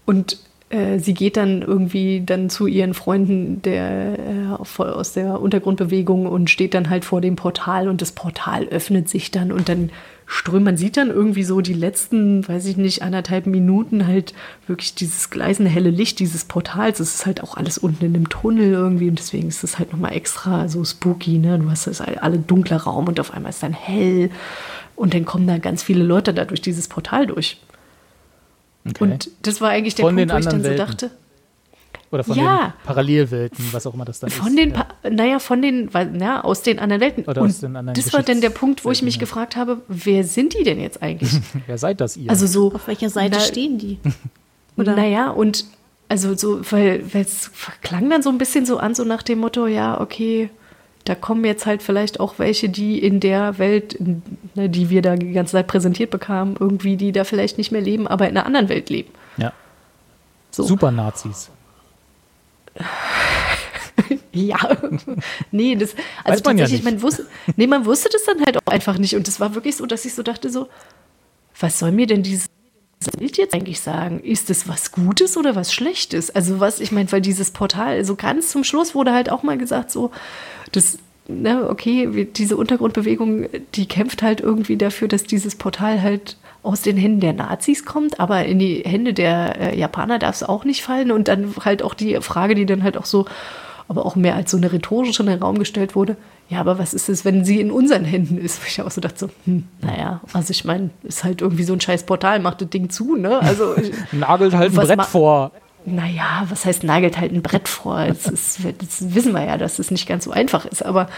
und 0.05 0.38
äh, 0.68 0.99
sie 0.99 1.14
geht 1.14 1.36
dann 1.36 1.62
irgendwie 1.62 2.22
dann 2.24 2.51
zu 2.51 2.66
ihren 2.66 2.94
Freunden 2.94 3.62
der, 3.62 4.18
äh, 4.18 4.82
aus 4.82 5.12
der 5.12 5.40
Untergrundbewegung 5.40 6.26
und 6.26 6.51
steht 6.51 6.74
dann 6.74 6.90
halt 6.90 7.05
vor 7.05 7.20
dem 7.20 7.36
Portal 7.36 7.88
und 7.88 8.03
das 8.03 8.12
Portal 8.12 8.66
öffnet 8.66 9.09
sich 9.09 9.30
dann 9.30 9.53
und 9.53 9.68
dann 9.68 9.90
strömt, 10.27 10.64
man 10.64 10.77
sieht 10.77 10.97
dann 10.97 11.09
irgendwie 11.09 11.45
so 11.45 11.61
die 11.61 11.72
letzten, 11.72 12.47
weiß 12.47 12.66
ich 12.66 12.77
nicht, 12.77 13.03
anderthalb 13.03 13.47
Minuten 13.47 14.07
halt 14.07 14.35
wirklich 14.66 14.95
dieses 14.95 15.31
gleißende 15.31 15.70
helle 15.70 15.91
Licht 15.91 16.18
dieses 16.18 16.45
Portals. 16.45 16.99
Es 16.99 17.14
ist 17.14 17.27
halt 17.27 17.43
auch 17.43 17.57
alles 17.57 17.79
unten 17.79 18.05
in 18.05 18.12
dem 18.12 18.29
Tunnel 18.29 18.72
irgendwie 18.72 19.09
und 19.09 19.18
deswegen 19.18 19.49
ist 19.49 19.62
es 19.62 19.79
halt 19.79 19.93
nochmal 19.93 20.14
extra 20.14 20.68
so 20.68 20.85
spooky, 20.85 21.39
ne? 21.39 21.59
Du 21.59 21.70
hast 21.70 21.87
das 21.87 22.01
halt 22.01 22.22
alle 22.22 22.39
dunkler 22.39 22.79
Raum 22.79 23.07
und 23.07 23.20
auf 23.20 23.33
einmal 23.33 23.51
ist 23.51 23.62
dann 23.62 23.72
hell 23.72 24.31
und 24.97 25.14
dann 25.14 25.24
kommen 25.24 25.47
da 25.47 25.59
ganz 25.59 25.85
viele 25.85 26.03
Leute 26.03 26.35
da 26.35 26.45
durch 26.45 26.61
dieses 26.61 26.89
Portal 26.89 27.29
durch. 27.29 27.61
okay. 28.89 29.05
Und 29.05 29.31
das 29.43 29.61
war 29.61 29.70
eigentlich 29.70 29.95
der 29.95 30.07
Von 30.07 30.16
Punkt, 30.16 30.33
wo 30.33 30.39
ich 30.39 30.45
dann 30.45 30.55
anderen 30.55 30.62
so 30.62 30.68
Welten. 30.70 30.87
dachte, 30.87 31.11
Oder 32.11 32.24
von 32.24 32.36
Ja. 32.36 32.74
den 32.78 32.86
Parallelwelten, 32.86 33.64
was 33.72 33.86
auch 33.86 33.94
immer 33.94 34.04
das 34.04 34.20
dann 34.20 34.30
von 34.30 34.48
ist. 34.48 34.57
den, 34.57 34.70
ja. 34.72 34.86
naja, 35.11 35.38
von 35.38 35.61
den, 35.61 35.92
weil, 35.92 36.11
na, 36.12 36.42
aus 36.44 36.62
den 36.62 36.78
anderen 36.78 37.00
Welten. 37.00 37.24
Oder 37.24 37.42
Und 37.42 37.48
aus 37.48 37.61
den 37.61 37.74
anderen 37.76 37.94
das 37.94 38.12
war 38.12 38.22
dann 38.22 38.40
der 38.40 38.50
Punkt, 38.50 38.84
wo 38.84 38.90
ich 38.92 39.02
mich 39.02 39.14
ja. 39.16 39.20
gefragt 39.20 39.57
habe, 39.57 39.82
wer 39.88 40.22
sind 40.24 40.54
die 40.59 40.62
denn 40.62 40.80
jetzt 40.80 41.02
eigentlich? 41.02 41.32
Wer 41.66 41.78
seid 41.78 42.00
das 42.00 42.16
ihr? 42.16 42.30
Also 42.30 42.46
so. 42.46 42.72
Auf 42.72 42.86
welcher 42.86 43.11
Seite 43.11 43.36
na, 43.38 43.40
stehen 43.40 43.78
die? 43.78 43.98
Oder? 44.76 44.94
Naja, 44.94 45.30
und 45.30 45.64
also 46.09 46.34
so, 46.36 46.61
weil 46.70 47.02
es 47.14 47.50
klang 47.82 48.09
dann 48.09 48.22
so 48.22 48.30
ein 48.30 48.38
bisschen 48.38 48.64
so 48.66 48.78
an, 48.78 48.94
so 48.94 49.04
nach 49.04 49.22
dem 49.24 49.40
Motto, 49.40 49.66
ja, 49.66 50.00
okay, 50.00 50.50
da 51.04 51.14
kommen 51.16 51.44
jetzt 51.44 51.66
halt 51.66 51.82
vielleicht 51.82 52.20
auch 52.20 52.38
welche, 52.38 52.68
die 52.68 52.98
in 53.00 53.18
der 53.20 53.59
Welt, 53.59 53.96
ne, 54.54 54.68
die 54.68 54.90
wir 54.90 55.02
da 55.02 55.16
die 55.16 55.32
ganze 55.32 55.52
Zeit 55.52 55.66
präsentiert 55.66 56.11
bekamen, 56.11 56.57
irgendwie, 56.59 56.96
die 56.96 57.11
da 57.12 57.24
vielleicht 57.24 57.59
nicht 57.59 57.72
mehr 57.72 57.80
leben, 57.80 58.07
aber 58.07 58.28
in 58.28 58.36
einer 58.36 58.46
anderen 58.46 58.68
Welt 58.68 58.90
leben. 58.90 59.11
ja. 59.36 59.52
So. 60.52 60.62
Super 60.62 60.90
Nazis. 60.90 61.50
Ja, 64.33 64.59
nee, 65.51 65.74
das, 65.77 65.95
also 66.22 66.41
Weiß 66.41 66.45
man 66.45 66.59
ja 66.59 66.64
tatsächlich, 66.64 66.85
man 66.85 67.01
wusste, 67.01 67.27
nee, 67.57 67.66
man 67.66 67.87
wusste 67.87 68.11
das 68.12 68.24
dann 68.24 68.45
halt 68.45 68.59
auch 68.59 68.70
einfach 68.70 68.99
nicht. 68.99 69.16
Und 69.16 69.27
das 69.27 69.41
war 69.41 69.55
wirklich 69.55 69.77
so, 69.77 69.87
dass 69.87 70.05
ich 70.05 70.14
so 70.14 70.22
dachte, 70.22 70.51
so, 70.51 70.68
was 71.59 71.79
soll 71.79 71.91
mir 71.91 72.07
denn 72.07 72.22
dieses 72.22 72.47
Bild 73.18 73.39
jetzt 73.39 73.55
eigentlich 73.55 73.81
sagen? 73.81 74.20
Ist 74.20 74.51
das 74.51 74.68
was 74.68 74.93
Gutes 74.93 75.39
oder 75.39 75.57
was 75.57 75.72
Schlechtes? 75.72 76.31
Also 76.31 76.61
was, 76.61 76.81
ich 76.81 76.93
meine, 76.93 77.11
weil 77.12 77.22
dieses 77.22 77.51
Portal, 77.51 78.05
so 78.05 78.14
ganz 78.14 78.51
zum 78.51 78.62
Schluss 78.62 78.95
wurde 78.95 79.12
halt 79.12 79.31
auch 79.31 79.43
mal 79.43 79.57
gesagt, 79.57 79.91
so, 79.91 80.11
das, 80.72 80.99
ne, 81.29 81.68
okay, 81.70 82.27
diese 82.27 82.59
Untergrundbewegung, 82.59 83.47
die 83.74 83.87
kämpft 83.87 84.22
halt 84.22 84.41
irgendwie 84.41 84.77
dafür, 84.77 85.09
dass 85.09 85.24
dieses 85.24 85.57
Portal 85.57 86.03
halt 86.03 86.37
aus 86.67 86.83
den 86.83 86.97
Händen 86.97 87.21
der 87.21 87.33
Nazis 87.33 87.85
kommt, 87.85 88.21
aber 88.21 88.45
in 88.45 88.59
die 88.59 88.83
Hände 88.85 89.14
der 89.14 89.61
äh, 89.75 89.79
Japaner 89.79 90.19
darf 90.19 90.35
es 90.37 90.43
auch 90.43 90.64
nicht 90.64 90.83
fallen. 90.83 91.11
Und 91.12 91.29
dann 91.29 91.55
halt 91.64 91.83
auch 91.83 91.95
die 91.95 92.17
Frage, 92.21 92.55
die 92.55 92.67
dann 92.67 92.83
halt 92.83 92.97
auch 92.97 93.07
so, 93.07 93.25
aber 93.89 94.05
auch 94.05 94.17
mehr 94.17 94.35
als 94.35 94.51
so 94.51 94.57
eine 94.57 94.73
rhetorische 94.73 95.23
in 95.23 95.29
den 95.29 95.43
Raum 95.43 95.59
gestellt 95.59 95.95
wurde, 95.95 96.17
ja, 96.49 96.61
aber 96.61 96.79
was 96.79 96.95
ist 96.95 97.09
es, 97.09 97.25
wenn 97.25 97.45
sie 97.45 97.61
in 97.61 97.71
unseren 97.73 98.05
Händen 98.05 98.39
ist? 98.39 98.61
Wo 98.62 98.67
ich 98.67 98.83
auch 98.83 98.91
so 98.91 99.01
dachte, 99.01 99.19
so, 99.19 99.29
hm, 99.47 99.64
naja, 99.81 100.21
also 100.33 100.51
ich 100.51 100.64
meine, 100.64 100.91
ist 101.03 101.25
halt 101.25 101.41
irgendwie 101.41 101.62
so 101.64 101.73
ein 101.73 101.81
scheiß 101.81 102.05
Portal, 102.05 102.41
macht 102.41 102.61
das 102.61 102.71
Ding 102.71 102.91
zu, 102.91 103.17
ne? 103.17 103.41
Also 103.41 103.77
ich- 103.77 103.93
Nagelt 104.12 104.55
halt 104.55 104.71
ein 104.73 104.77
Brett 104.87 105.05
vor. 105.07 105.53
naja, 105.85 106.45
was 106.49 106.64
heißt 106.64 106.83
nagelt 106.85 107.19
halt 107.19 107.33
ein 107.33 107.43
Brett 107.43 107.69
vor? 107.69 108.05
Das, 108.09 108.27
ist, 108.27 108.59
das 108.79 109.14
wissen 109.14 109.33
wir 109.35 109.45
ja, 109.45 109.57
dass 109.59 109.79
es 109.79 109.91
nicht 109.91 110.07
ganz 110.09 110.25
so 110.25 110.31
einfach 110.33 110.67
ist, 110.67 110.85
aber 110.85 111.09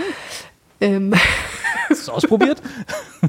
ähm, 0.80 1.12
Hast 1.88 2.00
du 2.00 2.02
es 2.02 2.08
ausprobiert? 2.08 2.62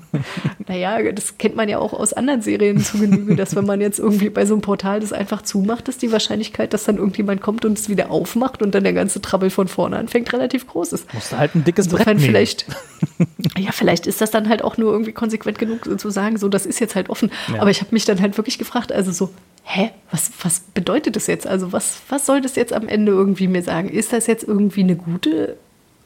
naja, 0.68 1.12
das 1.12 1.38
kennt 1.38 1.56
man 1.56 1.70
ja 1.70 1.80
auch 1.80 1.94
aus 1.94 2.14
anderen 2.14 2.42
Serien 2.42 2.80
zu 2.80 3.00
Genüge, 3.00 3.36
dass 3.36 3.56
wenn 3.56 3.66
man 3.66 3.82
jetzt 3.82 4.00
irgendwie 4.00 4.30
bei 4.30 4.46
so 4.46 4.54
einem 4.54 4.62
Portal 4.62 5.00
das 5.00 5.14
einfach 5.14 5.42
zumacht, 5.42 5.88
ist 5.88 6.02
die 6.02 6.12
Wahrscheinlichkeit, 6.12 6.74
dass 6.74 6.84
dann 6.84 6.98
irgendjemand 6.98 7.42
kommt 7.42 7.66
und 7.66 7.78
es 7.78 7.90
wieder 7.90 8.12
aufmacht 8.12 8.62
und 8.62 8.76
dann 8.76 8.84
der 8.84 8.94
ganze 8.94 9.22
Trabbel 9.22 9.50
von 9.50 9.68
vorne 9.68 9.98
anfängt, 9.98 10.32
relativ 10.34 10.68
groß 10.68 10.94
ist. 10.94 11.14
Musst 11.14 11.32
du 11.32 11.38
halt 11.38 11.56
ein 11.56 11.64
dickes 11.64 11.88
Brett 11.88 12.00
Insofern 12.00 12.18
nehmen. 12.18 12.30
vielleicht, 12.30 12.66
ja, 13.58 13.72
vielleicht 13.72 14.08
ist 14.08 14.22
das 14.22 14.32
dann 14.32 14.50
halt 14.50 14.64
auch 14.64 14.78
nur 14.78 14.92
irgendwie 14.92 15.14
konsequent 15.14 15.60
genug 15.60 15.86
so 15.86 15.96
zu 15.96 16.10
sagen, 16.10 16.38
so, 16.38 16.50
das 16.50 16.66
ist 16.66 16.80
jetzt 16.80 16.96
halt 16.96 17.10
offen. 17.10 17.32
Ja. 17.54 17.62
Aber 17.62 17.72
ich 17.72 17.82
habe 17.82 17.92
mich 17.92 18.06
dann 18.06 18.22
halt 18.22 18.38
wirklich 18.38 18.58
gefragt, 18.58 18.92
also 18.92 19.12
so, 19.12 19.30
hä, 19.64 19.92
was, 20.12 20.32
was 20.42 20.62
bedeutet 20.62 21.16
das 21.16 21.28
jetzt? 21.28 21.46
Also 21.46 21.72
was, 21.72 22.00
was 22.10 22.26
soll 22.26 22.42
das 22.42 22.56
jetzt 22.56 22.74
am 22.74 22.88
Ende 22.88 23.12
irgendwie 23.12 23.48
mir 23.48 23.62
sagen? 23.62 23.90
Ist 23.90 24.14
das 24.14 24.28
jetzt 24.28 24.44
irgendwie 24.44 24.82
eine 24.82 24.96
gute, 24.96 25.58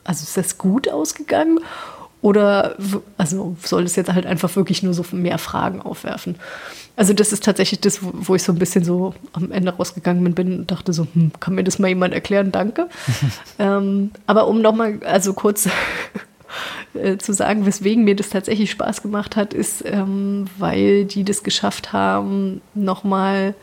also 0.03 0.23
ist 0.23 0.35
das 0.35 0.57
gut 0.57 0.89
ausgegangen? 0.89 1.59
Oder 2.23 2.77
also 3.17 3.57
soll 3.61 3.83
das 3.83 3.97
jetzt 3.97 4.13
halt 4.13 4.25
einfach 4.25 4.55
wirklich 4.55 4.81
nur 4.81 4.93
so 4.93 5.03
mehr 5.11 5.37
Fragen 5.37 5.81
aufwerfen? 5.81 6.37
Also 6.95 7.11
das 7.11 7.33
ist 7.33 7.43
tatsächlich 7.43 7.81
das, 7.81 7.99
wo 8.01 8.33
ich 8.33 8.43
so 8.43 8.53
ein 8.53 8.59
bisschen 8.59 8.85
so 8.85 9.13
am 9.33 9.51
Ende 9.51 9.75
rausgegangen 9.75 10.33
bin 10.33 10.59
und 10.59 10.71
dachte 10.71 10.93
so, 10.93 11.05
hm, 11.13 11.33
kann 11.41 11.53
mir 11.53 11.65
das 11.65 11.79
mal 11.79 11.89
jemand 11.89 12.13
erklären? 12.13 12.53
Danke. 12.53 12.87
ähm, 13.59 14.11
aber 14.25 14.47
um 14.47 14.61
nochmal, 14.61 15.01
also 15.05 15.33
kurz 15.33 15.67
äh, 16.93 17.17
zu 17.17 17.33
sagen, 17.33 17.65
weswegen 17.65 18.05
mir 18.05 18.15
das 18.15 18.29
tatsächlich 18.29 18.71
Spaß 18.71 19.01
gemacht 19.01 19.35
hat, 19.35 19.53
ist, 19.53 19.83
ähm, 19.85 20.45
weil 20.57 21.03
die 21.03 21.25
das 21.25 21.43
geschafft 21.43 21.91
haben, 21.91 22.61
nochmal 22.73 23.53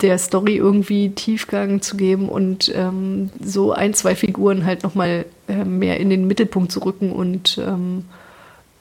der 0.00 0.18
Story 0.18 0.56
irgendwie 0.56 1.10
Tiefgang 1.10 1.82
zu 1.82 1.96
geben 1.96 2.28
und 2.28 2.72
ähm, 2.74 3.30
so 3.42 3.72
ein, 3.72 3.94
zwei 3.94 4.14
Figuren 4.14 4.64
halt 4.64 4.82
nochmal 4.82 5.26
äh, 5.48 5.64
mehr 5.64 6.00
in 6.00 6.10
den 6.10 6.26
Mittelpunkt 6.26 6.72
zu 6.72 6.80
rücken 6.80 7.12
und 7.12 7.58
ähm, 7.58 8.04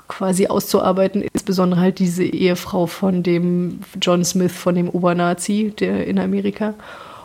quasi 0.08 0.48
auszuarbeiten, 0.48 1.22
insbesondere 1.22 1.80
halt 1.80 2.00
diese 2.00 2.24
Ehefrau 2.24 2.86
von 2.86 3.24
dem 3.24 3.80
John 4.02 4.24
Smith, 4.24 4.54
von 4.54 4.76
dem 4.76 4.90
Obernazi, 4.90 5.74
der 5.78 6.08
in 6.08 6.20
Amerika. 6.20 6.76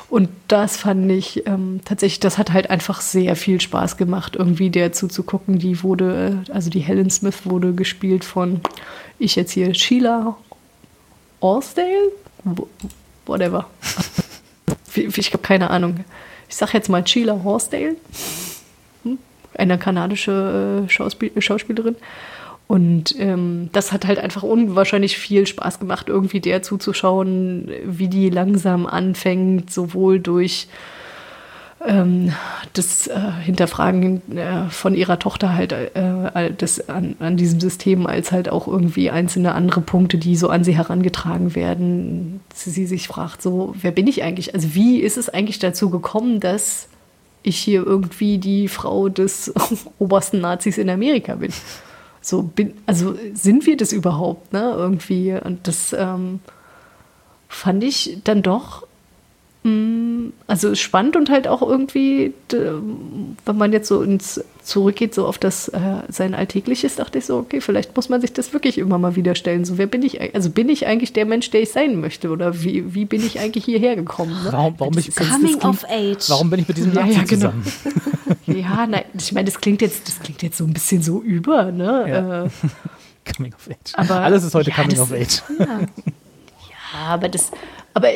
Und 0.08 0.28
das 0.48 0.76
fand 0.76 1.10
ich 1.12 1.46
ähm, 1.46 1.80
tatsächlich, 1.84 2.18
das 2.18 2.36
hat 2.36 2.52
halt 2.52 2.68
einfach 2.68 3.00
sehr 3.00 3.36
viel 3.36 3.60
Spaß 3.60 3.96
gemacht, 3.96 4.34
irgendwie 4.34 4.70
der 4.70 4.92
zuzugucken. 4.92 5.60
Die 5.60 5.84
wurde, 5.84 6.42
also 6.50 6.68
die 6.68 6.80
Helen 6.80 7.10
Smith 7.10 7.42
wurde 7.44 7.72
gespielt 7.74 8.24
von, 8.24 8.60
ich 9.20 9.36
jetzt 9.36 9.52
hier, 9.52 9.72
Sheila 9.72 10.36
Allsdale? 11.40 12.10
Whatever. 13.30 13.66
Ich 14.96 15.32
habe 15.32 15.42
keine 15.42 15.70
Ahnung. 15.70 16.04
Ich 16.48 16.56
sage 16.56 16.72
jetzt 16.74 16.88
mal 16.88 17.06
Sheila 17.06 17.44
Horsdale, 17.44 17.94
hm? 19.04 19.18
eine 19.54 19.78
kanadische 19.78 20.84
äh, 20.84 20.90
Schauspiel 20.90 21.30
Schauspielerin. 21.40 21.94
Und 22.66 23.14
ähm, 23.18 23.70
das 23.72 23.92
hat 23.92 24.04
halt 24.04 24.18
einfach 24.18 24.42
unwahrscheinlich 24.42 25.16
viel 25.16 25.46
Spaß 25.46 25.78
gemacht, 25.78 26.08
irgendwie 26.08 26.40
der 26.40 26.62
zuzuschauen, 26.62 27.70
wie 27.84 28.08
die 28.08 28.30
langsam 28.30 28.84
anfängt, 28.84 29.70
sowohl 29.72 30.18
durch 30.18 30.66
ähm, 31.86 32.32
das 32.72 33.06
äh, 33.06 33.18
Hinterfragen 33.42 34.36
äh, 34.36 34.68
von 34.68 34.94
ihrer 34.94 35.18
Tochter 35.18 35.54
halt 35.54 35.72
äh, 35.72 36.52
das 36.56 36.88
an, 36.88 37.16
an, 37.18 37.36
diesem 37.36 37.60
System, 37.60 38.06
als 38.06 38.32
halt 38.32 38.50
auch 38.50 38.68
irgendwie 38.68 39.10
einzelne 39.10 39.54
andere 39.54 39.80
Punkte, 39.80 40.18
die 40.18 40.36
so 40.36 40.48
an 40.48 40.64
sie 40.64 40.76
herangetragen 40.76 41.54
werden. 41.54 42.40
Sie 42.54 42.86
sich 42.86 43.08
fragt 43.08 43.42
so, 43.42 43.74
wer 43.80 43.92
bin 43.92 44.06
ich 44.06 44.22
eigentlich? 44.22 44.54
Also 44.54 44.74
wie 44.74 45.00
ist 45.00 45.16
es 45.16 45.28
eigentlich 45.28 45.58
dazu 45.58 45.90
gekommen, 45.90 46.40
dass 46.40 46.88
ich 47.42 47.58
hier 47.58 47.86
irgendwie 47.86 48.38
die 48.38 48.68
Frau 48.68 49.08
des 49.08 49.52
obersten 49.98 50.40
Nazis 50.40 50.76
in 50.76 50.90
Amerika 50.90 51.36
bin? 51.36 51.52
so 52.20 52.42
bin, 52.42 52.74
also 52.86 53.14
sind 53.32 53.66
wir 53.66 53.76
das 53.76 53.92
überhaupt, 53.92 54.52
ne? 54.52 54.74
Irgendwie. 54.76 55.32
Und 55.32 55.66
das 55.66 55.92
ähm, 55.92 56.40
fand 57.48 57.82
ich 57.82 58.18
dann 58.24 58.42
doch 58.42 58.86
also 60.46 60.74
spannend 60.74 61.16
und 61.16 61.28
halt 61.28 61.46
auch 61.46 61.60
irgendwie, 61.60 62.32
wenn 62.48 63.56
man 63.56 63.72
jetzt 63.72 63.88
so 63.88 64.02
ins 64.02 64.42
zurückgeht, 64.62 65.14
so 65.14 65.26
auf 65.26 65.38
das 65.38 65.68
äh, 65.68 65.78
sein 66.08 66.34
Alltägliches, 66.34 66.96
dachte 66.96 67.18
ich 67.18 67.26
so, 67.26 67.38
okay, 67.38 67.60
vielleicht 67.60 67.94
muss 67.96 68.08
man 68.08 68.20
sich 68.20 68.32
das 68.32 68.52
wirklich 68.52 68.78
immer 68.78 68.98
mal 68.98 69.16
wieder 69.16 69.34
stellen. 69.34 69.64
So, 69.64 69.78
wer 69.78 69.86
bin 69.86 70.02
ich? 70.02 70.34
Also 70.34 70.50
bin 70.50 70.68
ich 70.68 70.86
eigentlich 70.86 71.12
der 71.12 71.26
Mensch, 71.26 71.50
der 71.50 71.62
ich 71.62 71.70
sein 71.70 72.00
möchte? 72.00 72.30
Oder 72.30 72.62
wie, 72.62 72.94
wie 72.94 73.04
bin 73.04 73.24
ich 73.24 73.40
eigentlich 73.40 73.64
hierher 73.64 73.96
gekommen? 73.96 74.32
Ne? 74.44 74.52
Warum, 74.52 74.74
warum, 74.78 74.98
ich, 74.98 75.14
Coming 75.14 75.58
klingt, 75.58 75.64
of 75.64 75.84
Age. 75.84 76.28
Warum 76.28 76.50
bin 76.50 76.60
ich 76.60 76.68
mit 76.68 76.76
diesem 76.76 76.92
ja, 76.94 77.04
Nazi 77.04 77.18
ja, 77.18 77.24
genau. 77.24 77.52
zusammen? 77.62 78.36
ja, 78.46 78.86
nein, 78.86 79.04
ich 79.18 79.32
meine, 79.32 79.46
das 79.46 79.60
klingt 79.60 79.82
jetzt, 79.82 80.08
das 80.08 80.20
klingt 80.20 80.42
jetzt 80.42 80.56
so 80.58 80.64
ein 80.64 80.72
bisschen 80.72 81.02
so 81.02 81.20
über, 81.20 81.72
ne? 81.72 82.06
Ja. 82.08 82.44
Äh, 82.44 82.48
Coming 83.36 83.54
of 83.54 83.68
Age. 83.68 83.92
Aber, 83.94 84.20
Alles 84.20 84.44
ist 84.44 84.54
heute 84.54 84.70
ja, 84.70 84.76
Coming 84.76 84.96
das, 84.96 85.00
of 85.00 85.12
Age. 85.12 85.42
Ja. 85.58 85.80
ja, 85.80 87.06
aber 87.08 87.28
das, 87.28 87.50
aber 87.92 88.08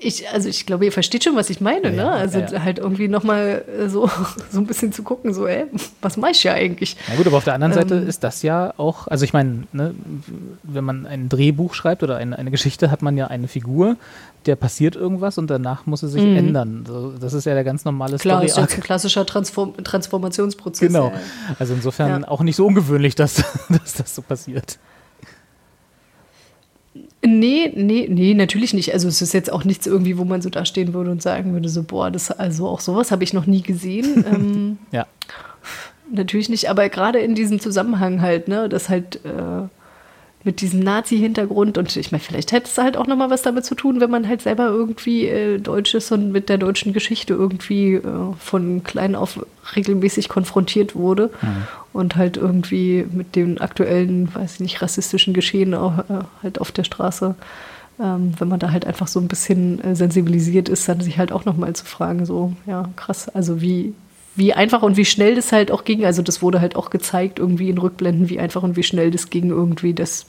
ich, 0.00 0.28
also 0.30 0.48
ich 0.48 0.66
glaube, 0.66 0.84
ihr 0.84 0.92
versteht 0.92 1.24
schon, 1.24 1.36
was 1.36 1.50
ich 1.50 1.60
meine, 1.60 1.94
Ja, 1.94 2.04
ne? 2.04 2.10
Also 2.10 2.38
ja, 2.38 2.50
ja. 2.50 2.62
halt 2.62 2.78
irgendwie 2.78 3.08
nochmal 3.08 3.64
so, 3.88 4.10
so 4.50 4.58
ein 4.58 4.66
bisschen 4.66 4.92
zu 4.92 5.02
gucken, 5.02 5.34
so, 5.34 5.46
ey, 5.46 5.66
was 6.00 6.16
mache 6.16 6.32
ich 6.32 6.44
ja 6.44 6.54
eigentlich? 6.54 6.96
Na 7.08 7.16
gut, 7.16 7.26
aber 7.26 7.36
auf 7.36 7.44
der 7.44 7.54
anderen 7.54 7.72
Seite 7.72 7.96
Ähm. 7.96 8.08
ist 8.08 8.24
das 8.24 8.42
ja 8.42 8.74
auch, 8.76 9.06
also 9.08 9.24
ich 9.24 9.32
meine, 9.32 9.64
ne, 9.72 9.94
wenn 10.62 10.84
man 10.84 11.06
ein 11.06 11.28
Drehbuch 11.28 11.74
schreibt 11.74 12.02
oder 12.02 12.16
eine, 12.16 12.38
eine 12.38 12.50
Geschichte, 12.50 12.90
hat 12.90 13.02
man 13.02 13.16
ja 13.16 13.26
eine 13.28 13.48
Figur, 13.48 13.96
der 14.46 14.56
passiert 14.56 14.96
irgendwas 14.96 15.36
und 15.36 15.48
danach 15.50 15.86
muss 15.86 16.00
sie 16.00 16.08
sich 16.08 16.22
ändern. 16.22 16.84
So, 16.86 17.12
das 17.20 17.32
ist 17.34 17.44
ja 17.44 17.54
der 17.54 17.64
ganz 17.64 17.84
normale 17.84 18.14
Mhm. 18.14 18.18
Klar, 18.18 18.44
ist 18.44 18.52
Story 18.52 18.64
jetzt 18.64 18.76
ein 18.76 18.82
klassischer 18.82 19.26
Transform 19.26 19.74
Transformationsprozess. 19.82 20.88
Genau. 20.88 21.12
Also 21.58 21.74
insofern 21.74 22.24
auch 22.24 22.40
nicht 22.42 22.56
so 22.56 22.66
ungewöhnlich, 22.66 23.14
dass, 23.14 23.36
dass 23.68 23.94
das 23.94 24.14
so 24.14 24.22
passiert. 24.22 24.78
Nee, 27.24 27.72
nee, 27.74 28.06
nee, 28.08 28.34
natürlich 28.34 28.74
nicht. 28.74 28.92
Also 28.92 29.08
es 29.08 29.20
ist 29.20 29.34
jetzt 29.34 29.52
auch 29.52 29.64
nichts 29.64 29.86
irgendwie, 29.86 30.18
wo 30.18 30.24
man 30.24 30.40
so 30.40 30.50
dastehen 30.50 30.94
würde 30.94 31.10
und 31.10 31.20
sagen 31.20 31.52
würde, 31.52 31.68
so, 31.68 31.82
boah, 31.82 32.10
das, 32.10 32.30
also 32.30 32.68
auch 32.68 32.80
sowas 32.80 33.10
habe 33.10 33.24
ich 33.24 33.32
noch 33.32 33.46
nie 33.46 33.62
gesehen. 33.62 34.24
ähm, 34.32 34.78
Ja. 34.92 35.06
Natürlich 36.10 36.48
nicht, 36.48 36.70
aber 36.70 36.88
gerade 36.88 37.18
in 37.18 37.34
diesem 37.34 37.60
Zusammenhang 37.60 38.22
halt, 38.22 38.48
ne, 38.48 38.68
das 38.68 38.88
halt 38.88 39.16
äh, 39.26 39.68
mit 40.44 40.60
diesem 40.60 40.80
Nazi-Hintergrund 40.80 41.78
und 41.78 41.96
ich 41.96 42.12
meine, 42.12 42.22
vielleicht 42.22 42.52
hätte 42.52 42.66
es 42.66 42.78
halt 42.78 42.96
auch 42.96 43.06
nochmal 43.06 43.28
was 43.28 43.42
damit 43.42 43.64
zu 43.64 43.74
tun, 43.74 44.00
wenn 44.00 44.10
man 44.10 44.28
halt 44.28 44.40
selber 44.40 44.68
irgendwie 44.68 45.26
äh, 45.26 45.58
Deutsch 45.58 45.94
ist 45.94 46.12
und 46.12 46.30
mit 46.30 46.48
der 46.48 46.58
deutschen 46.58 46.92
Geschichte 46.92 47.34
irgendwie 47.34 47.94
äh, 47.94 48.02
von 48.38 48.84
klein 48.84 49.16
auf 49.16 49.44
regelmäßig 49.74 50.28
konfrontiert 50.28 50.94
wurde 50.94 51.30
und 51.92 52.16
halt 52.16 52.36
irgendwie 52.36 53.04
mit 53.10 53.34
den 53.34 53.60
aktuellen, 53.60 54.32
weiß 54.32 54.54
ich 54.54 54.60
nicht, 54.60 54.80
rassistischen 54.80 55.34
Geschehen 55.34 55.74
auch, 55.74 55.98
äh, 55.98 56.24
halt 56.42 56.60
auf 56.60 56.70
der 56.72 56.84
Straße. 56.84 57.34
Ähm, 58.00 58.32
wenn 58.38 58.48
man 58.48 58.60
da 58.60 58.70
halt 58.70 58.86
einfach 58.86 59.08
so 59.08 59.18
ein 59.18 59.26
bisschen 59.26 59.82
äh, 59.82 59.96
sensibilisiert 59.96 60.68
ist, 60.68 60.88
dann 60.88 61.00
sich 61.00 61.18
halt 61.18 61.32
auch 61.32 61.44
nochmal 61.44 61.74
zu 61.74 61.84
fragen, 61.84 62.24
so, 62.26 62.52
ja, 62.66 62.88
krass, 62.94 63.28
also 63.28 63.60
wie, 63.60 63.92
wie 64.38 64.54
einfach 64.54 64.82
und 64.82 64.96
wie 64.96 65.04
schnell 65.04 65.34
das 65.34 65.50
halt 65.50 65.70
auch 65.72 65.84
ging. 65.84 66.04
Also 66.04 66.22
das 66.22 66.40
wurde 66.40 66.60
halt 66.60 66.76
auch 66.76 66.90
gezeigt, 66.90 67.40
irgendwie 67.40 67.68
in 67.68 67.78
Rückblenden, 67.78 68.28
wie 68.28 68.38
einfach 68.38 68.62
und 68.62 68.76
wie 68.76 68.84
schnell 68.84 69.10
das 69.10 69.30
ging, 69.30 69.50
irgendwie, 69.50 69.92
dass, 69.94 70.26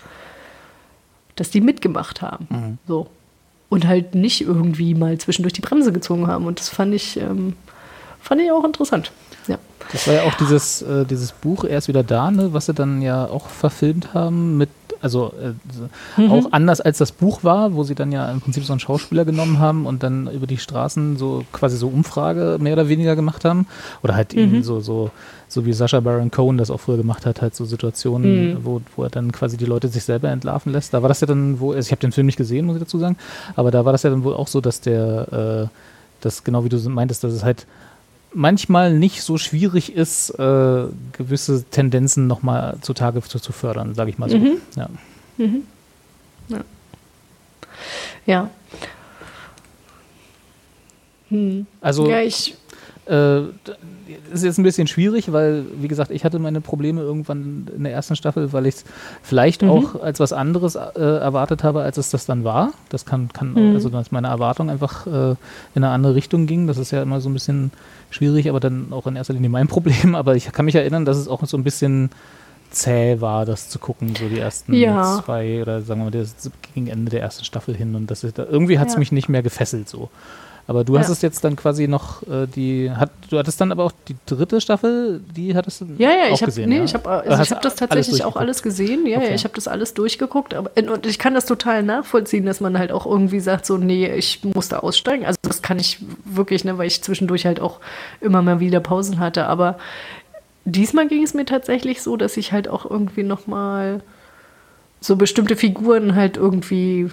dass 1.35 1.51
die 1.51 1.61
mitgemacht 1.61 2.21
haben. 2.21 2.79
So. 2.87 3.07
Und 3.69 3.87
halt 3.87 4.15
nicht 4.15 4.41
irgendwie 4.41 4.95
mal 4.95 5.19
zwischendurch 5.19 5.53
die 5.53 5.61
Bremse 5.61 5.93
gezogen 5.93 6.25
haben. 6.25 6.47
Und 6.47 6.59
das 6.59 6.69
fand 6.69 6.95
ich, 6.95 7.17
ähm, 7.17 7.53
fand 8.19 8.41
ich 8.41 8.51
auch 8.51 8.63
interessant. 8.63 9.11
Ja. 9.47 9.59
Das 9.91 10.07
war 10.07 10.15
ja 10.15 10.23
auch 10.23 10.33
dieses, 10.33 10.81
äh, 10.81 11.05
dieses 11.05 11.31
Buch, 11.31 11.63
er 11.63 11.77
ist 11.77 11.87
wieder 11.87 12.03
da, 12.03 12.31
ne, 12.31 12.51
was 12.51 12.65
sie 12.65 12.73
dann 12.73 13.03
ja 13.03 13.25
auch 13.25 13.47
verfilmt 13.47 14.15
haben 14.15 14.57
mit, 14.57 14.69
also 15.01 15.33
äh, 15.41 16.21
Mhm. 16.21 16.31
auch 16.31 16.51
anders 16.51 16.81
als 16.81 16.97
das 16.97 17.11
Buch 17.11 17.43
war, 17.43 17.73
wo 17.73 17.83
sie 17.83 17.95
dann 17.95 18.11
ja 18.11 18.29
im 18.31 18.41
Prinzip 18.41 18.63
so 18.65 18.73
einen 18.73 18.79
Schauspieler 18.79 19.25
genommen 19.25 19.59
haben 19.59 19.85
und 19.85 20.03
dann 20.03 20.27
über 20.31 20.47
die 20.47 20.57
Straßen 20.57 21.17
so 21.17 21.43
quasi 21.53 21.77
so 21.77 21.87
Umfrage 21.87 22.57
mehr 22.59 22.73
oder 22.73 22.89
weniger 22.89 23.15
gemacht 23.15 23.45
haben. 23.45 23.67
Oder 24.03 24.15
halt 24.15 24.33
Mhm. 24.33 24.39
eben 24.39 24.63
so, 24.63 24.79
so, 24.81 25.11
so 25.47 25.65
wie 25.65 25.73
Sascha 25.73 25.99
Baron 25.99 26.31
Cohen 26.31 26.57
das 26.57 26.69
auch 26.71 26.79
früher 26.79 26.97
gemacht 26.97 27.25
hat, 27.25 27.41
halt 27.41 27.55
so 27.55 27.65
Situationen, 27.65 28.53
Mhm. 28.53 28.57
wo, 28.65 28.81
wo 28.95 29.03
er 29.03 29.09
dann 29.09 29.31
quasi 29.31 29.57
die 29.57 29.65
Leute 29.65 29.87
sich 29.87 30.03
selber 30.03 30.29
entlarven 30.29 30.71
lässt. 30.71 30.93
Da 30.93 31.01
war 31.01 31.09
das 31.09 31.21
ja 31.21 31.27
dann, 31.27 31.59
wo, 31.59 31.71
also 31.73 31.87
ich 31.87 31.91
habe 31.91 32.01
den 32.01 32.11
Film 32.11 32.25
nicht 32.27 32.37
gesehen, 32.37 32.65
muss 32.65 32.75
ich 32.75 32.81
dazu 32.83 32.97
sagen, 32.99 33.17
aber 33.55 33.71
da 33.71 33.85
war 33.85 33.91
das 33.93 34.03
ja 34.03 34.09
dann 34.09 34.23
wohl 34.23 34.33
auch 34.33 34.47
so, 34.47 34.61
dass 34.61 34.81
der, 34.81 35.67
äh, 35.71 35.75
das 36.21 36.43
genau 36.43 36.63
wie 36.65 36.69
du 36.69 36.77
meintest, 36.89 37.23
dass 37.23 37.31
es 37.33 37.43
halt 37.43 37.65
manchmal 38.33 38.93
nicht 38.93 39.23
so 39.23 39.37
schwierig 39.37 39.93
ist, 39.93 40.29
äh, 40.31 40.85
gewisse 41.13 41.63
Tendenzen 41.63 42.27
nochmal 42.27 42.77
zutage 42.81 43.21
zu, 43.21 43.39
zu 43.39 43.51
fördern, 43.51 43.95
sage 43.95 44.09
ich 44.11 44.17
mal 44.17 44.29
so. 44.29 44.37
Mhm. 44.37 44.57
Ja. 44.75 44.89
Ja. 48.25 48.49
Hm. 51.29 51.67
Also 51.81 52.09
ja, 52.09 52.21
ich. 52.21 52.55
Äh, 53.09 53.41
ist 54.33 54.43
jetzt 54.43 54.57
ein 54.57 54.63
bisschen 54.63 54.87
schwierig, 54.87 55.31
weil, 55.31 55.65
wie 55.81 55.87
gesagt, 55.87 56.11
ich 56.11 56.23
hatte 56.25 56.39
meine 56.39 56.61
Probleme 56.61 57.01
irgendwann 57.01 57.67
in 57.75 57.83
der 57.83 57.91
ersten 57.93 58.15
Staffel, 58.15 58.53
weil 58.53 58.65
ich 58.67 58.75
es 58.75 58.85
vielleicht 59.23 59.61
Mhm. 59.63 59.69
auch 59.69 60.01
als 60.01 60.19
was 60.19 60.33
anderes 60.33 60.75
äh, 60.75 60.79
erwartet 60.99 61.63
habe, 61.63 61.81
als 61.81 61.97
es 61.97 62.09
das 62.09 62.25
dann 62.25 62.43
war. 62.43 62.71
Das 62.89 63.05
kann, 63.05 63.29
kann 63.33 63.53
Mhm. 63.53 63.73
also 63.75 63.89
dass 63.89 64.11
meine 64.11 64.27
Erwartung 64.27 64.69
einfach 64.69 65.07
äh, 65.07 65.31
in 65.31 65.37
eine 65.75 65.89
andere 65.89 66.15
Richtung 66.15 66.45
ging. 66.47 66.67
Das 66.67 66.77
ist 66.77 66.91
ja 66.91 67.01
immer 67.01 67.19
so 67.21 67.29
ein 67.29 67.33
bisschen 67.33 67.71
schwierig, 68.11 68.49
aber 68.49 68.59
dann 68.59 68.87
auch 68.91 69.07
in 69.07 69.15
erster 69.15 69.33
Linie 69.33 69.49
mein 69.49 69.67
Problem. 69.75 70.15
Aber 70.15 70.35
ich 70.35 70.51
kann 70.51 70.65
mich 70.65 70.75
erinnern, 70.75 71.05
dass 71.05 71.17
es 71.17 71.27
auch 71.27 71.43
so 71.45 71.57
ein 71.57 71.63
bisschen 71.63 72.09
zäh 72.71 73.19
war, 73.19 73.45
das 73.47 73.69
zu 73.69 73.79
gucken, 73.79 74.13
so 74.15 74.29
die 74.29 74.37
ersten 74.39 74.73
Ja. 74.73 75.21
zwei 75.25 75.59
oder 75.61 75.81
sagen 75.81 76.01
wir 76.01 76.05
mal 76.05 76.11
das 76.11 76.35
gegen 76.75 76.85
Ende 76.87 77.09
der 77.09 77.21
ersten 77.21 77.43
Staffel 77.43 77.75
hin 77.75 77.95
und 77.95 78.11
das 78.11 78.23
irgendwie 78.23 78.77
hat 78.77 78.89
es 78.89 78.93
Ja. 78.93 78.99
mich 78.99 79.11
nicht 79.11 79.27
mehr 79.29 79.41
gefesselt 79.41 79.89
so. 79.89 80.09
Aber 80.69 80.83
du 80.83 80.99
hast 80.99 81.07
Ja. 81.07 81.13
es 81.13 81.23
jetzt 81.23 81.43
dann 81.43 81.55
quasi 81.55 81.87
noch 81.87 82.21
äh, 82.27 82.45
die 82.45 82.91
hat 82.91 83.09
du 83.31 83.39
hattest 83.39 83.59
dann 83.59 83.71
aber 83.71 83.85
auch 83.85 83.91
die 84.07 84.15
dritte 84.27 84.61
Staffel, 84.61 85.19
die 85.35 85.55
hattest 85.55 85.81
du 85.81 85.85
Ja, 85.97 86.11
ja, 86.11 86.15
auch 86.25 86.35
ich 86.35 86.41
habe 86.41 86.45
gesehen, 86.45 86.69
nee, 86.69 86.77
ja? 86.77 86.83
ich 86.83 86.93
habe 86.93 87.05
Oder 87.09 87.21
also 87.23 87.37
hast 87.39 87.45
ich 87.47 87.51
habe 87.51 87.61
das 87.63 87.71
alles 87.73 87.79
tatsächlich 87.79 88.23
auch 88.23 88.35
alles 88.35 88.61
gesehen. 88.61 89.07
Ja, 89.07 89.17
Okay. 89.17 89.29
ja, 89.29 89.33
ich 89.33 89.43
habe 89.45 89.55
das 89.55 89.67
alles 89.67 89.95
durchgeguckt, 89.95 90.53
aber 90.53 90.69
und 90.93 91.07
ich 91.07 91.17
kann 91.17 91.33
das 91.33 91.45
total 91.45 91.81
nachvollziehen, 91.81 92.45
dass 92.45 92.59
man 92.61 92.77
halt 92.77 92.91
auch 92.91 93.07
irgendwie 93.07 93.39
sagt 93.39 93.65
so 93.65 93.77
nee, 93.77 94.13
ich 94.13 94.41
muss 94.43 94.67
da 94.69 94.77
aussteigen. 94.79 95.25
Also 95.25 95.39
das 95.41 95.63
kann 95.63 95.79
ich 95.79 95.99
wirklich, 96.23 96.63
ne, 96.65 96.77
weil 96.77 96.85
ich 96.85 97.01
zwischendurch 97.01 97.47
halt 97.47 97.59
auch 97.59 97.79
immer 98.21 98.43
mal 98.43 98.59
wieder 98.59 98.79
Pausen 98.79 99.17
hatte, 99.19 99.47
aber 99.47 99.79
diesmal 100.65 101.07
ging 101.07 101.23
es 101.23 101.33
mir 101.33 101.45
tatsächlich 101.45 102.03
so, 102.03 102.15
dass 102.15 102.37
ich 102.37 102.51
halt 102.51 102.67
auch 102.67 102.87
irgendwie 102.87 103.23
noch 103.23 103.47
mal 103.47 104.01
so 105.01 105.15
bestimmte 105.15 105.55
Figuren 105.55 106.13
halt 106.13 106.37
irgendwie 106.37 107.09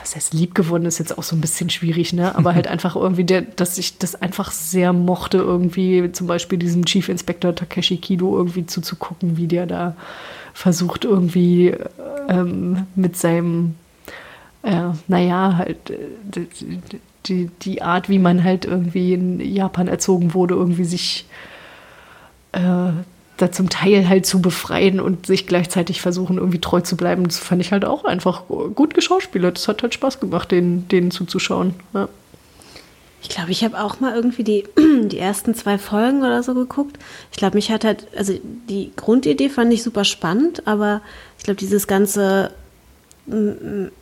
was 0.00 0.16
heißt 0.16 0.32
lieb 0.34 0.54
gewonnen 0.54 0.86
ist 0.86 0.98
jetzt 0.98 1.18
auch 1.18 1.22
so 1.22 1.36
ein 1.36 1.40
bisschen 1.40 1.70
schwierig, 1.70 2.12
ne? 2.12 2.34
Aber 2.34 2.54
halt 2.54 2.66
einfach 2.68 2.96
irgendwie, 2.96 3.24
der, 3.24 3.42
dass 3.42 3.78
ich 3.78 3.98
das 3.98 4.14
einfach 4.14 4.50
sehr 4.50 4.92
mochte, 4.92 5.38
irgendwie 5.38 6.10
zum 6.12 6.26
Beispiel 6.26 6.58
diesem 6.58 6.84
Chief 6.84 7.08
Inspector 7.08 7.54
Takeshi 7.54 7.98
Kido 7.98 8.36
irgendwie 8.36 8.66
zuzugucken, 8.66 9.36
wie 9.36 9.46
der 9.46 9.66
da 9.66 9.96
versucht, 10.54 11.04
irgendwie 11.04 11.74
ähm, 12.28 12.86
mit 12.94 13.16
seinem 13.16 13.74
äh, 14.66 14.90
naja, 15.06 15.56
halt 15.58 15.90
äh, 15.90 15.98
die, 16.24 16.48
die, 17.26 17.50
die 17.62 17.82
Art, 17.82 18.08
wie 18.08 18.18
man 18.18 18.42
halt 18.42 18.64
irgendwie 18.64 19.14
in 19.14 19.40
Japan 19.40 19.88
erzogen 19.88 20.34
wurde, 20.34 20.54
irgendwie 20.54 20.84
sich 20.84 21.26
äh, 22.52 22.90
da 23.36 23.52
zum 23.52 23.68
Teil 23.68 24.08
halt 24.08 24.26
zu 24.26 24.40
befreien 24.40 25.00
und 25.00 25.26
sich 25.26 25.46
gleichzeitig 25.46 26.00
versuchen, 26.00 26.38
irgendwie 26.38 26.60
treu 26.60 26.80
zu 26.80 26.96
bleiben. 26.96 27.24
Das 27.24 27.38
fand 27.38 27.60
ich 27.60 27.72
halt 27.72 27.84
auch 27.84 28.04
einfach 28.04 28.44
gut 28.74 28.94
geschauspielert. 28.94 29.56
Das 29.56 29.68
hat 29.68 29.82
halt 29.82 29.94
Spaß 29.94 30.20
gemacht, 30.20 30.50
denen, 30.50 30.88
denen 30.88 31.10
zuzuschauen. 31.10 31.74
Ja. 31.92 32.08
Ich 33.22 33.28
glaube, 33.28 33.50
ich 33.50 33.64
habe 33.64 33.80
auch 33.80 34.00
mal 34.00 34.14
irgendwie 34.14 34.44
die, 34.44 34.64
die 35.08 35.18
ersten 35.18 35.54
zwei 35.54 35.78
Folgen 35.78 36.20
oder 36.20 36.42
so 36.42 36.54
geguckt. 36.54 36.98
Ich 37.30 37.36
glaube, 37.36 37.56
mich 37.56 37.70
hat 37.70 37.84
halt, 37.84 38.06
also 38.16 38.34
die 38.68 38.92
Grundidee 38.96 39.48
fand 39.48 39.72
ich 39.72 39.82
super 39.82 40.04
spannend, 40.04 40.66
aber 40.66 41.02
ich 41.38 41.44
glaube, 41.44 41.58
dieses 41.58 41.86
ganze 41.86 42.52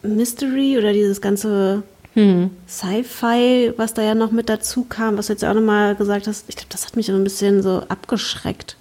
Mystery 0.02 0.76
oder 0.78 0.92
dieses 0.92 1.20
ganze 1.20 1.82
Hm. 2.14 2.50
Sci-Fi, 2.68 3.72
was 3.76 3.92
da 3.94 4.02
ja 4.02 4.14
noch 4.14 4.30
mit 4.30 4.48
dazu 4.48 4.84
kam, 4.84 5.18
was 5.18 5.26
du 5.26 5.32
jetzt 5.32 5.44
auch 5.44 5.54
nochmal 5.54 5.96
gesagt 5.96 6.28
hast, 6.28 6.44
ich 6.48 6.54
glaube, 6.54 6.70
das 6.70 6.86
hat 6.86 6.94
mich 6.94 7.06
so 7.06 7.12
ein 7.12 7.24
bisschen 7.24 7.60
so 7.60 7.82
abgeschreckt. 7.88 8.76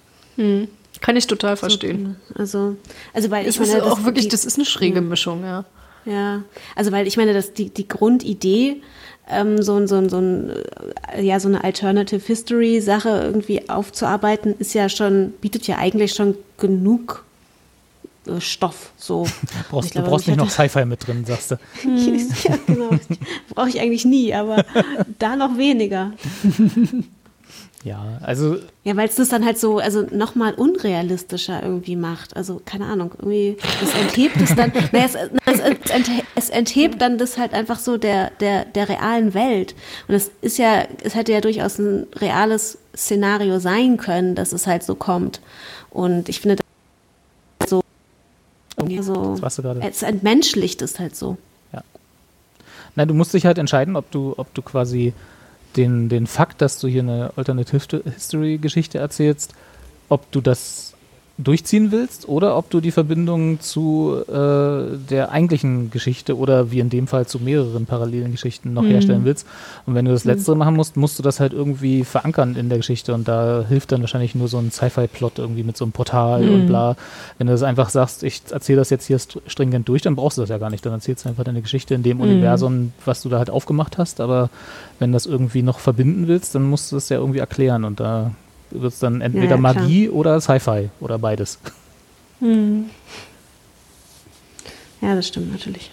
Kann 1.00 1.16
ich 1.16 1.26
total 1.26 1.56
verstehen. 1.56 2.16
Also, 2.34 2.76
also 3.12 3.30
weil 3.30 3.46
Es 3.46 3.54
ich 3.56 3.60
meine, 3.60 3.78
ist 3.78 3.84
auch 3.84 4.04
wirklich, 4.04 4.26
die, 4.26 4.30
das 4.30 4.44
ist 4.44 4.56
eine 4.56 4.64
schräge 4.64 5.00
Mischung, 5.00 5.42
ja. 5.44 5.64
Ja, 6.06 6.42
also 6.76 6.92
weil 6.92 7.06
ich 7.06 7.16
meine, 7.16 7.32
dass 7.34 7.52
die, 7.54 7.70
die 7.70 7.88
Grundidee, 7.88 8.82
ähm, 9.28 9.62
so, 9.62 9.74
ein- 9.76 9.88
so, 9.88 9.96
ein- 9.96 10.08
so, 10.10 10.18
ein, 10.18 10.50
äh, 11.16 11.22
ja, 11.22 11.40
so 11.40 11.48
eine 11.48 11.64
Alternative 11.64 12.20
History 12.24 12.80
Sache 12.82 13.08
irgendwie 13.08 13.68
aufzuarbeiten, 13.70 14.54
ist 14.58 14.74
ja 14.74 14.88
schon, 14.90 15.32
bietet 15.40 15.66
ja 15.66 15.78
eigentlich 15.78 16.12
schon 16.12 16.34
genug 16.58 17.24
äh, 18.26 18.38
Stoff. 18.40 18.90
So. 18.98 19.26
Brauchst, 19.70 19.92
glaube, 19.92 20.04
du 20.06 20.10
brauchst 20.10 20.26
nicht 20.28 20.36
noch 20.36 20.50
Sci-Fi 20.50 20.84
mit 20.84 21.06
drin, 21.06 21.24
sagst 21.26 21.52
du. 21.52 21.54
ja, 21.84 22.58
genau. 22.66 22.90
Brauche 23.54 23.68
ich 23.70 23.80
eigentlich 23.80 24.04
nie, 24.04 24.34
aber 24.34 24.64
da 25.18 25.36
noch 25.36 25.56
weniger. 25.56 26.12
Ja, 27.84 28.18
also 28.22 28.56
Ja, 28.84 28.96
weil 28.96 29.08
es 29.10 29.16
das 29.16 29.28
dann 29.28 29.44
halt 29.44 29.58
so, 29.58 29.76
also 29.78 30.06
nochmal 30.10 30.54
unrealistischer 30.54 31.62
irgendwie 31.62 31.96
macht. 31.96 32.34
Also, 32.34 32.62
keine 32.64 32.86
Ahnung, 32.86 33.12
irgendwie, 33.18 33.58
das 33.78 33.94
enthebt 33.94 34.40
es 34.40 34.54
dann, 34.56 34.72
naja, 34.92 35.04
es, 35.04 35.14
es, 35.14 35.30
es, 35.84 35.90
enthe- 35.92 36.22
es 36.34 36.48
enthebt 36.50 37.02
dann 37.02 37.18
das 37.18 37.36
halt 37.36 37.52
einfach 37.52 37.78
so 37.78 37.98
der, 37.98 38.30
der, 38.40 38.64
der 38.64 38.88
realen 38.88 39.34
Welt. 39.34 39.74
Und 40.08 40.14
es 40.14 40.30
ist 40.40 40.56
ja, 40.56 40.84
es 41.02 41.14
hätte 41.14 41.32
ja 41.32 41.42
durchaus 41.42 41.78
ein 41.78 42.06
reales 42.16 42.78
Szenario 42.96 43.58
sein 43.58 43.98
können, 43.98 44.34
dass 44.34 44.52
es 44.54 44.66
halt 44.66 44.82
so 44.82 44.94
kommt. 44.94 45.42
Und 45.90 46.30
ich 46.30 46.40
finde, 46.40 46.56
das 47.58 47.68
so, 47.68 47.82
so 48.78 48.86
jetzt 48.86 49.42
warst 49.42 49.58
du 49.58 49.62
gerade. 49.62 49.80
es 49.82 50.02
entmenschlicht 50.02 50.80
es 50.80 50.98
halt 50.98 51.14
so. 51.16 51.36
Nein, 52.96 53.08
du 53.08 53.14
musst 53.14 53.34
dich 53.34 53.44
halt 53.44 53.58
entscheiden, 53.58 53.96
ob 53.96 54.08
du, 54.12 54.34
ob 54.36 54.54
du 54.54 54.62
quasi 54.62 55.12
den, 55.76 56.08
den 56.08 56.26
Fakt, 56.26 56.60
dass 56.60 56.78
du 56.78 56.88
hier 56.88 57.02
eine 57.02 57.32
Alternative 57.36 58.02
History 58.04 58.58
Geschichte 58.58 58.98
erzählst, 58.98 59.54
ob 60.08 60.30
du 60.32 60.40
das 60.40 60.93
durchziehen 61.36 61.90
willst 61.90 62.28
oder 62.28 62.56
ob 62.56 62.70
du 62.70 62.80
die 62.80 62.92
Verbindung 62.92 63.58
zu 63.58 64.22
äh, 64.28 64.96
der 65.10 65.32
eigentlichen 65.32 65.90
Geschichte 65.90 66.38
oder 66.38 66.70
wie 66.70 66.78
in 66.78 66.90
dem 66.90 67.08
Fall 67.08 67.26
zu 67.26 67.40
mehreren 67.40 67.86
parallelen 67.86 68.30
Geschichten 68.30 68.72
noch 68.72 68.84
herstellen 68.84 69.24
willst. 69.24 69.44
Und 69.84 69.96
wenn 69.96 70.04
du 70.04 70.12
das 70.12 70.24
Letztere 70.24 70.54
machen 70.56 70.76
musst, 70.76 70.96
musst 70.96 71.18
du 71.18 71.24
das 71.24 71.40
halt 71.40 71.52
irgendwie 71.52 72.04
verankern 72.04 72.54
in 72.54 72.68
der 72.68 72.78
Geschichte 72.78 73.12
und 73.14 73.26
da 73.26 73.64
hilft 73.68 73.90
dann 73.90 74.00
wahrscheinlich 74.00 74.36
nur 74.36 74.46
so 74.46 74.58
ein 74.58 74.70
Sci-Fi-Plot 74.70 75.40
irgendwie 75.40 75.64
mit 75.64 75.76
so 75.76 75.84
einem 75.84 75.90
Portal 75.90 76.48
und 76.48 76.66
bla. 76.68 76.94
Wenn 77.38 77.48
du 77.48 77.52
das 77.52 77.64
einfach 77.64 77.88
sagst, 77.88 78.22
ich 78.22 78.42
erzähle 78.50 78.78
das 78.78 78.90
jetzt 78.90 79.06
hier 79.06 79.18
st- 79.18 79.40
stringent 79.48 79.88
durch, 79.88 80.02
dann 80.02 80.14
brauchst 80.14 80.38
du 80.38 80.42
das 80.42 80.50
ja 80.50 80.58
gar 80.58 80.70
nicht. 80.70 80.86
Dann 80.86 80.92
erzählst 80.92 81.24
du 81.24 81.30
einfach 81.30 81.42
deine 81.42 81.62
Geschichte 81.62 81.94
in 81.94 82.04
dem 82.04 82.20
Universum, 82.20 82.92
was 83.04 83.22
du 83.22 83.28
da 83.28 83.38
halt 83.38 83.50
aufgemacht 83.50 83.98
hast. 83.98 84.20
Aber 84.20 84.50
wenn 85.00 85.10
du 85.10 85.16
das 85.16 85.26
irgendwie 85.26 85.62
noch 85.62 85.80
verbinden 85.80 86.28
willst, 86.28 86.54
dann 86.54 86.62
musst 86.62 86.92
du 86.92 86.96
es 86.96 87.08
ja 87.08 87.16
irgendwie 87.18 87.40
erklären 87.40 87.82
und 87.82 87.98
da 87.98 88.30
wird 88.74 88.92
es 88.92 88.98
dann 88.98 89.20
entweder 89.20 89.56
ja, 89.56 89.56
klar. 89.56 89.74
Magie 89.74 90.08
oder 90.08 90.40
Sci-Fi 90.40 90.90
oder 91.00 91.18
beides. 91.18 91.58
Ja, 95.00 95.14
das 95.14 95.28
stimmt 95.28 95.52
natürlich. 95.52 95.90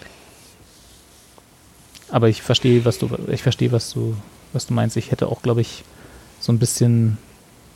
Aber 2.10 2.28
ich 2.28 2.42
verstehe, 2.42 2.84
was 2.84 2.98
du, 2.98 3.10
ich 3.32 3.42
verstehe, 3.42 3.72
was 3.72 3.92
du, 3.94 4.16
was 4.52 4.68
du 4.68 4.74
meinst. 4.74 4.98
Ich 4.98 5.12
hätte 5.12 5.28
auch, 5.28 5.42
glaube 5.42 5.62
ich, 5.62 5.84
so 6.40 6.52
ein 6.52 6.60
bisschen, 6.60 7.18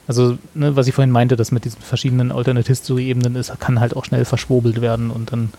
also, 0.08 0.38
ne, 0.54 0.76
was 0.76 0.88
ich 0.88 0.96
vorhin 0.96 1.12
meinte, 1.12 1.36
dass 1.36 1.52
mit 1.52 1.64
diesen 1.64 1.82
verschiedenen 1.82 2.32
Alternate 2.32 2.68
History-Ebenen 2.68 3.36
ist, 3.36 3.58
kann 3.60 3.80
halt 3.80 3.96
auch 3.96 4.04
schnell 4.06 4.26
verschwobelt 4.26 4.82
werden 4.82 5.10
und 5.10 5.32
dann, 5.32 5.54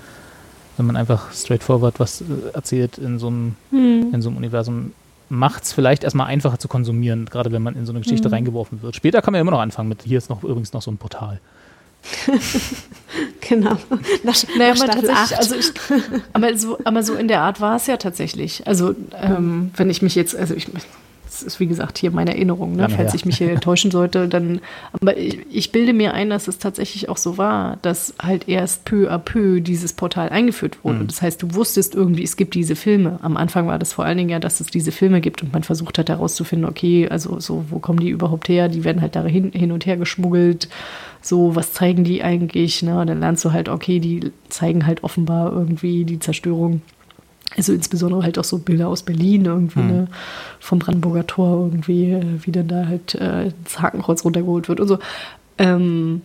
wenn 0.77 0.87
man 0.87 0.97
einfach 0.97 1.33
straightforward 1.33 1.99
was 2.01 2.21
äh, 2.21 2.25
erzählt 2.53 2.99
in 2.99 3.19
so 3.19 3.29
einem, 3.29 3.57
in 3.71 4.21
so 4.21 4.29
einem 4.29 4.37
Universum, 4.37 4.93
macht 5.29 5.65
es 5.65 5.73
vielleicht 5.73 6.05
erstmal 6.05 6.27
einfacher 6.27 6.59
zu 6.59 6.69
konsumieren, 6.69 7.27
gerade 7.27 7.53
wenn 7.53 7.63
man 7.63 7.75
in 7.75 7.87
so 7.87 7.93
eine 7.93 8.01
Geschichte 8.01 8.31
reingeworfen 8.31 8.83
wird. 8.83 8.97
Später 8.97 9.23
kann 9.23 9.33
man 9.33 9.39
ja 9.39 9.41
immer 9.43 9.51
noch 9.51 9.61
anfangen 9.61 9.89
mit, 9.89 10.03
hier 10.03 10.19
ist 10.19 10.31
noch 10.31 10.43
übrigens 10.45 10.73
noch 10.73 10.83
so 10.83 10.91
ein 10.91 10.99
Portal. 10.99 11.41
Genau. 13.49 13.77
Nach, 14.25 14.35
Naja, 14.59 14.75
nach 14.75 14.83
aber 14.83 14.93
Staffel 14.93 15.09
tatsächlich, 15.09 15.17
8. 15.17 15.39
also 15.39 15.55
ich, 15.55 15.73
aber, 16.33 16.59
so, 16.59 16.79
aber 16.83 17.03
so 17.05 17.15
in 17.15 17.29
der 17.29 17.43
Art 17.43 17.61
war 17.61 17.77
es 17.77 17.87
ja 17.87 17.97
tatsächlich. 17.97 18.67
Also, 18.67 18.95
ähm, 19.23 19.71
wenn 19.77 19.89
ich 19.89 20.03
mich 20.03 20.17
jetzt, 20.17 20.35
also 20.35 20.55
ich, 20.55 20.69
das 21.37 21.43
ist 21.43 21.61
wie 21.61 21.67
gesagt 21.67 21.99
hier 21.99 22.11
meine 22.11 22.33
Erinnerung, 22.33 22.77
ne? 22.77 22.89
Falls 22.89 23.13
ich 23.15 23.27
mich 23.27 23.39
hier 23.39 23.57
täuschen 23.61 23.91
sollte, 23.91 24.29
dann, 24.29 24.61
aber 24.93 25.17
ich, 25.17 25.39
ich 25.51 25.73
bilde 25.73 25.93
mir 25.93 26.15
ein, 26.15 26.31
dass 26.31 26.49
es 26.49 26.59
tatsächlich 26.59 27.09
auch 27.09 27.19
so 27.19 27.37
war, 27.37 27.77
dass 27.83 28.15
halt 28.21 28.49
erst 28.49 28.85
peu 28.85 29.11
à 29.11 29.19
peu 29.19 29.61
dieses 29.61 29.93
Portal 29.93 30.31
eingeführt 30.31 30.83
wurde. 30.83 31.05
Das 31.05 31.21
heißt, 31.21 31.43
du 31.43 31.55
wusstest 31.55 31.95
irgendwie, 31.95 32.25
es 32.25 32.37
gibt 32.37 32.55
diese 32.55 32.77
Filme. 32.77 33.19
Am 33.23 33.37
Anfang 33.37 33.67
war 33.67 33.79
das 33.79 33.93
vor 33.93 34.05
allen 34.05 34.17
Dingen 34.17 34.31
ja, 34.31 34.39
dass 34.39 34.61
es 34.61 34.69
diese 34.69 34.93
Filme 34.93 35.21
gibt 35.21 35.43
und 35.43 35.53
man 35.53 35.63
versucht 35.63 35.99
hat 35.99 36.09
herauszufinden, 36.09 36.69
okay, 36.69 37.09
also 37.09 37.39
so, 37.41 37.67
wo 37.69 37.79
kommen 37.79 38.01
die 38.01 38.09
überhaupt 38.09 38.49
her? 38.49 38.69
Die 38.69 38.85
werden 38.85 39.03
halt 39.03 39.15
da 39.15 39.25
hin, 39.25 39.53
hin 39.53 39.73
und 39.73 39.85
her 39.85 39.97
geschmuggelt. 39.97 40.69
So, 41.21 41.57
was 41.57 41.73
zeigen 41.73 42.05
die 42.05 42.23
eigentlich? 42.23 42.83
Ne? 42.83 43.05
Dann 43.05 43.21
lernst 43.21 43.45
du 43.45 43.53
halt, 43.53 43.69
okay, 43.69 44.01
die 44.01 44.33
zeigen 44.49 44.87
halt 44.87 45.05
offenbar 45.05 45.53
irgendwie 45.53 46.05
die 46.05 46.19
Zerstörung 46.19 46.83
also 47.55 47.73
insbesondere 47.73 48.23
halt 48.23 48.39
auch 48.39 48.45
so 48.45 48.59
Bilder 48.59 48.89
aus 48.89 49.03
Berlin 49.03 49.45
irgendwie, 49.45 49.81
ne, 49.81 50.09
vom 50.59 50.79
Brandenburger 50.79 51.27
Tor 51.27 51.67
irgendwie, 51.67 52.13
äh, 52.13 52.25
wie 52.43 52.53
dann 52.53 52.69
da 52.69 52.87
halt 52.87 53.15
äh, 53.15 53.53
das 53.65 53.81
Hakenkreuz 53.81 54.25
runtergeholt 54.25 54.69
wird 54.69 54.81
und 54.81 54.89
so. 54.89 54.99
Ähm, 55.59 56.23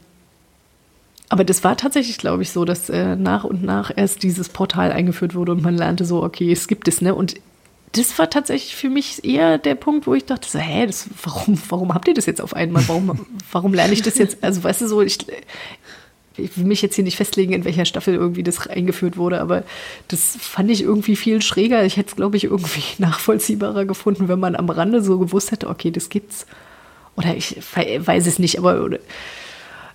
aber 1.30 1.46
das 1.46 1.64
war 1.64 1.78
tatsächlich, 1.78 2.18
glaube 2.18 2.44
ich, 2.44 2.52
so, 2.52 2.66
dass 2.66 2.90
äh, 2.90 3.16
nach 3.16 3.46
und 3.46 3.64
nach 3.64 3.92
erst 3.96 4.24
dieses 4.24 4.50
Portal 4.50 4.92
eingeführt 4.92 5.34
wurde 5.36 5.54
und 5.54 5.62
man 5.62 5.78
lernte 5.78 6.04
so, 6.04 6.22
okay, 6.24 6.52
es 6.52 6.68
gibt 6.68 6.90
es, 6.90 7.02
ne? 7.02 7.16
Und 7.16 7.36
das 7.94 8.18
war 8.20 8.30
tatsächlich 8.30 8.76
für 8.76 8.90
mich 8.90 9.24
eher 9.24 9.58
der 9.58 9.76
Punkt, 9.76 10.08
wo 10.08 10.14
ich 10.14 10.26
dachte, 10.26 10.50
so, 10.50 10.60
hä, 10.60 10.86
das, 10.86 11.10
warum, 11.24 11.58
warum 11.70 11.94
habt 11.94 12.08
ihr 12.08 12.14
das 12.14 12.26
jetzt 12.26 12.42
auf 12.42 12.54
einmal? 12.54 12.86
Warum, 12.88 13.26
warum 13.52 13.74
lerne 13.74 13.94
ich 13.94 14.02
das 14.02 14.18
jetzt? 14.18 14.44
Also, 14.44 14.64
weißt 14.64 14.82
du, 14.82 14.88
so, 14.88 15.02
ich, 15.02 15.20
ich 16.38 16.58
will 16.58 16.66
mich 16.66 16.82
jetzt 16.82 16.96
hier 16.96 17.04
nicht 17.04 17.18
festlegen, 17.18 17.54
in 17.54 17.66
welcher 17.66 17.86
Staffel 17.86 18.14
irgendwie 18.16 18.44
das 18.44 18.68
eingeführt 18.68 19.18
wurde, 19.18 19.42
aber 19.42 19.64
das 20.08 20.38
fand 20.40 20.72
ich 20.72 20.82
irgendwie 20.82 21.16
viel 21.16 21.42
schräger. 21.42 21.84
Ich 21.86 21.98
hätte 21.98 22.10
es, 22.12 22.16
glaube 22.16 22.38
ich, 22.38 22.46
irgendwie 22.46 22.84
nachvollziehbarer 23.00 23.86
gefunden, 23.86 24.28
wenn 24.28 24.40
man 24.40 24.56
am 24.56 24.70
Rande 24.70 25.02
so 25.02 25.20
gewusst 25.20 25.52
hätte, 25.52 25.70
okay, 25.70 25.92
das 25.92 26.10
gibt's. 26.10 26.46
Oder 27.18 27.36
ich 27.36 27.58
we- 27.76 28.06
weiß 28.08 28.26
es 28.28 28.40
nicht, 28.40 28.58
aber 28.58 28.90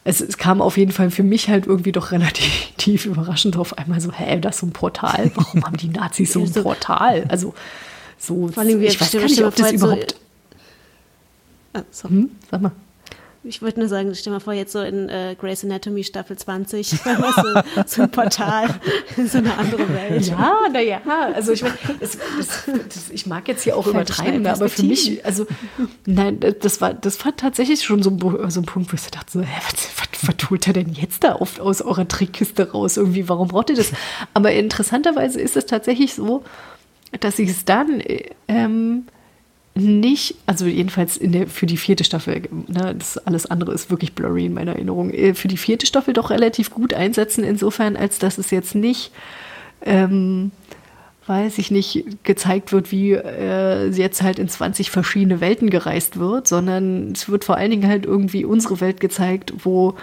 es, 0.04 0.20
es 0.20 0.36
kam 0.38 0.60
auf 0.60 0.76
jeden 0.76 0.92
Fall 0.92 1.10
für 1.10 1.22
mich 1.22 1.48
halt 1.48 1.66
irgendwie 1.66 1.92
doch 1.92 2.12
relativ 2.12 2.68
tief 2.76 3.06
überraschend 3.06 3.56
auf 3.56 3.78
einmal 3.78 4.00
so, 4.00 4.12
hä, 4.12 4.38
das 4.40 4.56
ist 4.56 4.60
so 4.60 4.66
ein 4.66 4.72
Portal? 4.72 5.30
Warum 5.34 5.64
haben 5.64 5.76
die 5.78 5.88
Nazis 5.88 6.34
so 6.34 6.40
ein 6.42 6.52
Portal? 6.62 7.24
Also 7.28 7.54
so, 8.18 8.48
Vor 8.48 8.62
allem, 8.62 8.80
wir 8.80 8.88
ich 8.88 9.00
weiß 9.00 9.12
gar 9.12 9.22
nicht, 9.22 9.42
ob 9.42 9.56
das 9.56 9.72
überhaupt... 9.72 10.16
Ah, 11.72 11.82
so. 11.90 12.08
Hm? 12.08 12.30
Sag 12.50 12.62
mal. 12.62 12.72
Ich 13.48 13.62
wollte 13.62 13.78
nur 13.78 13.88
sagen, 13.88 14.12
stell 14.14 14.32
mal 14.32 14.40
vor, 14.40 14.52
jetzt 14.54 14.72
so 14.72 14.80
in 14.80 15.08
äh, 15.08 15.36
Grey's 15.38 15.62
Anatomy 15.62 16.02
Staffel 16.02 16.36
20, 16.36 16.88
so, 16.88 16.96
so 17.86 18.02
ein 18.02 18.10
Portal 18.10 18.68
in 19.16 19.28
so 19.28 19.38
eine 19.38 19.56
andere 19.56 19.88
Welt. 19.88 20.26
Ja, 20.26 20.54
naja, 20.72 21.00
also 21.32 21.52
ich 21.52 21.62
meine, 21.62 21.74
ich 23.12 23.26
mag 23.26 23.46
jetzt 23.46 23.62
hier 23.62 23.76
auch 23.76 23.86
übertreiben, 23.86 24.46
aber 24.46 24.68
für 24.68 24.82
mich, 24.82 25.24
also 25.24 25.46
nein, 26.06 26.40
das 26.60 26.80
war, 26.80 26.92
das 26.92 27.24
war 27.24 27.36
tatsächlich 27.36 27.84
schon 27.84 28.02
so 28.02 28.10
ein, 28.10 28.50
so 28.50 28.60
ein 28.60 28.66
Punkt, 28.66 28.92
wo 28.92 28.94
ich 28.94 29.02
so 29.02 29.10
dachte, 29.10 29.30
so, 29.30 29.40
hä, 29.40 29.60
was, 29.70 29.88
was, 29.96 30.28
was 30.28 30.50
holt 30.50 30.66
er 30.66 30.72
denn 30.72 30.92
jetzt 30.92 31.22
da 31.22 31.36
oft 31.36 31.60
aus 31.60 31.82
eurer 31.82 32.08
Trickkiste 32.08 32.72
raus? 32.72 32.96
Irgendwie, 32.96 33.28
warum 33.28 33.48
braucht 33.48 33.70
ihr 33.70 33.76
das? 33.76 33.92
Aber 34.34 34.52
interessanterweise 34.52 35.40
ist 35.40 35.56
es 35.56 35.66
tatsächlich 35.66 36.14
so, 36.14 36.42
dass 37.20 37.38
ich 37.38 37.50
es 37.50 37.64
dann 37.64 38.00
äh, 38.00 38.30
ähm, 38.48 39.06
nicht, 39.76 40.36
also 40.46 40.66
jedenfalls 40.66 41.18
der, 41.20 41.46
für 41.46 41.66
die 41.66 41.76
vierte 41.76 42.04
Staffel, 42.04 42.42
ne, 42.66 42.94
das 42.98 43.18
alles 43.18 43.46
andere 43.46 43.72
ist 43.72 43.90
wirklich 43.90 44.14
blurry 44.14 44.46
in 44.46 44.54
meiner 44.54 44.72
Erinnerung, 44.72 45.10
äh, 45.10 45.34
für 45.34 45.48
die 45.48 45.56
vierte 45.56 45.86
Staffel 45.86 46.14
doch 46.14 46.30
relativ 46.30 46.70
gut 46.70 46.94
einsetzen, 46.94 47.44
insofern, 47.44 47.96
als 47.96 48.18
dass 48.18 48.38
es 48.38 48.50
jetzt 48.50 48.74
nicht, 48.74 49.12
ähm, 49.82 50.50
weiß 51.26 51.58
ich 51.58 51.70
nicht, 51.70 52.24
gezeigt 52.24 52.72
wird, 52.72 52.90
wie 52.90 53.12
äh, 53.12 53.88
jetzt 53.88 54.22
halt 54.22 54.38
in 54.38 54.48
20 54.48 54.90
verschiedene 54.90 55.40
Welten 55.40 55.68
gereist 55.68 56.18
wird, 56.18 56.48
sondern 56.48 57.12
es 57.12 57.28
wird 57.28 57.44
vor 57.44 57.56
allen 57.56 57.70
Dingen 57.70 57.88
halt 57.88 58.06
irgendwie 58.06 58.44
unsere 58.44 58.80
Welt 58.80 59.00
gezeigt, 59.00 59.52
wo 59.64 59.94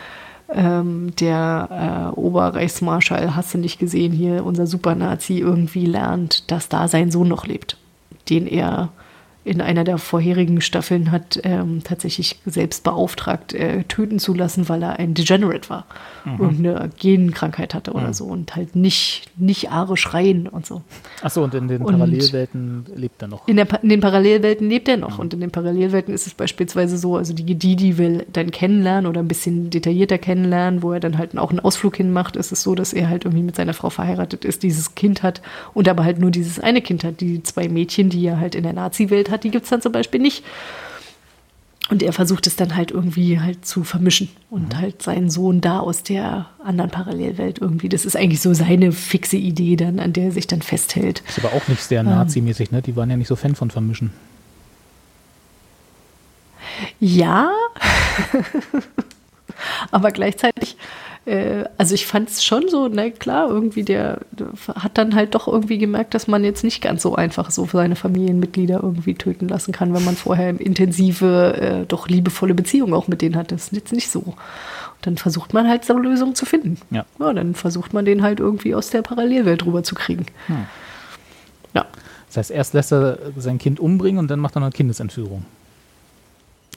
ähm, 0.54 1.14
der 1.20 2.12
äh, 2.14 2.20
Oberreichsmarschall, 2.20 3.36
hast 3.36 3.54
du 3.54 3.58
nicht 3.58 3.80
gesehen, 3.80 4.12
hier 4.12 4.46
unser 4.46 4.68
Supernazi 4.68 5.40
irgendwie 5.40 5.86
lernt, 5.86 6.52
dass 6.52 6.70
da 6.70 6.88
sein 6.88 7.10
Sohn 7.10 7.28
noch 7.30 7.48
lebt, 7.48 7.78
den 8.30 8.46
er 8.46 8.92
in 9.46 9.62
einer 9.62 9.84
der 9.84 9.98
vorherigen 9.98 10.62
Staffeln 10.62 11.12
hat 11.12 11.40
ähm, 11.44 11.82
tatsächlich 11.84 12.40
selbst 12.46 12.84
beauftragt, 12.84 13.54
äh, 13.54 13.84
töten 13.84 14.20
zu 14.20 14.34
lassen, 14.34 14.70
weil 14.70 14.82
er 14.84 15.00
ein 15.00 15.14
Degenerate 15.14 15.70
war 15.70 15.86
Mhm. 16.26 16.40
und 16.40 16.60
eine 16.60 16.90
Genkrankheit 16.98 17.74
hatte 17.74 17.92
oder 17.92 18.14
so 18.14 18.26
und 18.26 18.56
halt 18.56 18.76
nicht, 18.78 19.30
nicht 19.38 19.70
Aare 19.72 19.98
schreien 19.98 20.48
und 20.48 20.66
so. 20.66 20.82
Achso, 21.22 21.44
und 21.44 21.54
in 21.54 21.68
den 21.68 21.82
Und- 21.82 21.92
Parallelwelten 21.94 22.86
lebt 22.96 23.22
er 23.22 23.28
noch. 23.28 23.48
In, 23.48 23.58
der, 23.58 23.68
in 23.84 23.90
den 23.90 24.00
Parallelwelten 24.00 24.70
lebt 24.70 24.88
er 24.88 24.98
noch. 24.98 25.20
Und 25.20 25.34
in 25.34 25.42
den 25.42 25.52
Parallelwelten 25.52 26.14
ist 26.14 26.26
es 26.28 26.34
beispielsweise 26.34 26.98
so, 26.98 27.18
also 27.18 27.34
die 27.34 27.56
Didi 27.56 27.98
will 27.98 28.26
dann 28.32 28.52
kennenlernen 28.52 29.06
oder 29.10 29.20
ein 29.22 29.28
bisschen 29.28 29.70
detaillierter 29.70 30.18
kennenlernen, 30.18 30.82
wo 30.82 30.94
er 30.94 31.00
dann 31.02 31.18
halt 31.18 31.38
auch 31.38 31.50
einen 31.50 31.60
Ausflug 31.60 31.98
hinmacht. 31.98 32.36
Ist 32.38 32.52
es 32.54 32.64
so, 32.64 32.76
dass 32.76 32.94
er 32.94 33.10
halt 33.10 33.26
irgendwie 33.26 33.44
mit 33.44 33.56
seiner 33.58 33.74
Frau 33.74 33.90
verheiratet 33.90 34.46
ist, 34.46 34.64
dieses 34.64 34.96
Kind 34.96 35.24
hat 35.24 35.42
und 35.74 35.90
aber 35.90 36.04
halt 36.06 36.20
nur 36.20 36.32
dieses 36.32 36.60
eine 36.60 36.82
Kind 36.82 37.04
hat. 37.04 37.20
Die 37.20 37.44
zwei 37.44 37.68
Mädchen, 37.68 38.10
die 38.10 38.26
er 38.26 38.40
halt 38.40 38.56
in 38.56 38.64
der 38.64 38.74
Nazi-Welt 38.74 39.30
hat, 39.34 39.44
die 39.44 39.52
gibt 39.52 39.66
es 39.66 39.70
dann 39.70 39.82
zum 39.82 39.92
Beispiel 39.92 40.22
nicht. 40.22 40.44
Und 41.90 42.02
er 42.02 42.14
versucht 42.14 42.48
es 42.48 42.56
dann 42.56 42.76
halt 42.76 42.92
irgendwie 42.92 43.42
halt 43.42 43.66
zu 43.66 43.84
vermischen 43.84 44.30
und 44.50 44.78
halt 44.78 45.02
seinen 45.02 45.30
Sohn 45.30 45.60
da 45.60 45.80
aus 45.80 46.02
der 46.02 46.48
anderen 46.64 46.90
Parallelwelt 46.90 47.60
irgendwie. 47.60 47.90
Das 47.90 48.06
ist 48.06 48.16
eigentlich 48.16 48.40
so 48.40 48.54
seine 48.54 48.94
fixe 48.94 49.36
Idee 49.36 49.76
dann, 49.76 50.00
an 50.00 50.14
der 50.14 50.26
er 50.26 50.32
sich 50.32 50.48
dann 50.48 50.62
festhält. 50.62 51.24
Ist 51.28 51.44
aber 51.44 51.54
auch 51.54 51.68
nicht 51.68 51.84
sehr 51.84 52.04
nazimäßig, 52.04 52.72
ne? 52.72 52.82
Die 52.82 52.96
waren 52.96 53.10
ja 53.10 53.18
nicht 53.18 53.28
so 53.28 53.36
Fan 53.36 53.56
von 53.56 53.70
Vermischen. 53.70 54.12
Ja, 57.00 57.52
aber 59.92 60.12
gleichzeitig, 60.12 60.78
äh, 61.26 61.64
also 61.78 61.96
ich 61.96 62.06
fand 62.06 62.30
es 62.30 62.44
schon 62.44 62.68
so, 62.70 62.88
na 62.88 63.10
klar, 63.10 63.50
irgendwie 63.50 63.84
der, 63.84 64.22
der 64.32 64.48
hat 64.76 64.98
dann 64.98 65.16
halt 65.16 65.36
doch 65.36 65.48
irgendwie 65.48 65.78
gemerkt, 65.78 66.14
dass 66.14 66.28
man 66.28 66.44
jetzt 66.44 66.64
nicht 66.64 66.82
ganz 66.82 67.02
so 67.02 67.16
einfach 67.16 67.52
so 67.52 67.68
seine 67.72 67.96
Familienmitglieder 67.96 68.82
irgendwie 68.82 69.16
töten 69.16 69.48
lassen 69.48 69.72
kann, 69.72 69.94
wenn 69.94 70.04
man 70.04 70.16
vorher 70.16 70.50
intensive, 70.60 71.56
äh, 71.60 71.86
doch 71.86 72.08
liebevolle 72.08 72.54
Beziehungen 72.54 72.94
auch 72.94 73.08
mit 73.08 73.22
denen 73.22 73.36
hat. 73.36 73.52
Das 73.52 73.66
ist 73.66 73.74
jetzt 73.74 73.94
nicht 73.94 74.10
so. 74.10 74.20
Und 74.20 74.36
dann 75.02 75.18
versucht 75.18 75.54
man 75.54 75.68
halt 75.68 75.86
so 75.86 75.94
eine 75.94 76.04
Lösung 76.04 76.36
zu 76.36 76.46
finden. 76.46 76.78
Ja. 76.92 77.06
dann 77.20 77.56
versucht 77.56 77.94
man 77.94 78.06
den 78.06 78.22
halt 78.22 78.40
irgendwie 78.40 78.76
aus 78.76 78.90
der 78.90 79.02
Parallelwelt 79.02 79.66
rüberzukriegen. 79.66 80.26
Ja. 80.48 80.66
Das 82.34 82.38
heißt, 82.38 82.52
erst 82.52 82.74
lässt 82.74 82.92
er 82.92 83.20
sein 83.38 83.60
Kind 83.60 83.80
umbringen 83.80 84.18
und 84.18 84.28
dann 84.32 84.40
macht 84.40 84.56
er 84.58 84.62
noch 84.62 84.66
eine 84.66 84.72
Kindesentführung. 84.72 85.46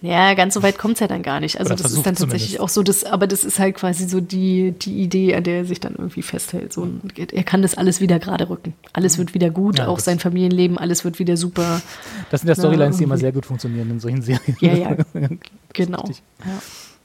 Ja, 0.02 0.35
ganz 0.35 0.55
so 0.55 0.62
weit 0.62 0.77
kommt 0.78 0.94
es 0.94 1.01
ja 1.01 1.09
dann 1.09 1.23
gar 1.23 1.40
nicht. 1.40 1.59
Also 1.59 1.73
Oder 1.73 1.82
das 1.82 1.93
ist 1.93 2.06
dann 2.06 2.14
tatsächlich 2.14 2.56
zumindest. 2.56 2.60
auch 2.60 2.68
so, 2.68 2.82
das, 2.82 3.05
aber 3.05 3.27
das 3.27 3.44
ist 3.44 3.59
halt 3.59 3.77
quasi 3.77 4.06
so 4.06 4.20
die, 4.20 4.73
die 4.73 5.01
Idee, 5.01 5.35
an 5.35 5.44
der 5.44 5.59
er 5.59 5.64
sich 5.64 5.81
dann 5.81 5.94
irgendwie 5.97 6.23
festhält. 6.23 6.73
So, 6.73 6.82
und 6.82 7.18
er 7.18 7.44
kann 7.44 7.62
das 7.62 7.77
alles 7.77 8.01
wieder 8.01 8.18
gerade 8.18 8.48
rücken. 8.51 8.74
Alles 8.93 9.16
wird 9.18 9.32
wieder 9.35 9.51
gut, 9.51 9.78
Ja, 9.78 9.89
auch 9.89 9.98
sein 9.98 10.18
Familienleben, 10.18 10.77
alles 10.78 11.05
wird 11.05 11.18
wieder 11.18 11.36
super. 11.36 11.81
Das 12.31 12.43
sind 12.43 12.48
ja 12.48 12.55
Storylines, 12.55 12.98
die 12.98 13.05
immer 13.05 13.18
sehr 13.18 13.32
gut 13.32 13.47
funktionieren 13.47 13.90
in 13.90 14.01
solchen 14.01 14.23
Serien. 14.23 14.56
Ja, 14.60 14.74
ja, 14.74 14.97
genau. 15.73 16.05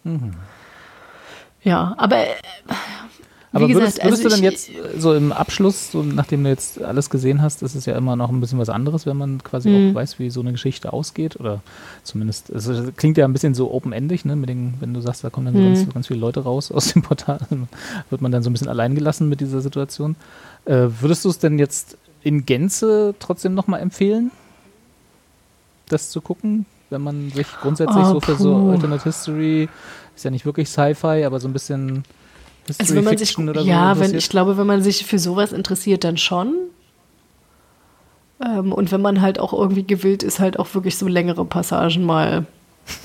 Ja. 0.03 0.11
ja, 1.63 1.93
aber 1.97 2.18
äh, 2.18 2.34
Aber 3.53 3.68
gesagt, 3.68 3.82
würdest, 3.84 4.03
würdest 4.03 4.26
also 4.26 4.30
du 4.30 4.36
denn 4.36 4.44
jetzt 4.44 4.69
äh, 4.69 4.98
so 4.99 5.14
im 5.14 5.32
Abschluss, 5.34 5.91
so 5.91 6.03
nachdem 6.03 6.44
du 6.44 6.49
jetzt 6.49 6.82
alles 6.82 7.10
gesehen 7.10 7.41
hast, 7.41 7.61
ist 7.64 7.76
es 7.76 7.86
ja 7.86 7.98
immer 7.98 8.15
noch 8.15 8.30
ein 8.30 8.40
bisschen 8.40 8.60
was 8.60 8.69
anderes, 8.69 9.06
wenn 9.06 9.18
man 9.18 9.44
quasi 9.44 9.69
Mhm. 9.69 9.91
auch 9.91 9.95
weiß, 9.95 10.19
wie 10.19 10.30
so 10.30 10.40
eine 10.40 10.52
Geschichte 10.53 10.94
ausgeht? 10.94 11.38
Oder 11.40 11.61
zumindest, 12.03 12.49
es 12.49 12.69
klingt 12.95 13.18
ja 13.18 13.26
ein 13.26 13.34
bisschen 13.34 13.53
so 13.53 13.72
open-endig, 13.73 14.23
ne? 14.23 14.36
Mit 14.38 14.49
den, 14.49 14.76
wenn 14.80 14.94
du 14.94 15.02
sagst, 15.02 15.23
da 15.23 15.30
kommen 15.30 15.48
dann 15.48 15.56
so 15.56 15.61
Mhm. 15.61 15.65
ganz, 15.65 15.90
ganz 15.94 16.07
viele 16.07 16.19
Leute 16.22 16.41
raus 16.41 16.72
aus 16.72 16.94
dem 16.94 17.02
Portal, 17.02 17.40
wird 18.10 18.22
man 18.22 18.32
dann 18.32 18.41
so 18.44 18.49
ein 18.49 18.53
bisschen 18.53 18.69
allein 18.69 18.95
gelassen 18.95 19.28
mit 19.28 19.41
dieser 19.41 19.60
Situation. 19.61 20.15
Äh, 20.65 20.88
würdest 21.02 21.26
du 21.26 21.30
es 21.30 21.40
denn 21.40 21.60
jetzt 21.60 21.98
in 22.23 22.45
Gänze 22.45 23.15
trotzdem 23.19 23.53
nochmal 23.53 23.82
empfehlen, 23.82 24.32
das 25.90 26.10
zu 26.10 26.22
gucken? 26.22 26.65
Wenn 26.90 27.02
man 27.02 27.32
sich 27.32 27.48
grundsätzlich 27.60 28.06
Oh, 28.06 28.14
so 28.14 28.19
für 28.19 28.36
so 28.36 28.53
puh. 28.56 28.72
Alternate 28.72 29.03
History, 29.03 29.69
ist 30.15 30.26
ja 30.26 30.32
nicht 30.32 30.45
wirklich 30.45 30.69
Sci-Fi, 30.69 31.23
aber 31.26 31.40
so 31.40 31.48
ein 31.48 31.53
bisschen 31.53 32.03
History 32.77 32.84
Also 32.88 32.95
wenn 32.95 33.03
man 33.03 33.18
sich, 33.18 33.30
Fiction 33.30 33.49
oder 33.49 33.61
so 33.61 33.68
ja, 33.68 33.99
wenn, 33.99 34.15
ich 34.15 34.30
glaube, 34.30 34.57
wenn 34.57 34.68
man 34.68 34.81
sich 34.81 35.06
für 35.06 35.19
sowas 35.19 35.52
interessiert, 35.53 36.03
dann 36.03 36.18
schon. 36.18 36.53
Ähm, 38.43 38.72
und 38.72 38.91
wenn 38.91 39.02
man 39.02 39.22
halt 39.22 39.39
auch 39.39 39.53
irgendwie 39.53 39.84
gewillt 39.84 40.23
ist, 40.23 40.39
halt 40.39 40.57
auch 40.60 40.73
wirklich 40.73 40.98
so 40.98 41.07
längere 41.07 41.45
Passagen 41.45 42.03
mal 42.03 42.45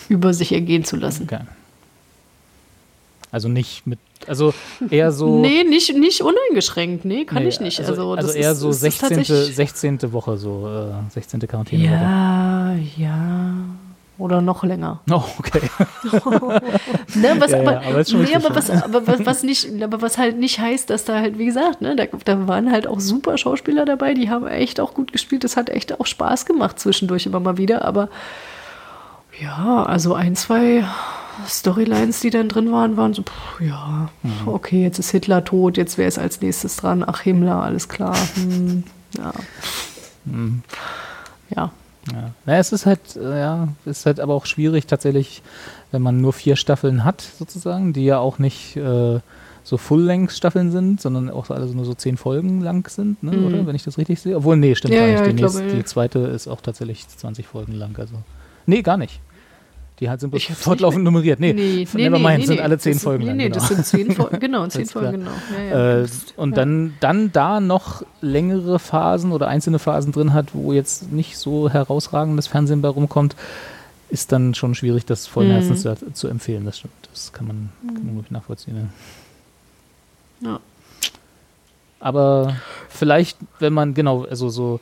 über 0.09 0.33
sich 0.33 0.53
ergehen 0.53 0.85
zu 0.85 0.97
lassen. 0.97 1.25
Okay. 1.25 1.41
Also 3.33 3.49
nicht 3.49 3.87
mit, 3.87 3.99
also 4.27 4.55
eher 4.89 5.13
so. 5.13 5.41
Nee, 5.41 5.65
nicht, 5.65 5.95
nicht 5.95 6.23
uneingeschränkt. 6.23 7.05
Nee, 7.05 7.25
kann 7.25 7.43
nee, 7.43 7.49
ich 7.49 7.61
nicht. 7.61 7.81
Also, 7.81 7.93
Also, 7.93 8.13
also 8.15 8.33
eher 8.33 8.53
ist, 8.53 8.61
so 8.61 8.71
es 8.71 8.77
ist 8.77 8.83
16. 8.83 9.09
tatsächlich- 9.09 9.57
16. 9.57 10.13
Woche, 10.13 10.39
so 10.39 10.67
äh, 10.69 11.11
16. 11.11 11.41
Quarantänewoche. 11.41 11.93
Ja, 11.93 12.75
ja. 12.97 13.55
Oder 14.19 14.41
noch 14.41 14.65
länger. 14.65 15.01
Oh, 15.11 15.23
okay. 15.39 15.61
Ne, 17.15 17.35
was, 17.39 17.51
Ja, 17.51 17.63
ja, 17.63 17.81
aber, 17.81 17.99
nee, 17.99 18.37
was, 18.51 18.71
aber 18.71 19.07
was, 19.07 19.27
was 19.27 19.43
nicht, 19.43 19.83
aber 19.83 20.01
was 20.03 20.17
halt 20.19 20.39
nicht 20.39 20.59
heißt, 20.59 20.89
dass 20.91 21.05
da 21.05 21.21
halt, 21.21 21.39
wie 21.39 21.47
gesagt, 21.47 21.81
ne, 21.83 21.97
da, 21.97 22.05
da 22.25 22.49
waren 22.49 22.71
halt 22.71 22.87
auch 22.87 23.01
super 23.01 23.37
Schauspieler 23.39 23.85
dabei, 23.85 24.15
die 24.15 24.31
haben 24.31 24.47
echt 24.47 24.81
auch 24.81 24.95
gut 24.95 25.13
gespielt. 25.13 25.45
Das 25.45 25.57
hat 25.57 25.69
echt 25.71 25.99
auch 26.01 26.07
Spaß 26.07 26.47
gemacht 26.47 26.79
zwischendurch 26.79 27.27
immer 27.27 27.41
mal 27.41 27.57
wieder. 27.59 27.85
Aber 27.85 28.09
ja, 29.41 29.83
also 29.85 30.15
ein, 30.15 30.35
zwei 30.37 30.85
Storylines, 31.47 32.21
die 32.21 32.31
dann 32.31 32.49
drin 32.49 32.73
waren, 32.73 32.97
waren 32.97 33.13
so, 33.13 33.23
puh, 33.23 33.65
ja, 33.65 34.09
Mhm. 34.23 34.49
okay, 34.49 34.83
jetzt 34.83 34.99
ist 34.99 35.11
Hitler 35.11 35.45
tot, 35.45 35.77
jetzt 35.77 35.99
wäre 35.99 36.09
es 36.09 36.19
als 36.19 36.41
nächstes 36.41 36.77
dran. 36.77 37.05
Ach, 37.07 37.21
Himmler, 37.21 37.63
alles 37.63 37.89
klar. 37.89 38.17
Hm, 38.35 38.85
ja. 39.19 39.33
Mhm. 40.25 40.63
Ja. 41.55 41.71
Ja. 42.13 42.31
Naja, 42.45 42.59
es 42.61 42.73
ist 42.73 42.87
halt, 42.87 43.01
äh, 43.17 43.39
ja, 43.41 43.69
ist 43.85 44.07
halt 44.07 44.21
aber 44.21 44.35
auch 44.35 44.47
schwierig 44.47 44.87
tatsächlich, 44.87 45.43
wenn 45.93 46.03
man 46.03 46.21
nur 46.21 46.33
vier 46.33 46.57
Staffeln 46.57 47.05
hat, 47.05 47.21
sozusagen, 47.21 47.93
die 47.93 48.05
ja 48.05 48.19
auch 48.19 48.39
nicht 48.39 48.77
äh, 48.77 49.19
so 49.65 49.77
Full-Length-Staffeln 49.77 50.71
sind, 50.71 51.01
sondern 51.01 51.29
auch 51.31 51.51
alle 51.51 51.67
nur 51.67 51.85
so 51.85 51.95
zehn 51.95 52.17
Folgen 52.17 52.61
lang 52.61 52.89
sind, 52.89 53.21
ne, 53.23 53.33
Mhm. 53.33 53.47
oder? 53.47 53.67
Wenn 53.67 53.75
ich 53.75 53.83
das 53.83 53.99
richtig 53.99 54.21
sehe. 54.21 54.37
Obwohl, 54.37 54.57
nee, 54.57 54.75
stimmt 54.77 54.95
Ja, 54.95 55.01
gar 55.01 55.07
nicht. 55.09 55.19
ja, 55.21 55.27
Die, 55.27 55.33
nächste, 55.43 55.59
glaube, 55.61 55.73
ja. 55.73 55.77
die 55.79 55.85
zweite 55.85 56.19
ist 56.21 56.47
auch 56.47 56.61
tatsächlich 56.61 57.09
20 57.09 57.47
Folgen 57.49 57.73
lang. 57.73 57.99
Also. 57.99 58.15
Nee, 58.67 58.83
gar 58.83 58.97
nicht. 58.97 59.21
Die 59.99 60.11
halt 60.11 60.21
sind 60.21 60.39
fortlaufend 60.39 61.05
nummeriert. 61.05 61.41
Nee, 61.41 61.55
Nee, 61.55 61.87
von 61.87 61.99
nee, 61.99 62.09
Nevermind 62.11 62.41
nee, 62.41 62.47
sind 62.47 62.61
alle 62.61 62.79
zehn 62.79 62.99
Folgen 62.99 63.25
sind, 63.25 63.29
lang. 63.29 63.37
Nee, 63.39 63.45
nee, 63.45 63.49
genau. 63.49 63.59
das 63.61 63.69
sind 63.69 63.87
zehn 63.87 64.13
Folgen, 64.13 64.41
genau, 64.41 64.67
zehn. 64.67 64.87
Folgen, 64.87 65.13
genau. 65.13 65.31
Ja, 65.57 65.99
ja. 65.99 66.03
Äh, 66.03 66.07
und 66.37 66.57
dann, 66.57 66.95
dann 67.01 67.33
da 67.33 67.61
noch 67.61 68.03
längere 68.21 68.79
Phasen 68.79 69.33
oder 69.33 69.49
einzelne 69.49 69.79
Phasen 69.79 70.13
drin 70.13 70.35
hat, 70.35 70.49
wo 70.53 70.73
jetzt 70.75 71.13
nicht 71.13 71.39
so 71.39 71.71
herausragendes 71.71 72.47
Fernsehen 72.47 72.83
bei 72.83 72.89
rumkommt, 72.89 73.37
ist 74.11 74.33
dann 74.33 74.55
schon 74.55 74.75
schwierig, 74.75 75.07
das 75.07 75.27
vollen 75.27 75.49
Mhm. 75.49 75.53
Herzens 75.53 75.83
zu, 75.83 76.13
zu 76.13 76.29
empfehlen. 76.29 76.65
Das 76.67 76.79
stimmt. 76.79 76.93
Das 77.13 77.33
kann 77.33 77.47
man, 77.47 77.71
kann 77.87 78.05
man 78.07 78.17
wirklich 78.17 78.31
nachvollziehen. 78.33 78.91
Ja. 80.43 80.51
Ja. 80.51 80.61
Aber 81.99 82.55
vielleicht, 82.89 83.39
wenn 83.59 83.73
man, 83.73 83.95
genau, 83.95 84.25
also 84.25 84.51
so 84.51 84.81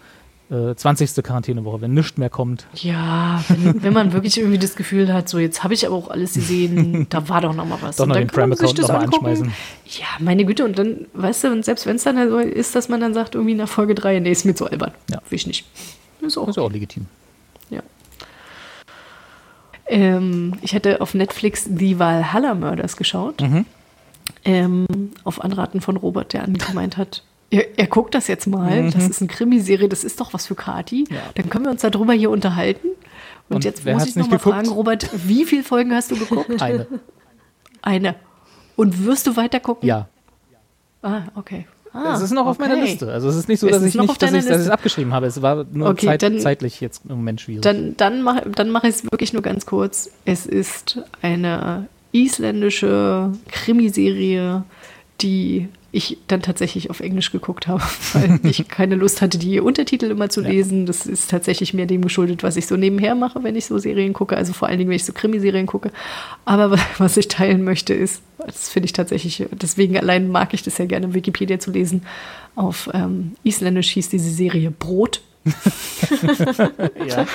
äh, 0.50 0.74
20. 0.74 1.22
Quarantänewoche, 1.24 1.80
wenn 1.80 1.94
nichts 1.94 2.16
mehr 2.18 2.30
kommt. 2.30 2.66
Ja, 2.74 3.42
wenn, 3.48 3.82
wenn 3.82 3.92
man 3.92 4.12
wirklich 4.12 4.36
irgendwie 4.38 4.58
das 4.58 4.76
Gefühl 4.76 5.12
hat, 5.12 5.28
so 5.28 5.38
jetzt 5.38 5.64
habe 5.64 5.74
ich 5.74 5.86
aber 5.86 5.96
auch 5.96 6.08
alles 6.10 6.34
gesehen, 6.34 7.06
da 7.10 7.28
war 7.28 7.40
doch 7.40 7.54
noch 7.54 7.66
mal 7.66 7.78
was. 7.80 7.96
Doch 7.96 8.04
Und 8.04 8.10
noch 8.10 8.16
dann 8.16 8.24
den 8.28 8.30
kann 8.30 8.48
man 8.50 8.58
sich 8.58 8.74
das 8.74 8.90
angucken. 8.90 9.26
anschmeißen. 9.26 9.52
Ja, 9.86 10.06
meine 10.18 10.44
Güte, 10.44 10.64
und 10.64 10.78
dann, 10.78 11.06
weißt 11.14 11.44
du, 11.44 11.48
und 11.52 11.64
selbst 11.64 11.86
wenn 11.86 11.96
es 11.96 12.04
dann 12.04 12.28
so 12.28 12.38
ist, 12.38 12.74
dass 12.74 12.88
man 12.88 13.00
dann 13.00 13.14
sagt, 13.14 13.34
irgendwie 13.34 13.54
nach 13.54 13.68
Folge 13.68 13.94
3, 13.94 14.20
nee, 14.20 14.30
ist 14.32 14.44
mir 14.44 14.54
zu 14.54 14.66
albern. 14.66 14.92
Ja. 15.10 15.20
Will 15.28 15.36
ich 15.36 15.46
nicht. 15.46 15.66
Ist 16.20 16.36
auch, 16.38 16.48
ist 16.48 16.58
auch 16.58 16.70
legitim. 16.70 17.06
ja. 17.70 17.80
Ähm, 19.86 20.54
ich 20.62 20.74
hatte 20.74 21.00
auf 21.00 21.14
Netflix 21.14 21.64
die 21.68 21.98
Valhalla 21.98 22.54
Murders 22.54 22.96
geschaut. 22.96 23.40
Mhm. 23.42 23.66
Ähm, 24.46 24.86
auf 25.24 25.42
Anraten 25.42 25.80
von 25.80 25.96
Robert, 25.96 26.32
der 26.32 26.44
angemeint 26.44 26.96
hat, 26.96 27.22
er, 27.50 27.78
er 27.78 27.86
guckt 27.86 28.14
das 28.14 28.26
jetzt 28.26 28.46
mal. 28.46 28.82
Mhm. 28.82 28.90
Das 28.92 29.08
ist 29.08 29.20
eine 29.20 29.28
Krimiserie, 29.28 29.88
das 29.88 30.04
ist 30.04 30.20
doch 30.20 30.34
was 30.34 30.46
für 30.46 30.54
Kati. 30.54 31.06
Dann 31.34 31.50
können 31.50 31.64
wir 31.64 31.70
uns 31.70 31.82
darüber 31.82 32.12
hier 32.12 32.30
unterhalten. 32.30 32.88
Und, 33.48 33.56
Und 33.56 33.64
jetzt 33.64 33.84
muss 33.84 34.06
ich 34.06 34.16
nicht 34.16 34.16
noch 34.16 34.28
mal 34.30 34.38
geguckt? 34.38 34.54
fragen, 34.56 34.68
Robert, 34.70 35.10
wie 35.26 35.44
viele 35.44 35.62
Folgen 35.62 35.92
hast 35.92 36.10
du 36.10 36.16
geguckt? 36.16 36.50
Eine. 36.62 36.86
Eine. 37.82 38.14
Und 38.76 39.04
wirst 39.04 39.26
du 39.26 39.36
weiter 39.36 39.60
gucken? 39.60 39.86
Ja. 39.86 40.08
Ah, 41.02 41.22
okay. 41.34 41.66
Ah, 41.92 42.14
es 42.16 42.22
ist 42.22 42.32
noch 42.32 42.46
auf 42.46 42.58
meiner 42.58 42.74
okay. 42.74 42.86
Liste. 42.86 43.12
Also 43.12 43.28
es 43.28 43.36
ist 43.36 43.48
nicht 43.48 43.60
so, 43.60 43.68
dass 43.68 43.84
ich 43.84 43.94
nicht, 43.94 44.20
dass 44.20 44.32
ich, 44.32 44.46
es 44.46 44.68
abgeschrieben 44.68 45.12
habe. 45.12 45.26
Es 45.26 45.40
war 45.42 45.64
nur 45.70 45.90
Okay, 45.90 46.06
zeit, 46.06 46.22
dann- 46.22 46.40
zeitlich 46.40 46.80
jetzt 46.80 47.02
im 47.08 47.16
Moment 47.16 47.40
schwierig. 47.40 47.62
Dann, 47.62 47.96
dann 47.96 48.22
mache 48.22 48.50
dann 48.50 48.70
mach 48.70 48.82
ich 48.82 48.96
es 48.96 49.04
wirklich 49.04 49.32
nur 49.32 49.42
ganz 49.42 49.64
kurz. 49.64 50.10
Es 50.24 50.44
ist 50.44 50.98
eine 51.22 51.86
isländische 52.10 53.30
Krimiserie, 53.48 54.64
die 55.20 55.68
ich 55.94 56.18
dann 56.26 56.42
tatsächlich 56.42 56.90
auf 56.90 57.00
Englisch 57.00 57.30
geguckt 57.30 57.68
habe, 57.68 57.82
weil 58.12 58.40
ich 58.42 58.66
keine 58.68 58.96
Lust 58.96 59.22
hatte, 59.22 59.38
die 59.38 59.60
Untertitel 59.60 60.06
immer 60.06 60.28
zu 60.28 60.40
lesen. 60.40 60.86
Das 60.86 61.06
ist 61.06 61.30
tatsächlich 61.30 61.72
mehr 61.72 61.86
dem 61.86 62.02
geschuldet, 62.02 62.42
was 62.42 62.56
ich 62.56 62.66
so 62.66 62.76
nebenher 62.76 63.14
mache, 63.14 63.42
wenn 63.42 63.56
ich 63.56 63.66
so 63.66 63.78
Serien 63.78 64.12
gucke, 64.12 64.36
also 64.36 64.52
vor 64.52 64.68
allen 64.68 64.78
Dingen, 64.78 64.90
wenn 64.90 64.96
ich 64.96 65.04
so 65.04 65.12
Krimiserien 65.12 65.66
gucke. 65.66 65.92
Aber 66.44 66.78
was 66.98 67.16
ich 67.16 67.28
teilen 67.28 67.62
möchte, 67.62 67.94
ist, 67.94 68.22
das 68.38 68.68
finde 68.68 68.86
ich 68.86 68.92
tatsächlich, 68.92 69.46
deswegen 69.52 69.96
allein 69.96 70.28
mag 70.28 70.52
ich 70.52 70.62
das 70.62 70.78
ja 70.78 70.84
gerne, 70.84 71.14
Wikipedia 71.14 71.58
zu 71.58 71.70
lesen. 71.70 72.02
Auf 72.56 72.90
ähm, 72.92 73.32
Isländisch 73.42 73.90
hieß 73.90 74.08
diese 74.08 74.30
Serie 74.30 74.70
Brot. 74.70 75.22
ja. 77.06 77.26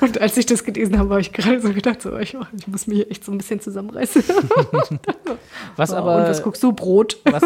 Und 0.00 0.20
als 0.20 0.36
ich 0.36 0.46
das 0.46 0.64
gelesen 0.64 0.98
habe, 0.98 1.10
habe 1.10 1.20
ich 1.20 1.32
gerade 1.32 1.60
so 1.60 1.72
gedacht, 1.72 2.02
so, 2.02 2.16
ich, 2.18 2.36
ich 2.58 2.68
muss 2.68 2.86
mich 2.86 2.96
hier 2.98 3.10
echt 3.10 3.24
so 3.24 3.32
ein 3.32 3.38
bisschen 3.38 3.60
zusammenreißen. 3.60 4.22
Was 5.76 5.90
Oh, 5.92 5.96
aber, 5.96 6.16
und 6.16 6.22
was 6.28 6.42
guckst 6.42 6.62
du? 6.62 6.72
Brot. 6.72 7.18
was, 7.24 7.42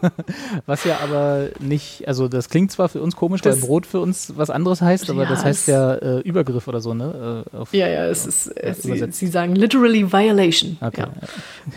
was 0.66 0.84
ja 0.84 0.98
aber 1.02 1.48
nicht, 1.60 2.06
also 2.06 2.28
das 2.28 2.48
klingt 2.48 2.70
zwar 2.70 2.88
für 2.88 3.00
uns 3.02 3.16
komisch, 3.16 3.40
Das- 3.40 3.60
weil 3.60 3.66
Brot 3.66 3.86
für 3.86 4.00
uns 4.00 4.32
was 4.36 4.50
anderes 4.50 4.80
heißt, 4.80 5.10
aber 5.10 5.22
Ja, 5.24 5.28
das 5.28 5.44
heißt 5.44 5.68
ja 5.68 5.94
äh, 5.94 6.20
Übergriff 6.20 6.68
oder 6.68 6.80
so, 6.80 6.94
ne? 6.94 7.44
Äh, 7.52 7.56
auf 7.56 7.72
Ja, 7.74 7.88
ja, 7.88 8.06
es 8.06 8.26
ist, 8.26 8.48
äh, 8.56 8.74
sie, 8.78 9.06
sie 9.10 9.26
sagen 9.26 9.54
literally 9.56 10.10
violation. 10.12 10.76
Okay, 10.80 11.00
Ja, 11.02 11.08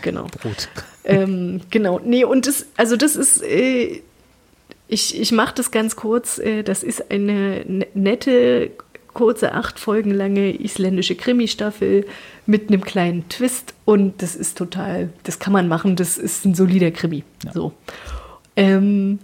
genau. 0.02 0.26
Brot. 0.40 0.68
ähm, 1.04 1.60
genau. 1.70 2.00
Nee, 2.04 2.24
und 2.24 2.46
das, 2.46 2.66
also 2.76 2.96
das 2.96 3.16
ist, 3.16 3.42
äh, 3.42 4.02
ich, 4.88 5.20
ich 5.20 5.32
mache 5.32 5.54
das 5.54 5.70
ganz 5.70 5.96
kurz. 5.96 6.38
Äh, 6.38 6.62
das 6.62 6.82
ist 6.82 7.10
eine 7.10 7.64
ne- 7.66 7.86
nette, 7.94 8.70
kurze, 9.12 9.52
acht 9.52 9.78
Folgen 9.78 10.10
lange 10.10 10.60
isländische 10.60 11.14
Krimi-Staffel 11.14 12.06
mit 12.46 12.68
einem 12.68 12.82
kleinen 12.82 13.28
Twist. 13.28 13.74
Und 13.84 14.22
das 14.22 14.34
ist 14.34 14.56
total, 14.56 15.10
das 15.24 15.38
kann 15.38 15.52
man 15.52 15.68
machen. 15.68 15.96
Das 15.96 16.18
ist 16.18 16.44
ein 16.44 16.54
solider 16.54 16.90
Krimi. 16.90 17.24
So. 17.52 17.72
Ähm, 18.56 19.18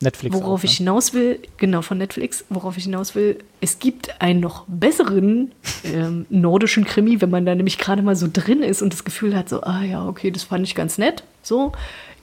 Netflix. 0.00 0.34
Worauf 0.34 0.60
auch, 0.60 0.62
ne? 0.62 0.70
ich 0.70 0.76
hinaus 0.76 1.14
will, 1.14 1.40
genau 1.56 1.82
von 1.82 1.98
Netflix, 1.98 2.44
worauf 2.50 2.76
ich 2.76 2.84
hinaus 2.84 3.14
will, 3.14 3.38
es 3.60 3.78
gibt 3.78 4.20
einen 4.20 4.40
noch 4.40 4.64
besseren 4.68 5.52
ähm, 5.84 6.26
nordischen 6.30 6.84
Krimi, 6.84 7.20
wenn 7.20 7.30
man 7.30 7.46
da 7.46 7.54
nämlich 7.54 7.78
gerade 7.78 8.02
mal 8.02 8.16
so 8.16 8.28
drin 8.30 8.62
ist 8.62 8.82
und 8.82 8.92
das 8.92 9.04
Gefühl 9.04 9.34
hat, 9.34 9.48
so, 9.48 9.62
ah 9.62 9.82
ja, 9.82 10.06
okay, 10.06 10.30
das 10.30 10.44
fand 10.44 10.66
ich 10.66 10.74
ganz 10.74 10.98
nett. 10.98 11.24
So, 11.42 11.72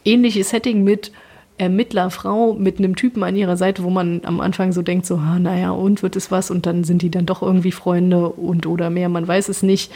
ähnliches 0.06 0.50
Setting 0.50 0.84
mit 0.84 1.12
Ermittlerfrau 1.58 2.54
mit 2.54 2.80
einem 2.80 2.96
Typen 2.96 3.24
an 3.24 3.36
ihrer 3.36 3.58
Seite, 3.58 3.84
wo 3.84 3.90
man 3.90 4.22
am 4.24 4.40
Anfang 4.40 4.72
so 4.72 4.82
denkt, 4.82 5.06
so, 5.06 5.18
ah, 5.18 5.38
naja, 5.40 5.72
und 5.72 6.02
wird 6.02 6.16
es 6.16 6.32
was? 6.32 6.50
Und 6.50 6.66
dann 6.66 6.84
sind 6.84 7.02
die 7.02 7.12
dann 7.12 7.26
doch 7.26 7.42
irgendwie 7.42 7.72
Freunde 7.72 8.30
und 8.30 8.66
oder 8.66 8.90
mehr, 8.90 9.10
man 9.10 9.28
weiß 9.28 9.50
es 9.50 9.62
nicht. 9.62 9.92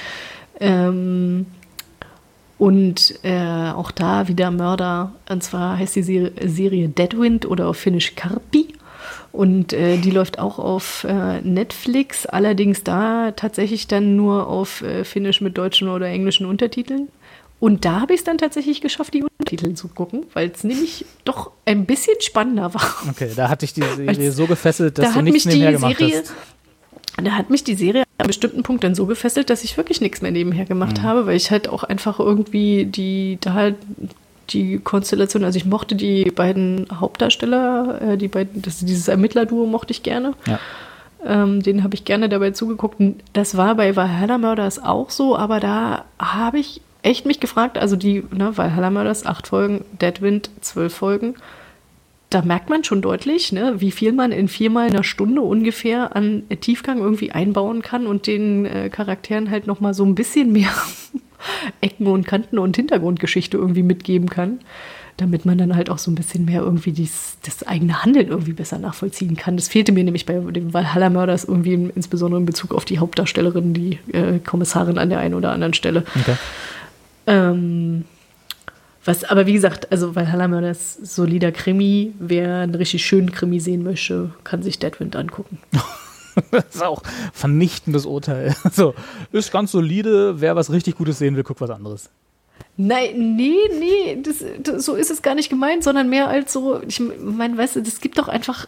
Ähm, 0.60 1.48
und 2.57 3.19
äh, 3.23 3.72
auch 3.72 3.91
da 3.91 4.27
wieder 4.27 4.52
Mörder. 4.52 5.14
Und 5.30 5.44
zwar 5.44 5.77
heißt 5.77 5.95
die 5.95 6.03
Serie, 6.03 6.32
Serie 6.45 6.88
Deadwind 6.88 7.45
oder 7.45 7.68
auf 7.68 7.77
Finnisch 7.77 8.15
Karpi. 8.15 8.68
Und 9.32 9.73
äh, 9.73 9.98
die 9.98 10.11
läuft 10.11 10.40
auch 10.40 10.60
auf 10.60 11.03
äh, 11.03 11.41
Netflix, 11.41 12.26
allerdings 12.26 12.84
da 12.84 13.32
tatsächlich 13.32 13.88
dann 13.88 14.15
nur 14.15 14.48
auf 14.48 14.82
äh, 14.82 15.03
Finnisch 15.03 15.41
mit 15.41 15.57
deutschen 15.57 15.90
oder 15.90 16.07
englischen 16.07 16.45
Untertiteln. 16.45 17.10
Und 17.60 17.86
da 17.86 18.02
habe 18.02 18.14
ich 18.14 18.19
es 18.19 18.23
dann 18.26 18.38
tatsächlich 18.38 18.82
geschafft, 18.82 19.14
die 19.14 19.23
Untertitel 19.23 19.73
zu 19.76 19.88
gucken, 19.88 20.26
weil 20.34 20.52
es 20.53 20.64
nämlich 20.64 21.06
doch 21.23 21.52
ein 21.65 21.86
bisschen 21.86 22.15
spannender 22.19 22.73
war. 22.73 22.94
Okay, 23.10 23.32
da 23.36 23.49
hatte 23.49 23.65
ich 23.65 23.73
die 23.73 23.82
Serie 23.95 24.32
so 24.32 24.45
gefesselt, 24.45 24.98
dass 24.98 25.14
da 25.14 25.19
du 25.19 25.22
nichts 25.23 25.45
mich 25.45 25.53
die 25.53 25.60
nebenher 25.61 25.72
gemacht 25.80 25.98
Serie, 25.98 26.19
hast. 26.19 26.34
da 27.23 27.32
hat 27.32 27.49
mich 27.49 27.64
die 27.64 27.76
Serie 27.76 28.02
an 28.02 28.07
einem 28.19 28.27
bestimmten 28.27 28.61
Punkt 28.64 28.84
dann 28.84 28.94
so 28.94 29.06
gefesselt, 29.06 29.49
dass 29.49 29.64
ich 29.64 29.77
wirklich 29.77 30.02
nichts 30.02 30.22
mehr 30.22 30.32
nebenher 30.32 30.65
gemacht 30.65 30.98
Mhm. 30.99 31.03
habe, 31.03 31.26
weil 31.27 31.38
ich 31.38 31.49
halt 31.49 31.68
auch 31.69 31.84
einfach 31.84 32.19
irgendwie 32.19 32.86
die, 32.86 33.38
da 33.41 33.53
halt 33.53 33.76
die 34.52 34.77
Konstellation, 34.77 35.44
also 35.44 35.57
ich 35.57 35.65
mochte 35.65 35.95
die 35.95 36.26
beiden 36.26 36.86
Hauptdarsteller, 36.94 38.02
äh, 38.02 38.18
die 38.18 38.27
beiden, 38.27 38.61
das, 38.61 38.80
dieses 38.80 39.07
Ermittlerduo 39.07 39.65
mochte 39.65 39.91
ich 39.91 40.03
gerne. 40.03 40.34
Ja. 40.45 40.60
Ähm, 41.26 41.64
den 41.64 41.84
habe 41.84 41.95
ich 41.95 42.06
gerne 42.06 42.30
dabei 42.30 42.52
zugeguckt. 42.52 42.98
Das 43.34 43.57
war 43.57 43.73
bei 43.76 43.95
Valhalla 43.95 44.38
Murders 44.38 44.77
auch 44.77 45.10
so, 45.10 45.36
aber 45.36 45.60
da 45.60 46.06
habe 46.19 46.60
ich 46.60 46.82
echt 47.06 47.26
mich 47.26 47.40
gefragt, 47.40 47.77
also 47.77 47.95
die 47.95 48.23
ne, 48.36 48.57
Valhalla 48.57 48.90
Murders, 48.90 49.26
acht 49.26 49.48
Folgen, 49.48 49.86
Deadwind, 50.02 50.49
zwölf 50.61 50.94
Folgen, 50.94 51.36
da 52.30 52.41
merkt 52.41 52.69
man 52.69 52.84
schon 52.84 53.02
deutlich, 53.02 53.52
ne, 53.52 53.76
wie 53.77 53.91
viel 53.91 54.11
man 54.11 54.32
in 54.32 54.48
viermal 54.48 54.88
einer 54.88 55.03
Stunde 55.03 55.41
ungefähr 55.41 56.15
an 56.15 56.44
Tiefgang 56.60 56.98
irgendwie 56.98 57.32
einbauen 57.32 57.82
kann 57.82 58.07
und 58.07 58.27
den 58.27 58.65
äh, 58.65 58.90
Charakteren 58.90 59.52
halt 59.52 59.68
noch 59.68 59.80
mal 59.80 59.94
so 59.94 60.03
ein 60.03 60.15
bisschen 60.15 60.52
mehr 60.52 60.72
Ecken 61.82 62.07
und 62.07 62.26
Kanten 62.26 62.57
und 62.57 62.76
Hintergrundgeschichte 62.76 63.56
irgendwie 63.56 63.84
mitgeben 63.84 64.27
kann, 64.27 64.60
damit 65.18 65.45
man 65.45 65.60
dann 65.60 65.76
halt 65.76 65.91
auch 65.91 65.99
so 65.99 66.10
ein 66.10 66.15
bisschen 66.15 66.45
mehr 66.45 66.61
irgendwie 66.61 66.91
dies, 66.91 67.38
das 67.45 67.61
eigene 67.68 68.03
Handeln 68.03 68.30
irgendwie 68.30 68.53
besser 68.53 68.80
nachvollziehen 68.80 69.38
kann. 69.38 69.56
Das 69.56 69.68
fehlte 69.68 69.91
mir 69.91 70.03
nämlich 70.03 70.26
bei 70.26 70.34
dem 70.34 70.73
Valhalla 70.73 71.11
Murders 71.11 71.45
irgendwie 71.45 71.76
in, 71.76 71.90
insbesondere 71.91 72.40
in 72.40 72.48
Bezug 72.48 72.73
auf 72.73 72.84
die 72.84 72.98
Hauptdarstellerin, 72.98 73.76
die 73.76 73.99
äh, 74.11 74.40
Kommissarin 74.40 74.98
an 74.98 75.10
der 75.10 75.19
einen 75.19 75.36
oder 75.36 75.52
anderen 75.52 75.76
Stelle. 75.76 76.03
Okay. 76.19 76.36
Ähm, 77.28 78.06
was, 79.04 79.24
aber 79.24 79.46
wie 79.46 79.54
gesagt, 79.54 79.92
also 79.92 80.16
Valhalla 80.16 80.48
Murders 80.48 80.96
solider 80.96 81.52
Krimi, 81.52 82.14
wer 82.20 82.58
einen 82.62 82.76
richtig 82.76 83.06
schönen 83.06 83.32
Krimi 83.32 83.60
sehen 83.60 83.84
möchte, 83.84 84.32
kann 84.44 84.64
sich 84.64 84.80
Deadwind 84.80 85.16
angucken. 85.16 85.60
Das 86.52 86.66
ist 86.76 86.84
auch 86.84 87.02
vernichtendes 87.32 88.06
Urteil. 88.06 88.54
So, 88.74 88.94
ist 89.32 89.54
ganz 89.54 89.72
solide. 89.72 90.42
Wer 90.42 90.58
was 90.58 90.70
richtig 90.70 90.98
Gutes 90.98 91.18
sehen 91.18 91.38
will, 91.38 91.44
guckt 91.44 91.62
was 91.62 91.70
anderes. 91.70 92.10
Nein, 92.76 93.38
nee, 93.38 93.56
nee, 93.80 94.22
das, 94.22 94.44
das, 94.62 94.84
so 94.84 94.96
ist 94.96 95.12
es 95.12 95.22
gar 95.22 95.34
nicht 95.34 95.50
gemeint, 95.50 95.86
sondern 95.86 96.10
mehr 96.10 96.28
als 96.28 96.52
so, 96.52 96.82
ich 96.86 97.00
meine, 97.00 97.58
weißt 97.58 97.78
du, 97.78 97.82
das 97.82 98.02
gibt 98.02 98.18
doch 98.18 98.28
einfach, 98.28 98.68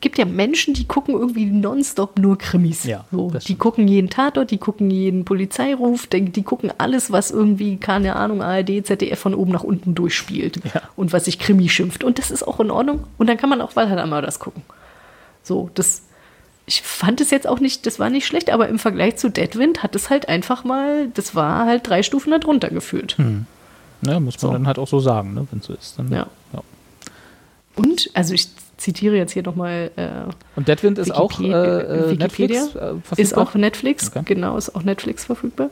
gibt 0.00 0.16
ja 0.18 0.24
Menschen, 0.24 0.74
die 0.74 0.86
gucken 0.86 1.14
irgendwie 1.14 1.46
nonstop 1.46 2.18
nur 2.18 2.38
Krimis. 2.38 2.84
Ja, 2.84 3.04
so, 3.10 3.30
das 3.30 3.44
die 3.44 3.56
gucken 3.56 3.88
jeden 3.88 4.10
Tatort, 4.10 4.50
die 4.52 4.58
gucken 4.58 4.90
jeden 4.90 5.24
Polizeiruf, 5.24 6.06
die, 6.06 6.26
die 6.30 6.42
gucken 6.44 6.72
alles, 6.78 7.10
was 7.10 7.30
irgendwie, 7.32 7.76
keine 7.78 8.14
Ahnung, 8.16 8.40
ARD, 8.42 8.86
ZDF 8.86 9.18
von 9.18 9.34
oben 9.34 9.50
nach 9.52 9.64
unten 9.64 9.94
durchspielt 9.96 10.60
Ja. 10.72 10.82
und 10.94 11.12
was 11.12 11.24
sich 11.24 11.38
Krimi 11.40 11.68
schimpft. 11.68 12.04
Und 12.04 12.18
das 12.18 12.30
ist 12.30 12.46
auch 12.46 12.60
in 12.60 12.70
Ordnung. 12.70 13.04
Und 13.18 13.28
dann 13.28 13.36
kann 13.38 13.50
man 13.50 13.60
auch 13.60 13.74
Valhalla 13.74 14.06
Murders 14.06 14.38
gucken. 14.38 14.62
So, 15.42 15.70
das, 15.74 16.02
ich 16.66 16.82
fand 16.82 17.20
es 17.20 17.30
jetzt 17.30 17.48
auch 17.48 17.58
nicht, 17.58 17.84
das 17.86 17.98
war 17.98 18.08
nicht 18.10 18.26
schlecht, 18.26 18.50
aber 18.50 18.68
im 18.68 18.78
Vergleich 18.78 19.16
zu 19.16 19.30
Deadwind 19.30 19.82
hat 19.82 19.96
es 19.96 20.10
halt 20.10 20.28
einfach 20.28 20.62
mal, 20.62 21.08
das 21.14 21.34
war 21.34 21.66
halt 21.66 21.88
drei 21.88 22.02
Stufen 22.04 22.30
darunter 22.30 22.68
gefühlt. 22.68 23.16
Ne, 23.18 24.20
muss 24.20 24.34
man 24.34 24.38
So. 24.40 24.52
dann 24.52 24.66
halt 24.68 24.78
auch 24.78 24.86
so 24.86 25.00
sagen, 25.00 25.34
ne, 25.34 25.48
wenn 25.50 25.58
es 25.58 25.66
so 25.66 25.72
ist. 25.72 25.98
Dann, 25.98 26.12
Ja. 26.12 26.26
Und, 27.74 28.10
also 28.14 28.34
ich 28.34 28.48
zitiere 28.78 29.16
jetzt 29.16 29.32
hier 29.32 29.42
nochmal, 29.42 29.90
äh, 29.96 30.08
Und 30.56 30.68
Deadwind 30.68 30.98
ist 30.98 31.10
auch 31.14 31.38
äh, 31.40 31.44
Wikipedia- 31.44 32.10
äh, 32.12 32.14
Netflix 32.16 32.56
äh, 32.56 32.70
verfügbar? 32.70 33.18
ist 33.18 33.36
auch 33.36 33.54
Netflix, 33.54 34.08
Okay. 34.08 34.22
genau, 34.24 34.56
ist 34.56 34.74
auch 34.74 34.82
Netflix 34.82 35.24
verfügbar. 35.26 35.68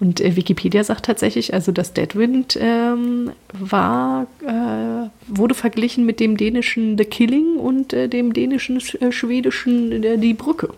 Und 0.00 0.20
äh, 0.20 0.34
Wikipedia 0.36 0.82
sagt 0.82 1.04
tatsächlich, 1.04 1.52
also 1.54 1.70
das 1.72 1.92
Deadwind 1.92 2.56
ähm, 2.60 3.30
war, 3.52 4.26
äh, 4.46 5.08
wurde 5.28 5.54
verglichen 5.54 6.04
mit 6.06 6.18
dem 6.20 6.36
dänischen 6.36 6.96
The 6.98 7.04
Killing 7.04 7.56
und 7.56 7.92
äh, 7.92 8.08
dem 8.08 8.32
dänischen, 8.32 8.78
äh, 9.00 9.12
schwedischen 9.12 10.02
Die 10.20 10.34
Brücke. 10.34 10.70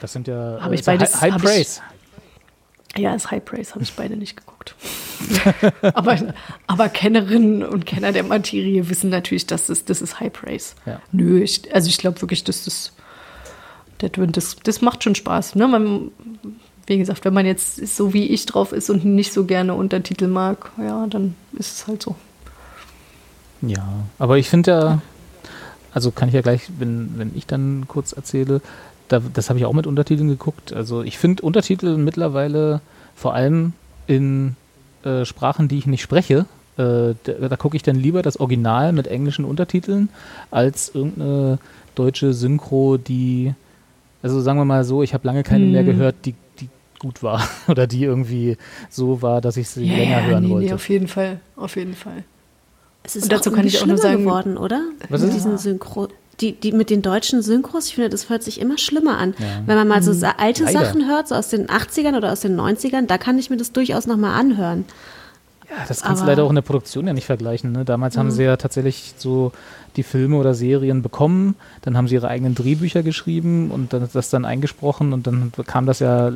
Das 0.00 0.12
sind 0.12 0.28
ja 0.28 0.58
Hab 0.60 0.72
ich 0.72 0.80
ja 0.80 0.92
beides- 0.92 1.14
High, 1.14 1.20
High 1.22 1.32
hab 1.32 1.38
ich- 1.42 1.44
Praise. 1.48 1.80
Ja, 2.96 3.14
ist 3.14 3.30
High 3.30 3.44
Praise, 3.44 3.74
habe 3.74 3.82
ich 3.82 3.92
beide 3.94 4.16
nicht 4.16 4.36
geguckt. 4.36 4.74
aber, 5.94 6.18
aber 6.66 6.88
Kennerinnen 6.88 7.64
und 7.64 7.86
Kenner 7.86 8.12
der 8.12 8.22
Materie 8.22 8.88
wissen 8.88 9.10
natürlich, 9.10 9.46
dass 9.46 9.66
das, 9.66 9.84
das 9.84 10.00
ist 10.02 10.20
High 10.20 10.32
Praise. 10.32 10.74
Ja. 10.86 11.00
Nö, 11.12 11.42
ich, 11.42 11.74
also 11.74 11.88
ich 11.88 11.98
glaube 11.98 12.20
wirklich, 12.20 12.44
dass 12.44 12.64
das, 12.64 12.92
das, 13.98 14.56
das 14.62 14.80
macht 14.80 15.02
schon 15.02 15.14
Spaß. 15.14 15.56
Ne? 15.56 15.66
Man, 15.66 16.10
wie 16.86 16.98
gesagt, 16.98 17.24
wenn 17.24 17.34
man 17.34 17.46
jetzt 17.46 17.86
so 17.96 18.12
wie 18.12 18.26
ich 18.26 18.46
drauf 18.46 18.72
ist 18.72 18.90
und 18.90 19.04
nicht 19.04 19.32
so 19.32 19.44
gerne 19.44 19.74
Untertitel 19.74 20.28
mag, 20.28 20.70
ja, 20.78 21.06
dann 21.06 21.34
ist 21.52 21.78
es 21.78 21.86
halt 21.86 22.02
so. 22.02 22.14
Ja, 23.62 23.86
aber 24.18 24.38
ich 24.38 24.48
finde 24.48 24.70
ja, 24.70 25.02
also 25.92 26.10
kann 26.10 26.28
ich 26.28 26.34
ja 26.34 26.42
gleich, 26.42 26.68
wenn, 26.78 27.16
wenn 27.16 27.32
ich 27.36 27.46
dann 27.46 27.86
kurz 27.88 28.12
erzähle, 28.12 28.60
da, 29.08 29.20
das 29.32 29.48
habe 29.50 29.58
ich 29.58 29.64
auch 29.64 29.72
mit 29.72 29.86
Untertiteln 29.86 30.28
geguckt. 30.28 30.72
Also 30.72 31.02
ich 31.02 31.18
finde 31.18 31.42
Untertitel 31.42 31.96
mittlerweile 31.96 32.80
vor 33.14 33.34
allem 33.34 33.72
in 34.06 34.56
äh, 35.04 35.24
Sprachen, 35.24 35.68
die 35.68 35.78
ich 35.78 35.86
nicht 35.86 36.02
spreche, 36.02 36.46
äh, 36.76 37.14
da, 37.24 37.48
da 37.48 37.56
gucke 37.56 37.76
ich 37.76 37.82
dann 37.82 37.96
lieber 37.96 38.22
das 38.22 38.38
Original 38.40 38.92
mit 38.92 39.06
englischen 39.06 39.44
Untertiteln 39.44 40.08
als 40.50 40.90
irgendeine 40.94 41.58
deutsche 41.94 42.32
Synchro, 42.32 42.96
die, 42.96 43.54
also 44.22 44.40
sagen 44.40 44.58
wir 44.58 44.64
mal 44.64 44.84
so, 44.84 45.02
ich 45.02 45.14
habe 45.14 45.26
lange 45.26 45.42
keine 45.44 45.66
mehr 45.66 45.82
Hm. 45.82 45.86
gehört, 45.86 46.16
die, 46.24 46.34
die 46.58 46.68
gut 46.98 47.22
war 47.22 47.46
oder 47.68 47.86
die 47.86 48.02
irgendwie 48.02 48.56
so 48.90 49.22
war, 49.22 49.40
dass 49.40 49.56
ich 49.56 49.68
sie 49.68 49.84
länger 49.88 50.24
hören 50.26 50.44
nee, 50.44 50.50
wollte. 50.50 50.66
nee, 50.66 50.72
auf 50.72 50.88
jeden 50.88 51.06
Fall, 51.08 51.38
auf 51.56 51.76
jeden 51.76 51.94
Fall. 51.94 52.24
Es 53.04 53.14
ist 53.16 53.24
Und 53.24 53.32
dazu 53.32 53.50
auch 53.50 53.54
kann 53.54 53.66
ich 53.66 53.80
auch 53.80 53.86
nur 53.86 53.98
sagen- 53.98 54.24
geworden, 54.24 54.56
oder? 54.56 54.80
Was 55.10 55.22
ist? 55.22 55.34
diesen 55.34 55.58
Synchro 55.58 56.08
die, 56.40 56.52
die 56.52 56.72
mit 56.72 56.90
den 56.90 57.02
deutschen 57.02 57.42
Synchros, 57.42 57.86
ich 57.88 57.94
finde, 57.94 58.10
das 58.10 58.28
hört 58.28 58.42
sich 58.42 58.60
immer 58.60 58.78
schlimmer 58.78 59.18
an. 59.18 59.34
Ja. 59.38 59.46
Wenn 59.66 59.76
man 59.76 59.88
mal 59.88 60.02
so 60.02 60.12
sa- 60.12 60.34
alte 60.38 60.64
Leider. 60.64 60.80
Sachen 60.84 61.06
hört, 61.08 61.28
so 61.28 61.34
aus 61.34 61.48
den 61.48 61.68
80ern 61.68 62.16
oder 62.16 62.32
aus 62.32 62.40
den 62.40 62.56
90ern, 62.58 63.06
da 63.06 63.18
kann 63.18 63.38
ich 63.38 63.50
mir 63.50 63.56
das 63.56 63.72
durchaus 63.72 64.06
nochmal 64.06 64.38
anhören. 64.38 64.84
Ja, 65.70 65.76
das 65.88 66.02
kannst 66.02 66.20
du 66.20 66.24
Aber- 66.24 66.32
leider 66.32 66.44
auch 66.44 66.50
in 66.50 66.54
der 66.56 66.62
Produktion 66.62 67.06
ja 67.06 67.12
nicht 67.12 67.26
vergleichen. 67.26 67.72
Ne? 67.72 67.84
Damals 67.84 68.16
haben 68.16 68.30
sie 68.30 68.42
ja 68.44 68.56
tatsächlich 68.56 69.14
so 69.16 69.52
die 69.96 70.02
Filme 70.02 70.36
oder 70.36 70.54
Serien 70.54 71.02
bekommen, 71.02 71.54
dann 71.82 71.96
haben 71.96 72.08
sie 72.08 72.14
ihre 72.14 72.28
eigenen 72.28 72.54
Drehbücher 72.54 73.02
geschrieben 73.02 73.70
und 73.70 73.92
dann 73.92 74.08
das 74.12 74.30
dann 74.30 74.44
eingesprochen 74.44 75.12
und 75.12 75.26
dann 75.26 75.52
kam 75.66 75.86
das 75.86 75.98
ja 75.98 76.32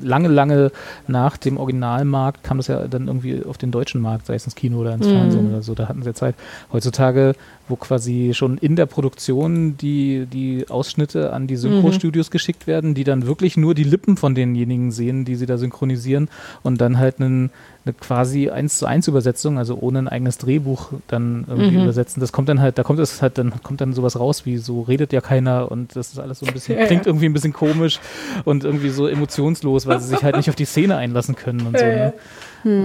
lange, 0.00 0.28
lange 0.28 0.72
nach 1.06 1.36
dem 1.36 1.56
Originalmarkt, 1.56 2.42
kam 2.42 2.56
das 2.56 2.66
ja 2.66 2.86
dann 2.88 3.06
irgendwie 3.06 3.44
auf 3.44 3.58
den 3.58 3.70
deutschen 3.70 4.00
Markt, 4.00 4.26
sei 4.26 4.34
es 4.34 4.44
ins 4.44 4.54
Kino 4.54 4.78
oder 4.78 4.94
ins 4.94 5.06
Fernsehen 5.06 5.48
oder 5.48 5.62
so, 5.62 5.74
da 5.74 5.88
hatten 5.88 6.02
sie 6.02 6.08
ja 6.08 6.14
Zeit. 6.14 6.34
Heutzutage, 6.72 7.34
wo 7.68 7.76
quasi 7.76 8.32
schon 8.34 8.58
in 8.58 8.76
der 8.76 8.86
Produktion 8.86 9.76
die, 9.76 10.26
die 10.26 10.66
Ausschnitte 10.68 11.32
an 11.32 11.46
die 11.46 11.56
Synchrostudios 11.56 12.30
geschickt 12.30 12.66
werden, 12.66 12.94
die 12.94 13.04
dann 13.04 13.26
wirklich 13.26 13.56
nur 13.56 13.74
die 13.74 13.84
Lippen 13.84 14.16
von 14.16 14.34
denjenigen 14.34 14.92
sehen, 14.92 15.24
die 15.24 15.34
sie 15.34 15.46
da 15.46 15.58
synchronisieren 15.58 16.28
und 16.62 16.80
dann 16.80 16.98
halt 16.98 17.20
einen, 17.20 17.50
eine 17.84 17.94
quasi 17.94 18.50
eins 18.50 18.78
zu 18.78 18.86
eins 18.86 19.08
Übersetzung, 19.08 19.58
also 19.58 19.78
ohne 19.80 19.98
ein 20.00 20.08
eigenes 20.08 20.38
Drehbuch 20.38 20.92
dann 21.08 21.44
irgendwie 21.48 21.82
übersetzen. 21.82 22.20
Das 22.20 22.32
kommt 22.32 22.48
dann 22.48 22.60
halt, 22.60 22.78
da 22.78 22.82
kommt 22.82 22.95
es 22.98 23.22
halt, 23.22 23.38
dann 23.38 23.52
kommt 23.62 23.80
dann 23.80 23.92
sowas 23.92 24.18
raus, 24.18 24.46
wie 24.46 24.58
so 24.58 24.82
redet 24.82 25.12
ja 25.12 25.20
keiner 25.20 25.70
und 25.70 25.96
das 25.96 26.08
ist 26.12 26.18
alles 26.18 26.40
so 26.40 26.46
ein 26.46 26.52
bisschen, 26.52 26.78
Ja, 26.78 26.86
klingt 26.86 27.04
ja. 27.06 27.10
irgendwie 27.10 27.26
ein 27.26 27.32
bisschen 27.32 27.52
komisch 27.52 28.00
und 28.44 28.64
irgendwie 28.64 28.90
so 28.90 29.06
emotionslos, 29.06 29.86
weil 29.86 30.00
sie 30.00 30.08
sich 30.08 30.22
halt 30.22 30.36
nicht 30.36 30.48
auf 30.48 30.56
die 30.56 30.64
Szene 30.64 30.96
einlassen 30.96 31.36
können 31.36 31.66
und 31.66 31.78
so. 31.78 31.84
Ne? 31.84 32.12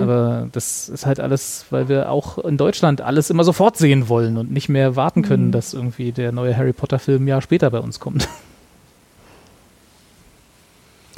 Aber 0.02 0.48
das 0.52 0.90
ist 0.90 1.06
halt 1.08 1.20
alles, 1.20 1.66
weil 1.72 1.90
wir 1.90 2.12
auch 2.12 2.38
in 2.38 2.58
Deutschland 2.58 3.02
alles 3.02 3.30
immer 3.32 3.44
sofort 3.44 3.78
sehen 3.78 4.10
wollen 4.10 4.38
und 4.38 4.52
nicht 4.52 4.70
mehr 4.70 4.96
warten 4.96 5.24
können, 5.24 5.52
dass 5.52 5.74
irgendwie 5.74 6.12
der 6.12 6.32
neue 6.32 6.56
Harry 6.56 6.74
Potter 6.74 7.00
Film 7.00 7.24
ein 7.26 7.28
Jahr 7.28 7.42
später 7.42 7.72
bei 7.72 7.80
uns 7.80 8.00
kommt. 8.00 8.28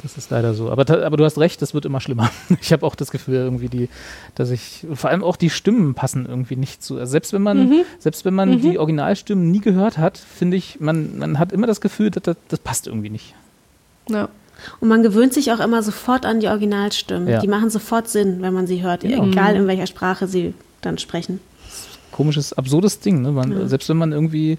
Das 0.04 0.18
ist 0.18 0.30
leider 0.30 0.52
so. 0.52 0.70
Aber, 0.70 0.88
aber 1.04 1.16
du 1.16 1.24
hast 1.24 1.38
recht, 1.38 1.62
das 1.62 1.72
wird 1.72 1.86
immer 1.86 1.98
schlimmer. 2.00 2.30
Ich 2.60 2.72
habe 2.74 2.84
auch 2.86 2.94
das 2.94 3.10
Gefühl, 3.10 3.36
irgendwie 3.36 3.68
die, 3.68 3.88
dass 4.34 4.50
ich, 4.50 4.86
vor 4.92 5.08
allem 5.08 5.24
auch 5.24 5.36
die 5.36 5.48
Stimmen 5.48 5.94
passen 5.94 6.26
irgendwie 6.28 6.56
nicht 6.56 6.82
zu. 6.84 6.98
Also 6.98 7.10
selbst 7.12 7.32
wenn 7.32 7.40
man, 7.42 7.84
selbst 7.98 8.26
wenn 8.26 8.34
man 8.34 8.60
die 8.60 8.78
Originalstimmen 8.78 9.50
nie 9.50 9.60
gehört 9.60 9.96
hat, 9.96 10.18
finde 10.18 10.58
ich, 10.58 10.78
man, 10.78 11.16
man 11.18 11.38
hat 11.38 11.52
immer 11.52 11.66
das 11.66 11.80
Gefühl, 11.80 12.10
dass 12.10 12.22
das, 12.22 12.36
das 12.48 12.58
passt 12.60 12.86
irgendwie 12.86 13.08
nicht. 13.08 13.34
Ja. 14.10 14.28
Und 14.80 14.88
man 14.88 15.02
gewöhnt 15.02 15.32
sich 15.32 15.50
auch 15.52 15.60
immer 15.60 15.82
sofort 15.82 16.26
an 16.26 16.38
die 16.40 16.48
Originalstimmen. 16.48 17.26
Ja. 17.26 17.40
Die 17.40 17.48
machen 17.48 17.70
sofort 17.70 18.08
Sinn, 18.08 18.42
wenn 18.42 18.52
man 18.52 18.66
sie 18.66 18.82
hört, 18.82 19.04
Ja. 19.04 19.24
egal 19.24 19.56
in 19.56 19.66
welcher 19.66 19.86
Sprache 19.86 20.28
sie 20.28 20.52
dann 20.82 20.98
sprechen. 20.98 21.40
komisches, 22.12 22.52
absurdes 22.52 23.00
Ding. 23.00 23.22
Ne? 23.22 23.32
Man, 23.32 23.68
Selbst 23.68 23.88
wenn 23.88 23.96
man 23.96 24.12
irgendwie, 24.12 24.58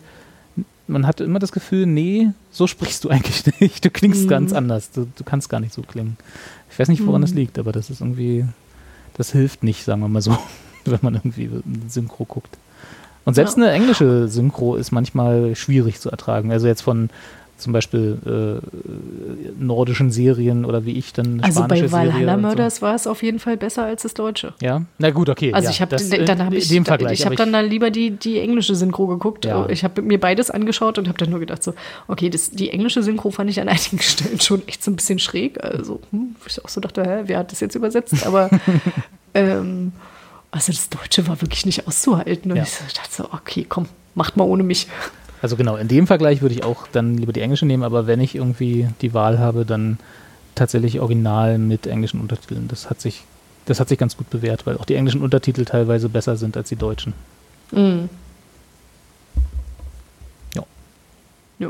man 0.87 1.07
hat 1.07 1.21
immer 1.21 1.39
das 1.39 1.51
Gefühl, 1.51 1.85
nee, 1.85 2.29
so 2.51 2.67
sprichst 2.67 3.03
du 3.03 3.09
eigentlich 3.09 3.59
nicht. 3.59 3.83
Du 3.83 3.89
klingst 3.89 4.27
ganz 4.27 4.53
anders. 4.53 4.91
Du, 4.91 5.07
du 5.15 5.23
kannst 5.23 5.49
gar 5.49 5.59
nicht 5.59 5.73
so 5.73 5.81
klingen. 5.81 6.17
Ich 6.69 6.79
weiß 6.79 6.89
nicht, 6.89 7.05
woran 7.05 7.21
das 7.21 7.33
liegt, 7.33 7.57
aber 7.57 7.71
das 7.71 7.89
ist 7.89 8.01
irgendwie, 8.01 8.45
das 9.15 9.31
hilft 9.31 9.63
nicht, 9.63 9.85
sagen 9.85 10.01
wir 10.01 10.07
mal 10.09 10.21
so, 10.21 10.37
wenn 10.85 10.99
man 11.01 11.15
irgendwie 11.15 11.45
ein 11.45 11.85
Synchro 11.87 12.25
guckt. 12.25 12.57
Und 13.23 13.33
selbst 13.33 13.57
eine 13.57 13.71
englische 13.71 14.27
Synchro 14.27 14.75
ist 14.75 14.91
manchmal 14.91 15.55
schwierig 15.55 15.99
zu 15.99 16.11
ertragen. 16.11 16.51
Also 16.51 16.67
jetzt 16.67 16.81
von 16.81 17.09
zum 17.57 17.73
Beispiel 17.73 18.17
äh, 18.25 19.63
nordischen 19.63 20.11
Serien 20.11 20.65
oder 20.65 20.85
wie 20.85 20.91
ich 20.91 21.13
dann 21.13 21.41
Also 21.41 21.61
bei 21.61 21.77
spanische 21.77 21.89
Serie 21.89 22.07
Valhalla 22.13 22.33
und 22.35 22.41
so. 22.41 22.47
Murders 22.47 22.81
war 22.81 22.95
es 22.95 23.07
auf 23.07 23.23
jeden 23.23 23.39
Fall 23.39 23.57
besser 23.57 23.85
als 23.85 24.03
das 24.03 24.13
Deutsche. 24.13 24.53
Ja, 24.61 24.81
na 24.97 25.11
gut, 25.11 25.29
okay. 25.29 25.53
Also 25.53 25.65
ja, 25.65 25.71
ich 25.71 25.81
habe 25.81 25.91
das, 25.91 26.09
dann 26.09 26.21
äh, 26.39 26.43
habe 26.43 26.55
ich 26.57 26.67
dem 26.67 26.85
Vergleich. 26.85 27.19
ich 27.19 27.25
habe 27.25 27.35
dann, 27.35 27.53
dann 27.53 27.65
lieber 27.69 27.91
die, 27.91 28.11
die 28.11 28.39
englische 28.39 28.75
Synchro 28.75 29.07
geguckt. 29.07 29.45
Ja. 29.45 29.67
Ich 29.69 29.83
habe 29.83 30.01
mir 30.01 30.19
beides 30.19 30.51
angeschaut 30.51 30.97
und 30.97 31.07
habe 31.07 31.17
dann 31.17 31.29
nur 31.29 31.39
gedacht 31.39 31.63
so, 31.63 31.73
okay, 32.07 32.29
das, 32.29 32.51
die 32.51 32.71
englische 32.71 33.01
Synchro 33.03 33.31
fand 33.31 33.49
ich 33.49 33.59
an 33.61 33.69
einigen 33.69 33.99
Stellen 34.01 34.39
schon 34.41 34.67
echt 34.67 34.83
so 34.83 34.91
ein 34.91 34.95
bisschen 34.97 35.19
schräg. 35.19 35.63
Also 35.63 36.01
hm, 36.11 36.35
ich 36.45 36.63
auch 36.63 36.69
so 36.69 36.81
dachte, 36.81 37.03
hä, 37.03 37.23
wer 37.25 37.39
hat 37.39 37.51
das 37.51 37.61
jetzt 37.61 37.75
übersetzt? 37.75 38.25
Aber 38.27 38.49
ähm, 39.33 39.93
also 40.51 40.71
das 40.71 40.89
Deutsche 40.89 41.27
war 41.27 41.41
wirklich 41.41 41.65
nicht 41.65 41.87
auszuhalten. 41.87 42.51
Und 42.51 42.57
Ja. 42.57 42.63
ich 42.63 42.93
dachte 42.93 43.09
so, 43.11 43.25
okay, 43.31 43.65
komm, 43.67 43.87
macht 44.13 44.37
mal 44.37 44.43
ohne 44.45 44.63
mich. 44.63 44.87
Also 45.45 45.57
genau, 45.57 45.75
in 45.75 45.87
dem 45.87 46.07
Vergleich 46.07 46.41
würde 46.41 46.55
ich 46.55 46.63
auch 46.63 46.87
dann 46.87 47.19
lieber 47.19 47.31
die 47.31 47.41
englische 47.41 47.67
nehmen, 47.67 47.83
aber 47.83 48.07
wenn 48.07 48.19
ich 48.19 48.33
irgendwie 48.33 48.89
die 49.01 49.13
Wahl 49.13 49.37
habe, 49.37 49.63
dann 49.63 49.99
tatsächlich 50.55 50.99
original 51.01 51.59
mit 51.59 51.85
englischen 51.85 52.19
Untertiteln. 52.19 52.67
Das 52.67 52.89
hat 52.89 52.99
sich, 52.99 53.25
das 53.67 53.79
hat 53.79 53.87
sich 53.87 53.99
ganz 53.99 54.17
gut 54.17 54.27
bewährt, 54.31 54.65
weil 54.65 54.75
auch 54.79 54.85
die 54.85 54.95
englischen 54.95 55.21
Untertitel 55.21 55.63
teilweise 55.63 56.09
besser 56.09 56.35
sind 56.35 56.57
als 56.57 56.69
die 56.69 56.77
deutschen. 56.77 57.13
Ja. 61.59 61.69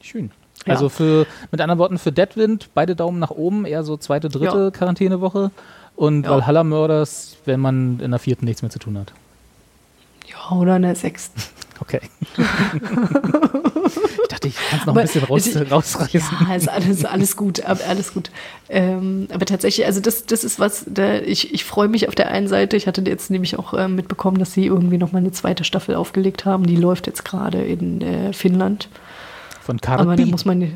Schön. 0.00 0.30
Ja. 0.64 0.74
Also 0.74 0.88
für, 0.88 1.26
mit 1.50 1.60
anderen 1.60 1.80
Worten, 1.80 1.98
für 1.98 2.12
Deadwind 2.12 2.68
beide 2.74 2.94
Daumen 2.94 3.18
nach 3.18 3.32
oben, 3.32 3.64
eher 3.64 3.82
so 3.82 3.96
zweite, 3.96 4.28
dritte 4.28 4.56
Ja. 4.66 4.70
Quarantänewoche. 4.70 5.50
Und 5.96 6.26
Ja. 6.26 6.30
Valhalla 6.30 6.62
Murders, 6.62 7.38
wenn 7.44 7.58
man 7.58 7.98
in 7.98 8.12
der 8.12 8.20
vierten 8.20 8.44
nichts 8.44 8.62
mehr 8.62 8.70
zu 8.70 8.78
tun 8.78 8.96
hat. 8.96 9.12
Oder 10.58 10.76
in 10.76 10.82
der 10.82 10.94
sechsten. 10.94 11.40
Okay. 11.80 12.00
ich 12.36 14.28
dachte, 14.28 14.48
ich 14.48 14.56
kann 14.56 14.80
es 14.80 14.86
noch 14.86 14.86
ein 14.86 14.88
Aber 14.90 15.02
bisschen 15.02 15.24
raus, 15.24 15.46
ich- 15.46 15.70
rausreißen. 15.70 16.36
Ja, 16.48 16.54
ist 16.54 16.68
alles, 16.68 17.04
alles 17.04 17.36
gut, 17.36 17.64
aber 17.64 17.80
alles 17.88 18.12
gut. 18.12 18.30
Ähm, 18.68 19.28
aber 19.32 19.46
tatsächlich, 19.46 19.86
also 19.86 20.00
das, 20.00 20.26
das 20.26 20.44
ist 20.44 20.60
was, 20.60 20.84
da, 20.86 21.16
ich, 21.18 21.54
ich 21.54 21.64
freue 21.64 21.88
mich 21.88 22.06
auf 22.08 22.14
der 22.14 22.28
einen 22.30 22.48
Seite. 22.48 22.76
Ich 22.76 22.86
hatte 22.86 23.02
jetzt 23.02 23.30
nämlich 23.30 23.58
auch 23.58 23.74
ähm, 23.74 23.94
mitbekommen, 23.94 24.38
dass 24.38 24.52
sie 24.52 24.66
irgendwie 24.66 24.98
noch 24.98 25.12
mal 25.12 25.18
eine 25.18 25.32
zweite 25.32 25.64
Staffel 25.64 25.94
aufgelegt 25.94 26.44
haben. 26.44 26.66
Die 26.66 26.76
läuft 26.76 27.06
jetzt 27.06 27.24
gerade 27.24 27.62
in 27.62 28.00
äh, 28.02 28.32
Finnland. 28.32 28.88
Von 29.62 29.80
Aber 29.86 30.16
da 30.16 30.26
muss 30.26 30.44
man 30.44 30.72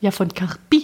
ja 0.00 0.10
von 0.10 0.28
Carpi. 0.34 0.75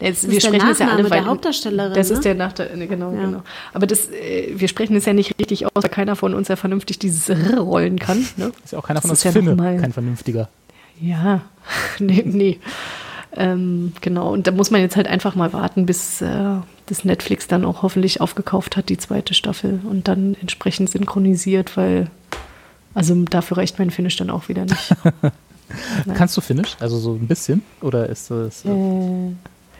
Jetzt, 0.00 0.24
ist 0.24 0.44
der 0.44 0.52
Nachname 0.58 1.08
der 1.08 1.24
Hauptdarstellerin, 1.26 1.94
Das 1.94 2.10
ist 2.10 2.18
ne? 2.18 2.22
der 2.24 2.34
Nachteil, 2.34 2.86
genau, 2.86 3.12
Ja. 3.12 3.20
genau. 3.24 3.42
Aber 3.72 3.86
das, 3.86 4.10
äh, 4.10 4.52
wir 4.54 4.68
sprechen 4.68 4.94
es 4.96 5.06
ja 5.06 5.12
nicht 5.14 5.38
richtig 5.38 5.64
aus, 5.66 5.72
weil 5.74 5.90
keiner 5.90 6.14
von 6.16 6.34
uns 6.34 6.48
ja 6.48 6.56
vernünftig 6.56 6.98
dieses 6.98 7.28
R 7.28 7.58
rollen 7.60 7.98
kann. 7.98 8.26
Ne? 8.36 8.52
Ist 8.64 8.72
ja 8.72 8.78
auch 8.78 8.86
keiner 8.86 8.98
Das 9.00 9.02
von 9.02 9.10
uns 9.10 9.18
ist 9.20 9.24
ja 9.24 9.32
Finne, 9.32 9.54
mal- 9.56 9.78
kein 9.78 9.92
vernünftiger. 9.92 10.48
Ja, 11.00 11.40
nee, 11.98 12.22
nee. 12.26 12.58
Ähm, 13.36 13.92
genau, 14.00 14.32
und 14.32 14.46
da 14.46 14.50
muss 14.50 14.70
man 14.70 14.80
jetzt 14.80 14.96
halt 14.96 15.06
einfach 15.06 15.34
mal 15.36 15.52
warten, 15.52 15.86
bis 15.86 16.20
äh, 16.20 16.28
das 16.86 17.04
Netflix 17.04 17.46
dann 17.46 17.64
auch 17.64 17.82
hoffentlich 17.82 18.20
aufgekauft 18.20 18.76
hat, 18.76 18.88
die 18.88 18.98
zweite 18.98 19.34
Staffel, 19.34 19.80
und 19.88 20.08
dann 20.08 20.36
entsprechend 20.40 20.90
synchronisiert, 20.90 21.76
weil, 21.76 22.08
also 22.92 23.14
dafür 23.24 23.58
reicht 23.58 23.78
mein 23.78 23.90
Finnisch 23.92 24.16
dann 24.16 24.30
auch 24.30 24.48
wieder 24.48 24.64
nicht. 24.64 24.94
Nein. 26.06 26.16
Kannst 26.16 26.36
du 26.36 26.40
Finnisch? 26.40 26.76
Also 26.80 26.98
so 26.98 27.14
ein 27.14 27.26
bisschen? 27.26 27.62
Oder 27.80 28.08
ist 28.08 28.30
das. 28.30 28.64
äh, 28.64 28.68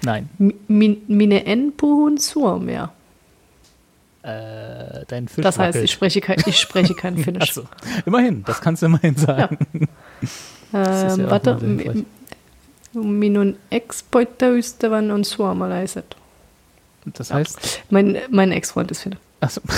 Nein. 0.02 0.28
mi- 0.38 0.56
min, 0.68 1.02
mine 1.08 1.44
en 1.46 1.72
puhun 1.76 2.18
suomea. 2.18 2.92
Äh, 4.22 5.04
dein 5.08 5.28
Fisch 5.28 5.42
Das 5.42 5.58
heißt, 5.58 5.68
wackelt. 5.76 5.84
ich 5.84 5.92
spreche 5.92 6.20
kein, 6.20 6.36
ich 6.46 6.58
spreche 6.58 6.94
kein 6.94 7.16
Finnisch. 7.18 7.50
Achso. 7.50 7.62
Immerhin, 8.04 8.44
das 8.44 8.60
kannst 8.60 8.82
du 8.82 8.86
immerhin 8.86 9.16
sagen. 9.16 9.58
ja 10.72 11.14
ähm, 11.14 11.24
auch 11.26 11.30
warte, 11.30 11.58
minun 12.92 13.56
ex-poitaystävän 13.70 15.10
on 15.10 15.24
suomalaiset. 15.24 16.16
Das 17.06 17.32
heißt, 17.32 17.82
Mein, 17.88 18.18
mein 18.30 18.52
Ex-Freund 18.52 18.90
ist 18.90 19.00
Finne. 19.02 19.16
achso, 19.40 19.62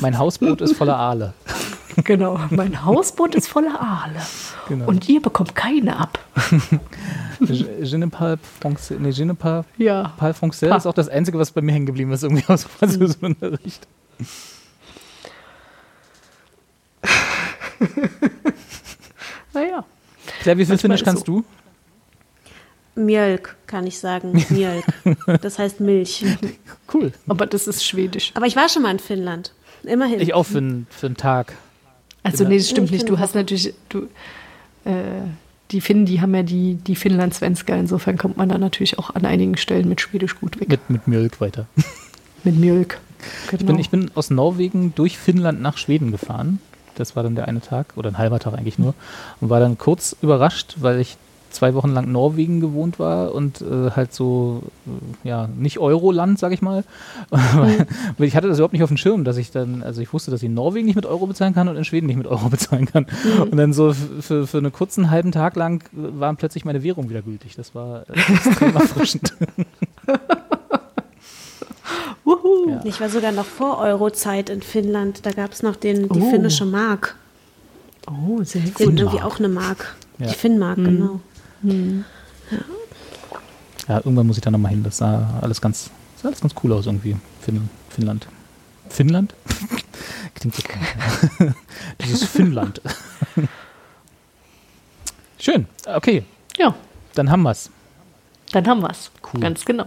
mein 0.00 0.16
Hausboot 0.16 0.60
ist 0.60 0.76
voller 0.76 0.96
Aale. 0.96 1.34
Genau, 2.04 2.38
mein 2.50 2.84
Hausboot 2.84 3.34
ist 3.34 3.48
voller 3.48 3.80
Aale. 3.80 4.20
Genau. 4.68 4.86
Und 4.86 5.08
ihr 5.08 5.20
bekommt 5.20 5.54
keine 5.54 5.98
ab. 5.98 6.18
Je 7.40 7.64
je 7.82 7.98
ne 7.98 8.08
parle 8.08 8.38
français. 8.62 8.98
Nee, 8.98 9.10
je 9.10 9.24
ne 9.24 9.34
parle 9.34 9.64
Ja. 9.78 10.12
parle 10.16 10.34
français 10.34 10.68
Pa. 10.68 10.76
ist 10.76 10.86
auch 10.86 10.94
das 10.94 11.08
Einzige, 11.08 11.38
was 11.38 11.50
bei 11.50 11.60
mir 11.60 11.72
hängen 11.72 11.86
geblieben 11.86 12.12
ist, 12.12 12.22
irgendwie 12.22 12.44
aus 12.46 12.62
dem 12.62 12.70
Französischunterricht. 12.70 13.86
Naja. 19.54 19.84
Claire, 20.42 20.58
wie 20.58 20.66
viel 20.66 20.78
Finnisch 20.78 21.02
kannst 21.02 21.26
so. 21.26 21.42
du? 22.94 23.00
Mjölk, 23.00 23.56
kann 23.66 23.86
ich 23.86 23.98
sagen. 23.98 24.44
Mjölk. 24.50 24.84
Das 25.40 25.58
heißt 25.58 25.80
Milch. 25.80 26.24
Cool. 26.92 27.12
Aber 27.28 27.46
das 27.46 27.66
ist 27.66 27.84
Schwedisch. 27.84 28.32
Aber 28.34 28.46
ich 28.46 28.56
war 28.56 28.68
schon 28.68 28.82
mal 28.82 28.90
in 28.90 28.98
Finnland. 28.98 29.52
Immerhin. 29.84 30.20
Ich 30.20 30.34
auch 30.34 30.44
für, 30.44 30.58
einen- 30.58 30.86
für 30.90 31.06
einen 31.06 31.16
Tag. 31.16 31.54
Also, 32.32 32.44
Genau. 32.44 32.50
nee, 32.50 32.58
das 32.58 32.70
stimmt 32.70 32.86
Ich 32.86 32.92
nicht. 32.92 33.08
Du 33.08 33.18
hast 33.18 33.34
natürlich, 33.34 33.74
du, 33.88 34.02
äh, 34.84 34.92
die 35.70 35.80
Finnen, 35.80 36.06
die 36.06 36.20
haben 36.20 36.34
ja 36.34 36.42
die, 36.42 36.74
die 36.74 36.94
Finnland-Svenska. 36.96 37.74
Insofern 37.76 38.16
kommt 38.16 38.36
man 38.36 38.48
da 38.48 38.58
natürlich 38.58 38.98
auch 38.98 39.10
an 39.14 39.24
einigen 39.24 39.56
Stellen 39.56 39.88
mit 39.88 40.00
Schwedisch 40.00 40.38
gut 40.38 40.58
weg. 40.60 40.68
Mit, 40.68 40.90
mit 40.90 41.08
Mjölk 41.08 41.40
weiter. 41.40 41.66
Mit 42.44 42.56
Mjölk. 42.56 43.00
Genau. 43.50 43.60
Ich 43.60 43.66
bin, 43.66 43.78
ich 43.80 43.90
bin 43.90 44.10
aus 44.14 44.30
Norwegen 44.30 44.92
durch 44.94 45.18
Finnland 45.18 45.60
nach 45.60 45.76
Schweden 45.76 46.12
gefahren. 46.12 46.60
Das 46.94 47.16
war 47.16 47.24
dann 47.24 47.34
der 47.34 47.48
eine 47.48 47.60
Tag 47.60 47.88
oder 47.96 48.10
ein 48.10 48.16
halber 48.18 48.38
Tag 48.38 48.54
eigentlich 48.54 48.78
nur. 48.78 48.94
Und 49.40 49.50
war 49.50 49.58
dann 49.58 49.76
kurz 49.76 50.14
überrascht, 50.22 50.76
weil 50.78 51.00
ich 51.00 51.16
zwei 51.50 51.74
Wochen 51.74 51.90
lang 51.92 52.10
Norwegen 52.12 52.60
gewohnt 52.60 52.98
war 52.98 53.34
und 53.34 53.60
äh, 53.60 53.90
halt 53.90 54.12
so, 54.12 54.62
äh, 55.24 55.28
ja, 55.28 55.48
nicht 55.56 55.78
Euroland, 55.78 56.38
sag 56.38 56.52
ich 56.52 56.62
mal. 56.62 56.84
Ich 58.18 58.36
hatte 58.36 58.48
das 58.48 58.58
überhaupt 58.58 58.72
nicht 58.74 58.82
auf 58.82 58.90
dem 58.90 58.96
Schirm, 58.96 59.24
dass 59.24 59.36
ich 59.36 59.50
dann, 59.50 59.82
also 59.82 60.00
ich 60.02 60.12
wusste, 60.12 60.30
dass 60.30 60.42
ich 60.42 60.46
in 60.48 60.54
Norwegen 60.54 60.86
nicht 60.86 60.96
mit 60.96 61.06
Euro 61.06 61.26
bezahlen 61.26 61.54
kann 61.54 61.68
und 61.68 61.76
in 61.76 61.84
Schweden 61.84 62.06
nicht 62.06 62.16
mit 62.16 62.26
Euro 62.26 62.48
bezahlen 62.50 62.86
kann. 62.86 63.06
Und 63.40 63.56
dann 63.56 63.72
so 63.72 63.92
für, 63.92 64.46
für 64.46 64.58
einen 64.58 64.72
kurzen 64.72 65.10
halben 65.10 65.32
Tag 65.32 65.56
lang 65.56 65.82
war 65.92 66.34
plötzlich 66.34 66.64
meine 66.64 66.82
Währung 66.82 67.08
wieder 67.10 67.22
gültig. 67.22 67.54
Das 67.56 67.74
war 67.74 68.02
äh, 68.08 68.12
extrem 68.32 68.74
erfrischend. 68.76 69.34
Ja. 72.66 72.80
Ich 72.84 73.00
war 73.00 73.08
sogar 73.08 73.32
noch 73.32 73.46
vor 73.46 73.78
Eurozeit 73.78 74.50
in 74.50 74.60
Finnland. 74.62 75.24
Da 75.24 75.30
gab 75.30 75.52
es 75.52 75.62
noch 75.62 75.76
den, 75.76 76.08
die 76.08 76.20
Oh. 76.20 76.30
finnische 76.30 76.66
Mark. 76.66 77.16
Oh, 78.06 78.42
sehr 78.42 78.62
Die 78.62 78.68
gut. 78.70 78.78
sind 78.78 79.00
irgendwie 79.00 79.22
auch 79.22 79.38
eine 79.38 79.48
Mark. 79.48 79.96
Ja. 80.18 80.26
Die 80.28 80.34
Finnmark, 80.34 80.76
genau. 80.76 81.20
Ja, 81.62 82.04
irgendwann 83.98 84.26
muss 84.26 84.36
ich 84.36 84.42
da 84.42 84.50
nochmal 84.50 84.70
hin. 84.72 84.82
Das 84.82 84.98
sah 84.98 85.38
alles 85.40 85.60
ganz, 85.60 85.90
sah 86.16 86.28
alles 86.28 86.40
ganz 86.40 86.54
cool 86.62 86.72
aus 86.72 86.86
irgendwie. 86.86 87.16
Fin 87.40 87.68
Finnland. 87.90 88.26
Finnland? 88.88 89.34
Klingt 90.34 90.54
so 90.54 90.62
komisch. 90.62 91.54
Dieses 92.04 92.24
Finnland. 92.24 92.80
Schön. 95.38 95.66
Okay, 95.86 96.24
Ja, 96.58 96.74
dann 97.14 97.30
haben 97.30 97.42
wir's. 97.42 97.70
dann 98.52 98.66
haben 98.66 98.80
wir's. 98.82 99.10
Cool. 99.32 99.40
Ganz 99.40 99.64
genau. 99.64 99.86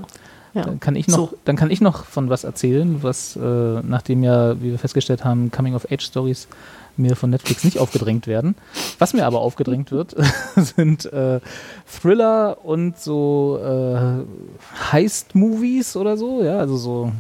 Ja. 0.54 0.64
Dann 0.64 0.80
kann 0.80 0.96
ich 0.96 1.08
noch, 1.08 1.32
So. 1.32 1.38
dann 1.46 1.56
kann 1.56 1.72
ich 1.72 1.82
noch 1.82 2.06
von 2.06 2.30
was 2.30 2.44
erzählen, 2.44 3.02
was 3.04 3.36
äh, 3.38 3.40
nachdem 3.40 4.24
ja, 4.24 4.60
wie 4.62 4.72
wir 4.72 4.80
festgestellt 4.80 5.24
haben, 5.24 5.50
Coming 5.52 5.76
of 5.76 5.90
Age 5.92 6.04
Stories 6.06 6.48
mir 6.98 7.16
von 7.16 7.30
Netflix 7.30 7.64
nicht 7.64 7.80
aufgedrängt 7.80 8.28
werden. 8.28 8.56
Was 9.00 9.14
mir 9.14 9.26
aber 9.26 9.42
aufgedrängt 9.42 9.92
wird, 9.92 10.16
sind 10.56 11.06
äh, 11.12 11.40
Thriller 11.86 12.64
und 12.64 13.00
so 13.00 13.60
äh, 13.64 14.92
Heist-Movies 14.92 15.96
oder 15.96 16.18
so, 16.18 16.44
ja, 16.44 16.58
also 16.58 16.78
so, 16.78 17.12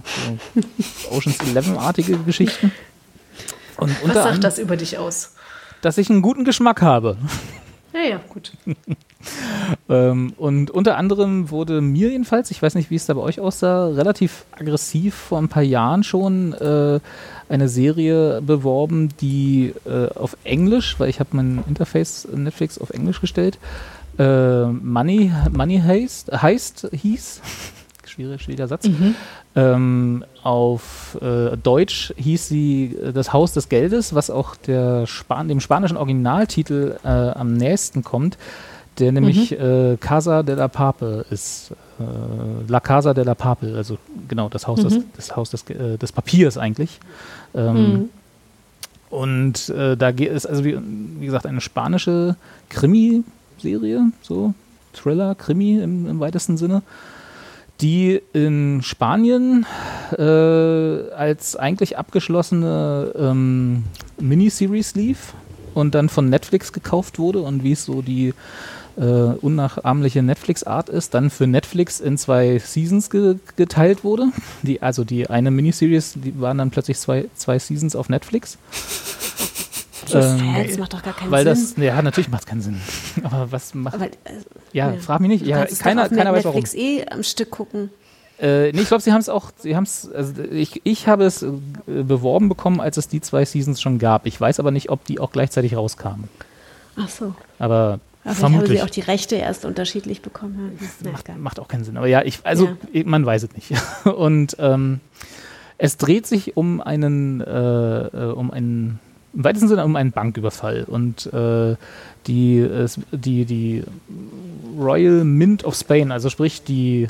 so 0.56 1.15
Oceans 1.15 1.39
11-artige 1.39 2.23
Geschichten. 2.23 2.72
Und 3.77 3.95
Was 4.03 4.14
sagt 4.14 4.43
das 4.43 4.60
über 4.60 4.77
dich 4.77 4.98
aus? 4.98 5.34
dass 5.81 5.98
ich 5.98 6.10
einen 6.10 6.22
guten 6.22 6.45
Geschmack 6.45 6.81
habe. 6.81 7.18
Ja, 7.93 8.02
ja, 8.02 8.22
gut. 8.30 8.53
Ähm, 9.89 10.34
und 10.38 10.72
unter 10.72 10.98
anderem 10.98 11.49
wurde 11.49 11.81
mir 11.81 12.10
jedenfalls, 12.10 12.52
ich 12.52 12.61
weiß 12.61 12.76
nicht, 12.76 12.89
wie 12.91 12.95
es 12.95 13.06
da 13.06 13.14
bei 13.14 13.22
euch 13.22 13.39
aussah, 13.39 13.88
relativ 13.88 14.45
aggressiv 14.52 15.15
vor 15.15 15.38
ein 15.38 15.49
paar 15.49 15.64
Jahren 15.64 16.03
schon 16.03 16.53
äh, 16.53 16.99
eine 17.49 17.68
Serie 17.68 18.41
beworben, 18.41 19.10
die 19.19 19.73
äh, 19.85 20.07
auf 20.15 20.38
Englisch, 20.43 20.99
weil 20.99 21.10
ich 21.10 21.19
habe 21.19 21.30
mein 21.34 21.64
Interface 21.68 22.27
Netflix 22.34 22.80
auf 22.80 22.91
Englisch 22.91 23.19
gestellt, 23.22 23.60
äh, 24.18 24.65
Money, 24.65 25.31
Money 25.52 25.80
heißt, 25.80 26.31
heißt, 26.31 26.89
hieß, 26.93 27.41
schwierig, 28.06 28.41
schwieriger 28.41 28.68
Satz, 28.68 28.89
ähm, 29.56 30.23
auf 30.43 31.18
äh, 31.22 31.57
Deutsch 31.57 32.14
hieß 32.18 32.48
sie 32.48 32.95
äh, 32.95 33.14
Das 33.14 33.34
Haus 33.34 33.53
des 33.53 33.69
Geldes, 33.69 34.15
was 34.15 34.30
auch 34.30 34.56
Span 35.06 35.48
dem 35.48 35.60
spanischen 35.60 35.98
Originaltitel 35.98 36.98
äh, 37.03 37.07
am 37.07 37.53
nächsten 37.53 38.03
kommt, 38.03 38.38
der 39.02 39.11
nämlich 39.11 39.52
äh, 39.52 39.98
Casa 39.99 40.44
de 40.44 40.56
la 40.56 40.68
Pape 40.68 41.26
ist. 41.30 41.72
Äh, 41.99 42.03
la 42.72 42.80
Casa 42.80 43.14
de 43.14 43.23
la 43.26 43.36
Pape, 43.36 43.73
also 43.76 43.98
genau 44.28 44.48
das 44.48 44.68
Haus, 44.68 44.82
des, 44.82 44.99
das 45.15 45.36
Haus 45.36 45.49
des, 45.49 45.69
äh, 45.69 45.98
des 45.98 46.11
Papiers 46.11 46.57
eigentlich. 46.57 46.99
Ähm, 47.53 48.10
Und 49.10 49.68
äh, 49.69 49.98
da 49.98 50.11
geht 50.11 50.32
es, 50.32 50.45
also 50.45 50.64
wie, 50.64 50.78
wie 51.19 51.26
gesagt, 51.26 51.45
eine 51.45 51.60
spanische 51.60 52.38
Krimi-Serie, 52.69 54.11
so 54.22 54.53
Thriller, 54.94 55.36
Krimi 55.36 55.82
im, 55.82 56.07
im 56.07 56.19
weitesten 56.22 56.56
Sinne, 56.56 56.82
die 57.82 58.22
in 58.32 58.82
Spanien 58.84 59.65
äh, 60.18 61.11
als 61.11 61.57
eigentlich 61.57 61.98
abgeschlossene 61.98 63.11
ähm, 63.18 63.84
Miniseries 64.19 64.95
lief 64.95 65.34
und 65.73 65.95
dann 65.95 66.10
von 66.10 66.30
Netflix 66.30 66.73
gekauft 66.73 67.19
wurde 67.19 67.39
und 67.41 67.64
wie 67.64 67.72
es 67.73 67.85
so 67.85 68.02
die 68.02 68.34
äh, 68.98 69.02
unnachahmliche 69.03 70.22
Netflix-Art 70.22 70.89
ist, 70.89 71.14
dann 71.14 71.30
für 71.30 71.48
Netflix 71.48 71.99
in 71.99 72.18
zwei 72.18 72.60
Seasons 72.60 73.10
ge 73.10 73.35
geteilt 73.56 74.03
wurde. 74.03 74.27
Die, 74.64 74.81
also 74.81 75.03
die 75.03 75.30
eine 75.30 75.49
Miniseries, 75.52 76.14
die 76.15 76.39
waren 76.41 76.57
dann 76.57 76.72
plötzlich 76.72 76.98
zwei, 76.99 77.26
zwei 77.35 77.57
Seasons 77.60 77.95
auf 77.95 78.10
Netflix. 78.10 78.57
Das, 80.10 80.39
Ähm, 80.41 80.56
das 80.68 80.77
macht 80.77 80.93
doch 80.93 81.03
gar 81.03 81.14
keinen 81.15 81.31
Weil 81.31 81.43
Sinn. 81.56 81.73
das, 81.77 81.84
ja, 81.84 82.02
natürlich 82.02 82.30
macht 82.30 82.41
es 82.41 82.48
keinen 82.48 82.61
Sinn. 82.61 82.81
Aber 83.23 83.52
was 83.52 83.73
macht. 83.73 83.95
Aber, 83.95 84.07
äh, 84.07 84.10
Ja, 84.73 84.93
frag 84.99 85.22
mich 85.22 85.30
nicht. 85.30 85.45
Ja, 85.45 85.65
keiner, 85.65 86.10
keiner 86.10 86.34
weiß 86.34 86.43
warum. 86.43 86.60
Netflix 86.60 86.73
eh 86.73 87.06
am 87.10 87.23
Stück 87.23 87.52
gucken. 87.52 87.89
Äh, 88.41 88.72
nee, 88.72 88.81
ich 88.81 88.88
glaube, 88.88 89.01
sie 89.03 89.11
haben 89.11 89.19
es 89.19 89.30
auch, 89.30 89.51
sie 89.57 89.76
haben 89.76 89.84
es, 89.84 90.09
also 90.11 90.41
ich, 90.51 90.81
ich 90.84 91.07
habe 91.07 91.26
es 91.26 91.43
äh, 91.43 91.51
beworben 91.85 92.49
bekommen, 92.49 92.81
als 92.81 92.97
es 92.97 93.07
die 93.07 93.22
zwei 93.22 93.45
Seasons 93.45 93.80
schon 93.80 93.99
gab. 93.99 94.26
Ich 94.26 94.39
weiß 94.41 94.59
aber 94.59 94.72
nicht, 94.72 94.89
ob 94.89 95.05
die 95.05 95.19
auch 95.19 95.31
gleichzeitig 95.31 95.76
rauskamen. 95.76 96.27
Ach 96.97 97.07
so. 97.07 97.35
Aber 97.59 97.65
Aber 97.68 97.99
vielleicht 98.23 98.26
haben 98.26 98.35
vermutlich. 98.53 98.80
sie 98.80 98.84
auch 98.84 98.89
die 98.89 99.01
Rechte 99.01 99.35
erst 99.35 99.63
unterschiedlich 99.65 100.22
bekommen. 100.22 100.77
Ja, 101.03 101.11
egal. 101.23 101.38
macht 101.38 101.59
auch 101.59 101.68
keinen 101.68 101.84
Sinn. 101.84 101.97
Aber 101.97 102.07
ja, 102.07 102.23
ich, 102.23 102.39
also 102.43 102.69
Ja. 102.93 103.03
man 103.05 103.26
weiß 103.26 103.43
es 103.43 103.49
nicht. 103.53 103.73
Und 104.05 104.55
ähm, 104.59 104.99
es 105.77 105.97
dreht 105.97 106.26
sich 106.26 106.57
um 106.57 106.81
einen, 106.81 107.41
äh, 107.41 107.45
äh, 108.07 108.31
um 108.34 108.49
einen, 108.51 108.99
im 109.34 109.43
weitesten 109.43 109.68
Sinne 109.68 109.85
um 109.85 109.95
einen 109.95 110.11
Banküberfall. 110.11 110.84
Und 110.85 111.31
äh, 111.31 111.76
die, 112.27 112.68
die, 113.11 113.45
die 113.45 113.84
Royal 114.80 115.23
Mint 115.23 115.63
of 115.63 115.76
Spain, 115.76 116.11
also 116.11 116.30
sprich 116.30 116.63
die 116.63 117.07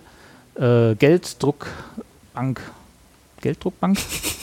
äh, 0.56 0.96
Gelddruckbank, 0.96 2.62
Gelddruckbank? 3.42 3.98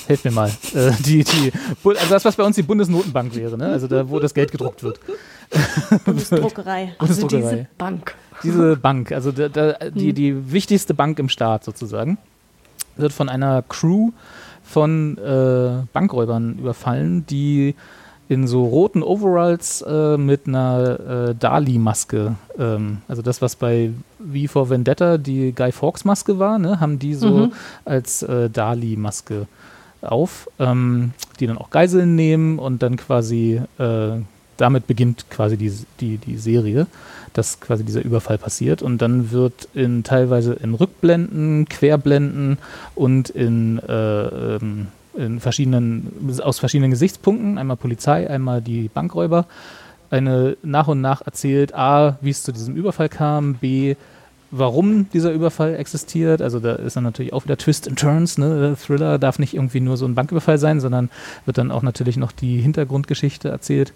Helft 0.07 0.25
mir 0.25 0.31
mal. 0.31 0.51
Äh, 0.75 0.93
die, 1.01 1.25
die, 1.25 1.53
also 1.85 2.09
das, 2.09 2.25
was 2.25 2.37
bei 2.37 2.45
uns 2.45 2.57
die 2.57 2.63
Bundesnotenbank 2.63 3.35
wäre, 3.35 3.57
ne? 3.59 3.69
also 3.69 3.87
da, 3.87 4.09
wo 4.09 4.19
das 4.19 4.33
Geld 4.33 4.51
gedruckt 4.51 4.83
wird. 4.83 5.01
Bundesdruckerei. 6.05 6.95
Also 6.99 7.21
Bundesdruckerei. 7.21 7.51
diese 7.51 7.67
Bank. 7.77 8.15
Diese 8.43 8.77
Bank, 8.77 9.13
also 9.13 9.33
da, 9.33 9.49
da, 9.49 9.73
die, 9.91 10.13
die 10.13 10.53
wichtigste 10.53 10.95
Bank 10.95 11.19
im 11.19 11.29
Staat 11.29 11.65
sozusagen, 11.65 12.19
wird 12.97 13.13
von 13.13 13.29
einer 13.29 13.63
Crew 13.63 14.11
von 14.63 15.19
äh, 15.19 15.87
Bankräubern 15.93 16.59
überfallen, 16.59 17.27
die 17.27 17.75
in 18.29 18.47
so 18.47 18.65
roten 18.65 19.03
Overalls 19.03 19.83
äh, 19.83 20.17
mit 20.19 20.47
einer 20.47 21.29
äh, 21.31 21.35
Dali-Maske, 21.35 22.35
ähm, 22.59 22.99
also 23.09 23.23
das, 23.23 23.41
was 23.41 23.57
bei 23.57 23.91
V 24.19 24.53
for 24.53 24.71
Vendetta 24.71 25.19
die 25.19 25.53
Guy 25.53 25.73
Fawkes-Maske 25.73 26.39
war, 26.39 26.59
ne, 26.59 26.81
haben 26.81 26.99
die 26.99 27.15
so 27.15 27.51
als 27.85 28.23
äh, 28.23 28.51
Dali-Maske 28.51 29.47
auf, 30.03 30.51
ähm, 30.59 31.13
die 31.41 31.47
dann 31.47 31.59
auch 31.59 31.71
Geiseln 31.71 32.15
nehmen 32.15 32.59
und 32.59 32.83
dann 32.83 32.97
quasi 32.97 33.63
äh, 33.79 34.19
damit 34.59 34.87
beginnt 34.87 35.31
quasi 35.31 35.57
die, 35.57 35.73
die, 36.01 36.19
die 36.19 36.37
Serie, 36.37 36.87
dass 37.33 37.61
quasi 37.61 37.85
dieser 37.85 38.05
Überfall 38.05 38.39
passiert. 38.39 38.83
Und 38.83 39.01
dann 39.01 39.31
wird 39.31 39.69
in 39.73 40.03
teilweise 40.03 40.53
in 40.55 40.75
Rückblenden, 40.75 41.69
Querblenden 41.69 42.59
und 42.95 43.31
in, 43.31 43.79
äh, 43.79 44.57
ähm, 44.57 44.89
in 45.19 45.41
verschiedenen, 45.41 46.41
aus 46.43 46.59
verschiedenen 46.59 46.91
Gesichtspunkten, 46.91 47.59
einmal 47.59 47.77
Polizei, 47.77 48.29
einmal 48.29 48.63
die 48.63 48.89
Bankräuber, 48.89 49.47
eine 50.11 50.57
nach 50.63 50.89
und 50.89 51.01
nach 51.01 51.27
erzählt, 51.27 51.75
A, 51.75 52.17
wie 52.21 52.31
es 52.31 52.43
zu 52.43 52.53
diesem 52.53 52.77
Überfall 52.77 53.09
kam, 53.09 53.55
B, 53.55 53.97
warum 54.51 55.11
dieser 55.11 55.33
Überfall 55.33 55.75
existiert. 55.75 56.41
Also 56.41 56.61
da 56.61 56.75
ist 56.75 56.97
dann 56.97 57.05
natürlich 57.05 57.33
auch 57.33 57.45
wieder 57.45 57.59
Twist 57.59 57.89
and 57.89 57.99
Turns. 57.99 58.39
Ne? 58.39 58.61
Der 58.61 58.77
Thriller 58.77 59.19
darf 59.19 59.39
nicht 59.39 59.55
irgendwie 59.55 59.81
nur 59.81 59.97
so 59.97 60.07
ein 60.07 60.15
Banküberfall 60.15 60.59
sein, 60.59 60.81
sondern 60.81 61.11
wird 61.45 61.59
dann 61.59 61.71
auch 61.71 61.83
natürlich 61.83 62.17
noch 62.17 62.33
die 62.33 62.59
Hintergrundgeschichte 62.61 63.49
erzählt. 63.49 63.93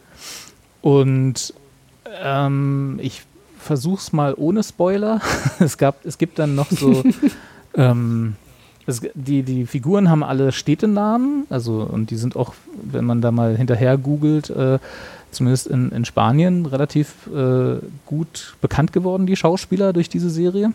Und 0.82 1.54
ähm, 2.22 2.98
ich 3.00 3.22
versuch's 3.58 4.12
mal 4.12 4.34
ohne 4.36 4.62
Spoiler. 4.62 5.20
es, 5.58 5.78
gab, 5.78 6.04
es 6.04 6.18
gibt 6.18 6.38
dann 6.38 6.54
noch 6.54 6.70
so. 6.70 7.02
ähm, 7.74 8.36
es, 8.86 9.00
die, 9.14 9.42
die 9.42 9.66
Figuren 9.66 10.10
haben 10.10 10.22
alle 10.22 10.52
Städtenamen, 10.52 11.46
also 11.50 11.82
und 11.82 12.10
die 12.10 12.16
sind 12.16 12.36
auch, 12.36 12.54
wenn 12.82 13.04
man 13.04 13.20
da 13.20 13.30
mal 13.30 13.56
hinterher 13.56 13.96
googelt, 13.98 14.50
äh, 14.50 14.78
zumindest 15.30 15.66
in, 15.66 15.90
in 15.92 16.04
Spanien 16.04 16.66
relativ 16.66 17.28
äh, 17.34 17.76
gut 18.06 18.56
bekannt 18.60 18.92
geworden, 18.92 19.26
die 19.26 19.36
Schauspieler 19.36 19.92
durch 19.92 20.08
diese 20.08 20.30
Serie. 20.30 20.72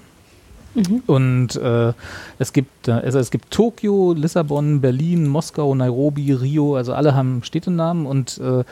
Und 1.08 1.56
äh, 1.56 1.94
es 2.38 2.54
gibt 2.54 2.88
äh, 2.88 2.92
also 2.92 3.18
es 3.18 3.32
gibt 3.32 3.50
Tokio, 3.50 4.14
Lissabon, 4.14 4.80
Berlin, 4.80 5.28
Moskau, 5.28 5.74
Nairobi, 5.74 6.34
Rio, 6.34 6.76
also 6.76 6.94
alle 6.94 7.16
haben 7.16 7.42
Städtenamen 7.44 8.06
und 8.06 8.38
äh, 8.38 8.64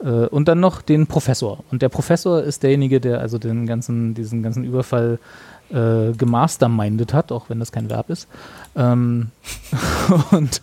äh, 0.00 0.26
und 0.26 0.48
dann 0.48 0.60
noch 0.60 0.82
den 0.82 1.06
Professor. 1.06 1.64
Und 1.70 1.82
der 1.82 1.88
Professor 1.88 2.42
ist 2.42 2.62
derjenige, 2.62 3.00
der 3.00 3.20
also 3.20 3.38
den 3.38 3.66
ganzen, 3.66 4.14
diesen 4.14 4.42
ganzen 4.42 4.64
Überfall 4.64 5.18
äh, 5.70 6.12
gemastermindet 6.12 7.12
hat, 7.12 7.32
auch 7.32 7.50
wenn 7.50 7.58
das 7.58 7.72
kein 7.72 7.90
Verb 7.90 8.10
ist. 8.10 8.28
Ähm, 8.76 9.30
und, 10.30 10.62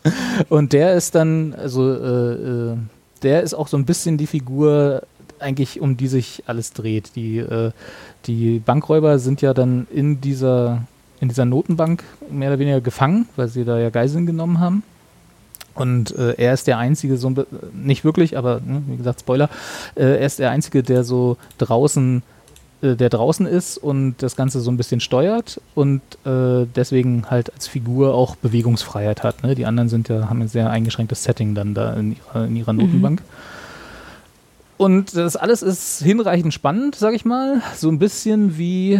und 0.49 0.73
der 0.73 0.93
ist 0.93 1.15
dann, 1.15 1.53
also 1.53 1.93
äh, 1.93 2.33
äh, 2.33 2.77
der 3.23 3.43
ist 3.43 3.53
auch 3.53 3.67
so 3.67 3.77
ein 3.77 3.85
bisschen 3.85 4.17
die 4.17 4.27
Figur, 4.27 5.03
eigentlich 5.39 5.81
um 5.81 5.97
die 5.97 6.07
sich 6.07 6.43
alles 6.47 6.73
dreht. 6.73 7.15
Die, 7.15 7.39
äh, 7.39 7.71
die 8.25 8.59
Bankräuber 8.59 9.19
sind 9.19 9.41
ja 9.41 9.53
dann 9.53 9.87
in 9.91 10.21
dieser, 10.21 10.83
in 11.19 11.29
dieser 11.29 11.45
Notenbank 11.45 12.03
mehr 12.29 12.49
oder 12.49 12.59
weniger 12.59 12.81
gefangen, 12.81 13.27
weil 13.35 13.47
sie 13.47 13.65
da 13.65 13.79
ja 13.79 13.89
Geiseln 13.89 14.25
genommen 14.25 14.59
haben. 14.59 14.83
Und 15.75 16.15
äh, 16.15 16.35
er 16.37 16.53
ist 16.53 16.67
der 16.67 16.77
Einzige, 16.77 17.17
so 17.17 17.33
nicht 17.73 18.05
wirklich, 18.05 18.37
aber 18.37 18.61
ne, 18.65 18.81
wie 18.87 18.95
gesagt, 18.95 19.19
Spoiler, 19.19 19.49
äh, 19.95 20.03
er 20.03 20.25
ist 20.25 20.39
der 20.39 20.51
Einzige, 20.51 20.83
der 20.83 21.03
so 21.03 21.37
draußen 21.57 22.23
äh, 22.81 22.95
der 22.95 23.09
draußen 23.09 23.45
ist 23.45 23.77
und 23.77 24.15
das 24.19 24.35
Ganze 24.35 24.59
so 24.59 24.71
ein 24.71 24.77
bisschen 24.77 24.99
steuert 24.99 25.61
und 25.75 26.01
äh, 26.25 26.65
deswegen 26.75 27.29
halt 27.29 27.53
als 27.53 27.67
Figur 27.67 28.13
auch 28.13 28.35
Bewegungsfreiheit 28.35 29.23
hat. 29.23 29.43
Ne? 29.43 29.55
Die 29.55 29.65
anderen 29.65 29.89
sind 29.89 30.09
ja, 30.09 30.29
haben 30.29 30.41
ein 30.41 30.47
sehr 30.47 30.69
eingeschränktes 30.69 31.23
Setting 31.23 31.55
dann 31.55 31.73
da 31.73 31.93
in 31.93 32.15
ihrer, 32.15 32.45
in 32.45 32.55
ihrer 32.55 32.73
Notenbank. 32.73 33.21
Mhm. 33.21 33.25
Und 34.77 35.15
das 35.15 35.37
alles 35.37 35.61
ist 35.61 36.03
hinreichend 36.03 36.53
spannend, 36.53 36.95
sag 36.95 37.13
ich 37.13 37.23
mal. 37.23 37.61
So 37.75 37.89
ein 37.89 37.97
bisschen 37.97 38.57
wie, 38.57 38.99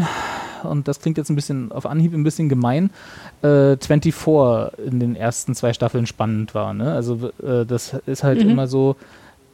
und 0.63 0.87
das 0.87 1.01
klingt 1.01 1.17
jetzt 1.17 1.29
ein 1.29 1.35
bisschen 1.35 1.71
auf 1.71 1.85
Anhieb 1.85 2.13
ein 2.13 2.23
bisschen 2.23 2.47
gemein, 2.47 2.91
äh, 3.41 3.75
24 3.75 4.85
in 4.85 4.99
den 5.01 5.15
ersten 5.17 5.53
zwei 5.53 5.73
Staffeln 5.73 6.07
spannend 6.07 6.55
war. 6.55 6.73
Ne? 6.73 6.93
Also 6.93 7.29
äh, 7.43 7.65
das 7.65 7.95
ist 8.05 8.23
halt 8.23 8.41
mhm. 8.41 8.51
immer 8.51 8.67
so, 8.67 8.95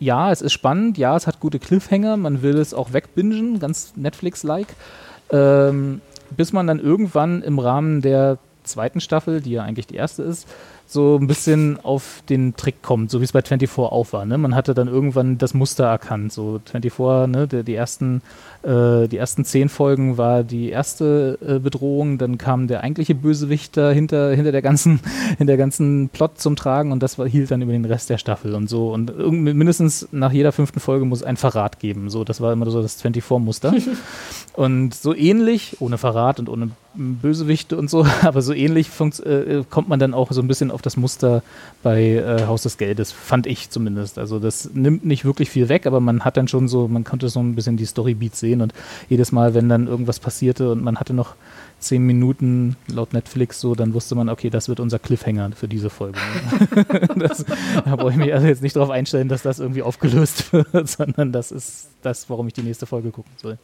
ja, 0.01 0.31
es 0.31 0.41
ist 0.41 0.51
spannend, 0.51 0.97
ja, 0.97 1.15
es 1.15 1.27
hat 1.27 1.39
gute 1.39 1.59
Cliffhanger, 1.59 2.17
man 2.17 2.41
will 2.41 2.57
es 2.57 2.73
auch 2.73 2.91
wegbingen, 2.91 3.59
ganz 3.59 3.93
Netflix-like. 3.95 4.75
Ähm, 5.29 6.01
bis 6.35 6.53
man 6.53 6.65
dann 6.65 6.79
irgendwann 6.79 7.43
im 7.43 7.59
Rahmen 7.59 8.01
der 8.01 8.39
zweiten 8.63 8.99
Staffel, 8.99 9.41
die 9.41 9.51
ja 9.51 9.63
eigentlich 9.63 9.85
die 9.85 9.95
erste 9.95 10.23
ist, 10.23 10.47
so 10.87 11.17
ein 11.17 11.27
bisschen 11.27 11.79
auf 11.83 12.23
den 12.29 12.55
Trick 12.55 12.81
kommt, 12.81 13.11
so 13.11 13.21
wie 13.21 13.25
es 13.25 13.31
bei 13.31 13.41
24 13.41 13.77
auch 13.77 14.11
war. 14.11 14.25
Ne? 14.25 14.39
Man 14.39 14.55
hatte 14.55 14.73
dann 14.73 14.87
irgendwann 14.87 15.37
das 15.37 15.53
Muster 15.53 15.85
erkannt. 15.85 16.33
So 16.33 16.59
24, 16.65 17.27
ne, 17.27 17.47
der, 17.47 17.63
die 17.63 17.75
ersten 17.75 18.23
äh, 18.63 19.07
die 19.07 19.17
ersten 19.17 19.45
zehn 19.45 19.69
Folgen 19.69 20.17
war 20.17 20.43
die 20.43 20.69
erste 20.69 21.37
äh, 21.45 21.59
Bedrohung, 21.59 22.17
dann 22.17 22.37
kam 22.37 22.67
der 22.67 22.83
eigentliche 22.83 23.15
Bösewicht 23.15 23.75
hinter, 23.75 24.31
hinter 24.31 24.51
der 24.51 24.61
ganzen, 24.61 24.99
hinter 25.37 25.45
der 25.45 25.57
ganzen 25.57 26.09
Plot 26.09 26.39
zum 26.39 26.55
Tragen 26.55 26.91
und 26.91 27.01
das 27.01 27.17
war, 27.17 27.27
hielt 27.27 27.51
dann 27.51 27.61
über 27.61 27.71
den 27.71 27.85
Rest 27.85 28.09
der 28.09 28.17
Staffel 28.17 28.55
und 28.55 28.69
so. 28.69 28.93
Und 28.93 29.31
mindestens 29.31 30.07
nach 30.11 30.31
jeder 30.31 30.51
fünften 30.51 30.79
Folge 30.79 31.05
muss 31.05 31.23
ein 31.23 31.37
Verrat 31.37 31.79
geben. 31.79 32.09
So, 32.09 32.23
das 32.23 32.41
war 32.41 32.53
immer 32.53 32.69
so 32.69 32.81
das 32.81 33.03
24-Muster. 33.03 33.73
und 34.53 34.93
so 34.93 35.15
ähnlich, 35.15 35.77
ohne 35.79 35.97
Verrat 35.97 36.39
und 36.39 36.49
ohne 36.49 36.71
Bösewichte 36.93 37.77
und 37.77 37.89
so, 37.89 38.05
aber 38.21 38.41
so 38.41 38.53
ähnlich 38.53 38.89
äh, 38.99 39.63
kommt 39.69 39.89
man 39.89 39.99
dann 39.99 40.13
auch 40.13 40.31
so 40.31 40.41
ein 40.41 40.47
bisschen 40.47 40.71
auf 40.71 40.81
das 40.81 40.97
Muster 40.97 41.41
bei 41.83 42.15
äh, 42.15 42.45
Haus 42.47 42.63
des 42.63 42.77
Geldes, 42.77 43.11
fand 43.11 43.47
ich 43.47 43.69
zumindest. 43.69 44.17
Also 44.17 44.39
das 44.39 44.71
nimmt 44.73 45.05
nicht 45.05 45.23
wirklich 45.25 45.49
viel 45.49 45.69
weg, 45.69 45.87
aber 45.87 45.99
man 45.99 46.25
hat 46.25 46.37
dann 46.37 46.47
schon 46.47 46.67
so, 46.67 46.87
man 46.87 47.03
konnte 47.03 47.29
so 47.29 47.39
ein 47.39 47.55
bisschen 47.55 47.77
die 47.77 47.85
Storybeats 47.85 48.39
sehen 48.39 48.50
sehen 48.51 48.61
und 48.61 48.73
jedes 49.09 49.31
Mal, 49.31 49.53
wenn 49.53 49.69
dann 49.69 49.87
irgendwas 49.87 50.19
passierte 50.19 50.71
und 50.71 50.83
man 50.83 50.97
hatte 50.97 51.13
noch 51.13 51.35
zehn 51.79 52.05
Minuten 52.05 52.75
laut 52.87 53.13
Netflix 53.13 53.59
so, 53.59 53.73
dann 53.73 53.93
wusste 53.93 54.13
man, 54.15 54.29
okay, 54.29 54.49
das 54.49 54.69
wird 54.69 54.79
unser 54.79 54.99
Cliffhanger 54.99 55.51
für 55.53 55.67
diese 55.67 55.89
Folge. 55.89 56.19
das, 57.15 57.43
da 57.85 57.95
brauche 57.95 58.11
ich 58.11 58.17
mich 58.17 58.33
also 58.33 58.47
jetzt 58.47 58.61
nicht 58.61 58.75
darauf 58.75 58.91
einstellen, 58.91 59.29
dass 59.29 59.41
das 59.41 59.59
irgendwie 59.59 59.81
aufgelöst 59.81 60.53
wird, 60.73 60.87
sondern 60.87 61.31
das 61.31 61.51
ist 61.51 61.89
das, 62.03 62.29
warum 62.29 62.47
ich 62.47 62.53
die 62.53 62.61
nächste 62.61 62.85
Folge 62.85 63.09
gucken 63.09 63.31
soll. 63.37 63.57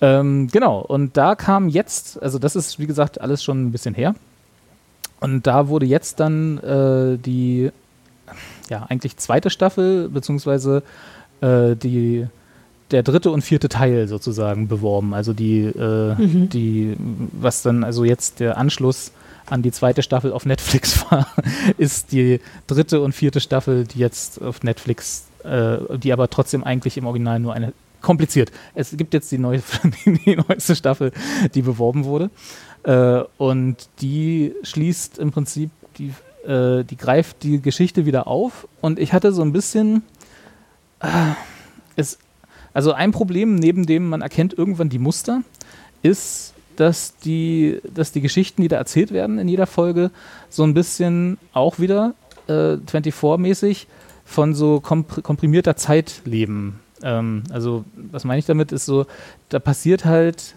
Ähm, 0.00 0.48
genau, 0.48 0.80
und 0.80 1.16
da 1.16 1.36
kam 1.36 1.68
jetzt, 1.68 2.20
also 2.20 2.40
das 2.40 2.56
ist 2.56 2.80
wie 2.80 2.86
gesagt 2.86 3.20
alles 3.20 3.44
schon 3.44 3.66
ein 3.66 3.72
bisschen 3.72 3.94
her. 3.94 4.14
Und 5.20 5.46
da 5.46 5.68
wurde 5.68 5.86
jetzt 5.86 6.18
dann 6.18 6.58
äh, 6.58 7.16
die, 7.16 7.70
ja, 8.68 8.86
eigentlich 8.88 9.16
zweite 9.18 9.50
Staffel, 9.50 10.08
beziehungsweise 10.08 10.82
äh, 11.40 11.76
die 11.76 12.26
der 12.92 13.02
dritte 13.02 13.30
und 13.30 13.42
vierte 13.42 13.68
Teil 13.68 14.06
sozusagen 14.08 14.68
beworben. 14.68 15.14
Also 15.14 15.32
die, 15.32 15.60
äh, 15.60 16.14
mhm. 16.14 16.48
die, 16.48 16.96
was 17.32 17.62
dann 17.62 17.84
also 17.84 18.04
jetzt 18.04 18.40
der 18.40 18.58
Anschluss 18.58 19.12
an 19.46 19.62
die 19.62 19.72
zweite 19.72 20.02
Staffel 20.02 20.32
auf 20.32 20.46
Netflix 20.46 21.04
war, 21.10 21.26
ist 21.78 22.12
die 22.12 22.40
dritte 22.66 23.00
und 23.00 23.12
vierte 23.12 23.40
Staffel, 23.40 23.84
die 23.84 23.98
jetzt 23.98 24.40
auf 24.40 24.62
Netflix, 24.62 25.26
äh, 25.44 25.78
die 25.98 26.12
aber 26.12 26.30
trotzdem 26.30 26.64
eigentlich 26.64 26.96
im 26.96 27.06
Original 27.06 27.40
nur 27.40 27.54
eine 27.54 27.72
kompliziert. 28.02 28.50
Es 28.74 28.96
gibt 28.96 29.14
jetzt 29.14 29.30
die, 29.32 29.38
neue, 29.38 29.62
die 30.04 30.36
neueste 30.36 30.76
Staffel, 30.76 31.12
die 31.54 31.62
beworben 31.62 32.04
wurde. 32.04 32.30
Äh, 32.82 33.22
und 33.38 33.88
die 34.00 34.54
schließt 34.62 35.18
im 35.18 35.30
Prinzip, 35.30 35.70
die, 35.98 36.12
äh, 36.48 36.84
die 36.84 36.96
greift 36.96 37.42
die 37.42 37.62
Geschichte 37.62 38.04
wieder 38.04 38.26
auf. 38.26 38.66
Und 38.80 38.98
ich 38.98 39.12
hatte 39.12 39.32
so 39.32 39.42
ein 39.42 39.52
bisschen, 39.52 40.02
äh, 41.00 41.08
es 41.96 42.18
also 42.74 42.92
ein 42.92 43.12
Problem, 43.12 43.56
neben 43.56 43.86
dem 43.86 44.08
man 44.08 44.22
erkennt 44.22 44.56
irgendwann 44.56 44.88
die 44.88 44.98
Muster, 44.98 45.42
ist, 46.02 46.54
dass 46.76 47.16
die, 47.18 47.80
dass 47.94 48.12
die 48.12 48.20
Geschichten, 48.20 48.62
die 48.62 48.68
da 48.68 48.76
erzählt 48.76 49.12
werden 49.12 49.38
in 49.38 49.48
jeder 49.48 49.66
Folge, 49.66 50.10
so 50.48 50.64
ein 50.64 50.74
bisschen 50.74 51.38
auch 51.52 51.78
wieder 51.78 52.14
äh, 52.48 52.74
24-mäßig 52.76 53.86
von 54.24 54.54
so 54.54 54.80
komprimierter 54.80 55.76
Zeit 55.76 56.22
leben. 56.24 56.80
Ähm, 57.02 57.42
also, 57.50 57.84
was 57.94 58.24
meine 58.24 58.38
ich 58.38 58.46
damit, 58.46 58.72
ist 58.72 58.86
so, 58.86 59.06
da 59.48 59.58
passiert 59.58 60.04
halt 60.04 60.54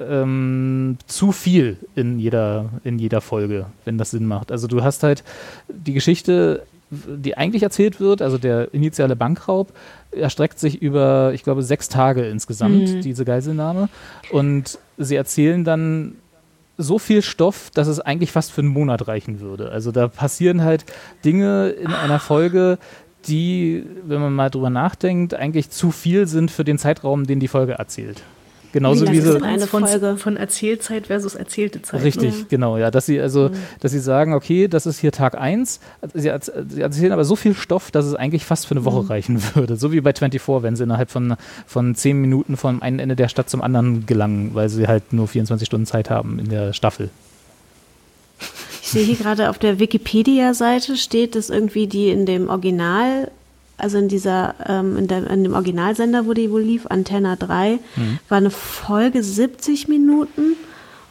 ähm, 0.00 0.96
zu 1.06 1.32
viel 1.32 1.76
in 1.94 2.18
jeder, 2.18 2.70
in 2.84 2.98
jeder 2.98 3.20
Folge, 3.20 3.66
wenn 3.84 3.98
das 3.98 4.10
Sinn 4.10 4.26
macht. 4.26 4.50
Also 4.50 4.66
du 4.66 4.82
hast 4.82 5.02
halt 5.02 5.22
die 5.68 5.92
Geschichte 5.92 6.62
die 6.92 7.36
eigentlich 7.36 7.62
erzählt 7.62 8.00
wird, 8.00 8.20
also 8.20 8.36
der 8.36 8.72
initiale 8.74 9.16
Bankraub, 9.16 9.72
erstreckt 10.10 10.58
sich 10.58 10.82
über, 10.82 11.32
ich 11.32 11.42
glaube, 11.42 11.62
sechs 11.62 11.88
Tage 11.88 12.26
insgesamt, 12.26 12.88
mhm. 12.88 13.00
diese 13.00 13.24
Geiselnahme. 13.24 13.88
Und 14.30 14.78
sie 14.98 15.16
erzählen 15.16 15.64
dann 15.64 16.16
so 16.76 16.98
viel 16.98 17.22
Stoff, 17.22 17.70
dass 17.72 17.88
es 17.88 18.00
eigentlich 18.00 18.32
fast 18.32 18.52
für 18.52 18.60
einen 18.60 18.68
Monat 18.68 19.08
reichen 19.08 19.40
würde. 19.40 19.70
Also 19.70 19.90
da 19.90 20.08
passieren 20.08 20.62
halt 20.62 20.84
Dinge 21.24 21.70
in 21.70 21.92
einer 21.92 22.18
Folge, 22.18 22.78
die, 23.26 23.84
wenn 24.04 24.20
man 24.20 24.34
mal 24.34 24.50
drüber 24.50 24.70
nachdenkt, 24.70 25.34
eigentlich 25.34 25.70
zu 25.70 25.90
viel 25.92 26.26
sind 26.26 26.50
für 26.50 26.64
den 26.64 26.78
Zeitraum, 26.78 27.26
den 27.26 27.40
die 27.40 27.48
Folge 27.48 27.72
erzählt. 27.72 28.22
Genauso 28.72 29.06
wie, 29.06 29.12
wie 29.12 29.20
so 29.20 29.38
eine 29.40 29.66
von, 29.66 29.86
Folge 29.86 30.16
von 30.16 30.36
Erzählzeit 30.36 31.08
versus 31.08 31.34
erzählte 31.34 31.82
Zeit. 31.82 32.02
Richtig, 32.02 32.40
ja. 32.40 32.44
genau, 32.48 32.78
ja, 32.78 32.90
dass 32.90 33.06
sie 33.06 33.20
also, 33.20 33.50
mhm. 33.50 33.54
dass 33.80 33.92
sie 33.92 33.98
sagen, 33.98 34.32
okay, 34.32 34.66
das 34.66 34.86
ist 34.86 34.98
hier 34.98 35.12
Tag 35.12 35.38
1. 35.38 35.80
Sie, 36.14 36.20
sie, 36.22 36.80
erzählen 36.80 37.12
aber 37.12 37.24
so 37.24 37.36
viel 37.36 37.54
Stoff, 37.54 37.90
dass 37.90 38.06
es 38.06 38.14
eigentlich 38.14 38.44
fast 38.46 38.66
für 38.66 38.72
eine 38.72 38.84
Woche 38.84 39.02
mhm. 39.02 39.08
reichen 39.08 39.42
würde. 39.54 39.76
So 39.76 39.92
wie 39.92 40.00
bei 40.00 40.12
24, 40.14 40.62
wenn 40.62 40.76
sie 40.76 40.84
innerhalb 40.84 41.10
von, 41.10 41.36
von 41.66 41.94
10 41.94 42.18
Minuten 42.18 42.56
von 42.56 42.80
einem 42.80 42.98
Ende 42.98 43.14
der 43.14 43.28
Stadt 43.28 43.50
zum 43.50 43.60
anderen 43.60 44.06
gelangen, 44.06 44.54
weil 44.54 44.68
sie 44.68 44.86
halt 44.88 45.12
nur 45.12 45.28
24 45.28 45.66
Stunden 45.66 45.86
Zeit 45.86 46.08
haben 46.08 46.38
in 46.38 46.48
der 46.48 46.72
Staffel. 46.72 47.10
Ich 48.80 48.88
sehe 48.88 49.04
hier 49.04 49.16
gerade 49.16 49.50
auf 49.50 49.58
der 49.58 49.78
Wikipedia-Seite 49.78 50.96
steht, 50.96 51.34
dass 51.34 51.50
irgendwie 51.50 51.86
die 51.86 52.08
in 52.08 52.26
dem 52.26 52.48
Original 52.48 53.30
also 53.76 53.98
in 53.98 54.08
dieser, 54.08 54.54
ähm, 54.66 54.96
in, 54.96 55.08
der, 55.08 55.28
in, 55.30 55.42
dem 55.42 55.54
Originalsender, 55.54 56.26
wo 56.26 56.34
die 56.34 56.50
wohl 56.50 56.62
lief, 56.62 56.86
Antenna 56.86 57.36
3, 57.36 57.78
mhm. 57.96 58.18
war 58.28 58.38
eine 58.38 58.50
Folge 58.50 59.22
70 59.22 59.88
Minuten 59.88 60.56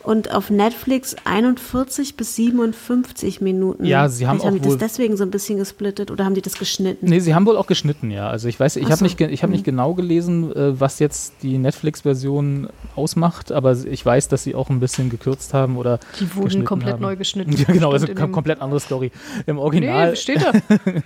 und 0.03 0.33
auf 0.33 0.49
Netflix 0.49 1.15
41 1.25 2.17
bis 2.17 2.35
57 2.35 3.41
Minuten. 3.41 3.85
Ja, 3.85 4.09
sie 4.09 4.27
haben 4.27 4.39
Vielleicht 4.39 4.41
auch 4.41 4.47
haben 4.47 4.61
die 4.61 4.69
das 4.69 4.77
deswegen 4.77 5.17
so 5.17 5.23
ein 5.23 5.31
bisschen 5.31 5.57
gesplittet 5.57 6.11
oder 6.11 6.25
haben 6.25 6.33
die 6.33 6.41
das 6.41 6.57
geschnitten? 6.57 7.07
Nee, 7.07 7.19
sie 7.19 7.35
haben 7.35 7.45
wohl 7.45 7.57
auch 7.57 7.67
geschnitten, 7.67 8.11
ja. 8.11 8.27
Also 8.27 8.47
ich 8.47 8.59
weiß, 8.59 8.77
ich 8.77 8.85
habe 8.85 8.95
so. 8.95 9.05
nicht, 9.05 9.19
ich 9.19 9.43
hab 9.43 9.49
mhm. 9.49 9.53
nicht 9.53 9.65
genau 9.65 9.93
gelesen, 9.93 10.55
äh, 10.55 10.79
was 10.79 10.99
jetzt 10.99 11.33
die 11.43 11.57
Netflix-Version 11.57 12.69
ausmacht, 12.95 13.51
aber 13.51 13.73
ich 13.73 14.05
weiß, 14.05 14.27
dass 14.27 14.43
sie 14.43 14.55
auch 14.55 14.69
ein 14.69 14.79
bisschen 14.79 15.09
gekürzt 15.09 15.53
haben 15.53 15.77
oder 15.77 15.99
Die 16.19 16.35
wurden 16.35 16.65
komplett 16.65 16.93
haben. 16.93 17.01
neu 17.01 17.15
geschnitten. 17.15 17.51
Ja, 17.61 17.65
genau, 17.65 17.91
also 17.91 18.07
komplett 18.07 18.59
andere 18.59 18.79
Story. 18.79 19.11
Im 19.45 19.59
Original. 19.59 20.11
Nee, 20.11 20.15
steht 20.15 20.41
da. 20.41 20.51
ja, 20.85 21.01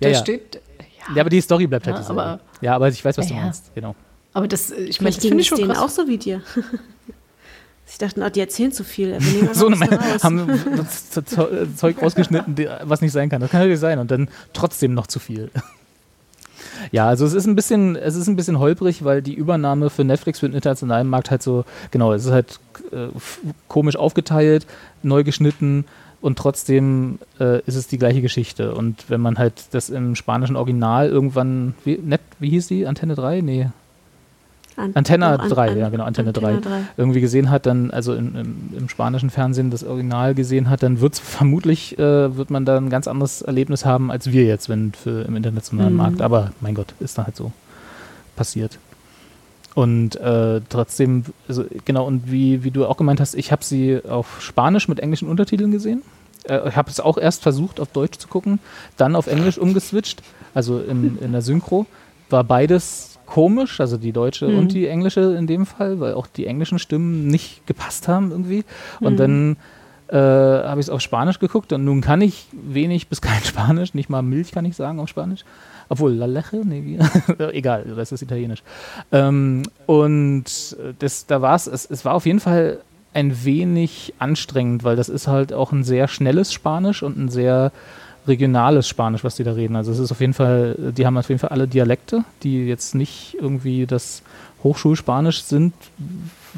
da 0.00 0.08
ja. 0.08 0.14
steht 0.14 0.60
ja, 1.14 1.20
aber 1.20 1.30
die 1.30 1.40
Story 1.40 1.66
bleibt 1.66 1.86
halt 1.86 1.96
ja, 1.96 2.02
dieselbe. 2.02 2.22
Aber, 2.22 2.40
ja, 2.60 2.74
aber 2.74 2.88
ich 2.88 3.04
weiß, 3.04 3.18
was 3.18 3.28
ja, 3.28 3.36
du 3.36 3.42
meinst. 3.42 3.74
Genau. 3.74 3.94
Aber 4.32 4.48
das, 4.48 4.70
äh, 4.70 4.82
ich 4.82 5.00
meine, 5.00 5.14
das 5.14 5.24
finde 5.24 5.40
ich 5.40 5.48
schon 5.48 5.66
krass. 5.66 5.78
auch 5.78 5.88
so 5.88 6.06
wie 6.06 6.18
dir. 6.18 6.42
Ich 7.88 7.98
dachte, 7.98 8.20
oh, 8.20 8.28
die 8.28 8.40
erzählen 8.40 8.72
zu 8.72 8.82
viel. 8.82 9.16
so 9.52 9.68
eine 9.68 9.78
haben 10.20 10.60
Zeug 11.76 12.02
rausgeschnitten, 12.02 12.56
was 12.82 13.00
nicht 13.00 13.12
sein 13.12 13.28
kann. 13.28 13.40
Das 13.40 13.50
kann 13.50 13.60
natürlich 13.60 13.78
sein. 13.78 14.00
Und 14.00 14.10
dann 14.10 14.28
trotzdem 14.52 14.92
noch 14.92 15.06
zu 15.06 15.20
viel. 15.20 15.52
Ja, 16.90 17.06
also 17.06 17.24
es 17.24 17.32
ist 17.32 17.46
ein 17.46 17.54
bisschen, 17.54 17.96
es 17.96 18.16
ist 18.16 18.26
ein 18.26 18.36
bisschen 18.36 18.58
holprig, 18.58 19.04
weil 19.04 19.22
die 19.22 19.34
Übernahme 19.34 19.88
für 19.88 20.04
Netflix 20.04 20.40
für 20.40 20.48
den 20.48 20.56
internationalen 20.56 21.08
Markt 21.08 21.30
halt 21.30 21.42
so, 21.42 21.64
genau, 21.90 22.12
es 22.12 22.24
ist 22.24 22.32
halt 22.32 22.58
äh, 22.92 23.08
komisch 23.68 23.96
aufgeteilt, 23.96 24.66
neu 25.02 25.24
geschnitten 25.24 25.84
und 26.20 26.38
trotzdem 26.38 27.18
äh, 27.38 27.60
ist 27.62 27.76
es 27.76 27.88
die 27.88 27.98
gleiche 27.98 28.22
Geschichte. 28.22 28.74
Und 28.74 29.08
wenn 29.08 29.20
man 29.20 29.38
halt 29.38 29.54
das 29.72 29.90
im 29.90 30.14
spanischen 30.14 30.56
Original 30.56 31.08
irgendwann, 31.08 31.74
wie, 31.84 31.98
net, 32.02 32.20
wie 32.38 32.50
hieß 32.50 32.68
die? 32.68 32.86
Antenne 32.86 33.14
3? 33.14 33.40
Nee. 33.42 33.68
An 34.76 34.90
Antenna 34.92 35.38
oh, 35.42 35.48
3, 35.48 35.70
an, 35.70 35.78
ja 35.78 35.88
genau, 35.88 36.04
Antenne, 36.04 36.28
Antenne 36.28 36.60
3, 36.60 36.68
3, 36.68 36.80
irgendwie 36.98 37.22
gesehen 37.22 37.48
hat, 37.48 37.64
dann, 37.64 37.90
also 37.90 38.12
in, 38.12 38.34
im, 38.34 38.56
im, 38.76 38.88
spanischen 38.90 39.30
Fernsehen 39.30 39.70
das 39.70 39.84
Original 39.84 40.34
gesehen 40.34 40.68
hat, 40.68 40.82
dann 40.82 41.00
wird 41.00 41.14
es 41.14 41.18
vermutlich, 41.20 41.98
äh, 41.98 42.36
wird 42.36 42.50
man 42.50 42.66
da 42.66 42.76
ein 42.76 42.90
ganz 42.90 43.08
anderes 43.08 43.40
Erlebnis 43.40 43.86
haben, 43.86 44.10
als 44.10 44.30
wir 44.32 44.44
jetzt, 44.44 44.68
wenn 44.68 44.92
für 44.92 45.22
im 45.22 45.34
internationalen 45.34 45.92
mhm. 45.92 45.98
Markt. 45.98 46.20
Aber 46.20 46.50
mein 46.60 46.74
Gott, 46.74 46.92
ist 47.00 47.16
da 47.16 47.24
halt 47.24 47.36
so 47.36 47.52
passiert. 48.36 48.78
Und 49.76 50.16
äh, 50.16 50.62
trotzdem, 50.70 51.24
also, 51.48 51.66
genau, 51.84 52.06
und 52.06 52.32
wie, 52.32 52.64
wie 52.64 52.70
du 52.70 52.86
auch 52.86 52.96
gemeint 52.96 53.20
hast, 53.20 53.34
ich 53.34 53.52
habe 53.52 53.62
sie 53.62 54.00
auf 54.08 54.40
Spanisch 54.40 54.88
mit 54.88 55.00
englischen 55.00 55.28
Untertiteln 55.28 55.70
gesehen. 55.70 56.00
Äh, 56.48 56.66
ich 56.70 56.76
habe 56.76 56.88
es 56.90 56.98
auch 56.98 57.18
erst 57.18 57.42
versucht, 57.42 57.78
auf 57.78 57.88
Deutsch 57.88 58.16
zu 58.18 58.26
gucken, 58.26 58.58
dann 58.96 59.14
auf 59.14 59.26
Englisch 59.26 59.58
umgeswitcht, 59.58 60.22
also 60.54 60.80
in, 60.80 61.18
in 61.20 61.32
der 61.32 61.42
Synchro. 61.42 61.84
War 62.30 62.42
beides 62.42 63.18
komisch, 63.26 63.78
also 63.78 63.98
die 63.98 64.12
deutsche 64.12 64.48
Mhm. 64.48 64.58
und 64.58 64.72
die 64.72 64.86
englische 64.86 65.36
in 65.36 65.46
dem 65.46 65.66
Fall, 65.66 66.00
weil 66.00 66.14
auch 66.14 66.26
die 66.26 66.46
englischen 66.46 66.78
Stimmen 66.78 67.26
nicht 67.28 67.66
gepasst 67.66 68.08
haben 68.08 68.30
irgendwie. 68.30 68.64
Und 69.00 69.12
Mhm. 69.12 69.16
dann 69.18 69.56
äh, 70.08 70.16
habe 70.16 70.80
ich 70.80 70.86
es 70.86 70.90
auf 70.90 71.02
Spanisch 71.02 71.38
geguckt 71.38 71.72
und 71.74 71.84
nun 71.84 72.00
kann 72.00 72.22
ich 72.22 72.46
wenig 72.52 73.08
bis 73.08 73.20
kein 73.20 73.42
Spanisch, 73.44 73.92
nicht 73.92 74.08
mal 74.08 74.22
Milch 74.22 74.52
kann 74.52 74.64
ich 74.64 74.74
sagen 74.74 75.00
auf 75.00 75.08
Spanisch. 75.10 75.44
Obwohl, 75.88 76.12
La 76.14 76.26
Leche, 76.26 76.62
nee, 76.64 76.98
egal, 77.52 77.84
das 77.96 78.12
ist 78.12 78.22
italienisch. 78.22 78.62
Ähm, 79.12 79.62
und 79.86 80.44
das, 80.98 81.26
da 81.26 81.42
war 81.42 81.54
es, 81.54 81.66
es 81.66 82.04
war 82.04 82.14
auf 82.14 82.26
jeden 82.26 82.40
Fall 82.40 82.78
ein 83.14 83.44
wenig 83.44 84.12
anstrengend, 84.18 84.84
weil 84.84 84.96
das 84.96 85.08
ist 85.08 85.26
halt 85.26 85.52
auch 85.52 85.72
ein 85.72 85.84
sehr 85.84 86.06
schnelles 86.06 86.52
Spanisch 86.52 87.02
und 87.02 87.16
ein 87.16 87.28
sehr 87.28 87.72
regionales 88.26 88.88
Spanisch, 88.88 89.24
was 89.24 89.36
die 89.36 89.44
da 89.44 89.52
reden. 89.52 89.76
Also 89.76 89.92
es 89.92 89.98
ist 89.98 90.12
auf 90.12 90.20
jeden 90.20 90.34
Fall, 90.34 90.92
die 90.96 91.06
haben 91.06 91.16
auf 91.16 91.28
jeden 91.28 91.38
Fall 91.38 91.50
alle 91.50 91.68
Dialekte, 91.68 92.24
die 92.42 92.66
jetzt 92.66 92.94
nicht 92.94 93.36
irgendwie 93.40 93.86
das 93.86 94.22
Hochschulspanisch 94.62 95.42
sind, 95.44 95.72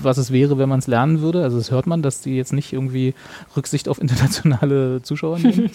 was 0.02 0.18
es 0.18 0.32
wäre, 0.32 0.58
wenn 0.58 0.68
man 0.68 0.78
es 0.78 0.86
lernen 0.86 1.20
würde. 1.20 1.42
Also 1.42 1.58
das 1.58 1.70
hört 1.70 1.86
man, 1.86 2.02
dass 2.02 2.20
die 2.20 2.36
jetzt 2.36 2.52
nicht 2.52 2.72
irgendwie 2.72 3.14
Rücksicht 3.56 3.88
auf 3.88 4.00
internationale 4.00 5.02
Zuschauer 5.02 5.38
nehmen. 5.38 5.70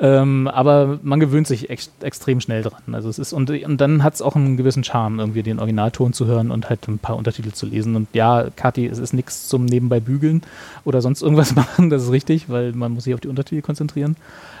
ähm, 0.00 0.48
aber 0.48 0.98
man 1.02 1.20
gewöhnt 1.20 1.46
sich 1.46 1.70
ex 1.70 1.90
extrem 2.00 2.40
schnell 2.40 2.62
dran. 2.62 2.94
Also 2.94 3.08
es 3.08 3.18
ist 3.18 3.32
und, 3.32 3.50
und 3.50 3.80
dann 3.80 4.02
hat 4.02 4.14
es 4.14 4.22
auch 4.22 4.36
einen 4.36 4.56
gewissen 4.56 4.84
Charme, 4.84 5.20
irgendwie 5.20 5.42
den 5.42 5.58
Originalton 5.58 6.12
zu 6.12 6.26
hören 6.26 6.50
und 6.50 6.68
halt 6.68 6.86
ein 6.88 6.98
paar 6.98 7.16
Untertitel 7.16 7.52
zu 7.52 7.66
lesen. 7.66 7.96
Und 7.96 8.08
ja, 8.12 8.46
Kathi, 8.54 8.86
es 8.86 8.98
ist 8.98 9.12
nichts 9.12 9.48
zum 9.48 9.64
nebenbei 9.64 10.00
bügeln 10.00 10.42
oder 10.84 11.00
sonst 11.00 11.22
irgendwas 11.22 11.54
machen, 11.56 11.90
das 11.90 12.04
ist 12.04 12.12
richtig, 12.12 12.48
weil 12.48 12.72
man 12.72 12.92
muss 12.92 13.04
sich 13.04 13.14
auf 13.14 13.20
die 13.20 13.28
Untertitel 13.28 13.62
konzentrieren. 13.62 14.16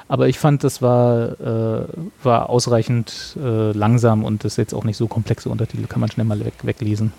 Aber 0.08 0.26
ich 0.28 0.38
fand, 0.38 0.64
das 0.64 0.80
war, 0.80 1.38
äh, 1.38 1.86
war 2.22 2.48
ausreichend 2.48 3.36
äh, 3.42 3.72
langsam 3.72 4.24
und 4.24 4.42
das 4.42 4.54
ist 4.54 4.56
jetzt 4.56 4.74
auch 4.74 4.84
nicht 4.84 4.96
so 4.96 5.06
komplexe 5.06 5.50
Untertitel, 5.50 5.86
kann 5.86 6.00
man 6.00 6.10
schnell 6.10 6.26
mal 6.26 6.40
weg, 6.40 6.54
weglesen. 6.62 7.12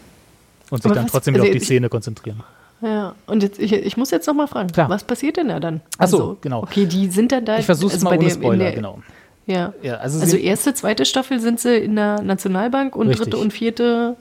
Und 0.70 0.78
sich 0.82 0.86
Aber 0.86 0.96
dann 0.96 1.06
was- 1.06 1.12
trotzdem 1.12 1.34
also 1.36 1.44
wieder 1.46 1.52
auf 1.52 1.54
die 1.54 1.58
ich- 1.62 1.66
Szene 1.66 1.90
konzentrieren. 1.90 2.44
Ja, 2.82 3.14
und 3.26 3.44
jetzt, 3.44 3.60
ich, 3.60 3.74
ich 3.74 3.98
muss 3.98 4.10
jetzt 4.10 4.26
noch 4.28 4.34
mal 4.34 4.48
fragen, 4.48 4.70
Klar. 4.72 4.88
was 4.90 5.04
passiert 5.04 5.36
denn 5.36 5.50
da 5.50 5.60
dann? 5.60 5.82
Ach 5.98 6.08
so, 6.08 6.18
Also, 6.18 6.38
genau. 6.40 6.64
Okay, 6.64 6.86
die 6.86 7.08
sind 7.08 7.32
dann 7.34 7.44
da. 7.44 7.58
Ich 7.60 7.66
versuche 7.66 7.88
es 7.90 7.94
also 7.96 8.06
mal 8.06 8.18
ohne 8.18 8.30
Spoiler, 8.30 8.58
der- 8.66 8.74
genau. 8.74 9.00
Ja. 9.48 9.74
Ja, 9.82 9.96
also, 9.96 10.22
Also 10.22 10.38
erste, 10.38 10.74
zweite 10.74 11.06
Staffel 11.06 11.40
sind 11.42 11.60
sie 11.60 11.76
in 11.76 11.96
der 11.98 12.22
Nationalbank 12.22 12.96
und 12.96 13.08
Richtig. 13.10 13.26
dritte 13.32 13.38
und 13.38 13.52
vierte 13.52 14.16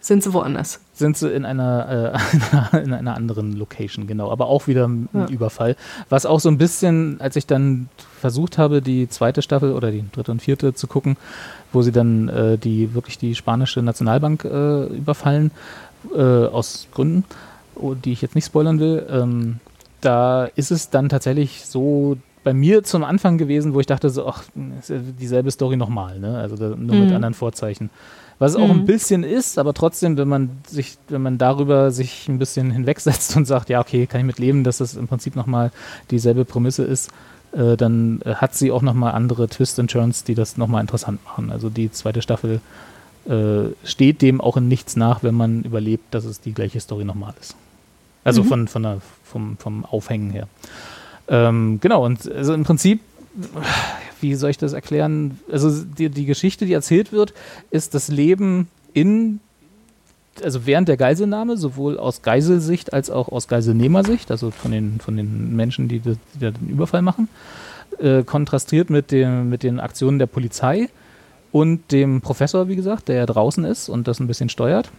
sind 0.00 0.22
sie 0.22 0.32
woanders. 0.32 0.80
sind 0.94 1.16
sie 1.16 1.28
in 1.30 1.44
einer, 1.44 2.14
äh, 2.72 2.78
in 2.84 2.94
einer 2.94 3.14
anderen 3.16 3.52
Location, 3.56 4.06
genau. 4.06 4.30
Aber 4.30 4.46
auch 4.46 4.66
wieder 4.68 4.86
ein 4.88 5.08
Ja. 5.12 5.26
Überfall. 5.26 5.76
Was 6.08 6.24
auch 6.26 6.40
so 6.40 6.48
ein 6.48 6.56
bisschen, 6.58 7.20
als 7.20 7.36
ich 7.36 7.46
dann 7.46 7.88
versucht 8.20 8.56
habe, 8.58 8.80
die 8.80 9.08
zweite 9.08 9.42
Staffel 9.42 9.72
oder 9.72 9.90
die 9.90 10.04
dritte 10.12 10.30
und 10.32 10.40
vierte 10.40 10.72
zu 10.74 10.86
gucken, 10.86 11.16
wo 11.72 11.82
sie 11.82 11.92
dann 11.92 12.28
äh, 12.28 12.56
die 12.58 12.94
wirklich 12.94 13.18
die 13.18 13.34
spanische 13.34 13.82
Nationalbank 13.82 14.44
äh, 14.44 14.84
überfallen, 14.86 15.50
äh, 16.14 16.46
aus 16.46 16.86
Gründen, 16.92 17.24
oh, 17.74 17.94
die 17.94 18.12
ich 18.12 18.22
jetzt 18.22 18.34
nicht 18.34 18.46
spoilern 18.46 18.80
will, 18.80 19.06
ähm, 19.10 19.60
da 20.00 20.44
ist 20.44 20.70
es 20.70 20.90
dann 20.90 21.08
tatsächlich 21.08 21.64
so 21.66 22.16
bei 22.44 22.54
mir 22.54 22.84
zum 22.84 23.04
Anfang 23.04 23.36
gewesen, 23.36 23.74
wo 23.74 23.80
ich 23.80 23.86
dachte 23.86 24.10
so, 24.10 24.26
ach, 24.26 24.44
dieselbe 24.88 25.50
Story 25.50 25.76
nochmal, 25.76 26.18
ne? 26.20 26.38
Also 26.38 26.56
da, 26.56 26.68
nur 26.68 26.96
mit 26.96 27.10
Mhm. 27.10 27.16
anderen 27.16 27.34
Vorzeichen. 27.34 27.90
Was 28.38 28.52
es 28.52 28.56
auch 28.56 28.70
ein 28.70 28.78
Mhm. 28.78 28.86
bisschen 28.86 29.24
ist, 29.24 29.58
aber 29.58 29.74
trotzdem, 29.74 30.16
wenn 30.16 30.28
man 30.28 30.50
sich, 30.66 30.96
wenn 31.08 31.20
man 31.22 31.38
darüber 31.38 31.90
sich 31.90 32.28
ein 32.28 32.38
bisschen 32.38 32.70
hinwegsetzt 32.70 33.34
und 33.36 33.44
sagt, 33.46 33.68
ja, 33.68 33.80
okay, 33.80 34.06
kann 34.06 34.20
ich 34.20 34.26
mit 34.26 34.38
leben, 34.38 34.62
dass 34.62 34.78
das 34.78 34.94
im 34.94 35.08
Prinzip 35.08 35.34
nochmal 35.34 35.72
dieselbe 36.12 36.44
Prämisse 36.44 36.84
ist, 36.84 37.10
äh, 37.52 37.76
dann 37.76 38.20
hat 38.24 38.54
sie 38.54 38.70
auch 38.70 38.82
nochmal 38.82 39.12
andere 39.12 39.48
Twists 39.48 39.78
and 39.80 39.90
Turns, 39.90 40.22
die 40.22 40.36
das 40.36 40.56
nochmal 40.56 40.80
interessant 40.80 41.22
machen. 41.24 41.50
Also 41.50 41.68
die 41.68 41.90
zweite 41.90 42.22
Staffel 42.22 42.60
äh, 43.28 43.74
steht 43.84 44.22
dem 44.22 44.40
auch 44.40 44.56
in 44.56 44.68
nichts 44.68 44.96
nach, 44.96 45.22
wenn 45.22 45.34
man 45.34 45.62
überlebt, 45.62 46.14
dass 46.14 46.24
es 46.24 46.40
die 46.40 46.52
gleiche 46.52 46.80
Story 46.80 47.04
nochmal 47.04 47.34
ist. 47.40 47.54
Also 48.24 48.42
Mhm. 48.42 48.48
von, 48.48 48.68
von 48.68 48.82
der, 48.82 49.00
vom, 49.24 49.56
vom 49.58 49.84
Aufhängen 49.84 50.30
her. 50.30 50.48
Ähm, 51.28 51.78
genau, 51.80 52.04
und 52.04 52.30
also 52.30 52.54
im 52.54 52.64
Prinzip, 52.64 53.00
wie 54.20 54.34
soll 54.34 54.50
ich 54.50 54.58
das 54.58 54.72
erklären? 54.72 55.38
Also 55.50 55.84
die, 55.84 56.08
die 56.08 56.24
Geschichte, 56.24 56.66
die 56.66 56.72
erzählt 56.72 57.12
wird, 57.12 57.34
ist 57.70 57.94
das 57.94 58.08
Leben 58.08 58.68
in, 58.94 59.40
also 60.42 60.66
während 60.66 60.88
der 60.88 60.96
Geiselnahme, 60.96 61.56
sowohl 61.56 61.98
aus 61.98 62.22
Geiselsicht 62.22 62.92
als 62.92 63.10
auch 63.10 63.28
aus 63.28 63.46
Geiselnehmersicht, 63.46 64.30
also 64.30 64.50
von 64.50 64.70
den, 64.70 65.00
von 65.00 65.16
den 65.16 65.54
Menschen, 65.54 65.88
die, 65.88 66.00
die 66.00 66.16
da 66.40 66.50
den 66.50 66.68
Überfall 66.68 67.02
machen, 67.02 67.28
äh, 67.98 68.22
kontrastiert 68.22 68.90
mit, 68.90 69.10
dem, 69.10 69.50
mit 69.50 69.62
den 69.62 69.80
Aktionen 69.80 70.18
der 70.18 70.26
Polizei 70.26 70.88
und 71.52 71.92
dem 71.92 72.20
Professor, 72.20 72.68
wie 72.68 72.76
gesagt, 72.76 73.08
der 73.08 73.16
ja 73.16 73.26
draußen 73.26 73.64
ist 73.64 73.88
und 73.88 74.08
das 74.08 74.20
ein 74.20 74.26
bisschen 74.26 74.48
steuert. 74.48 74.90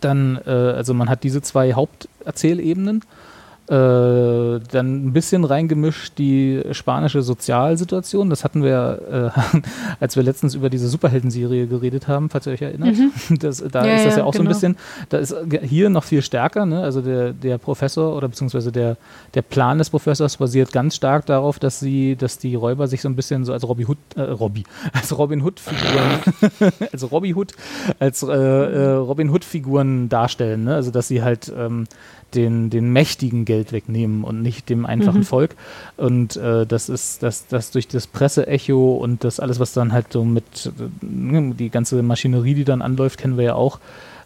Dann, 0.00 0.40
äh, 0.46 0.50
also 0.50 0.94
man 0.94 1.08
hat 1.08 1.24
diese 1.24 1.42
zwei 1.42 1.72
Haupterzählebenen. 1.72 2.98
Äh, 2.98 3.37
dann 3.68 5.06
ein 5.06 5.12
bisschen 5.12 5.44
reingemischt 5.44 6.18
die 6.18 6.62
spanische 6.72 7.22
Sozialsituation. 7.22 8.30
Das 8.30 8.44
hatten 8.44 8.62
wir, 8.62 9.32
äh, 9.36 9.60
als 10.00 10.16
wir 10.16 10.22
letztens 10.22 10.54
über 10.54 10.70
diese 10.70 10.88
Superhelden-Serie 10.88 11.66
geredet 11.66 12.08
haben, 12.08 12.30
falls 12.30 12.46
ihr 12.46 12.52
euch 12.54 12.62
erinnert. 12.62 12.96
Das, 13.40 13.62
da 13.70 13.86
Ja, 13.86 13.96
ist 13.96 14.06
das 14.06 14.14
ja 14.14 14.18
ja, 14.20 14.24
auch 14.24 14.32
so 14.32 14.40
ein 14.40 14.46
genau. 14.46 14.54
bisschen, 14.54 14.76
da 15.10 15.18
ist 15.18 15.34
hier 15.62 15.90
noch 15.90 16.04
viel 16.04 16.22
stärker. 16.22 16.66
Ne? 16.66 16.80
Also 16.82 17.00
der, 17.00 17.32
der 17.32 17.58
Professor 17.58 18.16
oder 18.16 18.28
beziehungsweise 18.28 18.72
der, 18.72 18.96
der 19.34 19.42
Plan 19.42 19.78
des 19.78 19.90
Professors 19.90 20.36
basiert 20.36 20.72
ganz 20.72 20.96
stark 20.96 21.26
darauf, 21.26 21.58
dass 21.58 21.80
sie, 21.80 22.16
dass 22.16 22.38
die 22.38 22.54
Räuber 22.54 22.88
sich 22.88 23.02
so 23.02 23.08
ein 23.08 23.16
bisschen 23.16 23.44
so 23.44 23.52
als 23.52 23.66
Robby 23.66 23.84
Hood, 23.86 23.98
äh, 24.16 24.22
Robby, 24.22 24.64
als 24.92 25.16
Robin 25.16 25.42
Hood-Figuren, 25.42 26.72
als 26.92 27.10
Robby 27.10 27.34
Hood, 27.34 27.52
als 27.98 28.22
äh, 28.22 28.28
äh, 28.28 28.90
Robin 28.92 29.30
Hood-Figuren 29.30 30.08
darstellen. 30.08 30.64
Ne? 30.64 30.74
Also 30.74 30.90
dass 30.90 31.08
sie 31.08 31.22
halt 31.22 31.52
ähm, 31.56 31.86
den, 32.34 32.70
den 32.70 32.92
Mächtigen 32.92 33.44
Geld 33.44 33.72
wegnehmen 33.72 34.24
und 34.24 34.42
nicht 34.42 34.68
dem 34.68 34.86
einfachen 34.86 35.22
Volk. 35.24 35.56
Und 35.96 36.36
äh, 36.36 36.66
das 36.66 36.88
ist, 36.88 37.22
dass 37.22 37.46
das 37.46 37.70
durch 37.70 37.88
das 37.88 38.06
Presseecho 38.06 38.96
und 38.96 39.24
das 39.24 39.40
alles, 39.40 39.60
was 39.60 39.72
dann 39.72 39.92
halt 39.92 40.12
so 40.12 40.24
mit 40.24 40.66
äh, 40.66 41.52
die 41.54 41.70
ganze 41.70 42.02
Maschinerie, 42.02 42.54
die 42.54 42.64
dann 42.64 42.82
anläuft, 42.82 43.18
kennen 43.18 43.36
wir 43.36 43.44
ja 43.44 43.54
auch 43.54 43.80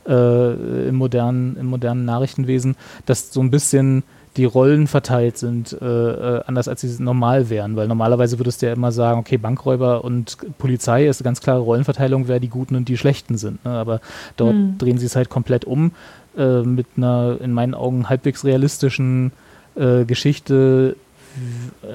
äh, 0.07 0.89
im, 0.89 0.97
modernen, 0.97 1.57
im 1.57 1.67
modernen 1.67 2.05
Nachrichtenwesen, 2.05 2.77
dass 3.07 3.33
so 3.33 3.41
ein 3.41 3.51
bisschen 3.51 4.03
die 4.37 4.45
Rollen 4.47 4.87
verteilt 4.87 5.37
sind, 5.37 5.77
äh, 5.81 5.85
äh, 5.85 6.43
anders 6.47 6.67
als 6.67 6.81
sie 6.81 7.03
normal 7.03 7.51
wären. 7.51 7.77
Weil 7.77 7.87
normalerweise 7.87 8.39
würdest 8.39 8.63
du 8.63 8.67
ja 8.67 8.73
immer 8.73 8.91
sagen, 8.91 9.21
okay, 9.21 9.37
Bankräuber 9.37 10.05
und 10.05 10.39
Polizei 10.59 11.07
ist 11.07 11.21
eine 11.21 11.25
ganz 11.25 11.41
klare 11.41 11.61
Rollenverteilung, 11.61 12.29
wer 12.29 12.41
die 12.41 12.49
Guten 12.49 12.75
und 12.75 12.89
die 12.89 12.97
Schlechten 12.97 13.37
sind. 13.37 13.65
Ne? 13.65 13.73
Aber 13.73 14.01
dort 14.37 14.55
drehen 14.79 14.99
sie 14.99 15.07
es 15.07 15.17
halt 15.17 15.29
komplett 15.29 15.65
um 15.65 15.93
äh, 16.37 16.63
mit 16.63 16.87
einer 16.97 17.39
in 17.41 17.53
meinen 17.53 17.75
Augen 17.75 18.09
halbwegs 18.09 18.45
realistischen 18.45 19.33
äh, 19.75 20.05
Geschichte 20.05 20.97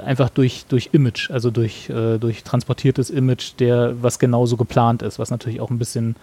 einfach 0.06 0.30
durch, 0.30 0.66
durch 0.68 0.90
Image, 0.92 1.30
also 1.32 1.52
durch, 1.52 1.90
äh, 1.90 2.18
durch 2.18 2.44
transportiertes 2.44 3.10
Image, 3.10 3.54
der 3.60 4.02
was 4.02 4.20
genauso 4.20 4.58
geplant 4.58 5.02
ist, 5.02 5.20
was 5.20 5.32
natürlich 5.32 5.62
auch 5.62 5.70
ein 5.70 5.78
bisschen 5.78 6.16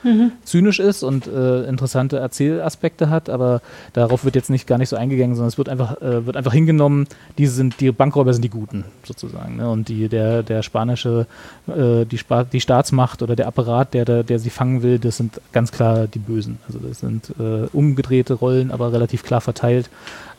zynisch 0.45 0.81
ist 0.81 1.03
und 1.03 1.27
äh, 1.27 1.65
interessante 1.65 2.19
Erzählaspekte 2.19 3.11
hat, 3.11 3.29
aber 3.29 3.61
darauf 3.93 4.25
wird 4.25 4.35
jetzt 4.35 4.51
nicht 4.51 4.67
gar 4.67 4.79
nicht 4.79 4.89
so 4.89 4.97
eingegangen, 4.97 5.35
sondern 5.35 5.49
es 5.49 5.59
wird 5.59 5.69
einfach, 5.69 6.01
äh, 6.01 6.27
wird 6.27 6.37
einfach 6.37 6.53
hingenommen, 6.53 7.07
die 7.39 7.47
sind, 7.47 7.81
die 7.81 7.91
Bankräuber 7.93 8.33
sind 8.33 8.43
die 8.43 8.51
Guten, 8.51 8.85
sozusagen. 9.05 9.57
Ne? 9.57 9.69
Und 9.69 9.89
die, 9.89 10.09
der, 10.09 10.43
der 10.43 10.63
spanische, 10.63 11.27
äh, 11.67 12.05
die, 12.05 12.19
Spa 12.19 12.45
die 12.45 12.61
Staatsmacht 12.61 13.23
oder 13.23 13.37
der 13.37 13.47
Apparat, 13.47 13.95
der, 13.95 14.05
der, 14.05 14.23
der 14.23 14.39
sie 14.39 14.51
fangen 14.51 14.83
will, 14.83 14.99
das 14.99 15.17
sind 15.17 15.41
ganz 15.53 15.73
klar 15.73 16.07
die 16.07 16.19
Bösen. 16.19 16.59
Also 16.67 16.79
das 16.79 17.01
sind 17.01 17.33
äh, 17.39 17.69
umgedrehte 17.73 18.35
Rollen, 18.35 18.71
aber 18.71 18.93
relativ 18.93 19.23
klar 19.23 19.41
verteilt. 19.41 19.89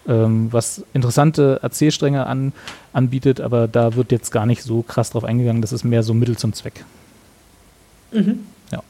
Ähm, 0.08 0.50
was 0.52 0.84
interessante 0.94 1.60
Erzählstränge 1.64 2.28
an, 2.28 2.54
anbietet, 2.94 3.42
aber 3.42 3.68
da 3.68 3.96
wird 3.96 4.12
jetzt 4.12 4.32
gar 4.32 4.46
nicht 4.46 4.62
so 4.62 4.84
krass 4.84 5.10
drauf 5.10 5.24
eingegangen. 5.24 5.62
Das 5.62 5.72
ist 5.72 5.84
mehr 5.84 6.04
so 6.04 6.14
Mittel 6.14 6.38
zum 6.38 6.54
Zweck. 6.54 6.86
Ja. 8.72 8.84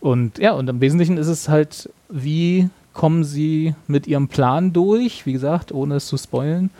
Und 0.00 0.38
ja, 0.38 0.52
und 0.52 0.68
im 0.68 0.80
Wesentlichen 0.80 1.16
ist 1.16 1.28
es 1.28 1.48
halt, 1.48 1.88
wie 2.08 2.68
kommen 2.92 3.24
sie 3.24 3.74
mit 3.86 4.06
ihrem 4.06 4.28
Plan 4.28 4.72
durch, 4.72 5.26
wie 5.26 5.32
gesagt, 5.32 5.70
ohne 5.72 5.96
es 5.96 6.06
zu 6.06 6.16
spoilen, 6.16 6.70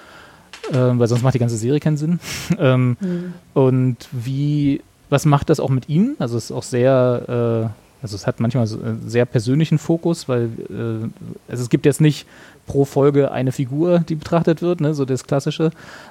ähm, 0.72 0.98
weil 0.98 1.08
sonst 1.08 1.22
macht 1.22 1.34
die 1.34 1.38
ganze 1.38 1.56
Serie 1.56 1.80
keinen 1.80 1.96
Sinn. 1.96 2.20
ähm, 2.58 2.96
Und 3.54 3.96
wie, 4.12 4.80
was 5.10 5.26
macht 5.26 5.50
das 5.50 5.60
auch 5.60 5.70
mit 5.70 5.88
ihnen? 5.88 6.16
Also 6.18 6.36
es 6.36 6.46
ist 6.46 6.52
auch 6.52 6.62
sehr, 6.62 7.70
äh, 7.70 8.02
also 8.02 8.16
es 8.16 8.26
hat 8.26 8.40
manchmal 8.40 8.66
so 8.66 8.80
einen 8.80 9.08
sehr 9.08 9.26
persönlichen 9.26 9.78
Fokus, 9.78 10.28
weil 10.28 10.48
äh, 10.70 11.50
also 11.50 11.62
es 11.62 11.68
gibt 11.68 11.86
jetzt 11.86 12.00
nicht 12.00 12.26
pro 12.66 12.84
Folge 12.84 13.30
eine 13.30 13.52
Figur, 13.52 14.01
die 14.01 14.14
betrachtet 14.14 14.62
wird, 14.62 14.80
ne, 14.80 14.94
so 14.94 15.05
das 15.05 15.24
Klassische, 15.24 15.70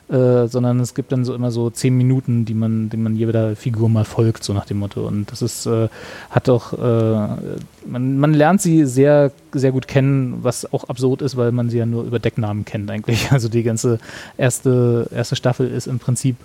äh, 0.10 0.48
sondern 0.48 0.80
es 0.80 0.94
gibt 0.94 1.12
dann 1.12 1.26
so 1.26 1.34
immer 1.34 1.52
so 1.52 1.70
zehn 1.70 1.96
Minuten, 1.96 2.46
die 2.46 2.54
man, 2.54 2.90
die 2.90 2.98
man 2.98 3.16
jeder 3.16 3.56
Figur 3.56 3.90
mal 3.90 4.06
folgt, 4.06 4.44
so 4.44 4.54
nach 4.54 4.66
dem 4.66 4.78
Motto. 4.80 5.06
Und 5.08 5.32
das 5.32 5.42
ist, 5.42 5.66
äh, 5.66 5.90
hat 6.30 6.48
doch, 6.48 6.74
äh, 6.74 7.58
man, 7.86 8.18
man 8.18 8.34
lernt 8.34 8.62
sie 8.62 8.86
sehr, 8.86 9.32
sehr 9.54 9.72
gut 9.72 9.88
kennen, 9.88 10.40
was 10.42 10.72
auch 10.72 10.86
absurd 10.86 11.22
ist, 11.22 11.38
weil 11.38 11.52
man 11.52 11.70
sie 11.70 11.78
ja 11.78 11.86
nur 11.86 12.04
über 12.04 12.20
Decknamen 12.20 12.66
kennt 12.66 12.90
eigentlich. 12.90 13.30
Also 13.36 13.50
die 13.50 13.64
ganze 13.64 14.00
erste, 14.38 15.10
erste 15.14 15.36
Staffel 15.36 15.70
ist 15.70 15.88
im 15.88 16.00
Prinzip, 16.00 16.38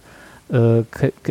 äh, 0.50 0.82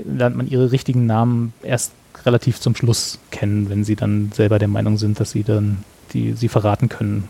lernt 0.06 0.38
man 0.38 0.48
ihre 0.48 0.72
richtigen 0.72 1.06
Namen 1.06 1.52
erst 1.64 1.92
relativ 2.26 2.62
zum 2.62 2.76
Schluss 2.76 3.20
kennen, 3.30 3.70
wenn 3.70 3.84
sie 3.84 3.98
dann 3.98 4.32
selber 4.34 4.58
der 4.58 4.70
Meinung 4.70 4.98
sind, 4.98 5.20
dass 5.20 5.32
sie 5.32 5.44
dann 5.44 5.84
die 6.14 6.34
sie 6.34 6.48
verraten 6.48 6.90
können. 6.90 7.28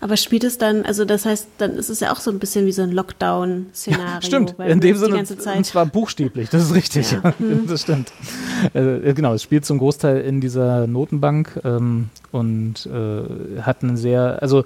Aber 0.00 0.16
spielt 0.16 0.44
es 0.44 0.58
dann, 0.58 0.84
also 0.84 1.04
das 1.04 1.24
heißt, 1.24 1.48
dann 1.58 1.72
ist 1.72 1.88
es 1.88 2.00
ja 2.00 2.12
auch 2.12 2.20
so 2.20 2.30
ein 2.30 2.38
bisschen 2.38 2.66
wie 2.66 2.72
so 2.72 2.82
ein 2.82 2.92
Lockdown-Szenario. 2.92 4.06
Ja, 4.06 4.22
stimmt, 4.22 4.54
in 4.58 4.80
dem 4.80 4.96
Sinne, 4.96 5.16
ganze 5.16 5.38
Zeit 5.38 5.56
und 5.56 5.64
zwar 5.64 5.86
buchstäblich, 5.86 6.50
das 6.50 6.64
ist 6.64 6.74
richtig, 6.74 7.12
Ja. 7.12 7.34
das 7.66 7.82
stimmt. 7.82 8.12
Äh, 8.74 9.14
genau, 9.14 9.34
es 9.34 9.42
spielt 9.42 9.64
zum 9.64 9.78
Großteil 9.78 10.20
in 10.20 10.40
dieser 10.40 10.86
Notenbank 10.86 11.60
ähm, 11.64 12.10
und 12.32 12.86
äh, 12.86 13.62
hat 13.62 13.82
einen 13.82 13.96
sehr, 13.96 14.42
also 14.42 14.64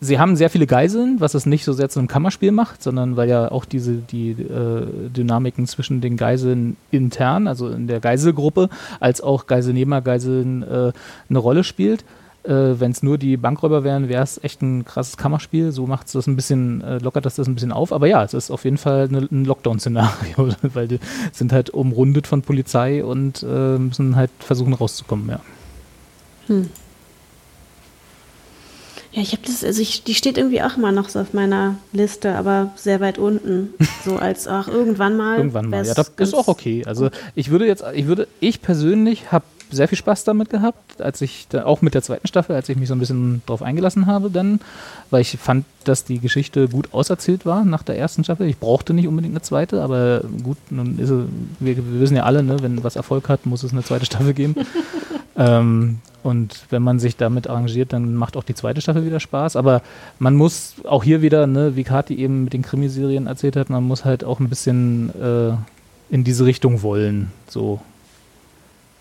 sie 0.00 0.18
haben 0.18 0.36
sehr 0.36 0.50
viele 0.50 0.66
Geiseln, 0.66 1.20
was 1.20 1.34
es 1.34 1.46
nicht 1.46 1.64
so 1.64 1.72
sehr 1.72 1.88
zu 1.88 1.98
einem 1.98 2.08
Kammerspiel 2.08 2.52
macht, 2.52 2.82
sondern 2.82 3.16
weil 3.16 3.28
ja 3.28 3.50
auch 3.50 3.64
diese 3.64 3.94
die 3.94 4.30
äh, 4.30 4.86
Dynamiken 5.10 5.66
zwischen 5.66 6.00
den 6.00 6.16
Geiseln 6.16 6.76
intern, 6.90 7.48
also 7.48 7.68
in 7.68 7.86
der 7.86 8.00
Geiselgruppe, 8.00 8.68
als 9.00 9.20
auch 9.20 9.46
Geiselnehmer, 9.46 10.00
Geiseln 10.02 10.62
äh, 10.62 10.92
eine 11.28 11.38
Rolle 11.38 11.64
spielt. 11.64 12.04
Äh, 12.44 12.78
Wenn 12.78 12.90
es 12.90 13.02
nur 13.02 13.18
die 13.18 13.36
Bankräuber 13.36 13.84
wären, 13.84 14.08
wäre 14.08 14.22
es 14.22 14.42
echt 14.42 14.62
ein 14.62 14.84
krasses 14.84 15.16
Kammerspiel. 15.16 15.72
So 15.72 15.86
macht 15.86 16.14
das 16.14 16.26
ein 16.26 16.36
bisschen, 16.36 16.82
äh, 16.82 16.98
lockert 16.98 17.24
das 17.24 17.36
das 17.36 17.46
ein 17.46 17.54
bisschen 17.54 17.72
auf. 17.72 17.92
Aber 17.92 18.06
ja, 18.06 18.22
es 18.22 18.34
ist 18.34 18.50
auf 18.50 18.64
jeden 18.64 18.78
Fall 18.78 19.08
eine, 19.08 19.28
ein 19.30 19.44
Lockdown-Szenario, 19.44 20.48
weil 20.74 20.88
die 20.88 21.00
sind 21.32 21.52
halt 21.52 21.70
umrundet 21.70 22.26
von 22.26 22.42
Polizei 22.42 23.04
und 23.04 23.42
äh, 23.42 23.78
müssen 23.78 24.16
halt 24.16 24.30
versuchen 24.40 24.74
rauszukommen, 24.74 25.28
ja. 25.28 25.40
Ja, 26.48 26.64
ich 29.22 29.30
habe 29.30 29.42
das, 29.46 29.62
also 29.62 29.80
ich, 29.80 30.02
die 30.02 30.14
steht 30.14 30.38
irgendwie 30.38 30.60
auch 30.60 30.76
immer 30.76 30.90
noch 30.90 31.08
so 31.08 31.20
auf 31.20 31.32
meiner 31.32 31.76
Liste, 31.92 32.34
aber 32.34 32.72
sehr 32.74 33.00
weit 33.00 33.16
unten. 33.16 33.72
So 34.04 34.16
als 34.16 34.48
auch 34.48 34.66
irgendwann 34.66 35.16
mal. 35.16 35.38
Irgendwann 35.38 35.70
mal. 35.70 35.86
Ja, 35.86 35.94
das 35.94 36.10
ist 36.18 36.34
auch 36.34 36.48
okay. 36.48 36.82
Also 36.84 37.10
ich 37.36 37.50
würde 37.50 37.66
jetzt, 37.66 37.84
ich 37.94 38.06
würde, 38.06 38.26
ich 38.40 38.60
persönlich 38.60 39.30
habe 39.30 39.44
sehr 39.70 39.88
viel 39.88 39.98
Spaß 39.98 40.24
damit 40.24 40.50
gehabt, 40.50 41.00
als 41.00 41.20
ich, 41.20 41.46
da, 41.48 41.64
auch 41.64 41.82
mit 41.82 41.94
der 41.94 42.02
zweiten 42.02 42.26
Staffel, 42.26 42.54
als 42.54 42.68
ich 42.68 42.76
mich 42.76 42.88
so 42.88 42.94
ein 42.94 42.98
bisschen 42.98 43.42
drauf 43.46 43.62
eingelassen 43.62 44.06
habe 44.06 44.30
dann, 44.30 44.60
weil 45.10 45.20
ich 45.20 45.36
fand, 45.38 45.64
dass 45.84 46.04
die 46.04 46.18
Geschichte 46.18 46.68
gut 46.68 46.92
auserzählt 46.92 47.46
war 47.46 47.64
nach 47.64 47.82
der 47.82 47.98
ersten 47.98 48.24
Staffel. 48.24 48.46
Ich 48.46 48.58
brauchte 48.58 48.94
nicht 48.94 49.08
unbedingt 49.08 49.34
eine 49.34 49.42
zweite, 49.42 49.82
aber 49.82 50.22
gut, 50.42 50.58
nun 50.70 50.98
ist 50.98 51.10
es, 51.10 51.24
wir, 51.60 51.76
wir 51.76 52.00
wissen 52.00 52.16
ja 52.16 52.24
alle, 52.24 52.42
ne, 52.42 52.62
wenn 52.62 52.82
was 52.84 52.96
Erfolg 52.96 53.28
hat, 53.28 53.46
muss 53.46 53.62
es 53.62 53.72
eine 53.72 53.82
zweite 53.82 54.06
Staffel 54.06 54.34
geben. 54.34 54.54
ähm, 55.36 55.98
und 56.22 56.64
wenn 56.70 56.82
man 56.82 56.98
sich 56.98 57.18
damit 57.18 57.48
arrangiert, 57.48 57.92
dann 57.92 58.14
macht 58.14 58.38
auch 58.38 58.44
die 58.44 58.54
zweite 58.54 58.80
Staffel 58.80 59.04
wieder 59.04 59.20
Spaß. 59.20 59.56
Aber 59.56 59.82
man 60.18 60.34
muss 60.34 60.74
auch 60.84 61.04
hier 61.04 61.20
wieder, 61.20 61.46
ne, 61.46 61.76
wie 61.76 61.84
Kathi 61.84 62.14
eben 62.14 62.44
mit 62.44 62.54
den 62.54 62.62
Krimiserien 62.62 63.26
erzählt 63.26 63.56
hat, 63.56 63.68
man 63.68 63.84
muss 63.84 64.06
halt 64.06 64.24
auch 64.24 64.40
ein 64.40 64.48
bisschen 64.48 65.10
äh, 65.20 65.54
in 66.08 66.24
diese 66.24 66.46
Richtung 66.46 66.82
wollen. 66.82 67.30
So. 67.46 67.80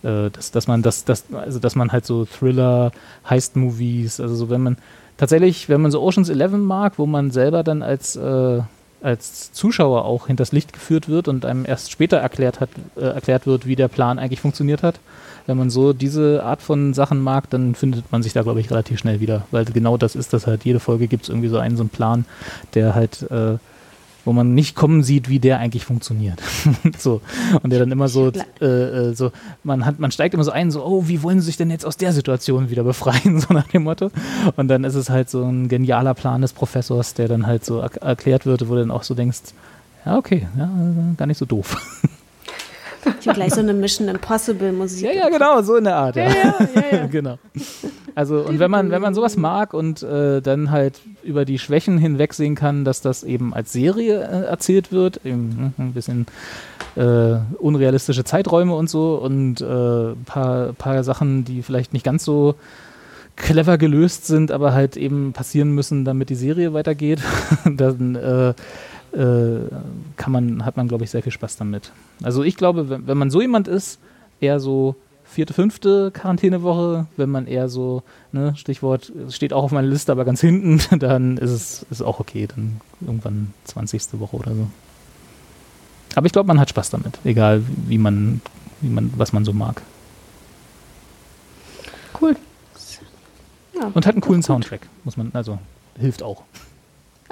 Äh, 0.03 0.29
dass, 0.29 0.51
dass 0.51 0.67
man 0.67 0.81
das, 0.81 1.05
das, 1.05 1.25
also 1.33 1.59
dass 1.59 1.75
man 1.75 1.91
halt 1.91 2.05
so 2.05 2.25
Thriller, 2.25 2.91
Heist-Movies, 3.29 4.19
also 4.19 4.35
so 4.35 4.49
wenn 4.49 4.61
man 4.61 4.77
tatsächlich, 5.17 5.69
wenn 5.69 5.81
man 5.81 5.91
so 5.91 6.01
Oceans 6.01 6.29
11 6.29 6.53
mag, 6.53 6.93
wo 6.97 7.05
man 7.05 7.31
selber 7.31 7.63
dann 7.63 7.81
als 7.81 8.15
äh, 8.15 8.61
als 9.03 9.51
Zuschauer 9.51 10.05
auch 10.05 10.27
hinters 10.27 10.53
Licht 10.53 10.71
geführt 10.71 11.09
wird 11.09 11.27
und 11.27 11.45
einem 11.45 11.65
erst 11.65 11.91
später 11.91 12.17
erklärt, 12.17 12.61
hat, 12.61 12.69
äh, 12.95 13.01
erklärt 13.01 13.45
wird, 13.45 13.65
wie 13.65 13.75
der 13.75 13.89
Plan 13.89 14.17
eigentlich 14.17 14.39
funktioniert 14.39 14.81
hat. 14.81 14.99
Wenn 15.45 15.57
man 15.57 15.69
so 15.69 15.91
diese 15.91 16.43
Art 16.43 16.61
von 16.61 16.93
Sachen 16.93 17.19
mag, 17.19 17.49
dann 17.49 17.75
findet 17.75 18.09
man 18.13 18.23
sich 18.23 18.31
da, 18.31 18.43
glaube 18.43 18.61
ich, 18.61 18.71
relativ 18.71 18.99
schnell 18.99 19.19
wieder. 19.19 19.45
Weil 19.51 19.65
genau 19.65 19.97
das 19.97 20.15
ist 20.15 20.31
das 20.31 20.47
halt. 20.47 20.63
Jede 20.63 20.79
Folge 20.79 21.07
gibt 21.07 21.23
es 21.23 21.29
irgendwie 21.29 21.49
so 21.49 21.57
einen, 21.57 21.75
so 21.75 21.83
einen 21.83 21.89
Plan, 21.89 22.23
der 22.75 22.95
halt, 22.95 23.29
äh, 23.29 23.57
wo 24.25 24.33
man 24.33 24.53
nicht 24.53 24.75
kommen 24.75 25.03
sieht, 25.03 25.29
wie 25.29 25.39
der 25.39 25.59
eigentlich 25.59 25.85
funktioniert. 25.85 26.41
so. 26.97 27.21
Und 27.61 27.69
der 27.69 27.79
dann 27.79 27.91
immer 27.91 28.07
so, 28.07 28.31
äh, 28.61 28.65
äh, 28.65 29.13
so, 29.13 29.31
man 29.63 29.85
hat, 29.85 29.99
man 29.99 30.11
steigt 30.11 30.33
immer 30.33 30.43
so 30.43 30.51
ein, 30.51 30.71
so, 30.71 30.83
oh, 30.85 31.07
wie 31.07 31.23
wollen 31.23 31.39
sie 31.39 31.47
sich 31.47 31.57
denn 31.57 31.69
jetzt 31.69 31.85
aus 31.85 31.97
der 31.97 32.13
Situation 32.13 32.69
wieder 32.69 32.83
befreien, 32.83 33.39
so 33.41 33.53
nach 33.53 33.67
dem 33.67 33.83
Motto. 33.83 34.11
Und 34.55 34.67
dann 34.67 34.83
ist 34.83 34.95
es 34.95 35.09
halt 35.09 35.29
so 35.29 35.43
ein 35.43 35.67
genialer 35.67 36.13
Plan 36.13 36.41
des 36.41 36.53
Professors, 36.53 37.13
der 37.13 37.27
dann 37.27 37.47
halt 37.47 37.65
so 37.65 37.79
er 37.79 37.95
erklärt 38.01 38.45
wird, 38.45 38.67
wo 38.67 38.73
du 38.73 38.79
dann 38.79 38.91
auch 38.91 39.03
so 39.03 39.13
denkst, 39.13 39.53
ja, 40.05 40.17
okay, 40.17 40.47
ja, 40.57 40.69
gar 41.17 41.27
nicht 41.27 41.37
so 41.37 41.45
doof. 41.45 41.77
Ich 43.19 43.27
habe 43.27 43.35
gleich 43.35 43.53
so 43.53 43.59
eine 43.59 43.73
Mission 43.73 44.07
Impossible 44.07 44.71
Musik. 44.71 45.05
Ja, 45.05 45.11
ja, 45.11 45.29
genau, 45.29 45.61
so 45.61 45.75
in 45.75 45.85
der 45.85 45.95
Art. 45.95 46.15
Ja, 46.15 46.29
ja, 46.29 46.55
ja, 46.91 47.05
genau. 47.11 47.37
Also 48.15 48.41
und 48.41 48.59
wenn 48.59 48.69
man 48.69 48.91
wenn 48.91 49.01
man 49.01 49.13
sowas 49.13 49.37
mag 49.37 49.73
und 49.73 50.03
äh, 50.03 50.41
dann 50.41 50.71
halt 50.71 51.01
über 51.23 51.45
die 51.45 51.57
Schwächen 51.57 51.97
hinwegsehen 51.97 52.55
kann, 52.55 52.85
dass 52.85 53.01
das 53.01 53.23
eben 53.23 53.53
als 53.53 53.71
Serie 53.71 54.19
äh, 54.21 54.45
erzählt 54.45 54.91
wird, 54.91 55.25
eben 55.25 55.73
hm, 55.77 55.85
ein 55.85 55.93
bisschen 55.93 56.25
äh, 56.95 57.37
unrealistische 57.57 58.23
Zeiträume 58.23 58.75
und 58.75 58.89
so 58.89 59.15
und 59.15 59.61
äh, 59.61 60.15
paar 60.25 60.73
paar 60.73 61.03
Sachen, 61.03 61.43
die 61.45 61.63
vielleicht 61.63 61.93
nicht 61.93 62.05
ganz 62.05 62.23
so 62.23 62.55
clever 63.35 63.77
gelöst 63.77 64.27
sind, 64.27 64.51
aber 64.51 64.73
halt 64.73 64.95
eben 64.95 65.33
passieren 65.33 65.71
müssen, 65.71 66.05
damit 66.05 66.29
die 66.29 66.35
Serie 66.35 66.73
weitergeht, 66.73 67.19
dann 67.65 68.15
äh, 68.15 68.53
kann 69.13 70.31
man, 70.31 70.65
hat 70.65 70.77
man, 70.77 70.87
glaube 70.87 71.03
ich, 71.03 71.11
sehr 71.11 71.21
viel 71.21 71.31
Spaß 71.31 71.57
damit. 71.57 71.91
Also 72.23 72.43
ich 72.43 72.55
glaube, 72.55 72.89
wenn, 72.89 73.07
wenn 73.07 73.17
man 73.17 73.29
so 73.29 73.41
jemand 73.41 73.67
ist, 73.67 73.99
eher 74.39 74.59
so 74.59 74.95
vierte, 75.23 75.53
fünfte 75.53 76.11
Quarantänewoche, 76.11 77.07
wenn 77.17 77.29
man 77.29 77.47
eher 77.47 77.69
so, 77.69 78.03
ne, 78.31 78.55
Stichwort, 78.55 79.11
steht 79.29 79.53
auch 79.53 79.63
auf 79.63 79.71
meiner 79.71 79.87
Liste, 79.87 80.11
aber 80.11 80.25
ganz 80.25 80.41
hinten, 80.41 80.81
dann 80.99 81.37
ist 81.37 81.51
es 81.51 81.85
ist 81.89 82.01
auch 82.01 82.19
okay, 82.19 82.47
dann 82.47 82.81
irgendwann 83.01 83.53
20. 83.65 84.19
Woche 84.19 84.35
oder 84.35 84.53
so. 84.55 84.67
Aber 86.15 86.25
ich 86.25 86.31
glaube, 86.31 86.47
man 86.47 86.59
hat 86.59 86.69
Spaß 86.69 86.91
damit, 86.91 87.19
egal 87.23 87.63
wie 87.87 87.97
man, 87.97 88.41
wie 88.81 88.89
man, 88.89 89.11
was 89.17 89.33
man 89.33 89.45
so 89.45 89.53
mag. 89.53 89.81
Cool. 92.19 92.35
Ja, 93.75 93.89
Und 93.93 94.05
hat 94.05 94.13
einen 94.13 94.21
coolen 94.21 94.43
Soundtrack, 94.43 94.87
muss 95.03 95.17
man, 95.17 95.31
also 95.33 95.57
hilft 95.99 96.21
auch. 96.21 96.43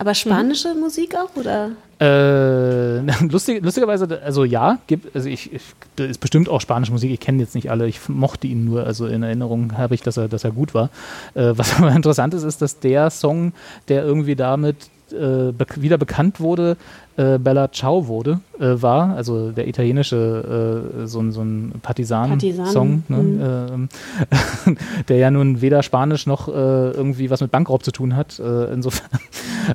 Aber 0.02 0.16
spanische 0.16 0.74
Musik 0.74 1.16
auch, 1.16 1.30
oder? 1.36 1.74
Äh, 2.00 3.02
lustig, 3.30 3.64
lustigerweise, 3.64 4.20
also 4.26 4.44
ja, 4.44 4.80
gibt, 4.88 5.16
also 5.16 5.30
ich, 5.30 5.54
ich 5.54 5.62
da 5.96 6.06
ist 6.06 6.18
bestimmt 6.18 6.50
auch 6.50 6.60
spanische 6.60 6.92
Musik. 6.92 7.12
Ich 7.12 7.20
kenne 7.20 7.38
jetzt 7.38 7.54
nicht 7.54 7.70
alle. 7.70 7.88
Ich 7.88 8.10
mochte 8.10 8.48
ihn 8.48 8.66
nur, 8.66 8.84
also 8.84 9.06
in 9.06 9.22
Erinnerung 9.22 9.78
habe 9.78 9.94
ich, 9.94 10.02
dass 10.02 10.18
er, 10.18 10.28
dass 10.28 10.44
er 10.44 10.54
gut 10.54 10.74
war. 10.74 10.90
Äh, 11.36 11.54
was 11.56 11.76
aber 11.78 11.92
interessant 11.92 12.34
ist, 12.34 12.42
ist, 12.42 12.64
dass 12.64 12.80
der 12.80 13.12
Song, 13.12 13.54
der 13.90 14.04
irgendwie 14.04 14.36
damit 14.36 14.90
äh, 15.12 15.52
be 15.52 15.68
wieder 15.76 16.00
bekannt 16.00 16.40
wurde, 16.40 16.78
äh, 17.18 17.38
Bella 17.38 17.72
Ciao 17.72 18.08
wurde, 18.08 18.40
äh, 18.60 18.82
war, 18.82 19.16
also 19.16 19.52
der 19.52 19.68
italienische 19.68 20.86
äh, 21.04 21.08
so, 21.08 21.20
ein- 21.20 21.32
so 21.32 21.42
ein 21.42 21.74
Partisan-Song, 21.82 23.04
Partisan, 23.08 23.38
ne? 23.38 23.70
ähm, 23.74 23.90
der 25.10 25.18
ja 25.18 25.32
nun 25.32 25.62
weder 25.62 25.84
Spanisch 25.84 26.26
noch 26.28 26.48
äh, 26.48 26.52
irgendwie 26.52 27.30
was 27.30 27.42
mit 27.42 27.52
Bankraub 27.52 27.84
zu 27.84 27.92
tun 27.92 28.16
hat. 28.16 28.40
Äh, 28.40 28.74
insofern. 28.74 29.10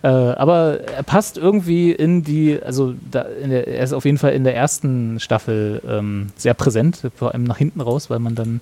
Äh, 0.02 0.08
aber 0.08 0.80
er 0.80 1.04
passt 1.04 1.38
irgendwie 1.38 1.92
in 1.92 2.24
die, 2.24 2.60
also 2.60 2.94
da, 3.08 3.20
in 3.22 3.50
der, 3.50 3.68
er 3.68 3.84
ist 3.84 3.92
auf 3.92 4.04
jeden 4.04 4.18
Fall 4.18 4.32
in 4.32 4.42
der 4.42 4.54
ersten 4.56 5.20
Staffel 5.20 5.80
ähm, 5.88 6.26
sehr 6.36 6.54
präsent, 6.54 7.02
vor 7.14 7.32
allem 7.32 7.44
nach 7.44 7.56
hinten 7.58 7.80
raus, 7.80 8.10
weil 8.10 8.18
man 8.18 8.34
dann 8.34 8.60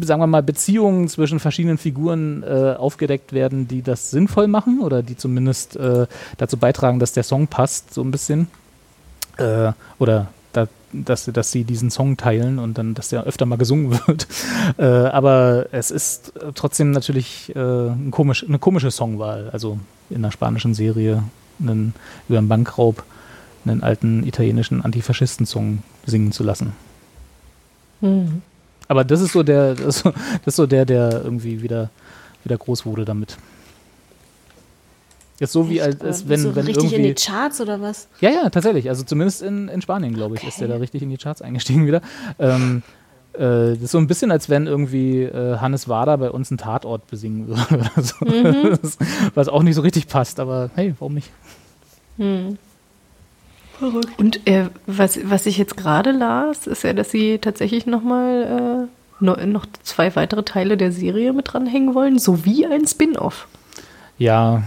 sagen 0.00 0.20
wir 0.20 0.26
mal, 0.26 0.42
Beziehungen 0.42 1.08
zwischen 1.08 1.40
verschiedenen 1.40 1.78
Figuren 1.78 2.42
äh, 2.42 2.74
aufgedeckt 2.76 3.32
werden, 3.32 3.68
die 3.68 3.82
das 3.82 4.10
sinnvoll 4.10 4.48
machen 4.48 4.80
oder 4.80 5.02
die 5.02 5.16
zumindest 5.16 5.76
äh, 5.76 6.06
dazu 6.36 6.56
beitragen, 6.56 6.98
dass 6.98 7.12
der 7.12 7.22
Song 7.22 7.46
passt, 7.46 7.94
so 7.94 8.02
ein 8.02 8.10
bisschen. 8.10 8.48
Äh, 9.36 9.72
oder 9.98 10.28
da, 10.52 10.66
dass, 10.92 11.26
dass 11.26 11.52
sie 11.52 11.64
diesen 11.64 11.90
Song 11.90 12.16
teilen 12.16 12.58
und 12.58 12.78
dann, 12.78 12.94
dass 12.94 13.08
der 13.08 13.24
öfter 13.24 13.46
mal 13.46 13.58
gesungen 13.58 13.90
wird. 14.06 14.26
äh, 14.78 14.84
aber 14.84 15.66
es 15.72 15.90
ist 15.90 16.32
trotzdem 16.54 16.90
natürlich 16.90 17.54
äh, 17.54 17.58
ein 17.58 18.10
komisch, 18.10 18.44
eine 18.46 18.58
komische 18.58 18.90
Songwahl. 18.90 19.50
Also 19.52 19.78
in 20.10 20.16
einer 20.16 20.32
spanischen 20.32 20.74
Serie 20.74 21.22
einen, 21.60 21.94
über 22.28 22.38
einen 22.38 22.48
Bankraub 22.48 23.04
einen 23.64 23.82
alten 23.82 24.26
italienischen 24.26 24.82
Antifaschisten-Song 24.82 25.82
singen 26.06 26.32
zu 26.32 26.42
lassen. 26.44 26.72
Hm. 28.00 28.42
Aber 28.88 29.04
das 29.04 29.20
ist 29.20 29.32
so 29.32 29.42
der, 29.42 29.74
das 29.74 29.96
ist 29.96 29.98
so, 29.98 30.10
das 30.10 30.46
ist 30.46 30.56
so 30.56 30.66
der, 30.66 30.84
der 30.84 31.22
irgendwie 31.24 31.62
wieder, 31.62 31.90
wieder 32.44 32.56
groß 32.56 32.86
wurde 32.86 33.04
damit. 33.04 33.36
Ist 35.40 35.52
so 35.52 35.70
wie 35.70 35.80
als, 35.80 36.00
als 36.00 36.28
wenn, 36.28 36.40
so 36.40 36.56
wenn 36.56 36.66
richtig 36.66 36.92
in 36.92 37.04
irgendwie. 37.04 37.14
die 37.14 37.26
Charts 37.26 37.60
oder 37.60 37.80
was? 37.80 38.08
Ja, 38.20 38.30
ja, 38.30 38.50
tatsächlich. 38.50 38.88
Also 38.88 39.04
zumindest 39.04 39.42
in, 39.42 39.68
in 39.68 39.80
Spanien, 39.80 40.14
glaube 40.14 40.34
ich, 40.34 40.42
ist 40.42 40.60
der 40.60 40.66
da 40.66 40.76
richtig 40.76 41.02
in 41.02 41.10
die 41.10 41.16
Charts 41.16 41.42
eingestiegen 41.42 41.86
wieder. 41.86 42.02
Ähm, 42.40 42.82
äh, 43.34 43.38
das 43.38 43.82
ist 43.82 43.90
so 43.92 43.98
ein 43.98 44.08
bisschen, 44.08 44.32
als 44.32 44.48
wenn 44.48 44.66
irgendwie 44.66 45.22
äh, 45.22 45.58
Hannes 45.58 45.88
Wader 45.88 46.18
bei 46.18 46.30
uns 46.32 46.50
einen 46.50 46.58
Tatort 46.58 47.06
besingen 47.06 47.46
würde. 47.46 47.62
Oder 47.70 48.02
so. 48.02 48.76
Das, 48.82 48.98
was 49.34 49.48
auch 49.48 49.62
nicht 49.62 49.76
so 49.76 49.82
richtig 49.82 50.08
passt, 50.08 50.40
aber 50.40 50.70
hey, 50.74 50.94
warum 50.98 51.14
nicht? 51.14 51.30
Und 54.16 54.46
äh, 54.46 54.68
was, 54.86 55.18
was 55.24 55.46
ich 55.46 55.58
jetzt 55.58 55.76
gerade 55.76 56.12
las, 56.12 56.66
ist 56.66 56.84
ja, 56.84 56.92
dass 56.92 57.10
sie 57.10 57.38
tatsächlich 57.38 57.86
nochmal 57.86 58.88
äh, 58.90 59.24
no, 59.24 59.36
noch 59.46 59.66
zwei 59.82 60.14
weitere 60.16 60.42
Teile 60.42 60.76
der 60.76 60.92
Serie 60.92 61.32
mit 61.32 61.52
dranhängen 61.52 61.94
wollen, 61.94 62.18
sowie 62.18 62.66
ein 62.66 62.86
Spin-off. 62.86 63.46
Ja, 64.18 64.64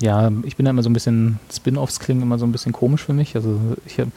ja, 0.00 0.30
ich 0.44 0.56
bin 0.56 0.64
da 0.64 0.70
immer 0.70 0.82
so 0.82 0.90
ein 0.90 0.94
bisschen, 0.94 1.38
Spin-Offs 1.52 2.00
klingen 2.00 2.22
immer 2.22 2.38
so 2.38 2.46
ein 2.46 2.52
bisschen 2.52 2.72
komisch 2.72 3.04
für 3.04 3.12
mich. 3.12 3.36
Also 3.36 3.58
ich 3.86 3.98
hab, 3.98 4.08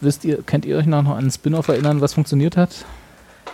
wisst 0.00 0.24
ihr, 0.24 0.42
könnt 0.42 0.64
ihr 0.64 0.76
euch 0.76 0.86
noch 0.86 0.98
an 0.98 1.06
einen 1.06 1.30
Spin-off 1.30 1.68
erinnern, 1.68 2.00
was 2.00 2.14
funktioniert 2.14 2.56
hat? 2.56 2.84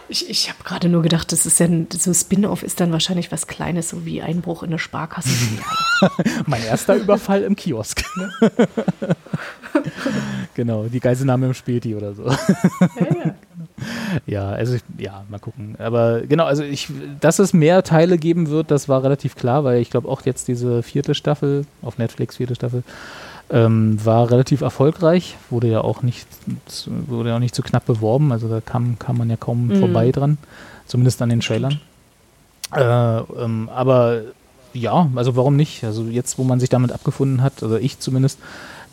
Ich, 0.08 0.28
ich 0.28 0.50
habe 0.50 0.62
gerade 0.64 0.88
nur 0.88 1.02
gedacht, 1.02 1.32
das 1.32 1.46
ist 1.46 1.60
ja 1.60 1.66
ein, 1.66 1.86
so 1.90 2.12
Spin-off 2.12 2.62
ist 2.62 2.80
dann 2.80 2.92
wahrscheinlich 2.92 3.32
was 3.32 3.46
Kleines, 3.46 3.88
so 3.88 4.04
wie 4.04 4.20
Einbruch 4.20 4.62
in 4.62 4.70
eine 4.70 4.78
Sparkasse. 4.78 5.30
mein 6.46 6.62
erster 6.62 6.96
Überfall 6.96 7.42
im 7.42 7.56
Kiosk. 7.56 8.04
genau, 10.54 10.84
die 10.84 11.00
Geiselnahme 11.00 11.46
im 11.46 11.54
Späti 11.54 11.94
oder 11.94 12.14
so. 12.14 12.26
ja, 12.26 12.36
ja. 13.24 13.34
Ja, 14.26 14.50
also 14.50 14.74
ich, 14.74 14.82
ja, 14.98 15.24
mal 15.28 15.38
gucken. 15.38 15.76
Aber 15.78 16.22
genau, 16.22 16.44
also 16.44 16.62
ich, 16.62 16.88
dass 17.20 17.38
es 17.38 17.52
mehr 17.52 17.82
Teile 17.82 18.18
geben 18.18 18.48
wird, 18.48 18.70
das 18.70 18.88
war 18.88 19.02
relativ 19.02 19.34
klar, 19.34 19.64
weil 19.64 19.80
ich 19.80 19.90
glaube 19.90 20.08
auch 20.08 20.22
jetzt 20.22 20.48
diese 20.48 20.82
vierte 20.82 21.14
Staffel, 21.14 21.66
auf 21.82 21.98
Netflix 21.98 22.36
vierte 22.36 22.54
Staffel, 22.54 22.82
ähm, 23.50 23.98
war 24.04 24.30
relativ 24.30 24.62
erfolgreich, 24.62 25.36
wurde 25.50 25.68
ja 25.68 25.80
auch 25.80 26.02
nicht, 26.02 26.26
wurde 26.86 27.30
ja 27.30 27.36
auch 27.36 27.40
nicht 27.40 27.54
zu 27.54 27.62
so 27.62 27.68
knapp 27.68 27.86
beworben, 27.86 28.32
also 28.32 28.48
da 28.48 28.60
kam, 28.60 28.98
kam 28.98 29.18
man 29.18 29.28
ja 29.28 29.36
kaum 29.36 29.68
mhm. 29.68 29.80
vorbei 29.80 30.10
dran, 30.12 30.38
zumindest 30.86 31.20
an 31.20 31.28
den 31.28 31.40
Trailern. 31.40 31.80
Äh, 32.74 32.80
ähm, 32.80 33.68
aber 33.74 34.22
ja, 34.72 35.08
also 35.14 35.36
warum 35.36 35.56
nicht? 35.56 35.84
Also 35.84 36.04
jetzt, 36.04 36.38
wo 36.38 36.44
man 36.44 36.58
sich 36.58 36.68
damit 36.68 36.90
abgefunden 36.90 37.42
hat, 37.42 37.62
also 37.62 37.76
ich 37.76 37.98
zumindest, 38.00 38.38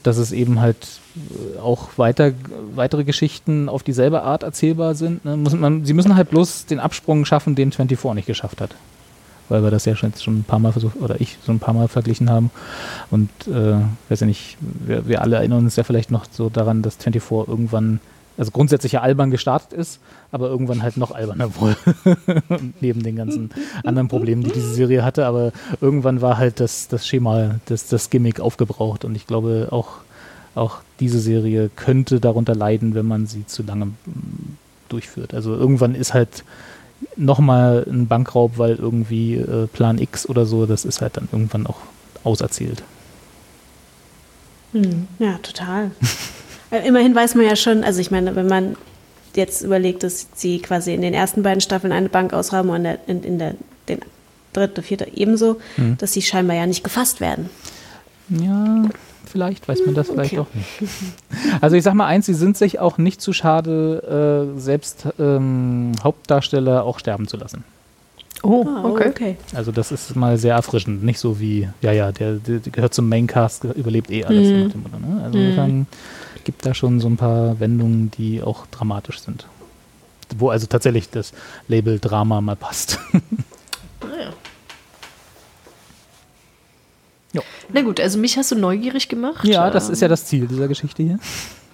dass 0.04 0.18
es 0.18 0.32
eben 0.32 0.60
halt 0.60 0.88
äh, 1.16 1.60
auch 1.60 1.98
weiter, 1.98 2.32
weitere 2.76 3.04
Geschichten 3.04 3.70
auf 3.70 3.84
dieselbe 3.84 4.24
Art 4.24 4.44
erzählbar 4.44 4.96
sind. 4.96 5.26
Ne? 5.26 5.38
Muss 5.38 5.54
man, 5.54 5.86
sie 5.86 5.94
müssen 5.94 6.16
halt 6.16 6.30
bloß 6.30 6.66
den 6.66 6.80
Absprung 6.80 7.26
schaffen, 7.26 7.56
den 7.56 7.72
24 7.72 8.16
nicht 8.16 8.26
geschafft 8.26 8.62
hat. 8.62 8.76
Weil 9.50 9.64
wir 9.64 9.72
das 9.72 9.86
ja 9.86 9.96
schon, 9.96 10.14
schon 10.14 10.40
ein 10.40 10.44
paar 10.44 10.60
Mal 10.60 10.72
versucht, 10.72 10.96
oder 11.02 11.20
ich 11.20 11.38
so 11.44 11.52
ein 11.52 11.60
paar 11.60 11.74
Mal 11.74 11.88
verglichen 11.88 12.30
haben. 12.30 12.52
Und 13.10 13.30
äh, 13.48 13.76
weiß 14.10 14.22
ja 14.22 14.28
nicht, 14.28 14.58
wir, 14.60 15.08
wir 15.08 15.22
alle 15.22 15.38
erinnern 15.38 15.60
uns 15.60 15.76
ja 15.76 15.84
vielleicht 15.84 16.12
noch 16.12 16.26
so 16.32 16.50
daran, 16.50 16.82
dass 16.82 16.96
24 16.96 17.48
irgendwann, 17.48 18.00
also 18.38 18.52
grundsätzlich 18.52 18.94
ja 18.94 19.02
albern 19.02 19.32
gestartet 19.32 19.74
ist, 19.74 20.00
aber 20.32 20.48
irgendwann 20.48 20.82
halt 20.82 20.98
noch 20.98 21.12
alberner 21.12 21.56
wohl. 21.60 21.76
Neben 22.80 23.04
den 23.04 23.16
ganzen 23.16 23.52
anderen 23.84 24.08
Problemen, 24.08 24.44
die 24.44 24.52
diese 24.52 24.74
Serie 24.74 25.04
hatte. 25.04 25.26
Aber 25.26 25.52
irgendwann 25.80 26.22
war 26.22 26.38
halt 26.38 26.60
das, 26.60 26.88
das 26.88 27.08
Schema, 27.08 27.60
das, 27.66 27.88
das 27.88 28.10
Gimmick 28.10 28.40
aufgebraucht. 28.40 29.06
Und 29.06 29.16
ich 29.16 29.28
glaube 29.28 29.68
auch, 29.72 29.98
auch 30.56 30.80
diese 31.00 31.20
Serie 31.20 31.70
könnte 31.76 32.20
darunter 32.20 32.56
leiden, 32.56 32.96
wenn 32.96 33.06
man 33.06 33.28
sie 33.28 33.46
zu 33.46 33.64
lange 33.64 33.86
mm, 33.86 34.58
durchführt. 34.90 35.34
Also 35.34 35.56
irgendwann 35.56 35.96
ist 35.96 36.14
halt 36.14 36.44
nochmal 37.16 37.86
ein 37.90 38.08
Bankraub, 38.08 38.58
weil 38.58 38.76
irgendwie 38.76 39.36
äh, 39.36 39.68
Plan 39.68 39.98
X 39.98 40.28
oder 40.28 40.46
so, 40.46 40.66
das 40.66 40.86
ist 40.86 41.02
halt 41.02 41.18
dann 41.18 41.28
irgendwann 41.32 41.68
auch 41.68 41.80
auserzählt. 42.24 42.84
Hm, 44.74 45.08
ja, 45.20 45.38
total. 45.40 45.92
Immerhin 46.72 47.14
weiß 47.14 47.36
man 47.36 47.46
ja 47.46 47.56
schon, 47.56 47.84
also 47.84 48.00
ich 48.00 48.12
meine, 48.12 48.36
wenn 48.36 48.48
man 48.48 48.76
jetzt 49.36 49.62
überlegt, 49.62 50.04
dass 50.04 50.28
sie 50.36 50.60
quasi 50.60 50.94
in 50.94 51.02
den 51.02 51.14
ersten 51.14 51.44
beiden 51.44 51.62
Staffeln 51.62 51.94
eine 51.94 52.10
Bank 52.10 52.34
ausraben 52.34 52.70
und 52.70 52.78
in 52.78 52.84
der, 52.84 53.00
in, 53.08 53.24
in 53.24 53.40
der 53.40 53.56
den 53.88 54.00
dritte, 54.54 54.82
vierte 54.82 55.08
ebenso, 55.14 55.60
mhm. 55.78 55.98
dass 55.98 56.14
sie 56.14 56.22
scheinbar 56.22 56.56
ja 56.56 56.66
nicht 56.66 56.84
gefasst 56.84 57.22
werden. 57.22 57.50
Ja, 58.30 58.84
vielleicht 59.26 59.68
weiß 59.68 59.80
man 59.86 59.96
das 59.96 60.10
okay. 60.10 60.18
vielleicht 60.18 60.40
auch 60.40 60.48
nicht. 60.54 61.62
Also 61.62 61.76
ich 61.76 61.84
sag 61.84 61.94
mal 61.94 62.08
eins, 62.08 62.26
sie 62.26 62.34
sind 62.34 62.58
sich 62.58 62.80
auch 62.80 62.98
nicht 62.98 63.22
zu 63.22 63.34
schade, 63.34 64.48
äh, 64.56 64.60
selbst 64.60 65.08
ähm, 65.20 65.94
Hauptdarsteller 66.04 66.84
auch 66.84 67.00
sterben 67.00 67.28
zu 67.28 67.38
lassen. 67.38 67.64
Oh, 68.44 68.66
ah, 68.68 68.84
okay. 68.86 69.10
okay. 69.10 69.38
Also 69.54 69.72
das 69.72 69.92
ist 69.92 70.16
mal 70.16 70.38
sehr 70.38 70.56
erfrischend, 70.56 71.04
nicht 71.04 71.20
so 71.20 71.40
wie, 71.40 71.70
ja, 71.82 71.92
ja, 71.92 72.12
der, 72.12 72.36
der, 72.36 72.60
gehört 72.60 72.94
zum 72.94 73.08
Maincast, 73.08 73.64
überlebt 73.64 74.10
eh 74.10 74.26
alles. 74.26 74.48
Mhm. 74.48 74.72
Dem, 74.72 74.84
ne? 74.84 75.24
Also 75.24 75.38
mhm. 75.38 75.44
insofern 75.44 75.88
gibt 76.44 76.66
da 76.66 76.74
schon 76.74 77.00
so 77.00 77.08
ein 77.08 77.18
paar 77.18 77.60
Wendungen, 77.60 78.12
die 78.12 78.42
auch 78.42 78.66
dramatisch 78.68 79.20
sind. 79.20 79.48
Wo 80.38 80.50
also 80.50 80.68
tatsächlich 80.68 81.10
das 81.10 81.34
Label 81.68 82.00
Drama 82.00 82.42
mal 82.42 82.56
passt. 82.56 83.00
Naja. 84.04 84.34
Jo. 87.34 87.44
Na 87.72 87.82
gut, 87.84 88.00
also 88.00 88.18
mich 88.18 88.36
hast 88.36 88.50
du 88.50 88.56
neugierig 88.56 89.08
gemacht. 89.08 89.46
Ja, 89.46 89.70
das 89.70 89.90
ist 89.90 90.02
ja 90.02 90.08
das 90.08 90.26
Ziel 90.26 90.48
dieser 90.48 90.68
Geschichte 90.68 91.04
hier. 91.04 91.20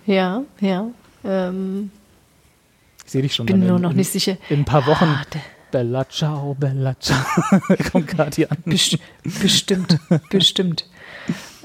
Ja, 0.06 0.44
ja. 0.60 0.88
Ähm, 1.24 1.90
ich 3.06 3.12
sehe 3.12 3.22
dich 3.22 3.34
schon. 3.34 3.46
Bin 3.46 3.66
nur 3.66 3.80
noch 3.80 3.92
in, 3.92 3.96
nicht 3.96 4.12
sicher. 4.12 4.38
In 4.50 4.60
ein 4.60 4.66
paar 4.66 4.86
Wochen. 4.86 5.06
Ah, 5.06 5.24
Bella 5.72 6.08
ciao, 6.10 6.54
Bella 6.54 6.96
ciao. 7.00 7.18
Kommt 7.92 8.08
gerade 8.08 8.36
hier 8.36 8.52
an. 8.52 8.58
Best, 8.66 8.98
bestimmt, 9.24 10.00
bestimmt. 10.30 10.86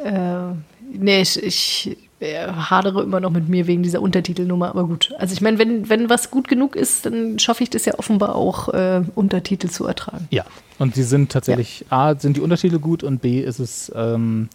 Äh, 0.02 0.52
nee, 0.92 1.22
ich, 1.22 1.42
ich 1.42 1.96
hadere 2.24 3.02
immer 3.02 3.20
noch 3.20 3.30
mit 3.30 3.48
mir 3.48 3.66
wegen 3.66 3.82
dieser 3.82 4.00
Untertitelnummer, 4.00 4.68
aber 4.68 4.86
gut. 4.86 5.12
Also 5.18 5.34
ich 5.34 5.40
meine, 5.40 5.58
wenn, 5.58 5.88
wenn 5.88 6.08
was 6.08 6.30
gut 6.30 6.48
genug 6.48 6.76
ist, 6.76 7.06
dann 7.06 7.38
schaffe 7.38 7.62
ich 7.62 7.70
das 7.70 7.84
ja 7.84 7.98
offenbar 7.98 8.34
auch, 8.34 8.68
äh, 8.68 9.02
Untertitel 9.14 9.68
zu 9.68 9.86
ertragen. 9.86 10.28
Ja, 10.30 10.44
und 10.78 10.94
sie 10.94 11.02
sind 11.02 11.32
tatsächlich, 11.32 11.84
ja. 11.90 12.10
A, 12.10 12.14
sind 12.18 12.36
die 12.36 12.40
Untertitel 12.40 12.78
gut 12.78 13.02
und 13.02 13.22
B, 13.22 13.40
ist 13.40 13.58
es, 13.58 13.92
ähm, 13.94 14.48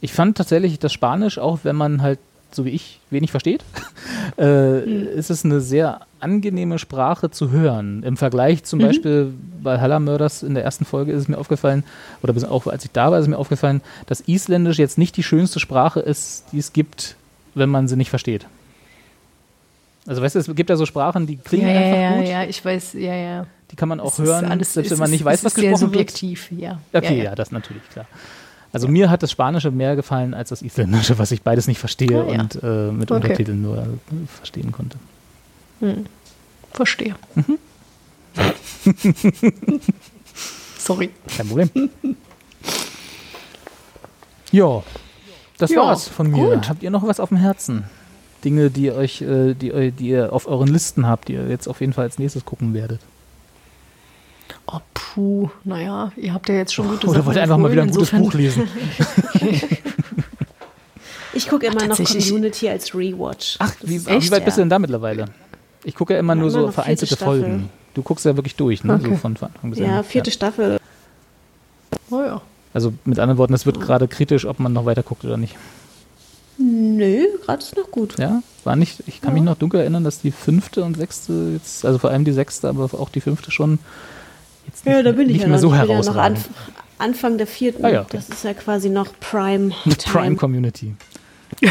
ich 0.00 0.12
fand 0.12 0.36
tatsächlich 0.36 0.78
das 0.78 0.92
Spanisch, 0.92 1.38
auch 1.38 1.60
wenn 1.62 1.76
man 1.76 2.02
halt, 2.02 2.18
so 2.50 2.64
wie 2.64 2.70
ich, 2.70 3.00
wenig 3.10 3.30
versteht, 3.30 3.64
äh, 4.38 4.80
mhm. 4.80 5.06
ist 5.08 5.30
es 5.30 5.44
eine 5.44 5.60
sehr 5.60 6.00
angenehme 6.24 6.78
Sprache 6.78 7.30
zu 7.30 7.50
hören. 7.50 8.02
Im 8.02 8.16
Vergleich 8.16 8.64
zum 8.64 8.80
mhm. 8.80 8.84
Beispiel 8.84 9.34
bei 9.62 9.78
Halla 9.78 10.00
Murders 10.00 10.42
in 10.42 10.54
der 10.54 10.64
ersten 10.64 10.84
Folge 10.84 11.12
ist 11.12 11.20
es 11.22 11.28
mir 11.28 11.38
aufgefallen, 11.38 11.84
oder 12.22 12.34
auch 12.50 12.66
als 12.66 12.84
ich 12.84 12.90
da 12.90 13.10
war, 13.10 13.18
ist 13.18 13.24
es 13.24 13.28
mir 13.28 13.38
aufgefallen, 13.38 13.82
dass 14.06 14.20
Isländisch 14.22 14.78
jetzt 14.78 14.98
nicht 14.98 15.16
die 15.16 15.22
schönste 15.22 15.60
Sprache 15.60 16.00
ist, 16.00 16.46
die 16.52 16.58
es 16.58 16.72
gibt, 16.72 17.16
wenn 17.54 17.68
man 17.68 17.86
sie 17.86 17.96
nicht 17.96 18.10
versteht. 18.10 18.46
Also 20.06 20.20
weißt 20.20 20.34
du, 20.34 20.38
es 20.40 20.54
gibt 20.54 20.68
ja 20.68 20.76
so 20.76 20.86
Sprachen, 20.86 21.26
die 21.26 21.36
klingen 21.36 21.68
ja, 21.68 21.74
einfach 21.74 21.98
ja, 21.98 22.16
gut. 22.16 22.28
Ja, 22.28 22.44
ich 22.44 22.64
weiß, 22.64 22.92
ja, 22.94 23.14
ja. 23.14 23.46
Die 23.70 23.76
kann 23.76 23.88
man 23.88 24.00
auch 24.00 24.18
hören, 24.18 24.46
alles, 24.46 24.74
selbst 24.74 24.90
wenn 24.90 24.98
man 24.98 25.10
nicht 25.10 25.24
weiß, 25.24 25.44
was 25.44 25.54
gesprochen 25.54 25.70
wird. 25.70 25.80
subjektiv, 25.80 26.50
ja. 26.52 26.78
Okay, 26.92 27.18
ja, 27.18 27.24
ja. 27.24 27.34
das 27.34 27.52
natürlich, 27.52 27.82
klar. 27.90 28.06
Also 28.72 28.88
mir 28.88 29.08
hat 29.08 29.22
das 29.22 29.30
Spanische 29.30 29.70
mehr 29.70 29.94
gefallen 29.94 30.34
als 30.34 30.48
das 30.48 30.60
Isländische, 30.60 31.18
was 31.18 31.30
ich 31.30 31.42
beides 31.42 31.68
nicht 31.68 31.78
verstehe 31.78 32.20
ah, 32.20 32.40
und 32.40 32.60
äh, 32.62 32.90
mit 32.90 33.10
okay. 33.10 33.22
Untertiteln 33.22 33.62
nur 33.62 33.86
verstehen 34.26 34.72
konnte. 34.72 34.98
Hm. 35.80 36.06
Verstehe. 36.72 37.14
Mhm. 37.34 37.58
Sorry. 40.78 41.10
Kein 41.36 41.48
Problem. 41.48 41.70
ja, 44.50 44.82
das 45.58 45.70
ja, 45.70 45.80
war's 45.80 46.08
von 46.08 46.30
mir. 46.30 46.56
Gut. 46.56 46.68
Habt 46.68 46.82
ihr 46.82 46.90
noch 46.90 47.06
was 47.06 47.20
auf 47.20 47.28
dem 47.30 47.38
Herzen? 47.38 47.84
Dinge, 48.44 48.70
die 48.70 48.92
euch, 48.92 49.22
äh, 49.22 49.54
die, 49.54 49.92
die 49.92 50.08
ihr 50.08 50.32
auf 50.32 50.46
euren 50.46 50.68
Listen 50.68 51.06
habt, 51.06 51.28
die 51.28 51.34
ihr 51.34 51.48
jetzt 51.48 51.66
auf 51.66 51.80
jeden 51.80 51.92
Fall 51.92 52.04
als 52.04 52.18
nächstes 52.18 52.44
gucken 52.44 52.74
werdet? 52.74 53.00
Oh, 54.66 54.80
puh, 54.92 55.50
naja, 55.64 56.12
ihr 56.16 56.34
habt 56.34 56.48
ja 56.48 56.56
jetzt 56.56 56.74
schon 56.74 56.88
gute 56.88 57.06
Oder 57.06 57.24
wollt 57.24 57.36
ihr 57.36 57.42
einfach 57.42 57.58
mal 57.58 57.70
wieder 57.70 57.82
ein 57.82 57.90
gutes 57.90 58.10
Buch 58.10 58.32
lesen? 58.34 58.68
ich 61.32 61.48
gucke 61.48 61.66
immer 61.66 61.82
Ach, 61.82 61.88
noch 61.88 61.96
Community 61.96 62.68
als 62.68 62.94
Rewatch. 62.94 63.56
Ach, 63.58 63.72
wie, 63.82 64.04
wie 64.04 64.30
weit 64.30 64.44
bist 64.44 64.56
du 64.56 64.62
denn 64.62 64.70
da 64.70 64.78
mittlerweile? 64.78 65.26
Ich 65.84 65.94
gucke 65.94 66.14
ja 66.14 66.20
immer 66.20 66.34
ja, 66.34 66.40
nur 66.40 66.50
immer 66.50 66.66
so 66.66 66.72
vereinzelte 66.72 67.16
Folgen. 67.16 67.70
Du 67.94 68.02
guckst 68.02 68.24
ja 68.24 68.36
wirklich 68.36 68.56
durch, 68.56 68.82
ne? 68.82 68.94
Okay. 68.94 69.10
So 69.10 69.16
von 69.16 69.32
Anfang 69.32 69.70
bis 69.70 69.78
Ja, 69.78 70.02
vierte 70.02 70.30
ja. 70.30 70.34
Staffel. 70.34 70.80
Oh 72.10 72.20
ja. 72.20 72.40
Also 72.72 72.92
mit 73.04 73.18
anderen 73.18 73.38
Worten, 73.38 73.54
es 73.54 73.66
wird 73.66 73.80
gerade 73.80 74.08
kritisch, 74.08 74.46
ob 74.46 74.58
man 74.58 74.72
noch 74.72 74.84
weiter 74.84 75.02
guckt 75.02 75.24
oder 75.24 75.36
nicht. 75.36 75.56
Nö, 76.58 77.26
gerade 77.44 77.62
ist 77.62 77.76
noch 77.76 77.90
gut. 77.90 78.18
Ja, 78.18 78.42
war 78.64 78.76
nicht, 78.76 79.02
ich 79.06 79.20
kann 79.20 79.30
ja. 79.30 79.34
mich 79.34 79.42
noch 79.42 79.56
dunkel 79.56 79.80
erinnern, 79.80 80.04
dass 80.04 80.20
die 80.20 80.30
fünfte 80.30 80.84
und 80.84 80.96
sechste 80.96 81.50
jetzt, 81.52 81.84
also 81.84 81.98
vor 81.98 82.10
allem 82.10 82.24
die 82.24 82.32
sechste, 82.32 82.68
aber 82.68 82.84
auch 82.84 83.08
die 83.08 83.20
fünfte 83.20 83.50
schon 83.50 83.78
jetzt 84.66 84.84
nicht, 84.86 84.94
ja, 84.94 85.02
da 85.02 85.12
bin 85.12 85.28
ich 85.28 85.34
nicht 85.34 85.42
ja 85.42 85.48
mehr 85.48 85.58
so 85.58 85.74
herausragend. 85.74 86.38
Ja 86.38 86.44
noch 86.44 86.74
Anfang 86.98 87.38
der 87.38 87.48
vierten, 87.48 87.84
ah, 87.84 87.88
ja, 87.90 88.02
okay. 88.02 88.16
das 88.16 88.28
ist 88.28 88.44
ja 88.44 88.54
quasi 88.54 88.88
noch 88.88 89.08
Prime 89.18 89.70
Time. 89.84 89.94
Prime 90.12 90.36
Community. 90.36 90.94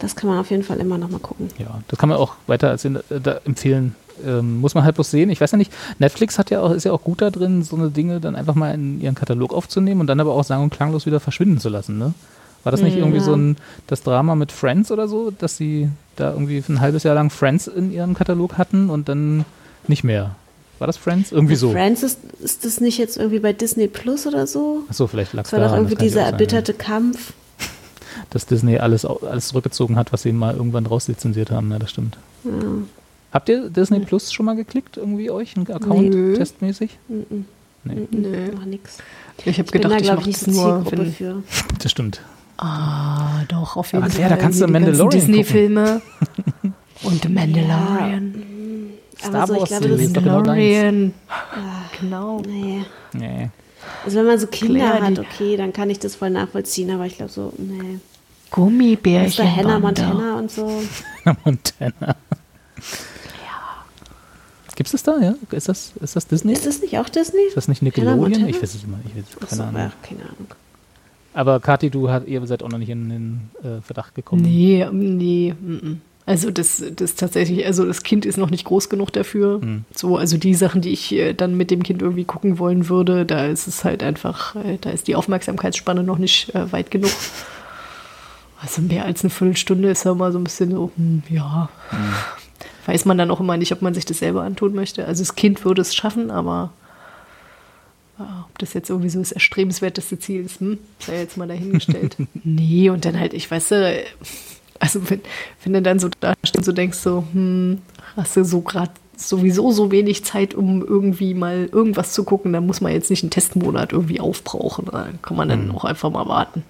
Das 0.00 0.16
kann 0.16 0.28
man 0.28 0.38
auf 0.38 0.50
jeden 0.50 0.62
Fall 0.62 0.78
immer 0.78 0.98
noch 0.98 1.10
mal 1.10 1.20
gucken. 1.20 1.48
Ja, 1.58 1.80
das 1.88 1.98
kann 1.98 2.08
man 2.08 2.18
auch 2.18 2.34
weiter 2.46 2.68
erzählen, 2.68 2.96
äh, 3.10 3.20
da 3.20 3.40
empfehlen. 3.44 3.94
Ähm, 4.26 4.60
muss 4.60 4.74
man 4.74 4.84
halt 4.84 4.96
bloß 4.96 5.10
sehen. 5.10 5.30
Ich 5.30 5.40
weiß 5.40 5.52
ja 5.52 5.58
nicht, 5.58 5.72
Netflix 5.98 6.38
hat 6.38 6.50
ja 6.50 6.60
auch, 6.60 6.72
ist 6.72 6.84
ja 6.84 6.92
auch 6.92 7.02
gut 7.02 7.22
da 7.22 7.30
drin, 7.30 7.62
so 7.62 7.76
eine 7.76 7.90
Dinge 7.90 8.20
dann 8.20 8.36
einfach 8.36 8.54
mal 8.54 8.74
in 8.74 9.00
ihren 9.00 9.14
Katalog 9.14 9.54
aufzunehmen 9.54 10.00
und 10.00 10.08
dann 10.08 10.20
aber 10.20 10.34
auch 10.34 10.44
sang- 10.44 10.62
und 10.62 10.70
klanglos 10.70 11.06
wieder 11.06 11.20
verschwinden 11.20 11.58
zu 11.58 11.68
lassen, 11.68 11.96
ne? 11.98 12.12
War 12.62 12.72
das 12.72 12.82
nicht 12.82 12.94
ja. 12.94 13.00
irgendwie 13.00 13.20
so 13.20 13.34
ein 13.34 13.56
das 13.86 14.02
Drama 14.02 14.34
mit 14.34 14.52
Friends 14.52 14.90
oder 14.90 15.08
so, 15.08 15.30
dass 15.30 15.56
sie 15.56 15.88
da 16.16 16.32
irgendwie 16.32 16.62
ein 16.68 16.80
halbes 16.80 17.04
Jahr 17.04 17.14
lang 17.14 17.30
Friends 17.30 17.66
in 17.66 17.90
ihrem 17.90 18.12
Katalog 18.12 18.58
hatten 18.58 18.90
und 18.90 19.08
dann 19.08 19.46
nicht 19.88 20.04
mehr? 20.04 20.36
War 20.78 20.86
das 20.86 20.98
Friends? 20.98 21.32
Irgendwie 21.32 21.56
so. 21.56 21.70
Friends 21.72 22.02
ist, 22.02 22.18
ist 22.42 22.64
das 22.64 22.80
nicht 22.80 22.98
jetzt 22.98 23.16
irgendwie 23.16 23.38
bei 23.38 23.54
Disney 23.54 23.88
Plus 23.88 24.26
oder 24.26 24.46
so? 24.46 24.82
Achso, 24.88 25.06
vielleicht 25.06 25.32
lag 25.32 25.44
es 25.44 25.50
daran. 25.50 25.62
Das 25.62 25.70
war 25.72 25.78
doch 25.78 25.84
irgendwie 25.84 26.04
dieser 26.04 26.22
erbitterte 26.22 26.74
Kampf 26.74 27.32
dass 28.30 28.46
Disney 28.46 28.78
alles, 28.78 29.04
alles 29.04 29.48
zurückgezogen 29.48 29.96
hat, 29.96 30.12
was 30.12 30.22
sie 30.22 30.32
mal 30.32 30.54
irgendwann 30.54 30.86
rauslizenziert 30.86 31.50
haben. 31.50 31.70
Ja, 31.70 31.78
das 31.78 31.90
stimmt. 31.90 32.16
Ja. 32.44 32.50
Habt 33.32 33.48
ihr 33.48 33.70
Disney 33.70 34.00
Plus 34.00 34.32
schon 34.32 34.46
mal 34.46 34.56
geklickt, 34.56 34.96
irgendwie 34.96 35.30
euch, 35.30 35.56
einen 35.56 35.70
Account 35.70 36.10
Nö. 36.10 36.34
testmäßig? 36.36 36.98
Mhm. 37.08 37.44
Nee. 37.84 38.08
Nö, 38.10 38.52
noch 38.52 38.64
nix. 38.64 38.98
Ich 39.44 39.58
habe 39.58 39.70
gedacht, 39.70 39.92
da, 39.92 39.96
ich 39.98 40.06
mache 40.12 40.30
das 40.30 40.46
nur, 40.48 40.84
wenn, 40.90 41.12
für. 41.12 41.42
Das 41.82 41.90
stimmt. 41.90 42.20
Ah, 42.58 43.42
doch, 43.48 43.76
auf 43.76 43.92
jeden 43.92 44.10
Fall. 44.10 44.20
ja, 44.20 44.28
da 44.28 44.36
kannst 44.36 44.60
du 44.60 44.66
Mandalorian 44.66 45.10
Disney-Filme. 45.10 46.02
Und 47.02 47.22
The 47.22 47.28
Mandalorian. 47.30 48.34
Star 49.18 49.46
so, 49.46 49.54
ich 49.54 49.60
Wars 49.60 49.68
glaube, 49.70 49.84
Serie 49.88 50.04
das- 50.08 50.12
genau. 50.12 50.34
Mandalorian. 50.36 51.14
Genau. 52.00 52.42
Nee. 52.46 52.84
Nee. 53.14 53.50
Also 54.04 54.18
wenn 54.18 54.26
man 54.26 54.38
so 54.38 54.46
Kinder 54.46 54.90
Claire, 54.90 55.02
hat, 55.02 55.18
okay, 55.18 55.56
dann 55.56 55.72
kann 55.72 55.90
ich 55.90 55.98
das 55.98 56.14
voll 56.14 56.30
nachvollziehen, 56.30 56.90
aber 56.90 57.06
ich 57.06 57.16
glaube 57.16 57.30
so, 57.30 57.52
nee. 57.58 57.98
Gummibärchen. 58.50 59.44
Mr. 59.44 59.56
Hannah. 59.56 59.78
Montana 59.78 60.38
und 60.38 60.50
so. 60.50 60.66
Montana. 61.44 62.16
Gibt 64.74 64.86
es 64.86 64.92
das 64.92 65.02
da, 65.02 65.20
ja? 65.20 65.34
Ist 65.50 65.68
das, 65.68 65.92
ist 66.00 66.16
das 66.16 66.26
Disney? 66.26 66.54
Ist 66.54 66.66
das 66.66 66.80
nicht 66.80 66.98
auch 66.98 67.08
Disney? 67.10 67.42
Ist 67.48 67.56
das 67.56 67.68
nicht 67.68 67.82
Hannah 67.82 68.14
Nickelodeon? 68.16 68.48
Ich 68.48 68.62
weiß 68.62 68.74
es 68.74 68.82
immer. 68.82 68.98
Ich 69.04 69.14
weiß, 69.14 69.24
keine 69.38 69.50
Achso, 69.50 69.62
Ahnung. 69.62 69.76
ja, 69.76 69.92
keine 70.02 70.22
Ahnung. 70.22 70.46
Aber 71.34 71.60
Kathi, 71.60 71.90
du 71.90 72.10
hat, 72.10 72.26
ihr 72.26 72.44
seid 72.46 72.62
auch 72.62 72.70
noch 72.70 72.78
nicht 72.78 72.88
in 72.88 73.08
den 73.10 73.50
äh, 73.62 73.82
Verdacht 73.82 74.14
gekommen. 74.14 74.42
Nee, 74.42 74.86
nee. 74.90 75.54
mm, 75.60 75.72
mm. 75.72 76.00
Also 76.30 76.52
das, 76.52 76.80
das 76.94 77.16
tatsächlich, 77.16 77.66
also 77.66 77.84
das 77.84 78.04
Kind 78.04 78.24
ist 78.24 78.38
noch 78.38 78.50
nicht 78.50 78.64
groß 78.64 78.88
genug 78.88 79.12
dafür. 79.12 79.60
So, 79.92 80.16
also 80.16 80.36
die 80.36 80.54
Sachen, 80.54 80.80
die 80.80 80.90
ich 80.90 81.10
äh, 81.10 81.32
dann 81.34 81.56
mit 81.56 81.72
dem 81.72 81.82
Kind 81.82 82.02
irgendwie 82.02 82.22
gucken 82.22 82.60
wollen 82.60 82.88
würde, 82.88 83.26
da 83.26 83.46
ist 83.46 83.66
es 83.66 83.82
halt 83.82 84.04
einfach, 84.04 84.54
äh, 84.54 84.78
da 84.80 84.90
ist 84.90 85.08
die 85.08 85.16
Aufmerksamkeitsspanne 85.16 86.04
noch 86.04 86.18
nicht 86.18 86.54
äh, 86.54 86.70
weit 86.70 86.92
genug. 86.92 87.10
Also 88.62 88.82
mehr 88.82 89.06
als 89.06 89.22
eine 89.22 89.30
Viertelstunde 89.30 89.90
ist 89.90 90.04
ja 90.04 90.12
immer 90.12 90.32
so 90.32 90.38
ein 90.38 90.44
bisschen 90.44 90.70
so, 90.70 90.92
hm, 90.94 91.22
ja. 91.30 91.70
Weiß 92.84 93.06
man 93.06 93.16
dann 93.16 93.30
auch 93.30 93.40
immer 93.40 93.56
nicht, 93.56 93.72
ob 93.72 93.80
man 93.80 93.94
sich 93.94 94.04
das 94.04 94.18
selber 94.18 94.42
antun 94.42 94.74
möchte. 94.74 95.06
Also 95.06 95.22
das 95.22 95.34
Kind 95.34 95.64
würde 95.64 95.80
es 95.80 95.94
schaffen, 95.94 96.30
aber 96.30 96.70
ob 98.18 98.58
das 98.58 98.74
jetzt 98.74 98.90
irgendwie 98.90 99.08
so 99.08 99.18
das 99.18 99.32
erstrebenswerteste 99.32 100.18
Ziel 100.18 100.44
ist, 100.44 100.60
hm, 100.60 100.78
sei 100.98 101.20
jetzt 101.20 101.38
mal 101.38 101.48
dahingestellt. 101.48 102.18
nee, 102.44 102.90
und 102.90 103.06
dann 103.06 103.18
halt, 103.18 103.32
ich 103.32 103.50
weiß, 103.50 103.72
also 104.80 105.08
wenn, 105.08 105.20
wenn 105.62 105.72
du 105.74 105.82
dann 105.82 105.98
so 105.98 106.08
da 106.20 106.34
stehst 106.42 106.56
und 106.56 106.64
so 106.64 106.72
denkst, 106.72 106.98
so, 106.98 107.24
hm, 107.32 107.78
hast 108.16 108.36
du 108.36 108.44
so 108.44 108.60
gerade 108.62 108.92
sowieso 109.16 109.70
so 109.70 109.90
wenig 109.90 110.24
Zeit, 110.24 110.54
um 110.54 110.84
irgendwie 110.84 111.34
mal 111.34 111.68
irgendwas 111.70 112.12
zu 112.12 112.24
gucken, 112.24 112.52
dann 112.52 112.66
muss 112.66 112.80
man 112.80 112.92
jetzt 112.92 113.10
nicht 113.10 113.22
einen 113.22 113.30
Testmonat 113.30 113.92
irgendwie 113.92 114.18
aufbrauchen. 114.18 114.86
Da 114.90 115.08
kann 115.22 115.36
man 115.36 115.48
dann 115.48 115.70
auch 115.70 115.84
einfach 115.84 116.10
mal 116.10 116.26
warten. 116.26 116.64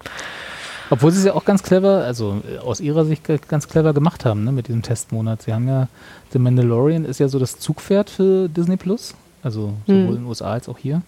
Obwohl 0.91 1.13
sie 1.13 1.21
es 1.21 1.25
ja 1.25 1.35
auch 1.35 1.45
ganz 1.45 1.63
clever, 1.63 2.05
also 2.05 2.43
äh, 2.53 2.59
aus 2.59 2.81
ihrer 2.81 3.05
Sicht 3.05 3.23
ganz 3.49 3.69
clever 3.69 3.95
gemacht 3.95 4.25
haben, 4.25 4.43
ne, 4.43 4.51
mit 4.51 4.67
diesem 4.67 4.83
Testmonat. 4.83 5.43
Sie 5.43 5.55
haben 5.55 5.69
ja, 5.69 5.87
The 6.33 6.41
Mandalorian 6.41 7.05
ist 7.05 7.21
ja 7.21 7.29
so 7.29 7.39
das 7.39 7.61
Zugpferd 7.61 8.11
für 8.11 8.49
Disney 8.49 8.77
Plus, 8.77 9.15
also 9.45 9.75
sowohl 9.87 10.17
in 10.17 10.23
den 10.23 10.27
USA 10.27 10.53
als 10.53 10.69
auch 10.69 10.79
hier. 10.79 11.03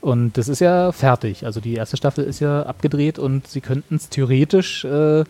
Und 0.00 0.36
das 0.36 0.48
ist 0.48 0.60
ja 0.60 0.90
fertig. 0.90 1.46
Also 1.46 1.60
die 1.60 1.74
erste 1.74 1.96
Staffel 1.96 2.24
ist 2.24 2.40
ja 2.40 2.64
abgedreht 2.64 3.18
und 3.20 3.46
sie 3.46 3.60
könnten 3.60 3.96
es 3.96 4.08
theoretisch 4.08 4.84
äh, 4.84 5.24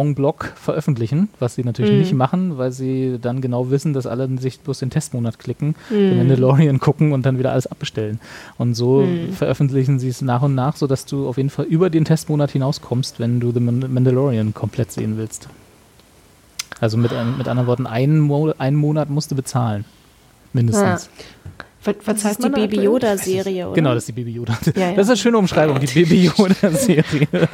en 0.00 0.14
bloc 0.14 0.52
veröffentlichen, 0.56 1.28
was 1.40 1.54
sie 1.56 1.64
natürlich 1.64 1.98
nicht 1.98 2.14
machen, 2.14 2.56
weil 2.58 2.72
sie 2.72 3.18
dann 3.20 3.40
genau 3.40 3.70
wissen, 3.70 3.92
dass 3.92 4.06
alle 4.06 4.28
sich 4.38 4.60
bloß 4.60 4.78
den 4.78 4.90
Testmonat 4.90 5.38
klicken, 5.38 5.74
The 5.90 6.12
Mandalorian 6.16 6.78
gucken 6.80 7.12
und 7.12 7.26
dann 7.26 7.38
wieder 7.38 7.52
alles 7.52 7.66
abbestellen. 7.66 8.20
Und 8.58 8.74
so 8.74 9.06
veröffentlichen 9.34 9.98
sie 9.98 10.08
es 10.08 10.22
nach 10.22 10.42
und 10.42 10.54
nach, 10.54 10.76
sodass 10.76 11.04
du 11.06 11.28
auf 11.28 11.36
jeden 11.36 11.50
Fall 11.50 11.64
über 11.66 11.90
den 11.90 12.04
Testmonat 12.04 12.50
hinauskommst, 12.52 13.18
wenn 13.20 13.40
du 13.40 13.52
The 13.52 13.60
Man- 13.60 13.92
Mandalorian 13.92 14.54
komplett 14.54 14.92
sehen 14.92 15.16
willst. 15.18 15.48
Also 16.80 16.96
mit, 16.96 17.12
ein- 17.12 17.36
mit 17.36 17.48
anderen 17.48 17.66
Worten, 17.66 17.86
einen, 17.86 18.20
Mo 18.20 18.52
einen 18.58 18.76
Monat 18.76 19.10
musst 19.10 19.30
du 19.30 19.34
bezahlen. 19.34 19.84
Mindestens. 20.52 21.10
Was, 21.84 21.94
was 22.04 22.04
Das 22.04 22.20
zahlt 22.22 22.38
ist 22.38 22.44
die 22.44 22.50
Baby? 22.50 22.80
Yoda-Serie, 22.82 23.66
oder? 23.66 23.74
Genau, 23.74 23.90
das 23.94 24.02
ist 24.02 24.08
die 24.08 24.12
Baby 24.12 24.32
Yoda. 24.32 24.58
Ja, 24.74 24.90
ja. 24.90 24.92
Das 24.94 25.06
ist 25.06 25.10
eine 25.10 25.16
schöne 25.16 25.38
Umschreibung, 25.38 25.78
die 25.80 25.86
Baby 25.86 26.24
Yoda-Serie. 26.36 27.28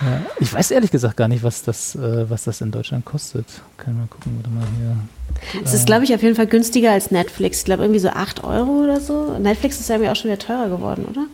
ja, 0.00 0.22
ich 0.38 0.52
weiß 0.52 0.70
ehrlich 0.70 0.90
gesagt 0.90 1.16
gar 1.16 1.28
nicht, 1.28 1.42
was 1.42 1.62
das, 1.62 1.94
äh, 1.94 2.28
was 2.30 2.44
das 2.44 2.60
in 2.60 2.70
Deutschland 2.70 3.04
kostet. 3.04 3.46
Können 3.76 3.96
wir 3.96 4.02
mal 4.02 4.08
gucken, 4.08 4.32
warte 4.36 4.50
mal 4.50 4.66
hier. 4.78 5.62
Es 5.64 5.74
ist, 5.74 5.86
glaube 5.86 6.04
ich, 6.04 6.14
auf 6.14 6.22
jeden 6.22 6.36
Fall 6.36 6.46
günstiger 6.46 6.92
als 6.92 7.10
Netflix. 7.10 7.58
Ich 7.60 7.64
glaube, 7.64 7.82
irgendwie 7.82 8.00
so 8.00 8.10
8 8.10 8.44
Euro 8.44 8.84
oder 8.84 9.00
so. 9.00 9.38
Netflix 9.38 9.80
ist 9.80 9.88
ja 9.88 9.96
irgendwie 9.96 10.10
auch 10.10 10.16
schon 10.16 10.30
wieder 10.30 10.38
teurer 10.38 10.68
geworden, 10.68 11.04
oder? 11.10 11.26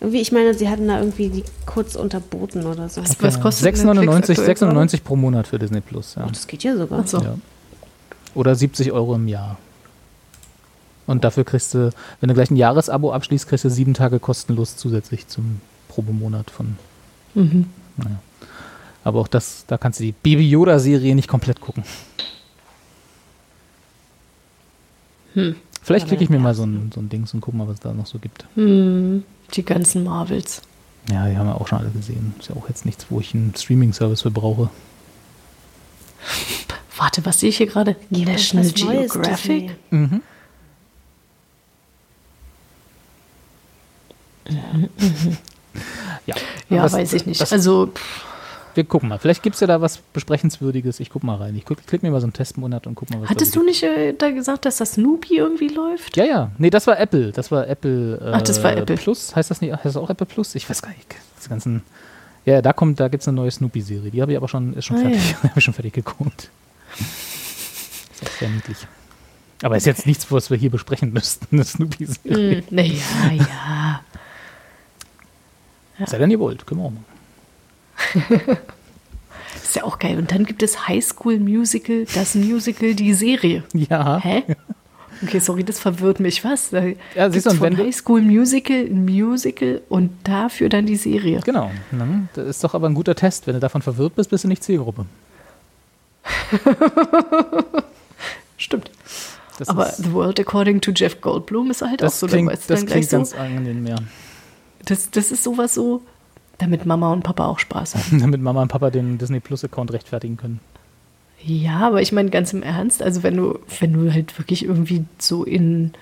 Irgendwie, 0.00 0.20
ich 0.20 0.32
meine, 0.32 0.54
sie 0.54 0.68
hatten 0.68 0.88
da 0.88 0.98
irgendwie 0.98 1.28
die 1.28 1.44
kurz 1.66 1.94
unterboten 1.94 2.64
oder 2.64 2.88
so. 2.88 3.02
Was 3.20 3.40
kostet 3.40 3.74
6,99 3.74 4.04
Netflix 4.06 4.40
aktuell 4.40 4.72
6,99 4.72 5.02
pro 5.02 5.16
Monat 5.16 5.46
für 5.46 5.58
Disney 5.58 5.82
Plus. 5.82 6.14
Ja. 6.14 6.26
Das 6.26 6.46
geht 6.46 6.62
ja 6.62 6.76
sogar. 6.76 7.06
So. 7.06 7.18
Ja. 7.18 7.34
Oder 8.34 8.54
70 8.54 8.92
Euro 8.92 9.14
im 9.14 9.28
Jahr. 9.28 9.58
Und 11.06 11.24
dafür 11.24 11.44
kriegst 11.44 11.74
du, 11.74 11.90
wenn 12.20 12.28
du 12.28 12.34
gleich 12.34 12.50
ein 12.50 12.56
Jahresabo 12.56 13.12
abschließt, 13.12 13.48
kriegst 13.48 13.64
du 13.64 13.68
sieben 13.68 13.94
Tage 13.94 14.20
kostenlos 14.20 14.76
zusätzlich 14.76 15.26
zum 15.26 15.60
Probemonat 15.88 16.50
von. 16.50 16.76
Mhm. 17.34 17.66
Naja. 18.04 18.18
Aber 19.04 19.20
auch 19.20 19.28
das, 19.28 19.64
da 19.66 19.78
kannst 19.78 20.00
du 20.00 20.04
die 20.04 20.12
Baby 20.12 20.48
Yoda-Serie 20.48 21.14
nicht 21.14 21.28
komplett 21.28 21.60
gucken. 21.60 21.84
Vielleicht 25.82 26.08
klicke 26.08 26.24
ich 26.24 26.30
mir 26.30 26.38
mal 26.38 26.54
so 26.54 26.64
ein, 26.64 26.90
so 26.94 27.00
ein 27.00 27.08
Dings 27.08 27.32
und 27.32 27.40
gucke 27.40 27.56
mal, 27.56 27.66
was 27.66 27.74
es 27.74 27.80
da 27.80 27.92
noch 27.92 28.06
so 28.06 28.18
gibt. 28.18 28.44
Hm, 28.54 29.24
die 29.54 29.64
ganzen 29.64 30.04
Marvels. 30.04 30.62
Ja, 31.10 31.28
die 31.28 31.36
haben 31.36 31.46
wir 31.46 31.60
auch 31.60 31.66
schon 31.66 31.78
alle 31.78 31.90
gesehen. 31.90 32.34
Ist 32.38 32.50
ja 32.50 32.56
auch 32.56 32.68
jetzt 32.68 32.84
nichts, 32.84 33.06
wo 33.08 33.20
ich 33.20 33.34
einen 33.34 33.54
Streaming-Service 33.56 34.22
für 34.22 34.30
brauche. 34.30 34.68
Warte, 36.96 37.24
was 37.24 37.40
sehe 37.40 37.48
ich 37.48 37.56
hier 37.56 37.66
gerade? 37.66 37.96
National 38.10 38.66
Was 38.66 38.84
Neues, 38.84 39.12
Geographic? 39.12 39.70
Disney. 39.90 40.20
Ja, 46.26 46.34
Ja, 46.68 46.82
das- 46.82 46.92
weiß 46.92 47.12
ich 47.14 47.26
nicht. 47.26 47.40
das- 47.40 47.52
also, 47.52 47.86
pff, 47.88 48.26
Wir 48.76 48.84
gucken 48.84 49.08
mal. 49.08 49.18
Vielleicht 49.18 49.42
gibt 49.42 49.54
es 49.54 49.60
ja 49.60 49.66
da 49.66 49.80
was 49.80 49.98
Besprechenswürdiges. 49.98 51.00
Ich 51.00 51.10
guck 51.10 51.24
mal 51.24 51.34
rein. 51.34 51.56
Ich 51.56 51.64
guck, 51.64 51.84
klick 51.88 52.04
mir 52.04 52.10
mal 52.12 52.20
so 52.20 52.26
einen 52.26 52.32
Testmonat 52.32 52.86
und 52.86 52.94
guck 52.94 53.10
mal, 53.10 53.20
was 53.20 53.28
hattest 53.28 53.56
da 53.56 53.58
du 53.60 53.66
nicht 53.66 53.82
äh, 53.82 54.12
da 54.12 54.30
gesagt, 54.30 54.64
dass 54.64 54.76
das 54.76 54.92
Snoopy 54.92 55.38
irgendwie 55.38 55.66
läuft? 55.66 56.16
Ja, 56.16 56.24
ja. 56.24 56.50
Nee, 56.56 56.70
das 56.70 56.86
war 56.86 56.96
Apple. 57.00 57.32
Das 57.32 57.50
war 57.50 57.66
Apple. 57.66 58.18
Äh, 58.24 58.30
Ach, 58.32 58.42
das 58.42 58.62
war 58.62 58.76
Apple. 58.76 58.94
Plus. 58.96 59.34
Heißt 59.34 59.50
das 59.50 59.60
nicht? 59.60 59.72
Heißt 59.72 59.86
das 59.86 59.96
auch 59.96 60.08
Apple 60.08 60.24
Plus? 60.24 60.54
Ich 60.54 60.70
weiß 60.70 60.82
gar 60.82 60.90
nicht. 60.90 61.04
Die 61.44 61.48
ganzen. 61.48 61.82
Ja, 62.44 62.62
da 62.62 62.72
kommt, 62.72 63.00
da 63.00 63.08
gibt 63.08 63.22
es 63.22 63.28
eine 63.28 63.34
neue 63.36 63.50
Snoopy-Serie. 63.50 64.12
Die 64.12 64.22
habe 64.22 64.30
ich 64.32 64.38
aber 64.38 64.46
schon, 64.48 64.72
ist 64.74 64.84
schon 64.84 64.98
Ah, 64.98 65.00
fertig. 65.00 65.36
habe 65.42 65.52
ich 65.58 65.64
schon 65.64 65.74
fertig 65.74 65.92
geguckt. 65.92 66.48
Ist 66.96 68.22
auch 68.24 68.38
sehr 68.38 68.48
niedlich. 68.50 68.78
Aber 69.62 69.76
ist 69.76 69.84
jetzt 69.86 70.06
nichts, 70.06 70.30
was 70.30 70.48
wir 70.48 70.56
hier 70.56 70.70
besprechen 70.70 71.12
müssten. 71.12 71.46
Eine 71.50 71.64
Snoopy-Serie. 71.64 72.58
Hm, 72.58 72.64
naja, 72.70 72.94
ja. 73.36 74.00
Sei 76.06 76.18
denn 76.18 76.30
ihr 76.30 76.38
wollt. 76.40 76.66
Können 76.66 76.80
wir 76.80 76.86
auch 76.86 76.92
machen. 76.92 78.56
Ist 79.62 79.76
ja 79.76 79.84
auch 79.84 79.98
geil. 79.98 80.18
Und 80.18 80.32
dann 80.32 80.44
gibt 80.46 80.62
es 80.62 80.88
High 80.88 81.04
School 81.04 81.38
Musical, 81.38 82.06
das 82.14 82.34
Musical, 82.34 82.94
die 82.94 83.14
Serie. 83.14 83.62
Ja. 83.74 84.18
Hä? 84.18 84.42
Okay, 85.22 85.38
sorry, 85.38 85.64
das 85.64 85.78
verwirrt 85.78 86.18
mich. 86.18 86.42
Was? 86.44 86.70
Da 86.70 86.82
Ja, 87.14 87.30
siehst 87.30 87.46
du, 87.46 87.50
von 87.50 87.60
wenn 87.60 87.76
High 87.76 87.94
School 87.94 88.22
Musical 88.22 88.78
ein 88.86 89.04
Musical 89.04 89.82
und 89.88 90.10
dafür 90.24 90.68
dann 90.70 90.86
die 90.86 90.96
Serie. 90.96 91.40
Genau. 91.44 91.70
Ne? 91.90 92.28
Das 92.34 92.46
ist 92.46 92.64
doch 92.64 92.74
aber 92.74 92.88
ein 92.88 92.94
guter 92.94 93.14
Test. 93.14 93.46
Wenn 93.46 93.54
du 93.54 93.60
davon 93.60 93.82
verwirrt 93.82 94.14
bist, 94.16 94.30
bist 94.30 94.44
du 94.44 94.48
nicht 94.48 94.64
Zielgruppe. 94.64 95.04
Stimmt. 98.56 98.90
Das 99.58 99.68
Aber 99.68 99.88
ist, 99.88 99.98
The 99.98 100.12
World 100.12 100.40
According 100.40 100.80
to 100.80 100.90
Jeff 100.94 101.20
Goldblum 101.20 101.70
ist 101.70 101.82
halt 101.82 102.02
auch 102.02 102.08
so. 102.10 102.26
klingt, 102.26 102.50
das 102.50 102.66
dann 102.66 102.86
gleich 102.86 102.90
klingt 103.08 103.10
ganz 103.10 103.30
so. 103.32 103.36
angenehm, 103.36 103.86
ja. 103.86 103.96
Das, 104.84 105.10
das 105.10 105.30
ist 105.30 105.44
sowas 105.44 105.74
so, 105.74 106.02
damit 106.58 106.86
Mama 106.86 107.12
und 107.12 107.22
Papa 107.22 107.46
auch 107.46 107.58
Spaß 107.58 107.94
haben. 107.94 108.18
Damit 108.20 108.40
Mama 108.40 108.62
und 108.62 108.68
Papa 108.68 108.90
den 108.90 109.18
Disney 109.18 109.40
Plus 109.40 109.64
Account 109.64 109.92
rechtfertigen 109.92 110.36
können. 110.36 110.60
Ja, 111.42 111.80
aber 111.80 112.02
ich 112.02 112.12
meine 112.12 112.30
ganz 112.30 112.52
im 112.52 112.62
Ernst, 112.62 113.02
also 113.02 113.22
wenn 113.22 113.36
du, 113.36 113.58
wenn 113.80 113.94
du 113.94 114.12
halt 114.12 114.38
wirklich 114.38 114.64
irgendwie 114.64 115.04
so 115.18 115.44
in, 115.44 115.92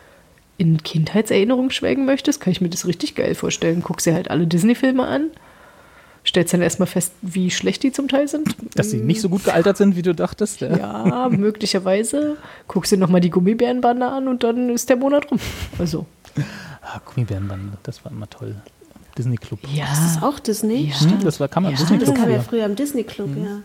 in 0.57 0.83
Kindheitserinnerungen 0.83 1.71
schwelgen 1.71 2.05
möchtest, 2.07 2.41
kann 2.41 2.51
ich 2.51 2.61
mir 2.61 2.71
das 2.71 2.87
richtig 2.87 3.15
geil 3.15 3.37
vorstellen. 3.37 3.83
Guckst 3.83 4.07
dir 4.07 4.15
halt 4.15 4.31
alle 4.33 4.49
Disney-Filme 4.49 5.07
an, 5.07 5.31
stellst 6.27 6.53
dann 6.53 6.63
erstmal 6.63 6.89
fest, 6.89 7.13
wie 7.23 7.53
schlecht 7.53 7.85
die 7.85 7.93
zum 7.93 8.09
Teil 8.09 8.27
sind. 8.27 8.57
Dass 8.75 8.91
sie 8.91 8.99
nicht 8.99 9.21
so 9.21 9.29
gut 9.29 9.45
gealtert 9.45 9.77
sind, 9.77 9.95
wie 9.95 10.03
du 10.03 10.13
dachtest. 10.13 10.61
Ja. 10.61 10.77
Ja, 10.77 11.29
möglicherweise. 11.29 12.37
Guckst 12.67 12.91
dir 12.91 12.99
nochmal 12.99 13.21
die 13.21 13.31
Gummibärenbande 13.31 14.07
an 14.07 14.27
und 14.27 14.43
dann 14.43 14.71
ist 14.71 14.89
der 14.89 14.97
Monat 14.97 15.31
rum. 15.31 15.39
Also, 15.79 16.07
Ah, 16.91 17.01
Gummibärenbande, 17.05 17.77
das 17.83 18.05
war 18.05 18.13
immer 18.13 18.29
toll. 18.31 18.57
Disney 19.17 19.37
Club. 19.37 19.61
ja. 19.73 19.85
Das 19.87 20.13
ist 20.13 20.23
auch 20.23 20.39
Disney? 20.39 20.93
Stimmt, 20.97 21.25
das 21.25 21.41
war, 21.41 21.49
kann 21.49 21.65
man 21.65 21.73
Ja, 21.73 21.79
Disney 21.79 21.99
Das 21.99 22.07
Club 22.09 22.19
kam 22.19 22.31
ja 22.31 22.41
früher. 22.41 22.65
im 22.65 22.77
Disney 22.77 23.03
Club, 23.05 23.31
ja. 23.37 23.61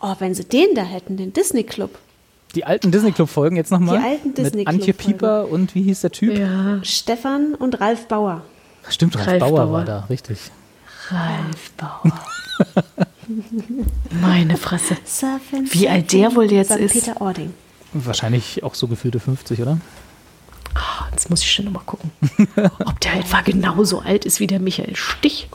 Oh, 0.00 0.14
wenn 0.18 0.34
sie 0.34 0.44
den 0.44 0.74
da 0.74 0.82
hätten, 0.82 1.16
den 1.16 1.32
Disney 1.32 1.62
Club. 1.64 1.98
Die 2.54 2.64
alten 2.64 2.90
Disney 2.90 3.12
Club 3.12 3.28
Folgen 3.28 3.56
jetzt 3.56 3.70
nochmal. 3.70 3.98
Die 3.98 4.04
alten 4.04 4.34
Disney 4.34 4.58
Mit 4.58 4.66
Antje 4.68 4.92
Club. 4.94 5.06
Pieper 5.06 5.48
und 5.48 5.74
wie 5.74 5.82
hieß 5.82 6.00
der 6.00 6.10
Typ? 6.10 6.36
ja. 6.36 6.80
Stefan 6.82 7.54
und 7.54 7.80
Ralf 7.80 8.06
Bauer. 8.08 8.42
Stimmt, 8.88 9.16
Ralf, 9.16 9.26
Ralf 9.28 9.38
Bauer, 9.40 9.50
Bauer. 9.66 9.72
war 9.72 9.84
da, 9.84 10.00
richtig. 10.10 10.38
Ralf 11.10 11.70
Bauer. 11.76 12.20
Meine 14.20 14.56
Fresse. 14.56 14.96
Surfen, 15.04 15.68
Wie 15.72 15.88
alt 15.88 16.12
der 16.12 16.34
wohl 16.34 16.50
jetzt 16.50 16.72
St. 16.72 16.78
ist? 16.80 16.92
Peter 16.92 17.20
Ording. 17.20 17.52
Wahrscheinlich 17.92 18.62
auch 18.64 18.74
so 18.74 18.88
gefühlte 18.88 19.20
50, 19.20 19.60
oder? 19.62 19.78
Jetzt 21.18 21.30
muss 21.30 21.42
ich 21.42 21.50
schon 21.50 21.64
nochmal 21.64 21.82
gucken. 21.84 22.12
Ob 22.86 23.00
der 23.00 23.14
etwa 23.14 23.40
genauso 23.40 23.98
alt 23.98 24.24
ist 24.24 24.38
wie 24.38 24.46
der 24.46 24.60
Michael 24.60 24.94
Stich. 24.94 25.48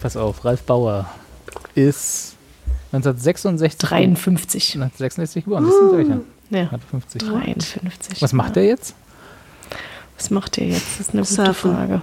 pass 0.00 0.16
auf, 0.16 0.44
Ralf 0.44 0.62
Bauer 0.62 1.10
ist 1.74 2.36
1966 2.92 3.76
53. 3.88 4.74
1966 4.76 5.44
geboren, 5.44 5.64
das 5.66 5.76
sind 5.76 5.90
solche. 5.90 6.20
Ja, 6.50 6.70
Hat 6.70 6.80
50. 6.88 7.22
53. 7.22 8.22
Was 8.22 8.32
macht 8.32 8.56
er 8.56 8.62
jetzt? 8.64 8.94
Was 10.16 10.30
macht 10.30 10.58
er 10.58 10.66
jetzt? 10.68 11.00
Das 11.00 11.08
ist 11.08 11.14
eine 11.40 11.48
gute. 11.48 11.54
Frage. 11.54 12.02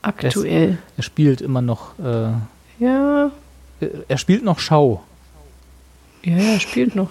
Aktuell. 0.00 0.78
Er 0.96 1.02
spielt 1.02 1.42
immer 1.42 1.60
noch, 1.60 1.98
äh, 1.98 2.30
Ja, 2.78 3.30
er 4.08 4.16
spielt 4.18 4.42
noch 4.42 4.58
Schau, 4.58 5.02
ja, 6.22 6.34
er 6.36 6.60
spielt 6.60 6.96
noch. 6.96 7.10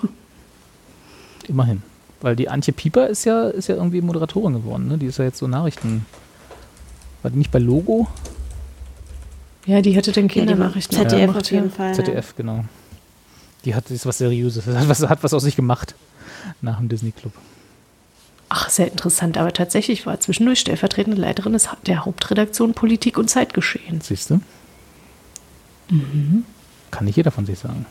immerhin. 1.47 1.83
Weil 2.25 2.35
die 2.35 2.49
Antje 2.49 2.73
Pieper 2.73 3.05
ist 3.05 3.23
ja, 3.25 3.49
ist 3.49 3.67
ja 3.67 3.75
irgendwie 3.75 4.01
Moderatorin 4.01 4.53
geworden, 4.53 4.87
ne? 4.87 4.97
Die 4.97 5.05
ist 5.05 5.19
ja 5.19 5.25
jetzt 5.25 5.37
so 5.37 5.45
Nachrichten. 5.45 6.07
War 7.21 7.29
die 7.29 7.37
nicht 7.37 7.51
bei 7.51 7.59
Logo? 7.59 8.07
Ja, 9.67 9.79
die 9.79 9.91
hätte 9.91 10.11
den 10.11 10.23
Ja, 10.23 10.27
die 10.29 10.39
Kindernachrichten 10.39 10.97
ZDF 10.97 11.19
gemacht, 11.19 11.45
auf 11.45 11.51
jeden 11.51 11.69
ja. 11.69 11.71
Fall. 11.71 11.93
ZDF, 11.93 12.35
genau. 12.35 12.65
Die 13.63 13.75
hat 13.75 13.91
ist 13.91 14.07
was 14.07 14.17
Seriöses, 14.17 14.65
hat 14.75 14.89
was, 14.89 15.01
hat 15.07 15.21
was 15.21 15.35
aus 15.35 15.43
sich 15.43 15.55
gemacht 15.55 15.93
nach 16.61 16.79
dem 16.79 16.89
Disney 16.89 17.11
Club. 17.11 17.33
Ach, 18.49 18.71
sehr 18.71 18.91
interessant. 18.91 19.37
Aber 19.37 19.53
tatsächlich 19.53 20.07
war 20.07 20.19
zwischendurch 20.19 20.61
stellvertretende 20.61 21.21
Leiterin 21.21 21.53
des, 21.53 21.69
der 21.85 22.05
Hauptredaktion 22.05 22.73
Politik 22.73 23.19
und 23.19 23.29
Zeitgeschehen. 23.29 24.01
Siehst 24.01 24.31
du? 24.31 24.41
Kann 26.89 27.05
nicht 27.05 27.17
jeder 27.17 27.29
von 27.29 27.45
sich 27.45 27.59
sagen. 27.59 27.85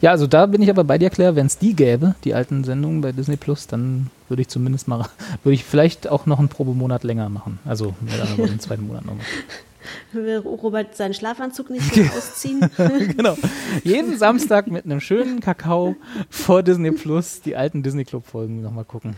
Ja, 0.00 0.10
also 0.10 0.26
da 0.26 0.46
bin 0.46 0.60
ich 0.62 0.70
aber 0.70 0.84
bei 0.84 0.98
dir, 0.98 1.10
Claire, 1.10 1.36
wenn 1.36 1.46
es 1.46 1.58
die 1.58 1.74
gäbe, 1.74 2.14
die 2.24 2.34
alten 2.34 2.64
Sendungen 2.64 3.00
bei 3.00 3.12
Disney 3.12 3.36
Plus, 3.36 3.66
dann 3.66 4.10
würde 4.28 4.42
ich 4.42 4.48
zumindest 4.48 4.88
mal, 4.88 5.06
würde 5.44 5.54
ich 5.54 5.64
vielleicht 5.64 6.08
auch 6.08 6.26
noch 6.26 6.38
einen 6.38 6.48
Probemonat 6.48 7.04
länger 7.04 7.28
machen. 7.28 7.58
Also 7.64 7.94
mit 8.00 8.48
einen 8.48 8.60
zweiten 8.60 8.86
Monat 8.86 9.04
nochmal. 9.04 9.24
Will 10.12 10.38
Robert 10.38 10.96
seinen 10.96 11.14
Schlafanzug 11.14 11.70
nicht 11.70 11.94
so 11.94 12.02
ausziehen? 12.02 12.68
genau. 13.16 13.38
Jeden 13.84 14.18
Samstag 14.18 14.66
mit 14.66 14.84
einem 14.84 15.00
schönen 15.00 15.38
Kakao 15.38 15.94
vor 16.28 16.64
Disney 16.64 16.90
Plus 16.90 17.40
die 17.40 17.54
alten 17.54 17.84
Disney 17.84 18.04
Club 18.04 18.26
Folgen 18.26 18.62
nochmal 18.62 18.84
gucken. 18.84 19.14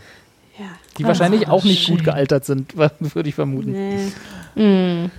ja. 0.59 0.65
Die 0.99 1.05
wahrscheinlich 1.05 1.47
auch 1.47 1.63
nicht 1.63 1.85
schön. 1.85 1.95
gut 1.95 2.05
gealtert 2.05 2.45
sind, 2.45 2.77
würde 2.77 3.29
ich 3.29 3.33
vermuten. 3.33 3.71
Nee. 4.55 5.09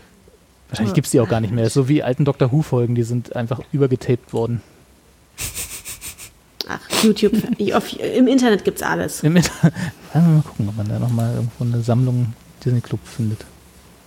Wahrscheinlich 0.69 0.95
gibt 0.95 1.07
es 1.07 1.11
die 1.11 1.19
auch 1.19 1.29
gar 1.29 1.41
nicht 1.41 1.53
mehr. 1.53 1.69
So 1.69 1.89
wie 1.89 2.05
alten 2.05 2.25
Doctor 2.25 2.53
Who 2.53 2.63
Folgen, 2.63 2.95
die 2.95 3.03
sind 3.03 3.35
einfach 3.35 3.61
übergetaped 3.73 4.33
worden. 4.33 4.63
Ach, 6.71 7.03
YouTube. 7.03 7.33
Ich, 7.59 7.75
auf, 7.75 7.99
Im 7.99 8.27
Internet 8.29 8.65
gibt's 8.65 8.83
alles. 8.83 9.23
Im 9.23 9.37
Inter 9.37 9.53
Wollen 9.63 9.73
wir 10.13 10.21
mal 10.21 10.43
gucken, 10.43 10.69
ob 10.69 10.77
man 10.77 10.89
da 10.89 10.99
nochmal 10.99 11.35
irgendwo 11.35 11.65
eine 11.65 11.83
Sammlung 11.83 12.35
Disney 12.65 12.81
Club 12.81 13.01
findet. 13.05 13.45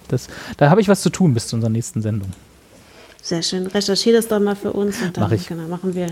Das, 0.07 0.27
da 0.57 0.69
habe 0.69 0.81
ich 0.81 0.87
was 0.87 1.01
zu 1.01 1.09
tun 1.09 1.33
bis 1.33 1.47
zu 1.47 1.55
unserer 1.55 1.71
nächsten 1.71 2.01
Sendung. 2.01 2.29
Sehr 3.21 3.41
schön. 3.41 3.67
Recherchiere 3.67 4.17
das 4.17 4.27
doch 4.27 4.39
mal 4.39 4.55
für 4.55 4.73
uns 4.73 5.01
und 5.01 5.15
dann 5.15 5.23
Mach 5.23 5.31
ich. 5.31 5.47
Genau, 5.47 5.67
machen 5.67 5.95
wir 5.95 6.07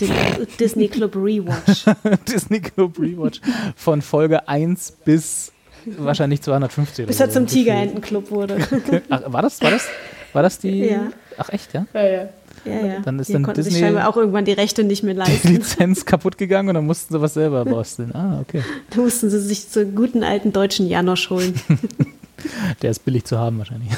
den 0.00 0.12
Disney 0.60 0.88
Club 0.88 1.16
Rewatch. 1.16 1.84
Disney 2.28 2.60
Club 2.60 2.98
Rewatch 2.98 3.40
von 3.74 4.00
Folge 4.00 4.48
1 4.48 4.92
bis 5.04 5.52
wahrscheinlich 5.84 6.40
250. 6.42 7.06
Bis 7.06 7.18
er 7.18 7.26
so. 7.26 7.34
zum 7.34 7.46
Tigerentenclub 7.48 8.30
wurde. 8.30 8.58
Ach, 9.10 9.22
war 9.26 9.42
das, 9.42 9.60
war 9.60 9.72
das, 9.72 9.88
war 10.32 10.42
das 10.42 10.58
die? 10.60 10.84
Ja. 10.86 11.12
Ach 11.36 11.48
echt, 11.48 11.74
ja? 11.74 11.86
Ja, 11.94 12.06
ja. 12.06 12.28
Ja, 12.64 12.72
ja. 12.86 13.00
Dann 13.00 13.18
ist 13.18 13.28
Die 13.28 13.32
dann 13.34 13.42
konnten 13.42 13.62
sich 13.62 13.72
Disney- 13.72 13.86
scheinbar 13.86 14.08
auch 14.08 14.16
irgendwann 14.16 14.44
die 14.44 14.52
Rechte 14.52 14.84
nicht 14.84 15.02
mehr 15.02 15.14
Die 15.14 15.20
leisten. 15.20 15.48
Lizenz 15.54 16.04
kaputt 16.04 16.38
gegangen 16.38 16.68
und 16.68 16.74
dann 16.74 16.86
mussten 16.86 17.12
sie 17.14 17.20
was 17.20 17.34
selber 17.34 17.64
basteln. 17.64 18.14
Ah, 18.14 18.40
okay. 18.40 18.62
Da 18.90 19.00
mussten 19.00 19.30
sie 19.30 19.40
sich 19.40 19.64
so 19.64 19.80
einen 19.80 19.94
guten 19.94 20.22
alten 20.22 20.52
deutschen 20.52 20.86
Janosch 20.88 21.30
holen. 21.30 21.54
Der 22.82 22.90
ist 22.90 23.04
billig 23.04 23.24
zu 23.24 23.38
haben 23.38 23.58
wahrscheinlich. 23.58 23.90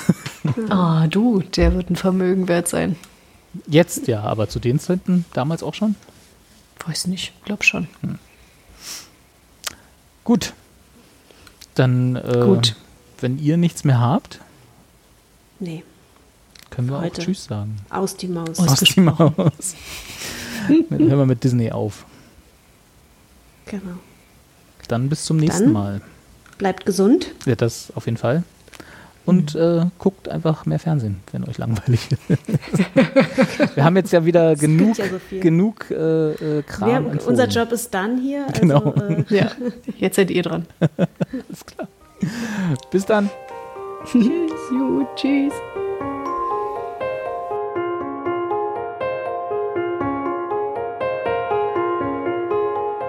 Ah, 0.69 1.07
du, 1.07 1.41
der 1.57 1.75
wird 1.75 1.89
ein 1.89 1.97
Vermögen 1.97 2.47
wert 2.47 2.69
sein. 2.69 2.97
Jetzt 3.67 4.07
ja, 4.07 4.21
aber 4.23 4.51
zu 4.51 4.59
den 4.59 4.79
Zeiten 4.79 5.25
damals 5.33 5.63
auch 5.63 5.73
schon. 5.73 5.95
Weiß 6.87 7.07
nicht, 7.07 7.33
glaub 7.47 7.65
schon. 7.65 7.89
Gut. 10.25 10.53
Dann, 11.75 12.17
äh, 12.17 12.43
Gut. 12.45 12.77
wenn 13.21 13.39
ihr 13.39 13.57
nichts 13.57 13.85
mehr 13.85 14.01
habt, 14.01 14.41
Nee, 15.61 15.83
können 16.75 16.89
wir 16.89 17.01
Heute. 17.01 17.21
auch 17.21 17.25
Tschüss 17.25 17.45
sagen. 17.45 17.77
aus 17.91 18.17
die 18.17 18.29
Maus. 18.29 18.59
Aus- 18.59 18.69
Aus 18.69 18.81
die 18.81 19.01
Maus. 19.01 19.33
Dann 20.91 20.99
hören 20.99 21.19
wir 21.19 21.27
mit 21.27 21.45
Disney 21.45 21.71
auf. 21.71 22.05
Genau. 23.67 23.97
Dann 24.89 25.09
bis 25.09 25.25
zum 25.25 25.37
nächsten 25.39 25.65
Dann? 25.65 25.73
Mal. 25.73 26.01
Bleibt 26.59 26.87
gesund. 26.87 27.33
Ja, 27.47 27.55
das 27.55 27.93
auf 27.95 28.07
jeden 28.07 28.17
Fall. 28.19 28.43
Und 29.27 29.55
äh, 29.55 29.87
guckt 29.99 30.29
einfach 30.29 30.67
mehr 30.67 30.79
Fernsehen, 30.79 31.21
wenn 31.33 31.45
euch 31.49 31.57
langweilig 31.57 32.09
ist. 32.13 32.21
wir 33.75 33.83
haben 33.85 33.97
jetzt 33.97 34.13
ja 34.13 34.27
wieder 34.27 34.55
genug, 34.55 34.99
ja 34.99 35.07
so 35.07 35.19
genug 35.41 35.91
äh, 35.91 36.33
äh, 36.59 36.63
Kram 36.63 36.89
Wir, 36.91 36.97
empfohlen. 36.97 37.21
unser 37.27 37.49
Job 37.49 37.73
ist 37.73 37.93
dann 37.95 38.21
hier. 38.21 38.47
Also, 38.47 38.61
Genau. 38.61 38.95
äh, 38.95 39.25
Ja, 39.31 39.51
jetzt 39.97 40.17
seid 40.17 40.31
ihr 40.31 40.43
dran. 40.43 40.67
Bis 42.91 43.07
dann. 43.07 43.31
Jo, 44.13 45.07
tschüss. 45.17 45.55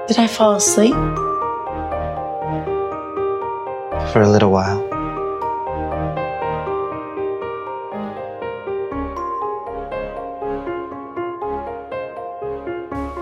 Did 0.08 0.20
I 0.20 0.28
fall 0.28 0.54
asleep? 0.54 0.94
For 4.14 4.22
a 4.22 4.30
little 4.30 4.52
while. 4.52 4.86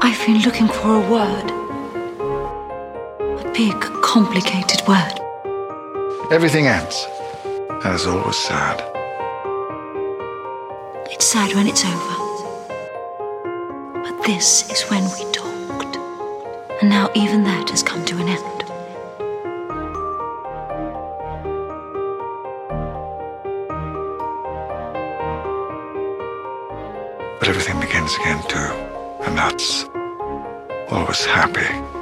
I've 0.02 0.26
been 0.26 0.42
looking 0.42 0.68
for 0.68 0.96
a 0.96 1.00
word. 1.10 1.52
A 3.40 3.52
big, 3.54 3.80
complicated 4.02 4.86
word. 4.86 5.20
Everything 6.32 6.68
ends. 6.68 7.08
And 7.70 7.94
it's 7.94 8.06
always 8.06 8.36
sad. 8.36 8.84
It's 11.10 11.26
sad 11.26 11.56
when 11.56 11.68
it's 11.68 11.86
over. 11.86 12.18
But 14.04 14.26
this 14.26 14.70
is 14.70 14.84
when 14.90 15.04
we 15.04 15.24
talked. 15.32 15.33
And 16.82 16.90
now 16.90 17.10
even 17.16 17.44
that 17.44 17.70
has 17.70 17.84
come 17.84 18.04
to 18.06 18.18
an 18.18 18.28
end. 18.28 18.64
But 27.40 27.48
everything 27.48 27.80
begins 27.80 28.16
again 28.16 28.42
too. 28.48 28.58
And 29.26 29.38
that's 29.38 29.86
always 30.90 31.26
happy. 31.26 31.93